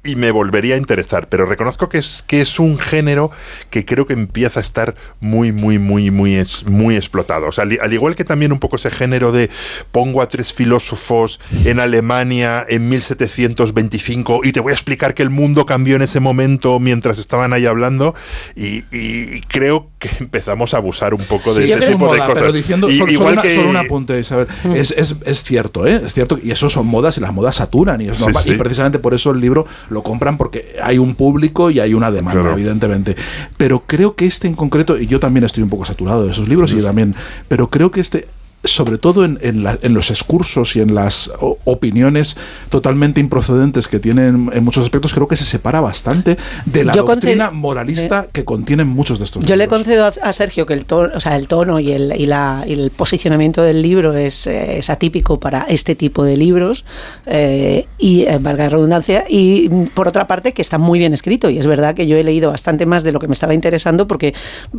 Y 0.04 0.16
me 0.16 0.30
volvería 0.30 0.74
a 0.74 0.78
interesar. 0.78 1.28
Pero 1.28 1.46
reconozco 1.46 1.88
que 1.88 1.98
es, 1.98 2.24
que 2.26 2.40
es 2.40 2.58
un 2.58 2.78
género 2.78 3.30
que 3.70 3.84
creo 3.84 4.06
que 4.06 4.14
empieza 4.14 4.60
a 4.60 4.62
estar 4.62 4.94
muy, 5.20 5.52
muy, 5.52 5.78
muy, 5.78 6.10
muy, 6.10 6.34
es, 6.34 6.64
muy 6.66 6.96
explotado. 6.96 7.46
O 7.48 7.52
sea, 7.52 7.62
al, 7.64 7.78
al 7.80 7.92
igual 7.92 8.16
que 8.16 8.24
también 8.24 8.52
un 8.52 8.58
poco 8.58 8.76
ese 8.76 8.90
género 8.90 9.32
de 9.32 9.48
pongo 9.92 10.22
a 10.22 10.28
tres 10.28 10.52
filósofos 10.52 11.38
en 11.64 11.78
Alemania 11.80 12.64
en 12.68 12.88
1725 12.88 14.40
y 14.44 14.52
te 14.52 14.60
voy 14.60 14.70
a 14.72 14.74
explicar 14.74 15.14
que 15.14 15.22
el 15.22 15.30
mundo 15.30 15.66
cambió 15.66 15.96
en 15.96 16.02
ese 16.02 16.20
momento 16.20 16.78
mientras 16.80 17.18
estaban 17.18 17.52
ahí 17.52 17.66
hablando 17.66 18.14
y, 18.56 18.84
y 18.90 19.40
creo 19.42 19.88
que 19.98 20.10
empezamos 20.20 20.74
a 20.74 20.78
abusar 20.78 21.14
un 21.14 21.22
poco 21.24 21.54
de 21.54 21.66
Sí, 21.66 21.72
ese 21.72 21.84
es 21.84 21.86
tipo 21.90 21.98
moda, 22.06 22.14
de 22.14 22.18
cosas. 22.20 22.34
Pero 22.40 22.52
diciendo 22.52 22.88
Y- 22.90 22.98
solo, 22.98 23.06
solo 23.06 23.12
igual 23.12 23.32
una- 23.34 23.42
que 23.42 23.54
solo 23.54 23.70
un 23.70 23.76
apunte, 23.76 24.18
Isabel. 24.18 24.46
Es, 24.74 24.90
es, 24.92 25.16
es 25.24 25.44
cierto, 25.44 25.86
¿eh? 25.86 26.02
Es 26.04 26.14
cierto. 26.14 26.38
Y 26.42 26.50
eso 26.50 26.68
son 26.70 26.86
modas 26.86 27.16
y 27.18 27.20
las 27.20 27.32
modas 27.32 27.56
saturan. 27.56 28.00
Y, 28.00 28.08
es 28.08 28.16
Sí, 28.16 28.24
normal, 28.24 28.42
sí. 28.42 28.50
y 28.50 28.54
precisamente 28.56 28.98
por 28.98 29.14
eso 29.14 29.30
el 29.30 29.40
libro 29.40 29.66
lo 29.92 30.02
compran 30.02 30.36
porque 30.36 30.76
hay 30.82 30.98
un 30.98 31.14
público 31.14 31.70
y 31.70 31.78
hay 31.80 31.94
una 31.94 32.10
demanda, 32.10 32.40
Claro. 32.40 32.56
evidentemente. 32.56 33.14
Pero 33.56 33.84
creo 33.86 34.14
que 34.16 34.26
este 34.26 34.48
en 34.48 34.54
concreto, 34.54 34.98
y 34.98 35.06
yo 35.06 35.20
también 35.20 35.44
estoy 35.44 35.62
un 35.62 35.68
poco 35.70 35.84
saturado 35.84 36.24
de 36.24 36.32
esos 36.32 36.48
libros 36.48 36.72
y 36.72 36.76
yo 36.76 36.82
también, 36.82 37.14
pero 37.48 37.68
creo 37.68 37.90
que 37.90 38.00
este 38.00 38.26
sobre 38.64 38.98
todo 38.98 39.24
en, 39.24 39.38
en 39.42 39.62
la- 39.64 39.78
en 39.82 39.92
los 39.94 40.10
excursos 40.10 40.76
y 40.76 40.80
en 40.80 40.94
las 40.94 41.32
opiniones 41.64 42.36
totalmente 42.68 43.20
improcedentes 43.20 43.88
que 43.88 43.98
tienen 43.98 44.50
en 44.52 44.64
muchos 44.64 44.84
aspectos, 44.84 45.14
creo 45.14 45.26
que 45.26 45.36
se 45.36 45.44
separa 45.44 45.80
bastante 45.80 46.36
de 46.66 46.84
la 46.84 46.92
Yo 46.92 47.02
doctrina 47.04 47.46
concedo- 47.50 47.52
moralista 47.60 48.26
que 48.32 48.44
contienen 48.44 48.86
muchos 48.88 49.18
de 49.18 49.24
estos 49.24 49.44
Yo 49.44 49.56
le 49.56 49.64
libros. 49.64 49.78
concedo 49.80 50.04
a, 50.06 50.12
a 50.28 50.32
Sergio 50.32 50.64
que 50.66 50.74
el 50.74 50.84
tono, 50.84 51.10
o 51.14 51.20
sea, 51.20 51.36
el 51.36 51.48
tono 51.48 51.80
y 51.80 51.90
el, 51.92 52.14
y 52.16 52.26
la, 52.26 52.64
y 52.66 52.72
el 52.74 52.90
posicionamiento 52.90 53.62
del 53.62 53.82
libro 53.82 54.14
es, 54.14 54.46
eh, 54.46 54.78
es 54.78 54.90
atípico 54.90 55.40
para 55.40 55.62
este 55.62 55.94
tipo 55.94 56.24
de 56.24 56.36
libros 56.36 56.84
eh, 57.26 57.86
y 57.98 58.22
eh, 58.22 58.38
valga 58.40 58.64
la 58.64 58.70
redundancia 58.70 59.24
y 59.28 59.68
mm, 59.70 59.84
por 59.94 60.08
otra 60.08 60.26
parte 60.26 60.52
que 60.52 60.62
está 60.62 60.78
muy 60.78 60.98
bien 60.98 61.12
escrito 61.14 61.50
y 61.50 61.58
es 61.58 61.66
verdad 61.66 61.94
que 61.94 62.06
yo 62.06 62.16
he 62.16 62.22
leído 62.24 62.50
bastante 62.50 62.86
más 62.86 63.02
de 63.02 63.12
lo 63.12 63.18
que 63.18 63.26
me 63.26 63.32
estaba 63.34 63.54
interesando 63.54 64.06
porque 64.06 64.34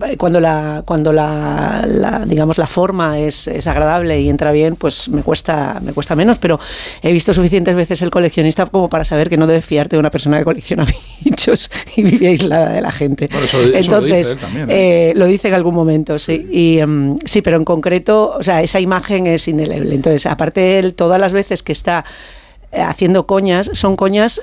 eh, 0.06 0.18
cuando 0.18 0.40
la 0.40 0.84
cuando 0.86 1.12
la, 1.12 1.86
la, 1.88 2.26
digamos 2.26 2.58
la 2.58 2.68
forma 2.68 3.20
es, 3.20 3.48
es 3.48 3.68
agradable 3.74 4.22
y 4.22 4.30
entra 4.30 4.52
bien 4.52 4.76
pues 4.76 5.10
me 5.10 5.22
cuesta 5.24 5.80
me 5.84 5.92
cuesta 5.94 6.16
menos 6.16 6.38
pero 6.38 6.60
he 7.02 7.12
visto 7.12 7.34
suficientes 7.34 7.76
veces 7.76 8.02
el 8.02 8.10
coleccionista 8.10 8.66
como 8.66 8.90
para 8.90 9.04
saber 9.04 9.30
que 9.30 9.38
no 9.38 9.46
debes 9.48 9.66
fiarte 9.66 9.96
de 9.96 10.00
una 10.00 10.10
persona 10.12 10.38
que 10.40 10.46
colecciona 10.46 10.86
bichos 11.24 11.70
y 11.96 12.04
vive 12.04 12.28
aislada 12.30 12.70
de 12.72 12.82
la 12.82 12.92
gente 12.92 13.28
Bueno, 13.32 13.46
eso- 13.46 13.60
eso 13.62 13.72
lo 13.72 13.78
entonces 13.78 14.18
dice 14.18 14.32
él 14.34 14.40
también, 14.40 14.70
¿eh? 14.72 15.10
eh, 15.10 15.14
lo 15.16 15.26
dice 15.26 15.48
en 15.50 15.54
algún 15.56 15.76
momento, 15.76 16.18
sí. 16.20 16.48
Y 16.52 16.80
em, 16.80 17.18
sí, 17.26 17.42
pero 17.42 17.58
en 17.58 17.66
concreto, 17.66 18.36
o 18.38 18.44
sea, 18.44 18.62
esa 18.62 18.80
imagen 18.80 19.28
es 19.28 19.48
indeleble. 19.48 19.96
Entonces, 19.96 20.26
aparte, 20.26 20.80
él, 20.80 20.94
todas 20.94 21.20
las 21.20 21.34
veces 21.34 21.64
que 21.64 21.72
está 21.72 22.06
eh, 22.72 22.82
haciendo 22.82 23.26
coñas, 23.28 23.70
son 23.74 23.96
coñas 23.96 24.42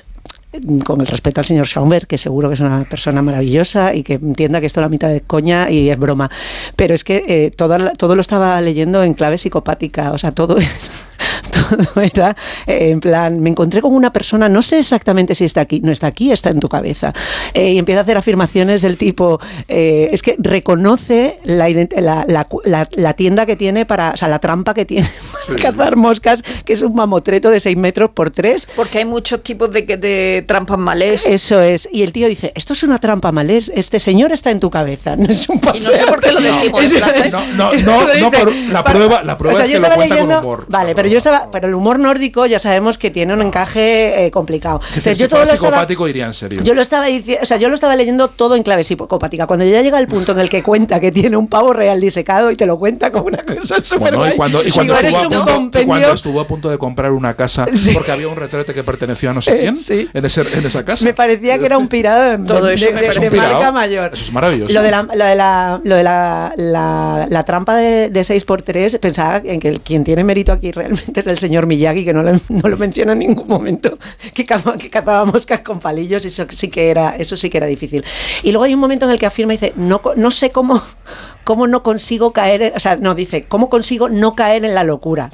con 0.85 1.01
el 1.01 1.07
respeto 1.07 1.41
al 1.41 1.45
señor 1.47 1.67
Schaumburg, 1.67 2.07
que 2.07 2.19
seguro 2.19 2.49
que 2.49 2.55
es 2.55 2.61
una 2.61 2.85
persona 2.85 3.23
maravillosa 3.23 3.95
y 3.95 4.03
que 4.03 4.15
entienda 4.15 4.61
que 4.61 4.67
esto 4.67 4.81
es 4.81 4.83
la 4.85 4.89
mitad 4.89 5.09
de 5.09 5.21
coña 5.21 5.71
y 5.71 5.91
es 5.91 5.99
broma. 5.99 6.31
Pero 6.77 6.95
es 6.95 7.05
que 7.05 7.25
eh, 7.29 7.51
toda 7.51 7.79
la- 7.79 7.93
todo 7.93 8.15
lo 8.17 8.21
estaba 8.21 8.61
leyendo 8.61 9.03
en 9.05 9.15
clave 9.15 9.39
psicopática, 9.39 10.13
o 10.13 10.19
sea, 10.19 10.33
todo 10.33 10.57
todo 11.51 12.03
era 12.03 12.37
eh, 12.67 12.91
en 12.91 13.01
plan, 13.01 13.41
me 13.41 13.51
encontré 13.51 13.81
con 13.81 13.95
una 13.95 14.13
persona, 14.13 14.49
no 14.49 14.63
sé 14.63 14.79
exactamente 14.79 15.35
si 15.35 15.45
está 15.45 15.61
aquí, 15.63 15.81
no 15.81 15.93
está 15.93 16.07
aquí, 16.09 16.31
está 16.33 16.51
en 16.51 16.61
tu 16.61 16.69
cabeza. 16.69 17.13
Eh, 17.55 17.73
y 17.73 17.79
empieza 17.79 18.01
a 18.01 18.03
hacer 18.03 18.17
afirmaciones 18.17 18.83
del 18.83 18.97
tipo, 18.97 19.41
eh, 19.69 20.09
es 20.13 20.23
que 20.23 20.37
reconoce 20.39 21.39
la, 21.45 21.69
la, 21.69 22.25
la 22.27 22.47
la- 22.65 22.89
la 22.91 23.13
tienda 23.15 23.47
que 23.47 23.57
tiene 23.57 23.87
para, 23.87 24.11
o 24.11 24.17
sea, 24.17 24.29
la 24.29 24.39
trampa 24.39 24.75
que 24.75 24.85
tiene 24.85 25.09
para 25.47 25.59
cazar 25.73 25.97
moscas, 25.97 26.43
que 26.65 26.73
es 26.73 26.83
un 26.83 26.95
mamotreto 26.95 27.51
de 27.51 27.61
6 27.61 27.77
metros 27.77 28.11
por 28.11 28.31
3. 28.31 28.69
Porque 28.77 28.99
hay 28.99 29.05
muchos 29.05 29.43
tipos 29.43 29.71
de, 29.73 29.83
de 29.83 30.45
trampas 30.47 30.79
malés. 30.79 31.27
Eso 31.27 31.61
es. 31.61 31.89
Y 31.93 32.03
el 32.03 32.13
tío 32.13 32.29
dice, 32.29 32.53
esto 32.55 32.73
es 32.73 32.83
una 32.83 32.99
trampa 32.99 33.33
malés, 33.33 33.71
este 33.75 34.01
señor 34.01 34.33
está 34.33 34.51
en 34.51 34.61
tu 34.61 34.71
cabeza, 34.71 35.17
no 35.17 35.27
es 35.27 35.49
un 35.49 35.61
Y 35.75 35.81
no 35.81 35.91
sé 35.93 36.05
por 36.07 36.21
qué 36.21 36.33
lo 36.33 36.41
decimos. 36.41 36.91
¿verdad? 36.91 37.31
No, 37.33 37.73
no, 37.73 37.73
no, 37.75 38.15
no, 38.21 38.31
por- 38.31 38.55
la 38.55 38.85
prueba, 38.85 39.23
la 39.25 39.37
prueba 39.39 39.55
o 39.55 39.57
sea, 39.57 39.67
es 39.67 39.73
yo 39.73 39.77
que 39.77 39.81
lo 39.81 39.87
estaba 39.87 39.95
cuenta 39.97 40.15
leyendo, 40.15 40.35
con 40.41 40.45
humor. 40.45 40.65
Vale, 40.69 40.95
pero 40.95 41.09
yo 41.09 41.19
estaba, 41.19 41.30
pero 41.53 41.69
el 41.69 41.75
humor 41.75 41.99
nórdico 41.99 42.47
ya 42.47 42.59
sabemos 42.59 42.99
que 42.99 43.11
tiene 43.11 43.35
un 43.35 43.43
encaje 43.43 44.27
eh, 44.27 44.31
complicado. 44.31 44.81
Entonces, 44.89 45.19
yo 45.19 45.29
todo 45.29 45.39
fuera 45.41 45.53
lo 45.53 45.55
estaba, 45.55 45.71
psicopático 45.73 46.09
iría 46.09 46.27
en 46.27 46.35
serio. 46.35 46.63
yo 46.63 46.75
lo 46.75 46.83
estaba 46.83 47.07
diciendo, 47.07 47.43
o 47.43 47.47
sea, 47.47 47.57
yo 47.57 47.69
lo 47.69 47.75
estaba 47.75 47.97
leyendo 47.97 48.29
todo 48.29 48.57
en 48.57 48.63
clave 48.63 48.85
psicopática. 48.85 49.47
Cuando 49.47 49.65
ya 49.65 49.83
llega 49.83 49.99
el 49.99 50.07
punto 50.07 50.33
en 50.33 50.41
el 50.41 50.49
que 50.49 50.63
cuenta 50.63 51.01
que 51.01 51.13
tiene 51.13 51.37
un 51.37 51.49
pavo 51.49 51.73
real 51.73 52.01
disecado 52.01 52.51
y 52.51 52.57
te 52.57 52.67
lo 52.67 52.79
cuenta 52.79 53.11
como 53.13 53.27
una 53.27 53.43
cosa 53.43 53.83
súper 53.83 54.15
Bueno, 54.17 54.33
y 54.33 54.37
cuando, 54.37 54.63
y 54.65 54.71
cuando 54.71 54.95
estuvo 54.95 55.17
a 55.19 55.21
un 55.23 55.29
punto, 55.31 55.51
y 55.51 55.53
compendio- 55.55 55.87
cuando 55.87 56.13
estuvo 56.13 56.41
a 56.41 56.47
punto 56.47 56.71
de 56.71 56.79
comprar 56.79 57.13
una 57.13 57.35
casa 57.35 57.67
Sí. 57.77 57.93
porque 57.95 58.13
había 58.13 58.29
un 58.29 58.37
retrete 58.37 58.75
que 58.75 58.83
pertenecía 58.85 59.31
a 59.31 59.35
no 59.35 59.43
sé 59.43 59.53
Eh, 59.57 59.61
quién 59.61 59.77
sí. 59.77 60.09
en, 60.13 60.25
ese- 60.25 60.43
en 60.59 60.65
esa 60.67 60.85
casa. 60.85 61.05
Me 61.05 61.15
parecía 61.15 61.59
que 61.59 61.67
era 61.67 61.79
un 61.79 61.89
pirado 61.89 62.23
de, 62.39 62.39
Todo 62.47 62.67
de- 62.67 62.75
eso 62.75 62.87
de- 62.87 62.93
me 62.95 63.01
de- 63.01 63.07
parece 63.07 63.21
de 63.21 63.27
un 63.29 63.33
pirado. 63.33 63.55
marca 63.55 63.73
mayor. 63.73 64.11
Eso 64.13 64.25
es 64.25 64.33
maravilloso. 64.33 64.73
Lo 64.75 64.83
de 64.83 64.91
la, 64.91 65.03
lo 65.03 65.25
de 65.25 65.35
la, 65.37 65.81
lo 65.85 65.97
de 65.97 66.03
la, 66.05 66.53
la- 66.57 67.27
la 67.29 67.43
trampa 67.45 67.77
de, 67.77 68.11
de 68.11 68.21
6x3, 68.21 68.99
pensaba 68.99 69.39
en 69.45 69.61
que 69.61 69.69
el- 69.69 69.81
quien 69.81 70.05
tiene 70.05 70.25
mérito 70.25 70.53
aquí 70.53 70.71
realmente 70.73 71.20
es 71.21 71.27
el 71.27 71.39
señor 71.39 71.67
Miyagi, 71.67 72.05
que 72.05 72.13
no 72.13 72.23
lo, 72.23 72.33
no 72.49 72.69
lo 72.69 72.77
menciona 72.77 73.13
en 73.13 73.21
ningún 73.21 73.47
momento, 73.49 73.99
que, 74.35 74.45
que 74.45 74.91
cazaba 74.91 75.25
moscas 75.25 75.61
con 75.61 75.81
palillos, 75.81 76.25
y 76.25 76.29
eso 76.29 76.47
sí 76.51 76.69
que 76.69 76.91
era, 76.91 77.17
eso 77.17 77.37
sí 77.37 77.49
que 77.51 77.59
era 77.59 77.67
difícil. 77.67 78.05
Y 78.43 78.53
luego 78.53 78.65
hay 78.65 78.75
un 78.75 78.81
momento 78.81 79.07
en 79.07 79.13
el 79.13 79.19
que 79.19 79.27
afirma 79.27 79.55
y 79.55 79.57
dice, 79.57 79.73
no, 79.77 80.01
no 80.17 80.31
sé 80.31 80.51
cómo, 80.51 80.83
cómo 81.45 81.67
no 81.67 81.83
consigo 81.83 82.33
caer, 82.33 82.63
en- 82.63 82.73
o 82.77 82.81
sea, 82.81 82.97
no, 82.97 83.15
dice, 83.15 83.45
¿cómo 83.45 83.71
consigo 83.71 84.09
no 84.09 84.35
caer 84.35 84.65
en 84.65 84.75
la 84.75 84.85
locura? 84.85 85.31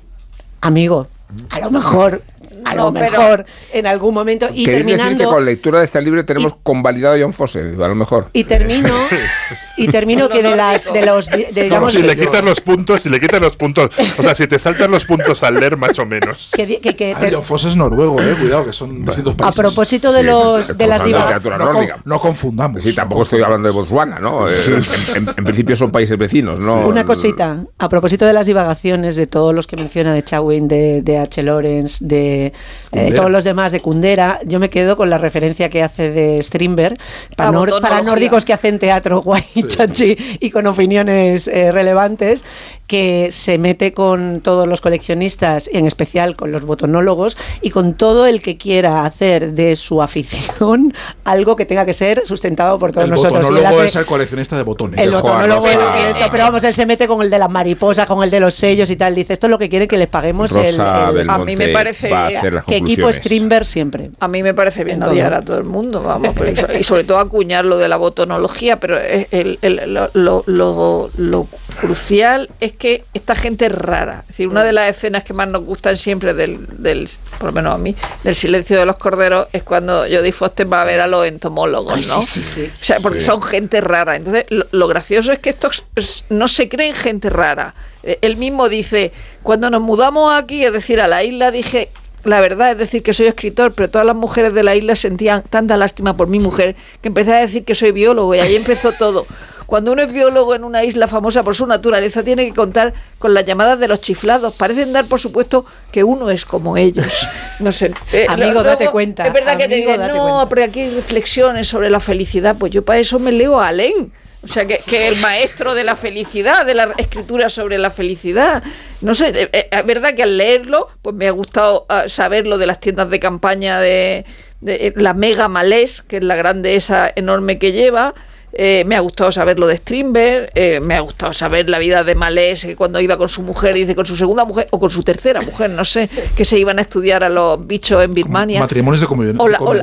Amigo, 0.60 1.06
a 1.50 1.60
lo 1.60 1.70
mejor, 1.70 2.22
a 2.64 2.74
lo 2.74 2.84
No, 2.84 2.92
mejor, 2.92 3.46
en 3.72 3.86
algún 3.86 4.14
momento, 4.14 4.46
y 4.52 4.64
¿Queréis 4.64 4.86
decir 4.86 4.96
que 4.98 5.02
terminando... 5.04 5.30
con 5.30 5.44
lectura 5.44 5.78
de 5.80 5.84
este 5.84 6.00
libro 6.02 6.24
tenemos 6.24 6.54
convalidado 6.62 7.14
a 7.14 7.18
John 7.20 7.32
Fosse? 7.32 7.58
A 7.60 7.88
lo 7.88 7.94
mejor. 7.94 8.30
Y 8.32 8.44
termino, 8.44 8.92
y 9.77 9.89
termino 9.89 10.28
que 10.28 10.43
de 10.43 10.57
las 10.57 10.85
de 10.93 11.05
los 11.05 11.27
de- 11.27 11.48
de, 11.53 11.62
No, 11.62 11.65
digamos 11.65 11.93
si 11.93 12.03
le 12.03 12.16
quitas 12.16 12.43
los 12.44 12.61
puntos, 12.61 13.03
si 13.03 13.09
le 13.11 13.20
quitas 13.20 13.40
los 13.40 13.57
puntos, 13.57 13.90
o 14.19 14.23
sea, 14.23 14.35
si 14.35 14.47
te 14.47 14.59
saltas 14.59 14.89
los 14.89 15.05
puntos 15.05 15.43
al 15.43 15.59
leer 15.61 15.77
más 15.77 15.98
o 15.98 16.07
menos. 16.07 16.51
que, 16.55 16.81
que- 16.81 16.94
que 16.97 17.15
Ah, 17.15 17.27
es 17.27 17.77
noruego, 17.77 18.20
eh, 18.23 18.35
cuidado, 18.40 18.65
que 18.66 18.73
son 18.73 19.05
distintos 19.05 19.35
a 19.35 19.36
países. 19.36 19.57
propósito 19.57 20.12
de 20.12 20.20
Sí, 20.20 20.27
los 20.27 20.61
estamos 20.61 20.78
de 20.78 20.86
las 20.86 21.01
hablando 21.03 21.05
de 21.05 21.09
diva- 21.09 21.19
literatura 21.39 21.59
no, 21.59 21.65
con- 21.65 21.73
nórdica. 21.74 21.98
no 22.05 22.20
confundamos. 22.20 22.82
Sí, 22.82 22.93
tampoco 22.94 23.23
estoy 23.23 23.43
hablando 23.43 23.69
de 23.69 23.74
Botswana, 23.74 24.19
¿no? 24.19 24.48
Eh, 24.48 24.53
En, 24.66 25.16
en- 25.28 25.35
en 25.36 25.44
principio 25.44 25.77
son 25.77 25.90
países 25.90 26.16
vecinos, 26.19 26.59
¿no? 26.61 26.86
una 26.86 27.05
cosita 27.05 27.65
a 27.78 27.89
propósito 27.89 28.24
de 28.27 28.32
las 28.32 28.47
divagaciones 28.47 29.16
de 29.16 29.27
todos 29.27 29.55
los 29.55 29.66
que 29.66 29.77
menciona 29.77 30.15
de 30.15 30.23
Chawin, 30.24 30.69
de, 30.69 31.03
de 31.03 31.19
H. 31.19 31.43
Lawrence, 31.43 32.05
de 32.05 32.53
eh, 32.93 33.12
todos 33.15 33.31
los 33.31 33.44
demás 33.44 33.73
de 33.73 33.81
Kundera, 33.81 34.40
yo 34.44 34.59
me 34.59 34.70
quedo 34.70 34.97
con 34.97 35.11
la 35.11 35.19
referencia 35.19 35.69
que 35.69 35.82
hace 35.82 36.11
de 36.11 36.43
Strindberg 36.43 36.97
para, 37.36 37.51
nor- 37.53 37.81
para 37.81 38.03
nórdicos 38.03 38.44
que 38.44 38.53
hacen 38.53 38.78
teatro 38.78 39.20
guay, 39.23 39.44
chachi 39.76 40.16
y 40.40 40.51
con 40.51 40.66
opiniones 40.66 41.48
eh, 41.48 41.70
relevantes, 41.72 42.44
que 42.86 43.28
se 43.32 43.59
mete 43.59 43.93
con 43.93 44.40
todos 44.43 44.68
los 44.68 44.80
coleccionistas, 44.80 45.68
en 45.72 45.86
especial 45.86 46.36
con 46.36 46.52
los 46.52 46.64
botonólogos 46.64 47.36
y 47.60 47.70
con 47.70 47.94
todo 47.94 48.26
el 48.26 48.40
que 48.40 48.56
quiera 48.56 49.05
hacer 49.05 49.52
de 49.55 49.74
su 49.76 50.02
afición 50.02 50.94
algo 51.24 51.56
que 51.56 51.66
tenga 51.66 51.84
que 51.84 51.93
ser 51.93 52.22
sustentado 52.26 52.78
por 52.78 52.93
todos 52.93 53.05
El 53.05 53.10
nosotros. 53.10 53.34
Y 53.34 53.36
él 53.38 53.43
botonólogo 53.55 53.78
hace- 53.80 53.86
es 53.88 53.97
el 53.97 54.06
coleccionista 54.06 54.56
de 54.56 54.62
botones. 54.62 55.01
el 55.01 55.10
botonólogo 55.10 55.66
es 55.68 55.76
esto, 56.16 56.26
pero 56.30 56.44
vamos, 56.44 56.62
él 56.64 56.74
se 56.74 56.86
mete 56.86 57.09
con 57.09 57.22
el 57.22 57.30
de 57.30 57.38
las 57.38 57.51
mariposas, 57.51 58.06
con 58.06 58.22
el 58.22 58.30
de 58.30 58.38
los 58.40 58.55
sellos 58.55 58.88
y 58.90 58.97
tal. 58.97 59.14
Dice, 59.14 59.32
esto 59.32 59.47
es 59.48 59.51
lo 59.51 59.59
que 59.59 59.68
quiere 59.68 59.88
que 59.88 59.97
le 59.98 60.06
paguemos 60.06 60.52
el, 60.55 60.64
Rosa 60.76 61.10
el- 61.10 61.28
A 61.30 61.38
mí 61.38 61.56
me 61.56 61.68
parece 61.68 62.09
va 62.09 62.26
a 62.26 62.28
bien. 62.28 62.38
hacer 62.38 62.55
las 62.55 62.64
que 62.66 62.76
equipo. 62.76 63.12
Strindberg 63.12 63.64
siempre. 63.66 64.10
A 64.20 64.28
mí 64.28 64.43
me 64.43 64.55
parece 64.55 64.84
bien 64.84 65.02
odiar 65.02 65.34
a 65.34 65.43
todo 65.43 65.59
el 65.59 65.64
mundo, 65.64 66.02
vamos, 66.02 66.30
pero 66.36 66.51
eso- 66.52 66.72
y 66.78 66.84
sobre 66.84 67.02
todo 67.05 67.18
acuñar 67.18 67.64
lo 67.64 67.78
de 67.78 67.88
la 67.88 67.97
botonología, 67.97 68.78
pero 68.78 68.97
es 68.98 69.26
el- 69.62 69.78
el- 69.78 69.94
lo, 69.94 70.10
lo- 70.14 70.44
lo- 70.46 71.10
lo 71.16 71.48
crucial 71.80 72.48
es 72.60 72.72
que 72.72 73.04
esta 73.14 73.34
gente 73.34 73.66
es 73.66 73.72
rara. 73.72 74.20
Es 74.22 74.28
decir, 74.28 74.48
una 74.48 74.64
de 74.64 74.72
las 74.72 74.88
escenas 74.96 75.24
que 75.24 75.34
más 75.34 75.48
nos 75.48 75.64
gustan 75.64 75.96
siempre 75.96 76.34
del, 76.34 76.66
del 76.82 77.08
por 77.38 77.48
lo 77.48 77.52
menos 77.52 77.74
a 77.74 77.78
mí, 77.78 77.94
del 78.24 78.34
silencio 78.34 78.78
de 78.78 78.86
los 78.86 78.96
corderos 78.98 79.46
es 79.52 79.62
cuando 79.62 80.00
Jodie 80.02 80.32
Foster 80.32 80.72
va 80.72 80.82
a 80.82 80.84
ver 80.84 81.00
a 81.00 81.06
los 81.06 81.26
entomólogos, 81.26 82.06
¿no? 82.08 82.18
O 82.18 82.22
sea, 82.22 83.00
porque 83.00 83.20
Sí. 83.20 83.26
son 83.26 83.42
gente 83.42 83.80
rara. 83.80 84.16
Entonces, 84.16 84.46
lo, 84.72 84.88
gracioso 84.88 85.32
es 85.32 85.38
que 85.38 85.50
estos 85.50 85.84
no 86.30 86.48
se 86.48 86.68
creen 86.68 86.94
gente 86.94 87.30
rara. 87.30 87.74
Eh, 88.02 88.18
Él 88.22 88.36
mismo 88.36 88.68
dice, 88.68 89.12
cuando 89.42 89.70
nos 89.70 89.80
mudamos 89.82 90.32
aquí, 90.34 90.64
es 90.64 90.72
decir, 90.72 91.00
a 91.00 91.06
la 91.06 91.24
isla, 91.24 91.50
dije, 91.50 91.88
la 92.27 92.40
verdad 92.40 92.73
es 92.73 92.78
decir 92.78 93.03
que 93.03 93.12
soy 93.12 93.27
escritor, 93.27 93.73
pero 93.73 93.89
todas 93.90 94.07
las 94.07 94.16
mujeres 94.16 94.53
de 94.55 94.62
la 94.62 94.74
isla 94.74 94.94
sentían 94.97 95.43
tanta 95.48 95.77
lástima 95.77 96.16
por 96.16 96.27
mi 96.28 96.39
mujer 96.40 96.77
que 97.01 97.09
empecé 97.09 97.32
a 97.35 97.39
decir 97.40 97.65
que 97.65 97.74
soy 97.74 97.93
biólogo 97.93 98.35
y 98.35 98.40
ahí 98.40 98.55
empezó 98.57 98.93
todo. 98.93 99.27
Cuando 99.66 99.90
uno 99.90 100.03
es 100.03 100.12
biólogo 100.12 100.55
en 100.55 100.62
una 100.62 100.85
isla 100.85 101.09
famosa 101.09 101.43
por 101.43 101.57
su 101.57 101.66
naturaleza, 101.66 102.23
tiene 102.23 102.47
que 102.47 102.55
contar 102.55 102.94
con 103.19 103.35
las 103.35 103.44
llamadas 103.44 103.81
de 103.81 103.89
los 103.89 104.01
chiflados. 104.01 104.55
Parecen 104.55 104.93
dar 104.93 105.07
por 105.07 105.19
supuesto 105.19 105.66
que 105.90 106.05
uno 106.05 106.31
es 106.31 106.47
como 106.47 106.77
ellos. 106.77 107.27
No 107.59 107.73
sé. 107.73 107.93
eh, 108.12 108.27
Amigo, 108.28 108.53
luego, 108.53 108.62
date 108.62 108.89
cuenta, 108.90 109.27
Es 109.27 109.32
verdad 109.32 109.57
que 109.57 109.66
te 109.66 109.74
amigo, 109.74 109.90
dicen, 109.93 110.07
no, 110.07 110.23
cuenta". 110.23 110.48
pero 110.48 110.65
aquí 110.65 110.81
hay 110.82 110.90
reflexiones 110.90 111.66
sobre 111.66 111.90
la 111.90 111.98
felicidad. 111.98 112.55
Pues 112.57 112.70
yo 112.70 112.85
para 112.85 113.01
eso 113.01 113.19
me 113.19 113.32
leo 113.32 113.59
a 113.59 113.66
Alain. 113.66 114.12
O 114.48 114.52
sea, 114.52 114.64
que, 114.64 114.78
que 114.78 115.09
el 115.09 115.16
maestro 115.16 115.74
de 115.74 115.82
la 115.82 115.97
felicidad, 115.97 116.64
de 116.64 116.74
la 116.74 116.93
escritura 116.98 117.48
sobre 117.48 117.78
la 117.78 117.90
felicidad. 117.90 118.62
No 119.01 119.12
sé, 119.12 119.51
eh, 119.52 119.68
es 119.70 119.86
verdad 119.86 120.14
que 120.14 120.23
al 120.23 120.36
leerlo, 120.36 120.89
pues 121.02 121.16
me 121.16 121.27
ha 121.27 121.32
gustado 121.32 121.85
ah, 121.89 122.05
saber 122.06 122.47
lo 122.47 122.56
de 122.56 122.66
las 122.66 122.78
tiendas 122.78 123.10
de 123.10 123.18
campaña 123.18 123.81
de, 123.81 124.24
de, 124.60 124.86
eh, 124.86 124.93
la 124.94 125.14
Mega 125.14 125.48
Malés, 125.48 126.01
que 126.01 126.18
es 126.18 126.23
la 126.23 126.36
grande 126.36 126.77
esa 126.77 127.12
enorme 127.16 127.59
que 127.59 127.73
lleva. 127.73 128.14
Eh, 128.58 128.84
me 128.86 128.96
ha 128.96 129.00
gustado 129.00 129.30
saber 129.30 129.58
lo 129.58 129.66
de 129.66 129.76
Strindberg, 129.76 130.50
eh, 130.54 130.80
me 130.80 130.94
ha 130.94 131.00
gustado 131.00 131.32
saber 131.34 131.68
la 131.68 131.78
vida 131.78 132.02
de 132.04 132.14
Malés, 132.14 132.64
que 132.64 132.74
cuando 132.74 132.98
iba 133.00 133.18
con 133.18 133.28
su 133.28 133.42
mujer, 133.42 133.74
dice 133.74 133.94
con 133.94 134.06
su 134.06 134.16
segunda 134.16 134.46
mujer 134.46 134.66
o 134.70 134.80
con 134.80 134.90
su 134.90 135.02
tercera 135.02 135.42
mujer, 135.42 135.68
no 135.70 135.84
sé, 135.84 136.08
que 136.34 136.44
se 136.46 136.58
iban 136.58 136.78
a 136.78 136.82
estudiar 136.82 137.22
a 137.22 137.28
los 137.28 137.66
bichos 137.66 138.02
en 138.02 138.14
Birmania. 138.14 138.60
Matrimonios 138.60 139.02
de 139.02 139.06
conviven- 139.08 139.36
O 139.38 139.46
la, 139.46 139.58
o 139.58 139.74
la- 139.74 139.82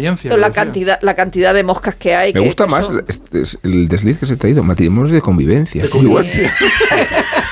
o 0.50 0.52
cantidad, 0.52 1.00
la 1.04 1.14
cantidad 1.16 1.54
de 1.54 1.64
moscas 1.64 1.96
que 1.96 2.16
hay. 2.16 2.34
Me 2.34 2.40
que- 2.40 2.46
gusta 2.48 2.66
que 2.66 2.72
más 2.72 2.86
son- 2.88 3.06
este 3.08 3.42
es 3.42 3.60
el 3.62 3.88
desliz 3.88 4.18
que 4.20 4.26
se 4.26 4.34
ha 4.34 4.38
traído, 4.38 4.64
matrimonios 4.64 5.12
de 5.12 5.22
convivencia. 5.22 5.84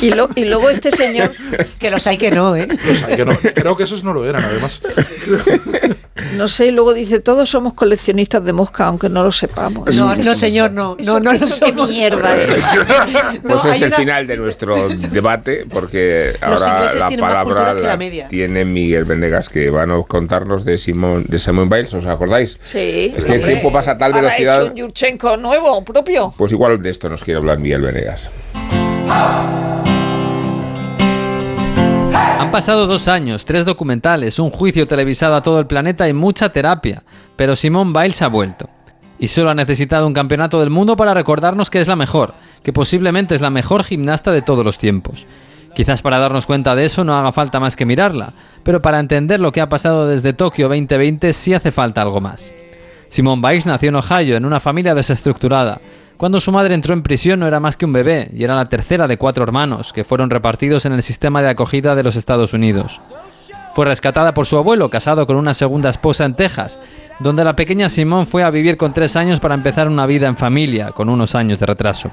Y, 0.00 0.10
lo- 0.10 0.28
y 0.34 0.44
luego 0.44 0.70
este 0.70 0.90
señor. 0.90 1.32
Que 1.78 1.90
los 1.90 2.06
hay 2.06 2.16
que 2.18 2.30
no, 2.30 2.56
¿eh? 2.56 2.68
Los 2.86 3.02
hay 3.02 3.16
que 3.16 3.24
no. 3.24 3.36
Creo 3.36 3.76
que 3.76 3.84
esos 3.84 4.02
no 4.04 4.12
lo 4.12 4.26
eran, 4.28 4.44
además. 4.44 4.80
No 6.36 6.48
sé, 6.48 6.66
y 6.66 6.70
luego 6.70 6.94
dice: 6.94 7.20
Todos 7.20 7.48
somos 7.50 7.74
coleccionistas 7.74 8.44
de 8.44 8.52
moscas, 8.52 8.86
aunque 8.86 9.08
no 9.08 9.22
lo 9.24 9.32
sepamos. 9.32 9.94
No, 9.96 10.14
no, 10.14 10.34
señor, 10.34 10.72
no. 10.72 10.96
Eso- 10.98 11.14
No, 11.14 11.20
no, 11.20 11.32
no 11.32 11.36
eso 11.44 11.64
qué 11.64 11.72
mierda 11.72 12.36
es. 12.36 12.64
Pues 13.42 13.64
No, 13.64 13.70
es 13.70 13.76
hay 13.76 13.82
el 13.82 13.88
una- 13.88 13.96
final 13.96 14.26
de 14.26 14.36
nuestro 14.36 14.88
debate, 14.88 15.66
porque 15.70 16.32
Los 16.46 16.62
ahora 16.62 16.94
la 16.94 17.08
palabra 17.18 17.74
la 17.74 18.28
tiene 18.28 18.64
Miguel 18.64 19.04
Venegas, 19.04 19.48
que 19.48 19.70
van 19.70 19.90
a 19.90 20.02
contarnos 20.02 20.64
de 20.64 20.78
Simón 20.78 21.24
de 21.28 21.38
Simone 21.38 21.68
Biles, 21.74 21.94
¿os 21.94 22.06
acordáis? 22.06 22.58
Sí. 22.64 23.12
Es 23.14 23.24
que 23.24 23.34
el 23.34 23.44
tiempo 23.44 23.72
pasa 23.72 23.92
a 23.92 23.98
tal 23.98 24.12
Ahora 24.12 24.28
ha 24.28 24.30
velocidad. 24.30 24.62
hecho 24.62 24.70
un 24.70 24.76
Yurchenko 24.76 25.36
nuevo, 25.36 25.84
propio. 25.84 26.32
Pues 26.36 26.52
igual 26.52 26.80
de 26.82 26.90
esto 26.90 27.08
nos 27.08 27.24
quiere 27.24 27.38
hablar 27.38 27.58
Miguel 27.58 27.82
Venegas. 27.82 28.30
Han 32.40 32.50
pasado 32.50 32.86
dos 32.86 33.06
años, 33.06 33.44
tres 33.44 33.66
documentales, 33.66 34.38
un 34.38 34.48
juicio 34.48 34.86
televisado 34.86 35.34
a 35.34 35.42
todo 35.42 35.60
el 35.60 35.66
planeta 35.66 36.08
y 36.08 36.14
mucha 36.14 36.50
terapia, 36.50 37.02
pero 37.36 37.54
Simone 37.54 37.92
Biles 37.92 38.22
ha 38.22 38.28
vuelto. 38.28 38.66
Y 39.18 39.28
solo 39.28 39.50
ha 39.50 39.54
necesitado 39.54 40.06
un 40.06 40.14
campeonato 40.14 40.58
del 40.58 40.70
mundo 40.70 40.96
para 40.96 41.12
recordarnos 41.12 41.68
que 41.68 41.82
es 41.82 41.86
la 41.86 41.96
mejor, 41.96 42.32
que 42.62 42.72
posiblemente 42.72 43.34
es 43.34 43.42
la 43.42 43.50
mejor 43.50 43.84
gimnasta 43.84 44.32
de 44.32 44.40
todos 44.40 44.64
los 44.64 44.78
tiempos. 44.78 45.26
Quizás 45.74 46.00
para 46.00 46.18
darnos 46.18 46.46
cuenta 46.46 46.74
de 46.74 46.86
eso 46.86 47.04
no 47.04 47.14
haga 47.14 47.30
falta 47.30 47.60
más 47.60 47.76
que 47.76 47.84
mirarla, 47.84 48.32
pero 48.62 48.80
para 48.80 49.00
entender 49.00 49.38
lo 49.38 49.52
que 49.52 49.60
ha 49.60 49.68
pasado 49.68 50.08
desde 50.08 50.32
Tokio 50.32 50.68
2020 50.68 51.34
sí 51.34 51.52
hace 51.52 51.70
falta 51.70 52.00
algo 52.00 52.22
más. 52.22 52.54
Simone 53.10 53.46
Biles 53.46 53.66
nació 53.66 53.90
en 53.90 53.96
Ohio 53.96 54.36
en 54.38 54.46
una 54.46 54.60
familia 54.60 54.94
desestructurada. 54.94 55.78
Cuando 56.20 56.38
su 56.38 56.52
madre 56.52 56.74
entró 56.74 56.92
en 56.92 57.02
prisión 57.02 57.40
no 57.40 57.46
era 57.46 57.60
más 57.60 57.78
que 57.78 57.86
un 57.86 57.94
bebé 57.94 58.30
y 58.34 58.44
era 58.44 58.54
la 58.54 58.68
tercera 58.68 59.08
de 59.08 59.16
cuatro 59.16 59.42
hermanos 59.42 59.90
que 59.94 60.04
fueron 60.04 60.28
repartidos 60.28 60.84
en 60.84 60.92
el 60.92 61.02
sistema 61.02 61.40
de 61.40 61.48
acogida 61.48 61.94
de 61.94 62.02
los 62.02 62.14
Estados 62.14 62.52
Unidos. 62.52 63.00
Fue 63.72 63.86
rescatada 63.86 64.34
por 64.34 64.44
su 64.44 64.58
abuelo, 64.58 64.90
casado 64.90 65.26
con 65.26 65.36
una 65.36 65.54
segunda 65.54 65.88
esposa 65.88 66.26
en 66.26 66.34
Texas, 66.34 66.78
donde 67.20 67.42
la 67.42 67.56
pequeña 67.56 67.88
Simone 67.88 68.26
fue 68.26 68.42
a 68.42 68.50
vivir 68.50 68.76
con 68.76 68.92
tres 68.92 69.16
años 69.16 69.40
para 69.40 69.54
empezar 69.54 69.88
una 69.88 70.04
vida 70.04 70.28
en 70.28 70.36
familia, 70.36 70.92
con 70.92 71.08
unos 71.08 71.34
años 71.34 71.58
de 71.58 71.64
retraso. 71.64 72.10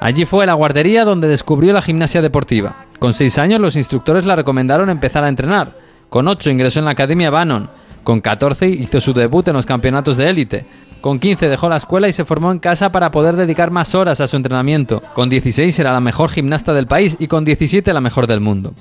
Allí 0.00 0.24
fue 0.24 0.42
a 0.42 0.48
la 0.48 0.54
guardería 0.54 1.04
donde 1.04 1.28
descubrió 1.28 1.72
la 1.72 1.82
gimnasia 1.82 2.20
deportiva. 2.20 2.74
Con 2.98 3.14
seis 3.14 3.38
años 3.38 3.60
los 3.60 3.76
instructores 3.76 4.26
la 4.26 4.34
recomendaron 4.34 4.90
empezar 4.90 5.22
a 5.22 5.28
entrenar. 5.28 5.74
Con 6.10 6.26
ocho 6.26 6.50
ingresó 6.50 6.80
en 6.80 6.86
la 6.86 6.90
Academia 6.90 7.30
Bannon. 7.30 7.70
Con 8.02 8.20
14 8.20 8.68
hizo 8.68 9.00
su 9.00 9.12
debut 9.12 9.46
en 9.46 9.54
los 9.54 9.66
campeonatos 9.66 10.16
de 10.16 10.28
élite. 10.28 10.66
Con 11.00 11.18
15 11.18 11.48
dejó 11.48 11.68
la 11.68 11.76
escuela 11.76 12.08
y 12.08 12.12
se 12.12 12.24
formó 12.24 12.50
en 12.50 12.58
casa 12.58 12.90
para 12.90 13.10
poder 13.10 13.36
dedicar 13.36 13.70
más 13.70 13.94
horas 13.94 14.20
a 14.20 14.26
su 14.26 14.36
entrenamiento. 14.36 15.00
Con 15.14 15.28
16 15.28 15.78
era 15.78 15.92
la 15.92 16.00
mejor 16.00 16.30
gimnasta 16.30 16.72
del 16.72 16.86
país 16.86 17.16
y 17.18 17.28
con 17.28 17.44
17 17.44 17.92
la 17.92 18.00
mejor 18.00 18.26
del 18.26 18.40
mundo. 18.40 18.74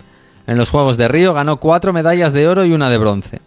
En 0.47 0.57
los 0.57 0.69
Juegos 0.69 0.97
de 0.97 1.07
Río 1.07 1.33
ganó 1.33 1.57
cuatro 1.57 1.93
medallas 1.93 2.33
de 2.33 2.47
oro 2.47 2.65
y 2.65 2.71
una 2.71 2.89
de 2.89 2.97
bronce. 2.97 3.41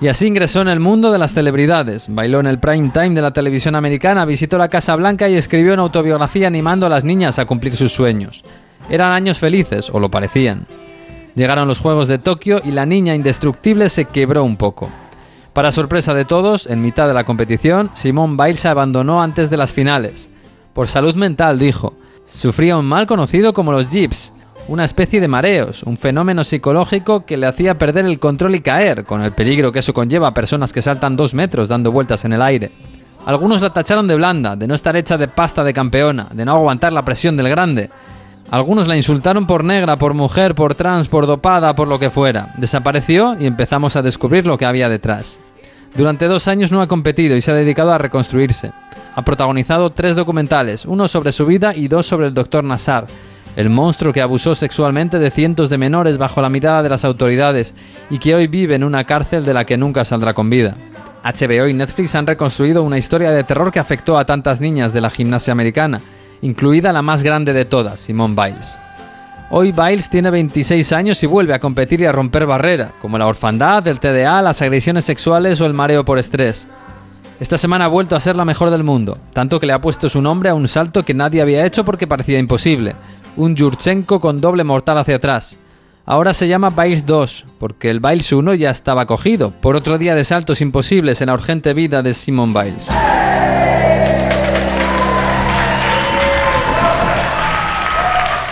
Y 0.00 0.08
así 0.08 0.26
ingresó 0.26 0.62
en 0.62 0.68
el 0.68 0.80
mundo 0.80 1.12
de 1.12 1.18
las 1.18 1.32
celebridades. 1.32 2.06
Bailó 2.08 2.40
en 2.40 2.46
el 2.46 2.58
prime 2.58 2.90
time 2.90 3.10
de 3.10 3.22
la 3.22 3.32
televisión 3.32 3.74
americana, 3.74 4.24
visitó 4.24 4.56
la 4.56 4.68
Casa 4.68 4.96
Blanca 4.96 5.28
y 5.28 5.34
escribió 5.34 5.74
una 5.74 5.82
autobiografía 5.82 6.46
animando 6.46 6.86
a 6.86 6.90
las 6.90 7.04
niñas 7.04 7.38
a 7.38 7.44
cumplir 7.44 7.76
sus 7.76 7.92
sueños. 7.92 8.42
Eran 8.88 9.12
años 9.12 9.38
felices, 9.38 9.90
o 9.90 10.00
lo 10.00 10.10
parecían. 10.10 10.66
Llegaron 11.34 11.68
los 11.68 11.78
Juegos 11.78 12.08
de 12.08 12.18
Tokio 12.18 12.60
y 12.64 12.70
la 12.70 12.86
niña 12.86 13.14
indestructible 13.14 13.88
se 13.88 14.06
quebró 14.06 14.42
un 14.42 14.56
poco. 14.56 14.90
Para 15.54 15.72
sorpresa 15.72 16.14
de 16.14 16.24
todos, 16.24 16.66
en 16.66 16.80
mitad 16.80 17.08
de 17.08 17.14
la 17.14 17.24
competición, 17.24 17.90
Simone 17.94 18.36
Biles 18.36 18.60
se 18.60 18.68
abandonó 18.68 19.20
antes 19.20 19.50
de 19.50 19.56
las 19.56 19.72
finales. 19.72 20.28
Por 20.72 20.86
salud 20.86 21.16
mental, 21.16 21.58
dijo. 21.58 21.94
Sufría 22.24 22.76
un 22.76 22.86
mal 22.86 23.06
conocido 23.06 23.52
como 23.52 23.72
los 23.72 23.90
jips, 23.90 24.32
una 24.68 24.84
especie 24.84 25.20
de 25.20 25.26
mareos, 25.26 25.82
un 25.82 25.96
fenómeno 25.96 26.44
psicológico 26.44 27.26
que 27.26 27.36
le 27.36 27.48
hacía 27.48 27.76
perder 27.76 28.06
el 28.06 28.20
control 28.20 28.54
y 28.54 28.60
caer, 28.60 29.04
con 29.04 29.22
el 29.22 29.32
peligro 29.32 29.72
que 29.72 29.80
eso 29.80 29.92
conlleva 29.92 30.28
a 30.28 30.34
personas 30.34 30.72
que 30.72 30.82
saltan 30.82 31.16
dos 31.16 31.34
metros 31.34 31.68
dando 31.68 31.90
vueltas 31.90 32.24
en 32.24 32.32
el 32.32 32.42
aire. 32.42 32.70
Algunos 33.26 33.60
la 33.60 33.72
tacharon 33.72 34.06
de 34.06 34.14
blanda, 34.14 34.54
de 34.54 34.68
no 34.68 34.76
estar 34.76 34.96
hecha 34.96 35.18
de 35.18 35.26
pasta 35.26 35.64
de 35.64 35.72
campeona, 35.72 36.28
de 36.32 36.44
no 36.44 36.52
aguantar 36.52 36.92
la 36.92 37.04
presión 37.04 37.36
del 37.36 37.48
grande. 37.48 37.90
Algunos 38.50 38.88
la 38.88 38.96
insultaron 38.96 39.46
por 39.46 39.62
negra, 39.62 39.96
por 39.96 40.12
mujer, 40.12 40.56
por 40.56 40.74
trans, 40.74 41.06
por 41.06 41.26
dopada, 41.26 41.76
por 41.76 41.86
lo 41.86 42.00
que 42.00 42.10
fuera. 42.10 42.52
Desapareció 42.56 43.36
y 43.38 43.46
empezamos 43.46 43.94
a 43.94 44.02
descubrir 44.02 44.44
lo 44.44 44.58
que 44.58 44.66
había 44.66 44.88
detrás. 44.88 45.38
Durante 45.94 46.26
dos 46.26 46.48
años 46.48 46.72
no 46.72 46.82
ha 46.82 46.88
competido 46.88 47.36
y 47.36 47.42
se 47.42 47.52
ha 47.52 47.54
dedicado 47.54 47.92
a 47.92 47.98
reconstruirse. 47.98 48.72
Ha 49.14 49.22
protagonizado 49.22 49.90
tres 49.90 50.16
documentales, 50.16 50.84
uno 50.84 51.06
sobre 51.06 51.30
su 51.30 51.46
vida 51.46 51.76
y 51.76 51.86
dos 51.86 52.06
sobre 52.06 52.26
el 52.26 52.34
Dr. 52.34 52.64
Nassar, 52.64 53.06
el 53.54 53.70
monstruo 53.70 54.12
que 54.12 54.20
abusó 54.20 54.56
sexualmente 54.56 55.20
de 55.20 55.30
cientos 55.30 55.70
de 55.70 55.78
menores 55.78 56.18
bajo 56.18 56.42
la 56.42 56.48
mirada 56.48 56.82
de 56.82 56.88
las 56.90 57.04
autoridades 57.04 57.74
y 58.08 58.18
que 58.18 58.34
hoy 58.34 58.48
vive 58.48 58.74
en 58.74 58.84
una 58.84 59.04
cárcel 59.04 59.44
de 59.44 59.54
la 59.54 59.64
que 59.64 59.76
nunca 59.76 60.04
saldrá 60.04 60.34
con 60.34 60.50
vida. 60.50 60.76
HBO 61.22 61.68
y 61.68 61.74
Netflix 61.74 62.14
han 62.16 62.26
reconstruido 62.26 62.82
una 62.82 62.98
historia 62.98 63.30
de 63.30 63.44
terror 63.44 63.70
que 63.70 63.78
afectó 63.78 64.18
a 64.18 64.24
tantas 64.24 64.60
niñas 64.60 64.92
de 64.92 65.00
la 65.00 65.10
gimnasia 65.10 65.52
americana, 65.52 66.00
incluida 66.42 66.92
la 66.92 67.02
más 67.02 67.22
grande 67.22 67.52
de 67.52 67.64
todas, 67.64 68.00
Simone 68.00 68.34
Biles. 68.34 68.78
Hoy 69.50 69.72
Biles 69.72 70.08
tiene 70.08 70.30
26 70.30 70.92
años 70.92 71.22
y 71.22 71.26
vuelve 71.26 71.54
a 71.54 71.58
competir 71.58 72.00
y 72.00 72.04
a 72.04 72.12
romper 72.12 72.46
barrera, 72.46 72.92
como 73.00 73.18
la 73.18 73.26
orfandad, 73.26 73.86
el 73.88 73.98
TDA, 73.98 74.42
las 74.42 74.62
agresiones 74.62 75.04
sexuales 75.04 75.60
o 75.60 75.66
el 75.66 75.74
mareo 75.74 76.04
por 76.04 76.18
estrés. 76.18 76.68
Esta 77.40 77.58
semana 77.58 77.86
ha 77.86 77.88
vuelto 77.88 78.14
a 78.14 78.20
ser 78.20 78.36
la 78.36 78.44
mejor 78.44 78.70
del 78.70 78.84
mundo, 78.84 79.18
tanto 79.32 79.58
que 79.58 79.66
le 79.66 79.72
ha 79.72 79.80
puesto 79.80 80.08
su 80.08 80.22
nombre 80.22 80.50
a 80.50 80.54
un 80.54 80.68
salto 80.68 81.04
que 81.04 81.14
nadie 81.14 81.42
había 81.42 81.66
hecho 81.66 81.84
porque 81.84 82.06
parecía 82.06 82.38
imposible, 82.38 82.94
un 83.36 83.56
Yurchenko 83.56 84.20
con 84.20 84.40
doble 84.40 84.62
mortal 84.62 84.98
hacia 84.98 85.16
atrás. 85.16 85.58
Ahora 86.06 86.34
se 86.34 86.48
llama 86.48 86.70
Biles 86.70 87.06
2, 87.06 87.46
porque 87.58 87.90
el 87.90 88.00
Biles 88.00 88.32
1 88.32 88.54
ya 88.54 88.70
estaba 88.70 89.06
cogido, 89.06 89.52
por 89.52 89.74
otro 89.74 89.96
día 89.96 90.14
de 90.14 90.24
saltos 90.24 90.60
imposibles 90.60 91.20
en 91.22 91.26
la 91.26 91.34
urgente 91.34 91.72
vida 91.72 92.02
de 92.02 92.14
Simone 92.14 92.52
Biles. 92.52 92.86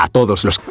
A 0.00 0.08
todos 0.08 0.44
los... 0.44 0.60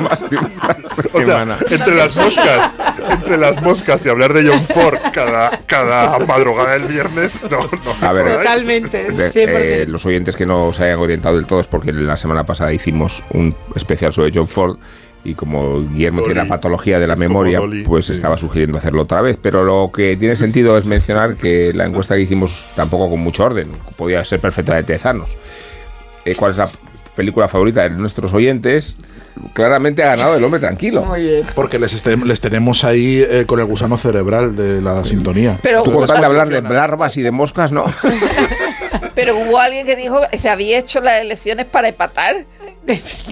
O 1.13 1.23
sea, 1.23 1.43
entre 1.69 1.95
las 1.95 2.15
moscas, 2.17 2.75
entre 3.09 3.37
las 3.37 3.61
moscas 3.61 4.05
y 4.05 4.09
hablar 4.09 4.33
de 4.33 4.47
John 4.49 4.63
Ford 4.65 4.97
cada, 5.13 5.59
cada 5.65 6.17
madrugada 6.19 6.73
del 6.73 6.85
viernes, 6.85 7.41
no, 7.43 7.59
no. 7.59 8.07
A 8.07 8.11
ver, 8.13 8.37
Totalmente. 8.37 9.03
de- 9.11 9.31
100%. 9.31 9.33
eh, 9.35 9.85
los 9.87 10.05
oyentes 10.05 10.35
que 10.35 10.45
no 10.45 10.73
se 10.73 10.85
hayan 10.85 10.99
orientado 10.99 11.35
del 11.35 11.45
todo 11.45 11.59
es 11.59 11.67
porque 11.67 11.93
la 11.93 12.17
semana 12.17 12.45
pasada 12.45 12.73
hicimos 12.73 13.23
un 13.31 13.55
especial 13.75 14.11
sobre 14.13 14.31
John 14.33 14.47
Ford 14.47 14.77
y 15.23 15.35
como 15.35 15.81
Guillermo 15.81 16.21
tiene 16.23 16.35
la 16.43 16.47
patología 16.47 16.99
de 16.99 17.07
la 17.07 17.15
memoria, 17.15 17.59
Dolly, 17.59 17.83
pues 17.83 18.05
sí. 18.05 18.13
estaba 18.13 18.37
sugiriendo 18.37 18.77
hacerlo 18.77 19.03
otra 19.03 19.21
vez. 19.21 19.37
Pero 19.41 19.63
lo 19.63 19.91
que 19.93 20.15
tiene 20.15 20.35
sentido 20.35 20.77
es 20.77 20.85
mencionar 20.85 21.35
que 21.35 21.73
la 21.73 21.85
encuesta 21.85 22.15
que 22.15 22.21
hicimos 22.21 22.65
tampoco 22.75 23.09
con 23.09 23.19
mucho 23.19 23.43
orden, 23.43 23.69
podía 23.97 24.23
ser 24.25 24.39
perfectamente 24.39 24.93
de 24.93 24.99
Thanos. 24.99 25.37
Eh, 26.25 26.35
¿Cuál 26.35 26.51
es 26.51 26.57
la 26.57 26.69
película 27.18 27.49
favorita 27.49 27.84
de 27.84 27.89
nuestros 27.89 28.31
oyentes? 28.34 28.95
Claramente 29.53 30.03
ha 30.03 30.07
ganado 30.15 30.35
El 30.38 30.44
Hombre 30.44 30.60
Tranquilo. 30.61 31.06
Porque 31.56 31.77
les, 31.80 31.94
este- 31.94 32.15
les 32.15 32.39
tenemos 32.39 32.84
ahí 32.85 33.22
eh, 33.30 33.44
con 33.45 33.60
el 33.60 33.65
gusano 33.65 33.98
cerebral 33.98 34.56
de 34.56 34.81
la 34.81 35.03
sintonía. 35.03 35.60
Pero- 35.61 35.84
Tú 35.84 35.91
con 35.91 36.07
tal 36.07 36.19
de 36.22 36.26
hablar 36.26 36.48
de 36.49 36.61
larvas 36.61 37.18
y 37.18 37.22
de 37.23 37.31
moscas, 37.31 37.72
¿no? 37.73 37.84
Pero 39.15 39.35
hubo 39.38 39.57
alguien 39.59 39.85
que 39.85 39.95
dijo 39.95 40.19
que 40.31 40.38
se 40.38 40.49
había 40.49 40.77
hecho 40.80 40.99
las 41.01 41.22
elecciones 41.22 41.65
para 41.65 41.88
empatar. 41.89 42.45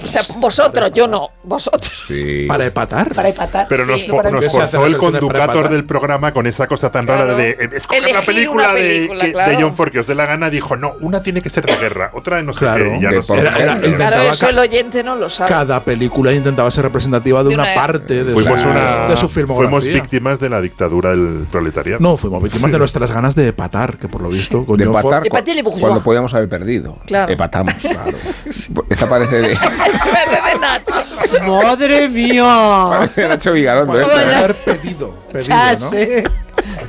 O 0.04 0.08
sea, 0.08 0.22
vosotros, 0.40 0.92
yo 0.94 1.08
no, 1.08 1.30
vosotros. 1.44 2.06
Sí. 2.08 2.46
¿Para 2.48 2.66
empatar? 2.66 3.14
Para 3.14 3.30
empatar. 3.30 3.68
Pero 3.70 3.86
nos, 3.86 4.02
Sí. 4.04 4.10
fo- 4.10 4.18
Para 4.18 4.30
nos 4.32 4.44
empezar. 4.44 4.68
forzó 4.68 4.86
el 4.86 4.98
conductor 4.98 5.70
del 5.70 5.86
programa 5.86 6.34
con 6.34 6.46
esa 6.46 6.68
cosa 6.68 6.92
tan 6.92 7.06
Claro. 7.06 7.22
rara 7.26 7.36
de 7.36 7.52
escoger 7.74 8.04
la 8.14 8.22
película, 8.22 8.66
una 8.66 8.74
de, 8.74 9.08
de. 9.08 9.58
John 9.60 9.74
Ford 9.74 9.92
que 9.92 10.00
os 10.00 10.08
dé 10.08 10.16
la 10.16 10.26
gana. 10.26 10.50
Dijo, 10.50 10.76
no, 10.76 10.94
una 11.02 11.22
tiene 11.24 11.42
que 11.42 11.50
ser 11.50 11.66
de 11.66 11.76
guerra, 11.78 12.12
otra 12.14 12.38
de 12.38 12.44
no 12.44 12.52
sé 12.54 12.60
Claro. 12.60 12.84
qué. 12.92 13.00
ya 13.02 13.12
no 13.12 13.22
sé. 13.24 13.28
por- 13.28 13.40
Era- 13.40 13.50
era- 13.56 13.64
Claro, 13.76 13.88
intentaba 13.88 14.26
eso 14.26 14.50
el 14.50 14.60
oyente 14.60 15.04
no 15.04 15.16
lo 15.16 15.30
sabe. 15.30 15.50
Cada 15.50 15.84
película 15.84 16.34
intentaba 16.34 16.70
ser 16.70 16.84
representativa 16.84 17.42
de, 17.44 17.50
De 17.50 17.56
una, 17.56 17.64
una- 17.64 17.76
parte 17.76 18.24
de, 18.26 18.34
Fuimos, 18.34 18.60
su, 18.60 18.68
una, 18.68 19.08
de 19.08 19.18
su 19.18 19.30
filmografía. 19.30 19.70
fuimos 19.70 19.86
víctimas 19.88 20.40
de 20.40 20.50
la 20.50 20.60
dictadura 20.62 21.12
del 21.12 21.46
proletariado. 21.50 22.02
No, 22.02 22.18
fuimos 22.18 22.44
víctimas 22.44 22.72
de 22.72 22.78
nuestras 22.78 23.12
ganas 23.12 23.36
de 23.36 23.48
epatar, 23.48 23.98
que 23.98 24.08
por 24.10 24.22
lo 24.22 24.28
visto 24.30 24.66
con 24.66 24.78
De 24.78 24.86
John 24.86 24.96
Ford- 25.02 25.12
empatar 25.46 25.54
cu- 25.54 25.54
Empaté 25.54 25.54
le 25.56 25.62
bourgeois. 25.64 25.82
cuando 25.82 26.04
podíamos 26.04 26.34
haber 26.34 26.50
perdido. 26.50 26.98
Claro. 27.06 27.32
Empatamos, 27.32 27.74
claro. 27.76 28.18
Esta 28.90 29.08
parece 29.10 29.36
de, 29.36 29.48
de 29.50 30.60
Nacho. 30.60 31.04
¡Madre 31.46 32.10
mía! 32.10 32.88
parece 32.90 33.22
de 33.22 33.28
Nacho 33.28 33.52
Vigalondo. 33.54 34.00
Esta, 34.00 34.24
¿eh? 34.32 34.36
haber 34.36 34.56
pedido, 34.56 35.14
pedido 35.32 35.48
Ya 35.48 35.74
¿no? 35.74 35.90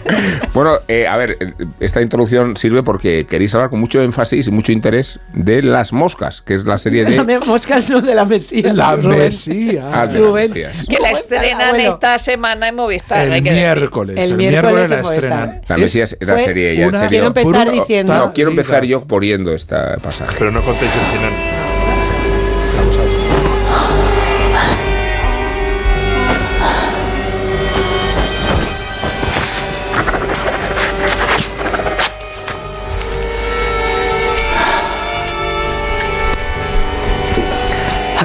Bueno, 0.54 0.78
eh, 0.88 1.06
a 1.06 1.16
ver, 1.16 1.36
esta 1.80 2.00
introducción 2.00 2.56
sirve 2.56 2.82
porque 2.82 3.26
queréis 3.26 3.54
hablar 3.54 3.68
con 3.70 3.78
mucho 3.80 4.00
énfasis 4.02 4.46
y 4.48 4.50
mucho 4.50 4.72
interés 4.72 5.20
de 5.34 5.62
Las 5.62 5.92
Moscas, 5.92 6.40
que 6.40 6.54
es 6.54 6.64
la 6.64 6.78
serie 6.78 7.04
de... 7.04 7.16
Dame 7.16 7.38
moscas 7.40 7.90
no 7.90 8.00
de 8.00 8.14
la 8.14 8.24
Mesías. 8.24 8.74
La 8.74 8.96
Rubén. 8.96 9.18
Mesía. 9.18 9.90
Ah, 9.92 10.06
de 10.06 10.18
las. 10.20 10.32
Mesías. 10.32 10.86
Que 10.88 10.98
la 10.98 11.08
¿Cómo 11.10 11.16
está 11.20 11.36
el 11.36 11.42
estrenan 11.44 11.68
abuelo? 11.74 11.92
esta 11.94 12.18
semana 12.18 12.68
en 12.68 12.74
Movistar. 12.74 13.18
hay 13.20 13.38
El 13.38 13.44
que 13.44 13.50
decir. 13.50 13.62
miércoles. 13.64 14.16
El 14.16 14.30
El, 14.32 14.36
miércoles 14.36 14.88
miércoles 14.88 14.90
la 14.90 15.14
estrenan. 15.14 15.60
La 15.68 15.74
Es- 15.76 15.80
Mesías 15.82 16.16
es 16.18 16.26
la 16.26 16.38
serie, 16.38 16.74
ya 16.76 16.82
en 16.84 16.88
una- 16.88 16.98
serio. 17.00 17.08
Quiero 17.10 17.26
empezar 17.26 17.70
diciendo- 17.72 18.14
No, 18.14 18.32
quiero 18.32 18.50
empezar 18.50 18.84
yo 18.84 19.04
poniendo 19.04 19.52
este 19.52 19.76
pasaje. 20.02 20.36
Pero 20.38 20.50
no 20.50 20.62
contéis 20.62 20.92
el 20.94 21.00
final. 21.18 21.65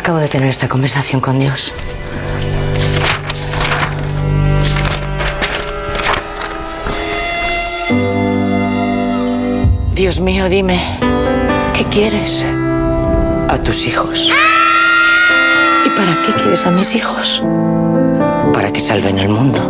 Acabo 0.01 0.17
de 0.17 0.27
tener 0.29 0.49
esta 0.49 0.67
conversación 0.67 1.21
con 1.21 1.37
Dios. 1.37 1.71
Dios 9.93 10.19
mío, 10.19 10.49
dime, 10.49 10.81
¿qué 11.75 11.85
quieres? 11.85 12.43
A 13.47 13.59
tus 13.63 13.85
hijos. 13.85 14.27
¿Y 15.85 15.89
para 15.91 16.19
qué 16.23 16.33
quieres 16.33 16.65
a 16.65 16.71
mis 16.71 16.95
hijos? 16.95 17.43
Para 18.53 18.73
que 18.73 18.81
salven 18.81 19.19
el 19.19 19.29
mundo. 19.29 19.61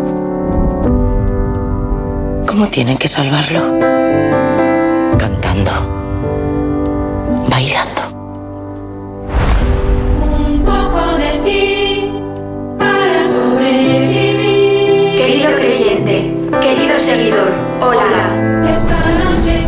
¿Cómo 2.48 2.70
tienen 2.70 2.98
que 2.98 3.10
salvarlo? 3.10 3.78
Cantando. 5.18 6.01
Seguidor, 17.12 17.52
hola. 17.82 18.64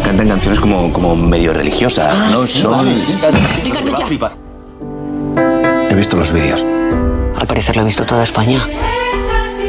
Cantan 0.03 0.27
canciones 0.29 0.59
como, 0.59 0.91
como 0.93 1.15
medio 1.15 1.53
religiosas, 1.53 2.07
Ah, 2.15 2.29
¿no? 2.31 2.43
sí, 2.43 2.59
Son. 2.61 2.71
vale, 2.71 2.95
sí, 2.95 3.11
sí. 3.11 3.21
He 5.89 5.95
visto 5.95 6.15
los 6.17 6.31
vídeos. 6.31 6.65
Al 7.37 7.47
parecer 7.47 7.75
lo 7.75 7.81
ha 7.81 7.85
visto 7.85 8.05
toda 8.05 8.23
España. 8.23 8.59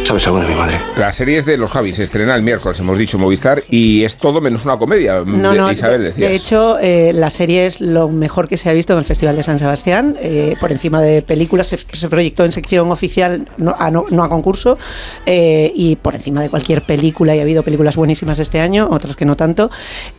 ¿Sabes 0.05 0.27
algo 0.27 0.39
de 0.41 0.47
mi 0.49 0.55
madre? 0.55 0.77
La 0.99 1.11
serie 1.13 1.39
es 1.39 1.47
de 1.47 1.57
Los 1.57 1.71
Javis, 1.71 1.97
se 1.97 2.03
estrena 2.03 2.35
el 2.37 2.43
miércoles, 2.43 2.79
hemos 2.79 2.99
dicho 2.99 3.19
Movistar, 3.19 3.65
y 3.71 4.05
es 4.05 4.17
todo 4.17 4.43
menos 4.43 4.65
una 4.67 4.77
comedia. 4.77 5.23
No, 5.25 5.53
de- 5.53 5.59
no, 5.59 5.73
Isabel, 5.73 6.03
de, 6.03 6.07
decías. 6.09 6.29
de 6.31 6.37
hecho, 6.37 6.79
eh, 6.79 7.13
la 7.15 7.31
serie 7.31 7.65
es 7.65 7.81
lo 7.81 8.11
mejor 8.11 8.47
que 8.47 8.59
se 8.59 8.69
ha 8.69 8.75
visto 8.75 8.93
en 8.93 8.99
el 8.99 9.07
Festival 9.07 9.35
de 9.35 9.43
San 9.43 9.59
Sebastián. 9.59 10.17
eh, 10.21 10.57
por 10.61 10.71
encima 10.73 11.01
de 11.01 11.23
películas, 11.23 11.69
se, 11.69 11.79
se 11.79 12.09
proyectó 12.09 12.45
en 12.45 12.53
sección 12.53 12.91
oficial, 12.93 13.47
no 13.57 13.75
a, 13.79 13.91
no, 13.91 14.05
no 14.11 14.23
a 14.23 14.29
concurso, 14.29 14.77
eh, 15.25 15.73
y 15.75 15.97
por 15.97 16.15
encima 16.15 16.43
de 16.43 16.51
cualquier 16.51 16.83
película, 16.83 17.35
y 17.35 17.39
ha 17.39 17.43
habido 17.43 17.63
películas 17.63 17.97
buenísimas 17.97 18.39
este 18.39 18.61
año, 18.61 18.89
otras 18.91 19.17
que 19.17 19.25
no 19.25 19.37
tanto. 19.37 19.71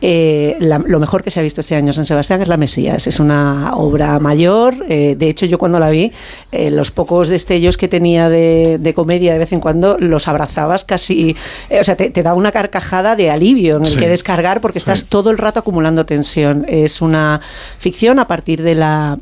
eh, 0.02 0.56
la- 0.58 0.78
lo 0.78 0.98
mejor 0.98 1.22
que 1.22 1.30
se 1.30 1.38
ha 1.38 1.42
visto 1.44 1.60
este 1.60 1.76
año 1.76 1.86
en 1.88 1.92
San 1.92 2.06
Sebastián 2.06 2.42
es 2.42 2.48
La 2.48 2.56
Mesías. 2.56 3.06
Es 3.06 3.20
una 3.20 3.74
obra 3.76 4.18
mayor. 4.18 4.84
eh, 4.88 5.14
de 5.16 5.28
hecho, 5.28 5.46
yo 5.46 5.58
cuando 5.58 5.78
la 5.78 5.90
vi, 5.90 6.10
eh, 6.50 6.70
los 6.72 6.90
pocos 6.90 7.28
destellos 7.28 7.76
que 7.76 7.86
tenía 7.88 8.28
de, 8.28 8.78
de 8.80 8.94
comedia 8.94 9.32
de 9.32 9.38
vez 9.38 9.52
en 9.52 9.60
cuando 9.60 9.75
los 9.80 10.28
abrazabas 10.28 10.84
casi. 10.84 11.36
eh, 11.70 11.80
o 11.80 11.84
sea, 11.84 11.96
te, 11.96 12.10
te 12.10 12.22
da 12.22 12.34
una 12.34 12.52
carcajada 12.52 13.16
de 13.16 13.30
alivio 13.30 13.76
en 13.76 13.84
el 13.84 13.92
Sí. 13.92 13.98
que 13.98 14.08
descargar 14.08 14.60
porque 14.60 14.78
estás 14.78 15.04
todo 15.04 15.30
el 15.30 15.38
rato 15.38 15.60
acumulando 15.60 16.04
tensión. 16.06 16.64
Es 16.68 17.00
una 17.00 17.40
ficción 17.78 18.18
a 18.18 18.26
partir 18.26 18.62
de 18.62 18.74
la. 18.74 19.18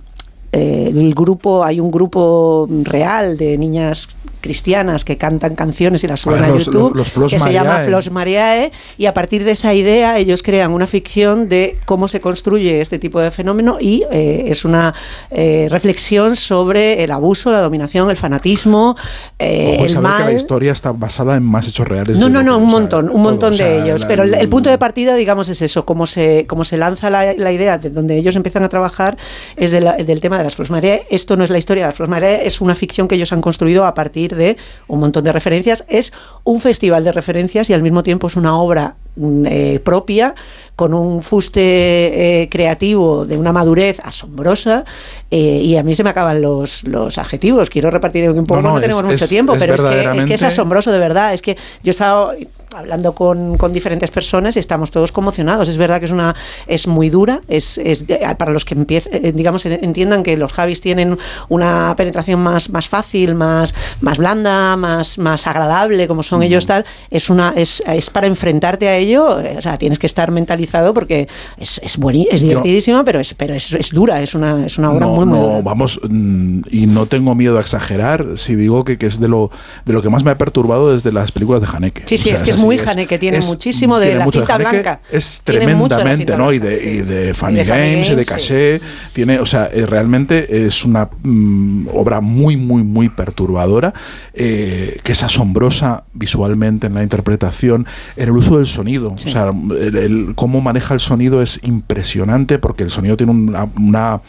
Eh, 0.55 0.93
el 0.95 1.15
grupo, 1.15 1.65
hay 1.65 1.81
un 1.81 1.91
grupo 1.91 2.69
real 2.85 3.37
de 3.37 3.59
niñas 3.59 4.09
cristianas 4.41 5.07
que 5.07 5.17
cantan 5.17 5.55
canciones 5.55 6.05
y 6.05 6.07
las 6.07 6.21
suben 6.21 6.43
Ah, 6.45 6.49
a 6.49 6.59
YouTube, 6.59 6.95
los- 6.95 7.17
los 7.17 7.33
que 7.33 7.39
se 7.41 7.51
llama 7.51 7.71
Mariae. 7.71 7.87
Flos 7.87 8.11
Mariae, 8.11 8.73
y 8.99 9.07
a 9.07 9.15
partir 9.15 9.43
de 9.43 9.53
esa 9.53 9.73
idea 9.73 10.19
ellos 10.19 10.43
crean 10.43 10.71
una 10.73 10.87
ficción 10.87 11.49
de 11.49 11.79
cómo 11.87 12.09
se 12.09 12.21
construye 12.21 12.83
este 12.83 12.99
tipo 12.99 13.21
de 13.21 13.31
fenómeno 13.31 13.79
y 13.81 14.05
eh, 14.13 14.45
es 14.49 14.67
una 14.67 14.93
eh, 15.31 15.67
reflexión 15.71 16.37
sobre 16.37 17.03
el 17.03 17.11
abuso, 17.11 17.53
la 17.53 17.61
dominación, 17.61 18.11
el 18.11 18.19
fanatismo, 18.19 18.97
eh, 19.39 19.77
Ojo, 19.77 19.85
el 19.87 19.91
saber 19.91 20.11
que 20.13 20.19
mal. 20.19 20.27
la 20.27 20.33
historia 20.35 20.73
está 20.73 20.93
basada 20.93 21.37
en 21.37 21.43
más 21.43 21.67
hechos 21.67 21.89
reales. 21.89 22.19
No, 22.19 22.29
no, 22.29 22.43
no, 22.43 22.59
un 22.59 22.67
montón, 22.69 23.09
un 23.09 23.23
montón 23.23 23.57
de 23.57 23.83
ellos. 23.83 24.03
la- 24.03 24.09
Pero 24.09 24.25
el, 24.25 24.35
el 24.35 24.49
punto 24.51 24.69
de 24.69 24.77
partida, 24.77 25.15
digamos, 25.15 25.49
es 25.49 25.63
eso, 25.63 25.87
cómo 25.87 26.05
se, 26.05 26.45
cómo 26.47 26.65
se 26.65 26.77
lanza 26.77 27.09
la, 27.09 27.33
la 27.33 27.51
idea 27.51 27.79
de 27.79 27.89
donde 27.89 28.19
ellos 28.19 28.37
empiezan 28.37 28.63
a 28.63 28.69
trabajar 28.69 29.17
es 29.57 29.71
de 29.71 29.81
la- 29.81 29.95
del 29.97 30.21
tema 30.21 30.37
de 30.37 30.44
las 30.45 30.55
Flos 30.57 30.71
Mariae. 30.71 31.07
Esto 31.11 31.37
no 31.37 31.45
es 31.45 31.51
la 31.51 31.59
historia 31.59 31.85
de 31.85 31.89
las 31.89 31.97
Flos 31.97 32.09
Mariae, 32.09 32.47
es 32.47 32.61
una 32.61 32.75
ficción 32.75 33.09
que 33.09 33.15
ellos 33.17 33.33
han 33.33 33.41
construido 33.41 33.85
a 33.85 33.95
partir 33.95 34.35
de 34.37 34.57
un 34.89 35.01
montón 35.01 35.25
de 35.25 35.33
referencias. 35.33 35.85
Es 35.89 36.13
un 36.45 36.61
festival 36.61 37.03
de 37.05 37.13
referencias 37.13 37.69
y 37.71 37.73
al 37.73 37.83
mismo 37.83 38.03
tiempo 38.03 38.27
es 38.29 38.37
una 38.37 38.57
obra 38.59 38.95
mm, 39.17 39.47
eh, 39.47 39.81
propia, 39.85 40.35
con 40.77 40.95
un 40.95 41.23
fuste 41.23 42.43
eh, 42.43 42.49
creativo 42.49 43.25
de 43.27 43.37
una 43.37 43.53
madurez 43.53 44.01
asombrosa. 44.01 44.85
eh, 45.31 45.61
y 45.65 45.77
a 45.77 45.83
mí 45.83 45.95
se 45.95 46.05
me 46.05 46.11
acaban 46.11 46.41
los, 46.43 46.85
los 46.85 47.19
adjetivos. 47.19 47.71
Quiero 47.71 47.91
repartir 47.91 48.29
un 48.31 48.45
poco, 48.45 48.61
No, 48.63 48.69
no, 48.71 48.75
no, 48.77 48.81
tenemos 48.81 49.03
es- 49.05 49.11
mucho 49.11 49.25
es- 49.25 49.31
tiempo, 49.31 49.55
es 49.55 49.61
pero 49.61 49.75
es 49.75 49.81
que, 49.83 49.87
es 49.89 49.93
que 49.93 50.01
es 50.01 50.05
verdaderamente- 50.07 50.47
asombroso 50.47 50.93
de 50.93 50.99
verdad. 50.99 51.35
Es 51.35 51.43
que 51.43 51.55
yo 51.55 51.89
he 51.89 51.91
estado 51.91 52.33
hablando 52.77 53.15
con, 53.15 53.57
con 53.57 53.73
diferentes 53.73 54.11
personas 54.11 54.57
y 54.57 54.59
estamos 54.59 54.91
todos 54.91 55.13
conmocionados. 55.13 55.69
Es 55.69 55.77
verdad 55.77 55.99
que 56.01 56.07
es 56.07 56.11
una 56.11 56.35
es 56.67 56.87
muy 56.87 57.09
dura, 57.11 57.41
es, 57.49 57.79
es 57.79 58.05
para 58.39 58.53
los 58.53 58.65
que 58.65 58.77
empiez- 58.77 59.09
eh, 59.11 59.33
digamos 59.35 59.65
en- 59.67 59.85
entiendan 59.85 60.23
que 60.23 60.37
los 60.37 60.53
Javis 60.53 60.81
tienen 60.81 61.17
una 61.49 61.95
penetración 61.97 62.41
más, 62.41 62.71
más 62.71 62.89
fácil, 62.89 63.35
más, 63.35 63.75
más 64.01 64.19
blanda, 64.19 64.77
más, 64.77 65.19
más 65.19 65.47
agradable, 65.47 66.07
como 66.07 66.23
son 66.23 66.43
ellos 66.43 66.67
tal, 66.67 66.85
es 67.11 67.31
una 67.31 67.53
es, 67.57 67.83
es 67.87 68.11
para 68.11 68.27
enfrentarte 68.27 68.89
a 68.89 68.97
ello, 68.97 69.41
eh, 69.41 69.55
o 69.59 69.63
sea, 69.63 69.79
tienes 69.79 69.99
que 69.99 70.07
estar 70.07 70.31
mentalizado 70.31 70.93
porque 70.95 71.29
es, 71.59 71.79
es, 71.83 71.99
bueni- 71.99 72.27
es 72.31 72.41
Yo- 72.41 72.49
divertidísima, 72.49 73.05
pero 73.05 73.21
es, 73.21 73.35
pero 73.35 73.55
es, 73.55 73.73
es 73.73 73.91
dura, 73.91 74.21
es 74.23 74.35
una, 74.35 74.67
es 74.67 74.79
una 74.79 74.91
obra 74.91 75.07
no, 75.07 75.13
muy, 75.15 75.27
muy 75.27 75.39
no, 75.39 75.45
dura. 75.47 75.61
vamos, 75.63 76.01
mm, 76.09 76.61
y 76.71 76.87
no 76.87 77.07
tengo 77.07 77.35
miedo 77.35 77.59
a 77.59 77.61
exagerar 77.61 78.25
si 78.37 78.55
digo 78.57 78.85
que, 78.85 78.99
que 78.99 79.07
es 79.07 79.21
de 79.21 79.29
lo, 79.29 79.51
de 79.85 79.93
lo 79.93 80.03
que 80.03 80.11
más 80.11 80.25
me 80.25 80.31
ha 80.31 80.39
perturbado 80.39 80.93
desde 80.93 81.13
las 81.13 81.31
películas 81.33 81.61
de 81.63 81.69
Haneke. 81.73 82.03
Sí, 82.07 82.19
sí, 82.19 82.31
es 82.31 82.43
que 82.43 82.51
es 82.51 82.64
muy 82.65 82.77
sí, 82.79 82.83
es- 82.85 82.89
Haneke, 82.91 83.19
tiene 83.19 83.39
es- 83.39 83.47
muchísimo 83.47 83.99
de 83.99 84.07
tiene 84.07 84.19
la 84.25 84.31
cinta 84.31 84.59
blanca. 84.59 85.01
Es 85.11 85.43
tremendamente, 85.45 86.37
¿no? 86.37 86.53
Y 86.53 86.59
de, 86.59 86.75
y 86.85 86.97
de 87.03 87.35
Funny 87.35 87.55
Y 87.55 87.57
de 87.59 87.65
Funny 87.65 87.79
Games, 87.81 88.09
y 88.09 88.15
de 88.15 88.25
Games, 88.25 88.27
sí. 88.27 88.33
Caché. 88.33 88.81
Tiene, 89.13 89.39
o 89.39 89.47
sea, 89.47 89.69
eh, 89.73 89.87
realmente 89.87 90.67
es 90.67 90.85
una 90.85 91.09
mm, 91.23 91.89
obra 91.95 92.21
muy, 92.21 92.57
muy, 92.57 92.83
muy 92.83 93.09
perturbadora, 93.09 93.93
eh, 94.33 94.99
que 95.03 95.13
es 95.13 95.23
asombrosa 95.23 96.05
visualmente 96.13 96.87
en 96.87 96.95
la 96.95 97.03
interpretación, 97.03 97.87
en 98.17 98.25
el 98.29 98.31
uso 98.37 98.57
del 98.59 98.67
sonido. 98.67 99.13
O 99.15 99.19
sea, 99.19 99.49
el, 99.49 99.97
el- 99.97 100.33
cómo 100.35 100.61
maneja 100.61 100.95
el 100.95 101.01
sonido 101.01 101.43
es 101.43 101.61
impresionante 101.63 102.59
porque 102.59 102.83
el 102.83 102.91
sonido 102.91 103.17
tiene 103.17 103.33
una, 103.33 103.69
una, 103.79 104.21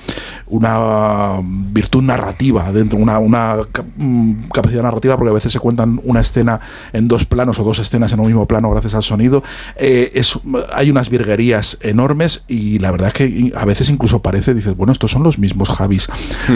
una 0.47 1.31
virtud 1.71 2.03
narrativa 2.03 2.71
dentro, 2.71 2.97
una, 2.99 3.19
una 3.19 3.57
mm, 3.97 4.33
capacidad 4.53 4.83
narrativa 4.83 5.17
porque 5.17 5.31
a 5.31 5.33
veces 5.33 5.51
se 5.51 5.59
cuentan 5.59 5.99
una 6.03 6.21
escena 6.21 6.59
en 6.93 7.07
dos 7.07 7.25
planos 7.25 7.59
o 7.59 7.63
dos 7.63 7.79
escenas 7.79 8.11
en 8.13 8.19
un 8.19 8.24
mismo 8.25 8.45
plano 8.47 8.69
gracias 8.71 8.93
al 8.95 9.03
sonido. 9.03 9.43
Eh, 9.77 10.11
es, 10.15 10.37
hay 10.73 10.89
unas 10.89 11.09
virguerías 11.09 11.77
enormes 11.81 12.43
y 12.47 12.79
la 12.79 12.91
verdad 12.91 13.07
es 13.09 13.13
que 13.13 13.51
a 13.55 13.65
veces 13.65 13.89
incluso 13.89 14.21
parece, 14.21 14.53
dices, 14.53 14.75
bueno, 14.75 14.93
estos 14.93 15.11
son 15.11 15.23
los 15.23 15.39
mismos 15.39 15.69
Javis 15.69 16.07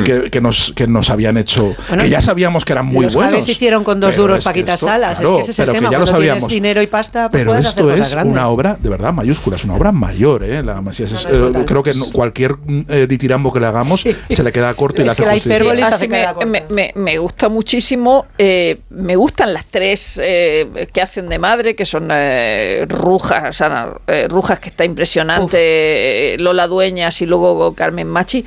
que, 0.05 0.29
que 0.31 0.41
nos, 0.41 0.73
que 0.75 0.87
nos 0.87 1.09
habían 1.09 1.37
hecho, 1.37 1.75
Bueno, 1.87 2.03
que 2.03 2.09
ya 2.09 2.21
sabíamos 2.21 2.65
que 2.65 2.73
eran 2.73 2.85
muy 2.85 3.05
los 3.05 3.15
buenos. 3.15 3.31
Javes 3.33 3.49
hicieron 3.49 3.83
con 3.83 3.99
dos 3.99 4.15
duros 4.15 4.43
Paquitas 4.43 4.75
esto, 4.75 4.87
Salas. 4.87 5.19
claro, 5.19 5.39
es 5.39 5.45
que 5.45 5.51
ese 5.51 5.51
es 5.51 5.59
el 5.59 5.65
pero 5.75 5.87
que 5.89 5.91
ya 5.93 5.99
lo 5.99 6.07
sabíamos. 6.07 6.47
dinero 6.49 6.81
y 6.81 6.87
pasta, 6.87 7.29
pues 7.29 7.41
Pero 7.41 7.51
puedes 7.51 7.65
hacer 7.67 7.79
esto 7.79 7.91
cosas 7.91 8.07
es 8.07 8.13
grandes. 8.13 8.31
una 8.33 8.47
obra 8.47 8.77
de 8.81 8.89
verdad 8.89 9.13
mayúscula, 9.13 9.55
es 9.57 9.63
una 9.65 9.75
obra 9.75 9.91
mayor, 9.91 10.43
¿eh? 10.43 10.63
La 10.63 10.81
Masías 10.81 11.11
es- 11.11 11.25
No, 11.29 11.49
no, 11.49 11.49
es 11.49 11.55
eh, 11.55 11.65
creo 11.65 11.83
que 11.83 11.93
no- 11.93 12.05
cualquier 12.11 12.55
mm, 12.57 12.81
eh, 12.89 13.07
ditirambo 13.07 13.51
que 13.53 13.59
le 13.59 13.67
hagamos 13.67 14.01
se 14.29 14.43
le 14.43 14.51
queda 14.51 14.73
corto 14.73 15.01
y 15.01 15.05
le 15.05 15.11
hace 15.11 15.23
justicia. 15.23 15.87
Así 15.87 16.07
me, 16.07 16.25
me- 16.45 16.65
me- 16.69 16.91
me 16.95 17.17
gusta 17.17 17.49
muchísimo. 17.49 18.25
eh, 18.37 18.79
me 18.89 19.15
gustan 19.15 19.53
las 19.53 19.65
tres 19.65 20.19
eh, 20.23 20.87
que 20.93 21.01
hacen 21.01 21.29
de 21.29 21.37
madre, 21.39 21.58
que 21.75 21.85
son 21.85 22.09
eh, 22.11 22.85
Rujas, 22.89 23.43
o 23.49 23.53
sea, 23.53 23.93
eh, 24.07 24.27
Rujas, 24.29 24.59
que 24.59 24.69
está 24.69 24.83
impresionante, 24.85 26.33
eh, 26.33 26.37
Lola 26.39 26.67
Dueñas 26.67 27.21
y 27.21 27.25
luego 27.25 27.73
Carmen 27.75 28.07
Machi. 28.07 28.43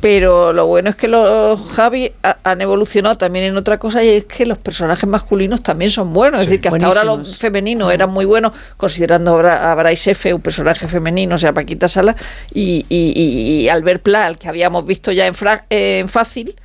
Pero 0.00 0.54
lo 0.54 0.66
bueno 0.66 0.88
es 0.88 0.96
que 0.96 1.08
los 1.08 1.60
Javi 1.72 2.10
ha- 2.22 2.38
han 2.42 2.62
evolucionado 2.62 3.18
también 3.18 3.44
en 3.44 3.56
otra 3.58 3.78
cosa 3.78 4.02
y 4.02 4.08
es 4.08 4.24
que 4.24 4.46
los 4.46 4.56
personajes 4.56 5.06
masculinos 5.06 5.62
también 5.62 5.90
son 5.90 6.14
buenos. 6.14 6.40
Es 6.40 6.48
decir, 6.48 6.62
que 6.62 6.68
hasta 6.68 6.86
ahora 6.86 7.04
los 7.18 7.36
femeninos 7.36 7.92
eran 7.92 8.08
muy 8.08 8.24
buenos, 8.24 8.52
considerando 8.78 9.36
a 9.36 9.42
Bra- 9.42 9.70
a 9.72 9.74
Bryce 9.74 10.12
F. 10.12 10.32
un 10.32 10.40
personaje 10.40 10.88
femenino, 10.88 11.34
o 11.34 11.38
sea, 11.38 11.52
Paquita 11.52 11.86
Sala, 11.86 12.16
y, 12.54 12.86
y, 12.88 13.12
y- 13.14 13.60
y 13.64 13.68
Albert 13.68 14.02
Pla, 14.02 14.24
al 14.24 14.38
que 14.38 14.48
habíamos 14.48 14.86
visto 14.86 15.12
ya 15.12 15.26
en, 15.26 15.34
Fra- 15.34 15.64
en 15.68 16.08
Fácil. 16.08 16.56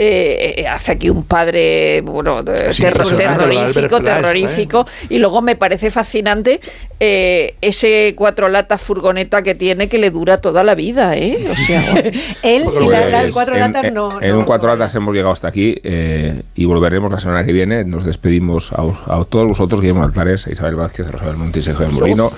Eh, 0.00 0.54
eh, 0.58 0.66
hace 0.68 0.92
aquí 0.92 1.10
un 1.10 1.24
padre 1.24 2.00
bueno 2.02 2.42
de- 2.42 2.68
Es 2.70 2.76
terro- 2.78 3.02
impresionante 3.02 3.42
lo 3.42 3.48
de 3.50 3.58
Albert 3.58 3.74
terrorífico 3.74 3.96
¿eh? 3.98 4.02
terrorífico 4.04 4.86
y 5.08 5.18
luego 5.18 5.42
me 5.42 5.56
parece 5.56 5.90
fascinante 5.90 6.60
eh, 7.00 7.54
ese 7.60 8.14
cuatro 8.16 8.48
latas 8.48 8.80
furgoneta 8.80 9.42
que 9.42 9.54
tiene 9.54 9.88
que 9.88 9.98
le 9.98 10.10
dura 10.10 10.40
toda 10.40 10.62
la 10.64 10.74
vida 10.74 11.16
¿eh? 11.16 11.36
o 11.50 11.54
sea 11.54 11.82
Él 12.42 12.64
y 12.80 12.88
la, 12.88 13.04
la- 13.08 13.22
el 13.22 13.32
cuatro 13.32 13.54
en- 13.54 13.60
latas 13.60 13.84
en, 13.84 13.94
no. 13.94 14.22
en 14.22 14.30
no- 14.30 14.38
un 14.38 14.44
cuatro 14.44 14.68
latas 14.68 14.94
hemos 14.94 15.14
llegado 15.14 15.32
hasta 15.32 15.48
aquí 15.48 15.74
eh, 15.82 16.42
y 16.54 16.64
volveremos 16.64 17.10
la 17.10 17.18
semana 17.20 17.44
que 17.44 17.52
viene. 17.52 17.84
Nos 17.84 18.04
despedimos 18.04 18.72
a, 18.72 18.82
a 18.82 19.24
todos 19.24 19.46
vosotros, 19.48 19.80
Guillermo 19.80 20.04
Altares, 20.04 20.46
a 20.46 20.52
Isabel 20.52 20.76
Vázquez, 20.76 21.10
Rosabel 21.10 21.36
Montes 21.36 21.66
y 21.66 21.72
Javier 21.72 21.92
Molino, 21.92 22.30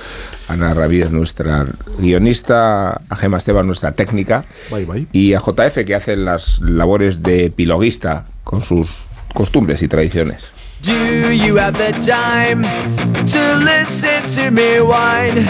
Ana 0.50 0.74
Ramírez, 0.74 1.10
nuestra 1.10 1.64
guionista, 1.98 3.00
a 3.08 3.16
Gema 3.16 3.38
Esteban, 3.38 3.66
nuestra 3.66 3.92
técnica, 3.92 4.44
Bye, 4.70 4.84
bye. 4.84 5.06
y 5.12 5.34
a 5.34 5.40
JF, 5.40 5.84
que 5.86 5.94
hace 5.94 6.16
las 6.16 6.60
labores 6.60 7.22
de 7.22 7.46
epiloguista 7.46 8.26
con 8.44 8.62
sus 8.62 9.04
costumbres 9.32 9.82
y 9.82 9.88
tradiciones. 9.88 10.50
Do 10.82 11.30
you 11.30 11.58
have 11.58 11.76
the 11.76 11.92
time 12.00 12.62
to 12.62 13.56
listen 13.58 14.26
to 14.34 14.50
me 14.50 14.80
whine 14.80 15.46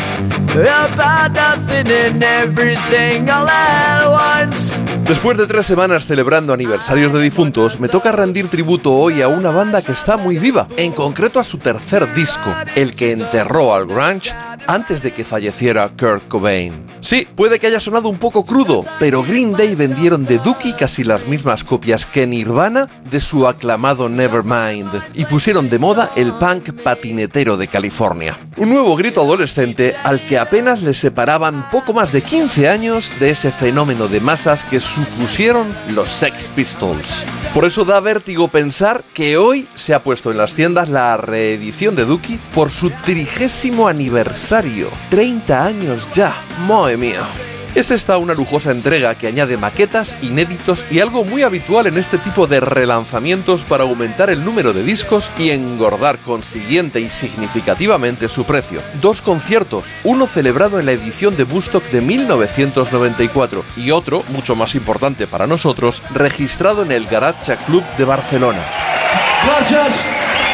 about 0.50 1.32
nothing 1.32 1.86
and 1.86 2.20
everything 2.20 3.28
once? 3.30 4.80
Después 5.06 5.36
de 5.36 5.46
tres 5.46 5.66
semanas 5.66 6.06
celebrando 6.06 6.52
aniversarios 6.52 7.12
de 7.12 7.20
difuntos, 7.20 7.80
me 7.80 7.88
toca 7.88 8.12
rendir 8.12 8.48
tributo 8.48 8.92
hoy 8.92 9.22
a 9.22 9.28
una 9.28 9.50
banda 9.50 9.82
que 9.82 9.92
está 9.92 10.16
muy 10.16 10.38
viva, 10.38 10.68
en 10.76 10.92
concreto 10.92 11.40
a 11.40 11.44
su 11.44 11.58
tercer 11.58 12.12
disco, 12.14 12.54
el 12.76 12.94
que 12.94 13.12
enterró 13.12 13.74
al 13.74 13.86
grunge 13.86 14.32
antes 14.66 15.02
de 15.02 15.12
que 15.12 15.24
falleciera 15.24 15.90
Kurt 15.98 16.28
Cobain. 16.28 16.86
Sí, 17.00 17.26
puede 17.34 17.58
que 17.58 17.66
haya 17.66 17.80
sonado 17.80 18.08
un 18.08 18.18
poco 18.18 18.44
crudo, 18.44 18.84
pero 19.00 19.22
Green 19.22 19.52
Day 19.52 19.74
vendieron 19.74 20.26
de 20.26 20.38
Dookie 20.38 20.74
casi 20.74 21.02
las 21.02 21.26
mismas 21.26 21.64
copias 21.64 22.06
que 22.06 22.26
Nirvana 22.26 22.88
de 23.10 23.20
su 23.20 23.48
aclamado 23.48 24.08
Nevermind 24.08 24.90
y 25.20 25.26
pusieron 25.26 25.68
de 25.68 25.78
moda 25.78 26.12
el 26.16 26.32
punk 26.32 26.72
patinetero 26.82 27.58
de 27.58 27.68
California. 27.68 28.38
Un 28.56 28.70
nuevo 28.70 28.96
grito 28.96 29.20
adolescente 29.20 29.94
al 30.02 30.18
que 30.22 30.38
apenas 30.38 30.80
le 30.80 30.94
separaban 30.94 31.68
poco 31.70 31.92
más 31.92 32.10
de 32.10 32.22
15 32.22 32.70
años 32.70 33.12
de 33.20 33.28
ese 33.28 33.52
fenómeno 33.52 34.08
de 34.08 34.22
masas 34.22 34.64
que 34.64 34.80
supusieron 34.80 35.76
los 35.90 36.08
Sex 36.08 36.48
Pistols. 36.48 37.26
Por 37.52 37.66
eso 37.66 37.84
da 37.84 38.00
vértigo 38.00 38.48
pensar 38.48 39.04
que 39.12 39.36
hoy 39.36 39.68
se 39.74 39.92
ha 39.92 40.02
puesto 40.02 40.30
en 40.30 40.38
las 40.38 40.54
tiendas 40.54 40.88
la 40.88 41.18
reedición 41.18 41.94
de 41.96 42.06
Dookie 42.06 42.40
por 42.54 42.70
su 42.70 42.88
trigésimo 42.88 43.88
aniversario. 43.88 44.88
30 45.10 45.66
años 45.66 46.08
ya, 46.12 46.34
madre 46.66 46.96
mía. 46.96 47.26
Es 47.74 47.92
esta 47.92 48.18
una 48.18 48.34
lujosa 48.34 48.72
entrega 48.72 49.14
que 49.14 49.28
añade 49.28 49.56
maquetas, 49.56 50.16
inéditos 50.22 50.84
y 50.90 50.98
algo 50.98 51.24
muy 51.24 51.42
habitual 51.42 51.86
en 51.86 51.98
este 51.98 52.18
tipo 52.18 52.48
de 52.48 52.58
relanzamientos 52.58 53.62
para 53.62 53.84
aumentar 53.84 54.28
el 54.28 54.44
número 54.44 54.72
de 54.72 54.82
discos 54.82 55.30
y 55.38 55.50
engordar 55.50 56.18
consiguiente 56.18 57.00
y 57.00 57.10
significativamente 57.10 58.28
su 58.28 58.44
precio. 58.44 58.82
Dos 59.00 59.22
conciertos, 59.22 59.88
uno 60.02 60.26
celebrado 60.26 60.80
en 60.80 60.86
la 60.86 60.92
edición 60.92 61.36
de 61.36 61.44
Bustock 61.44 61.84
de 61.90 62.00
1994 62.00 63.64
y 63.76 63.92
otro, 63.92 64.24
mucho 64.30 64.56
más 64.56 64.74
importante 64.74 65.28
para 65.28 65.46
nosotros, 65.46 66.02
registrado 66.12 66.82
en 66.82 66.90
el 66.90 67.06
Garacha 67.06 67.56
Club 67.56 67.84
de 67.96 68.04
Barcelona. 68.04 68.62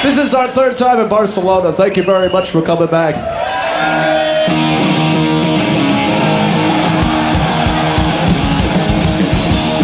This 0.02 0.18
is 0.18 0.34
our 0.34 0.48
third 0.48 0.76
time 0.76 1.01
in 1.01 1.09
Barcelona. 1.09 1.72
Thank 1.72 1.97
you 1.97 2.05
very 2.05 2.28
much 2.28 2.51
for 2.51 2.62
coming 2.62 2.88
back. 2.88 3.16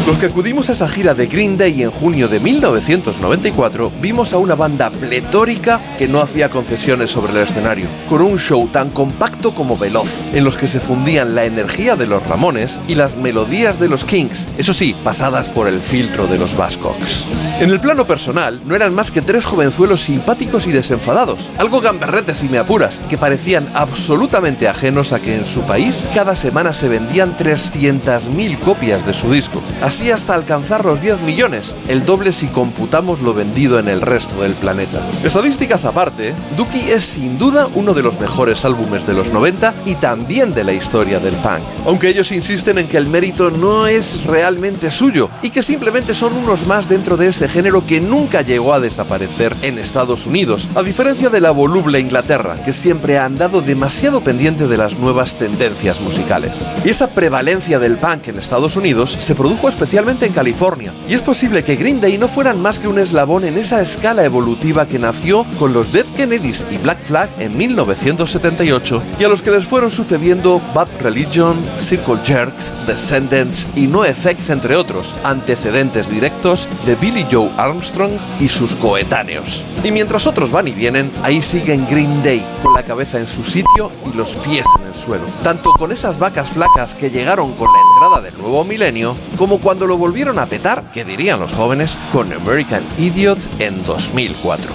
Los 0.04 0.18
que 0.18 0.26
acudimos 0.26 0.68
a 0.68 0.72
esa 0.72 0.88
gira 0.88 1.14
de 1.14 1.28
Green 1.28 1.56
Day 1.56 1.84
en 1.84 1.92
junio 1.92 2.26
de 2.26 2.40
1994 2.40 3.92
vimos 4.00 4.32
a 4.32 4.38
una 4.38 4.56
banda 4.56 4.90
pletórica 4.90 5.80
que 5.96 6.08
no 6.08 6.20
hacía 6.20 6.50
concesiones 6.50 7.12
sobre 7.12 7.30
el 7.30 7.38
escenario, 7.38 7.86
con 8.08 8.20
un 8.20 8.36
show 8.36 8.66
tan 8.66 8.90
compacto 8.90 9.54
como 9.54 9.78
veloz, 9.78 10.08
en 10.34 10.42
los 10.42 10.56
que 10.56 10.66
se 10.66 10.80
fundían 10.80 11.36
la 11.36 11.44
energía 11.44 11.94
de 11.94 12.08
los 12.08 12.26
Ramones 12.26 12.80
y 12.88 12.96
las 12.96 13.16
melodías 13.16 13.78
de 13.78 13.88
los 13.88 14.04
Kings, 14.04 14.48
eso 14.58 14.74
sí, 14.74 14.92
pasadas 15.04 15.48
por 15.48 15.68
el 15.68 15.80
filtro 15.80 16.26
de 16.26 16.36
los 16.36 16.56
Buzzcocks. 16.56 17.26
En 17.60 17.70
el 17.70 17.78
plano 17.78 18.04
personal, 18.04 18.60
no 18.66 18.74
eran 18.74 18.92
más 18.92 19.12
que 19.12 19.22
tres 19.22 19.44
jovenzuelos 19.44 20.00
simpáticos 20.00 20.66
y 20.66 20.72
desenfadados, 20.72 21.52
algo 21.58 21.80
gamberretes 21.80 22.38
si 22.38 22.48
me 22.48 22.58
apuras, 22.58 23.00
que 23.08 23.18
parecían 23.18 23.68
absolutamente 23.72 24.66
ajenos 24.66 25.12
a 25.12 25.20
que 25.20 25.36
en 25.36 25.46
su 25.46 25.62
país 25.62 26.04
cada 26.12 26.34
semana 26.34 26.72
se 26.72 26.88
vendían 26.88 27.36
300.000 27.36 28.58
copias 28.58 29.06
de 29.06 29.14
su 29.14 29.32
disco, 29.32 29.62
hasta 30.00 30.34
alcanzar 30.34 30.86
los 30.86 31.02
10 31.02 31.20
millones, 31.20 31.76
el 31.86 32.06
doble 32.06 32.32
si 32.32 32.46
computamos 32.46 33.20
lo 33.20 33.34
vendido 33.34 33.78
en 33.78 33.88
el 33.88 34.00
resto 34.00 34.40
del 34.40 34.54
planeta. 34.54 35.00
Estadísticas 35.22 35.84
aparte, 35.84 36.34
Dookie 36.56 36.90
es 36.90 37.04
sin 37.04 37.36
duda 37.36 37.68
uno 37.74 37.92
de 37.92 38.02
los 38.02 38.18
mejores 38.18 38.64
álbumes 38.64 39.06
de 39.06 39.12
los 39.12 39.32
90 39.32 39.74
y 39.84 39.96
también 39.96 40.54
de 40.54 40.64
la 40.64 40.72
historia 40.72 41.20
del 41.20 41.34
punk, 41.34 41.60
aunque 41.86 42.08
ellos 42.08 42.32
insisten 42.32 42.78
en 42.78 42.88
que 42.88 42.96
el 42.96 43.06
mérito 43.06 43.50
no 43.50 43.86
es 43.86 44.24
realmente 44.24 44.90
suyo 44.90 45.28
y 45.42 45.50
que 45.50 45.62
simplemente 45.62 46.14
son 46.14 46.32
unos 46.32 46.66
más 46.66 46.88
dentro 46.88 47.18
de 47.18 47.28
ese 47.28 47.48
género 47.48 47.86
que 47.86 48.00
nunca 48.00 48.40
llegó 48.40 48.72
a 48.72 48.80
desaparecer 48.80 49.54
en 49.60 49.78
Estados 49.78 50.26
Unidos, 50.26 50.68
a 50.74 50.82
diferencia 50.82 51.28
de 51.28 51.42
la 51.42 51.50
voluble 51.50 52.00
Inglaterra, 52.00 52.62
que 52.64 52.72
siempre 52.72 53.18
ha 53.18 53.26
andado 53.26 53.60
demasiado 53.60 54.22
pendiente 54.22 54.66
de 54.66 54.78
las 54.78 54.98
nuevas 54.98 55.34
tendencias 55.36 56.00
musicales. 56.00 56.66
Y 56.82 56.88
esa 56.88 57.08
prevalencia 57.08 57.78
del 57.78 57.98
punk 57.98 58.28
en 58.28 58.38
Estados 58.38 58.76
Unidos 58.76 59.16
se 59.18 59.34
produjo 59.34 59.68
especialmente 59.82 60.26
en 60.26 60.32
California, 60.32 60.92
y 61.08 61.14
es 61.14 61.22
posible 61.22 61.64
que 61.64 61.74
Green 61.74 62.00
Day 62.00 62.16
no 62.16 62.28
fueran 62.28 62.62
más 62.62 62.78
que 62.78 62.86
un 62.86 63.00
eslabón 63.00 63.42
en 63.42 63.58
esa 63.58 63.82
escala 63.82 64.24
evolutiva 64.24 64.86
que 64.86 65.00
nació 65.00 65.44
con 65.58 65.72
los 65.72 65.92
Dead 65.92 66.06
Kennedys 66.16 66.64
y 66.70 66.76
Black 66.76 67.02
Flag 67.02 67.28
en 67.40 67.56
1978 67.56 69.02
y 69.18 69.24
a 69.24 69.28
los 69.28 69.42
que 69.42 69.50
les 69.50 69.66
fueron 69.66 69.90
sucediendo 69.90 70.62
Bad 70.72 70.86
Religion, 71.00 71.56
Circle 71.78 72.20
Jerks, 72.22 72.72
Descendants 72.86 73.66
y 73.74 73.88
NoFX 73.88 74.50
entre 74.50 74.76
otros, 74.76 75.16
antecedentes 75.24 76.08
directos 76.08 76.68
de 76.86 76.94
Billy 76.94 77.26
Joe 77.28 77.50
Armstrong 77.56 78.12
y 78.38 78.48
sus 78.48 78.76
coetáneos. 78.76 79.64
Y 79.82 79.90
mientras 79.90 80.28
otros 80.28 80.52
van 80.52 80.68
y 80.68 80.72
vienen, 80.72 81.10
ahí 81.24 81.42
siguen 81.42 81.88
Green 81.90 82.22
Day, 82.22 82.46
con 82.62 82.72
la 82.72 82.84
cabeza 82.84 83.18
en 83.18 83.26
su 83.26 83.42
sitio 83.42 83.90
y 84.06 84.16
los 84.16 84.36
pies 84.36 84.64
en 84.78 84.86
el 84.86 84.94
suelo. 84.94 85.24
Tanto 85.42 85.72
con 85.72 85.90
esas 85.90 86.20
vacas 86.20 86.50
flacas 86.50 86.94
que 86.94 87.10
llegaron 87.10 87.54
con 87.54 87.66
la 87.72 87.80
entrada 87.92 88.20
del 88.20 88.38
nuevo 88.38 88.62
milenio, 88.62 89.16
como 89.36 89.58
cuando 89.58 89.71
cuando 89.72 89.86
lo 89.86 89.96
volvieron 89.96 90.38
a 90.38 90.44
petar, 90.44 90.82
que 90.92 91.02
dirían 91.02 91.40
los 91.40 91.54
jóvenes, 91.54 91.96
con 92.12 92.30
American 92.30 92.82
Idiot 92.98 93.38
en 93.58 93.82
2004. 93.84 94.70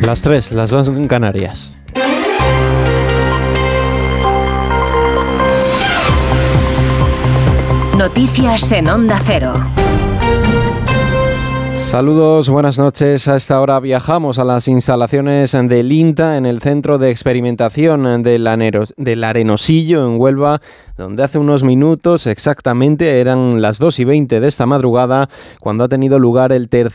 Las 0.00 0.22
tres, 0.22 0.52
las 0.52 0.70
dos 0.70 0.88
en 0.88 1.06
Canarias. 1.06 1.83
Noticias 8.04 8.70
en 8.72 8.86
Onda 8.90 9.18
Cero. 9.24 9.54
Saludos, 11.78 12.50
buenas 12.50 12.78
noches. 12.78 13.28
A 13.28 13.36
esta 13.36 13.60
hora 13.62 13.80
viajamos 13.80 14.38
a 14.38 14.44
las 14.44 14.68
instalaciones 14.68 15.52
del 15.52 15.90
INTA 15.90 16.36
en 16.36 16.44
el 16.44 16.60
Centro 16.60 16.98
de 16.98 17.10
Experimentación 17.10 18.22
del, 18.22 19.24
Arenosillo 19.24 20.06
en 20.06 20.20
Huelva, 20.20 20.60
donde 20.98 21.22
hace 21.22 21.38
unos 21.38 21.62
minutos 21.62 22.26
exactamente 22.26 23.20
eran 23.20 23.62
las 23.62 23.78
2 23.78 24.00
y 24.00 24.04
20 24.04 24.40
de 24.40 24.48
esta 24.48 24.66
madrugada 24.66 25.30
cuando 25.60 25.84
ha 25.84 25.88
tenido 25.88 26.18
lugar 26.18 26.52
el 26.52 26.68
tercer 26.68 26.90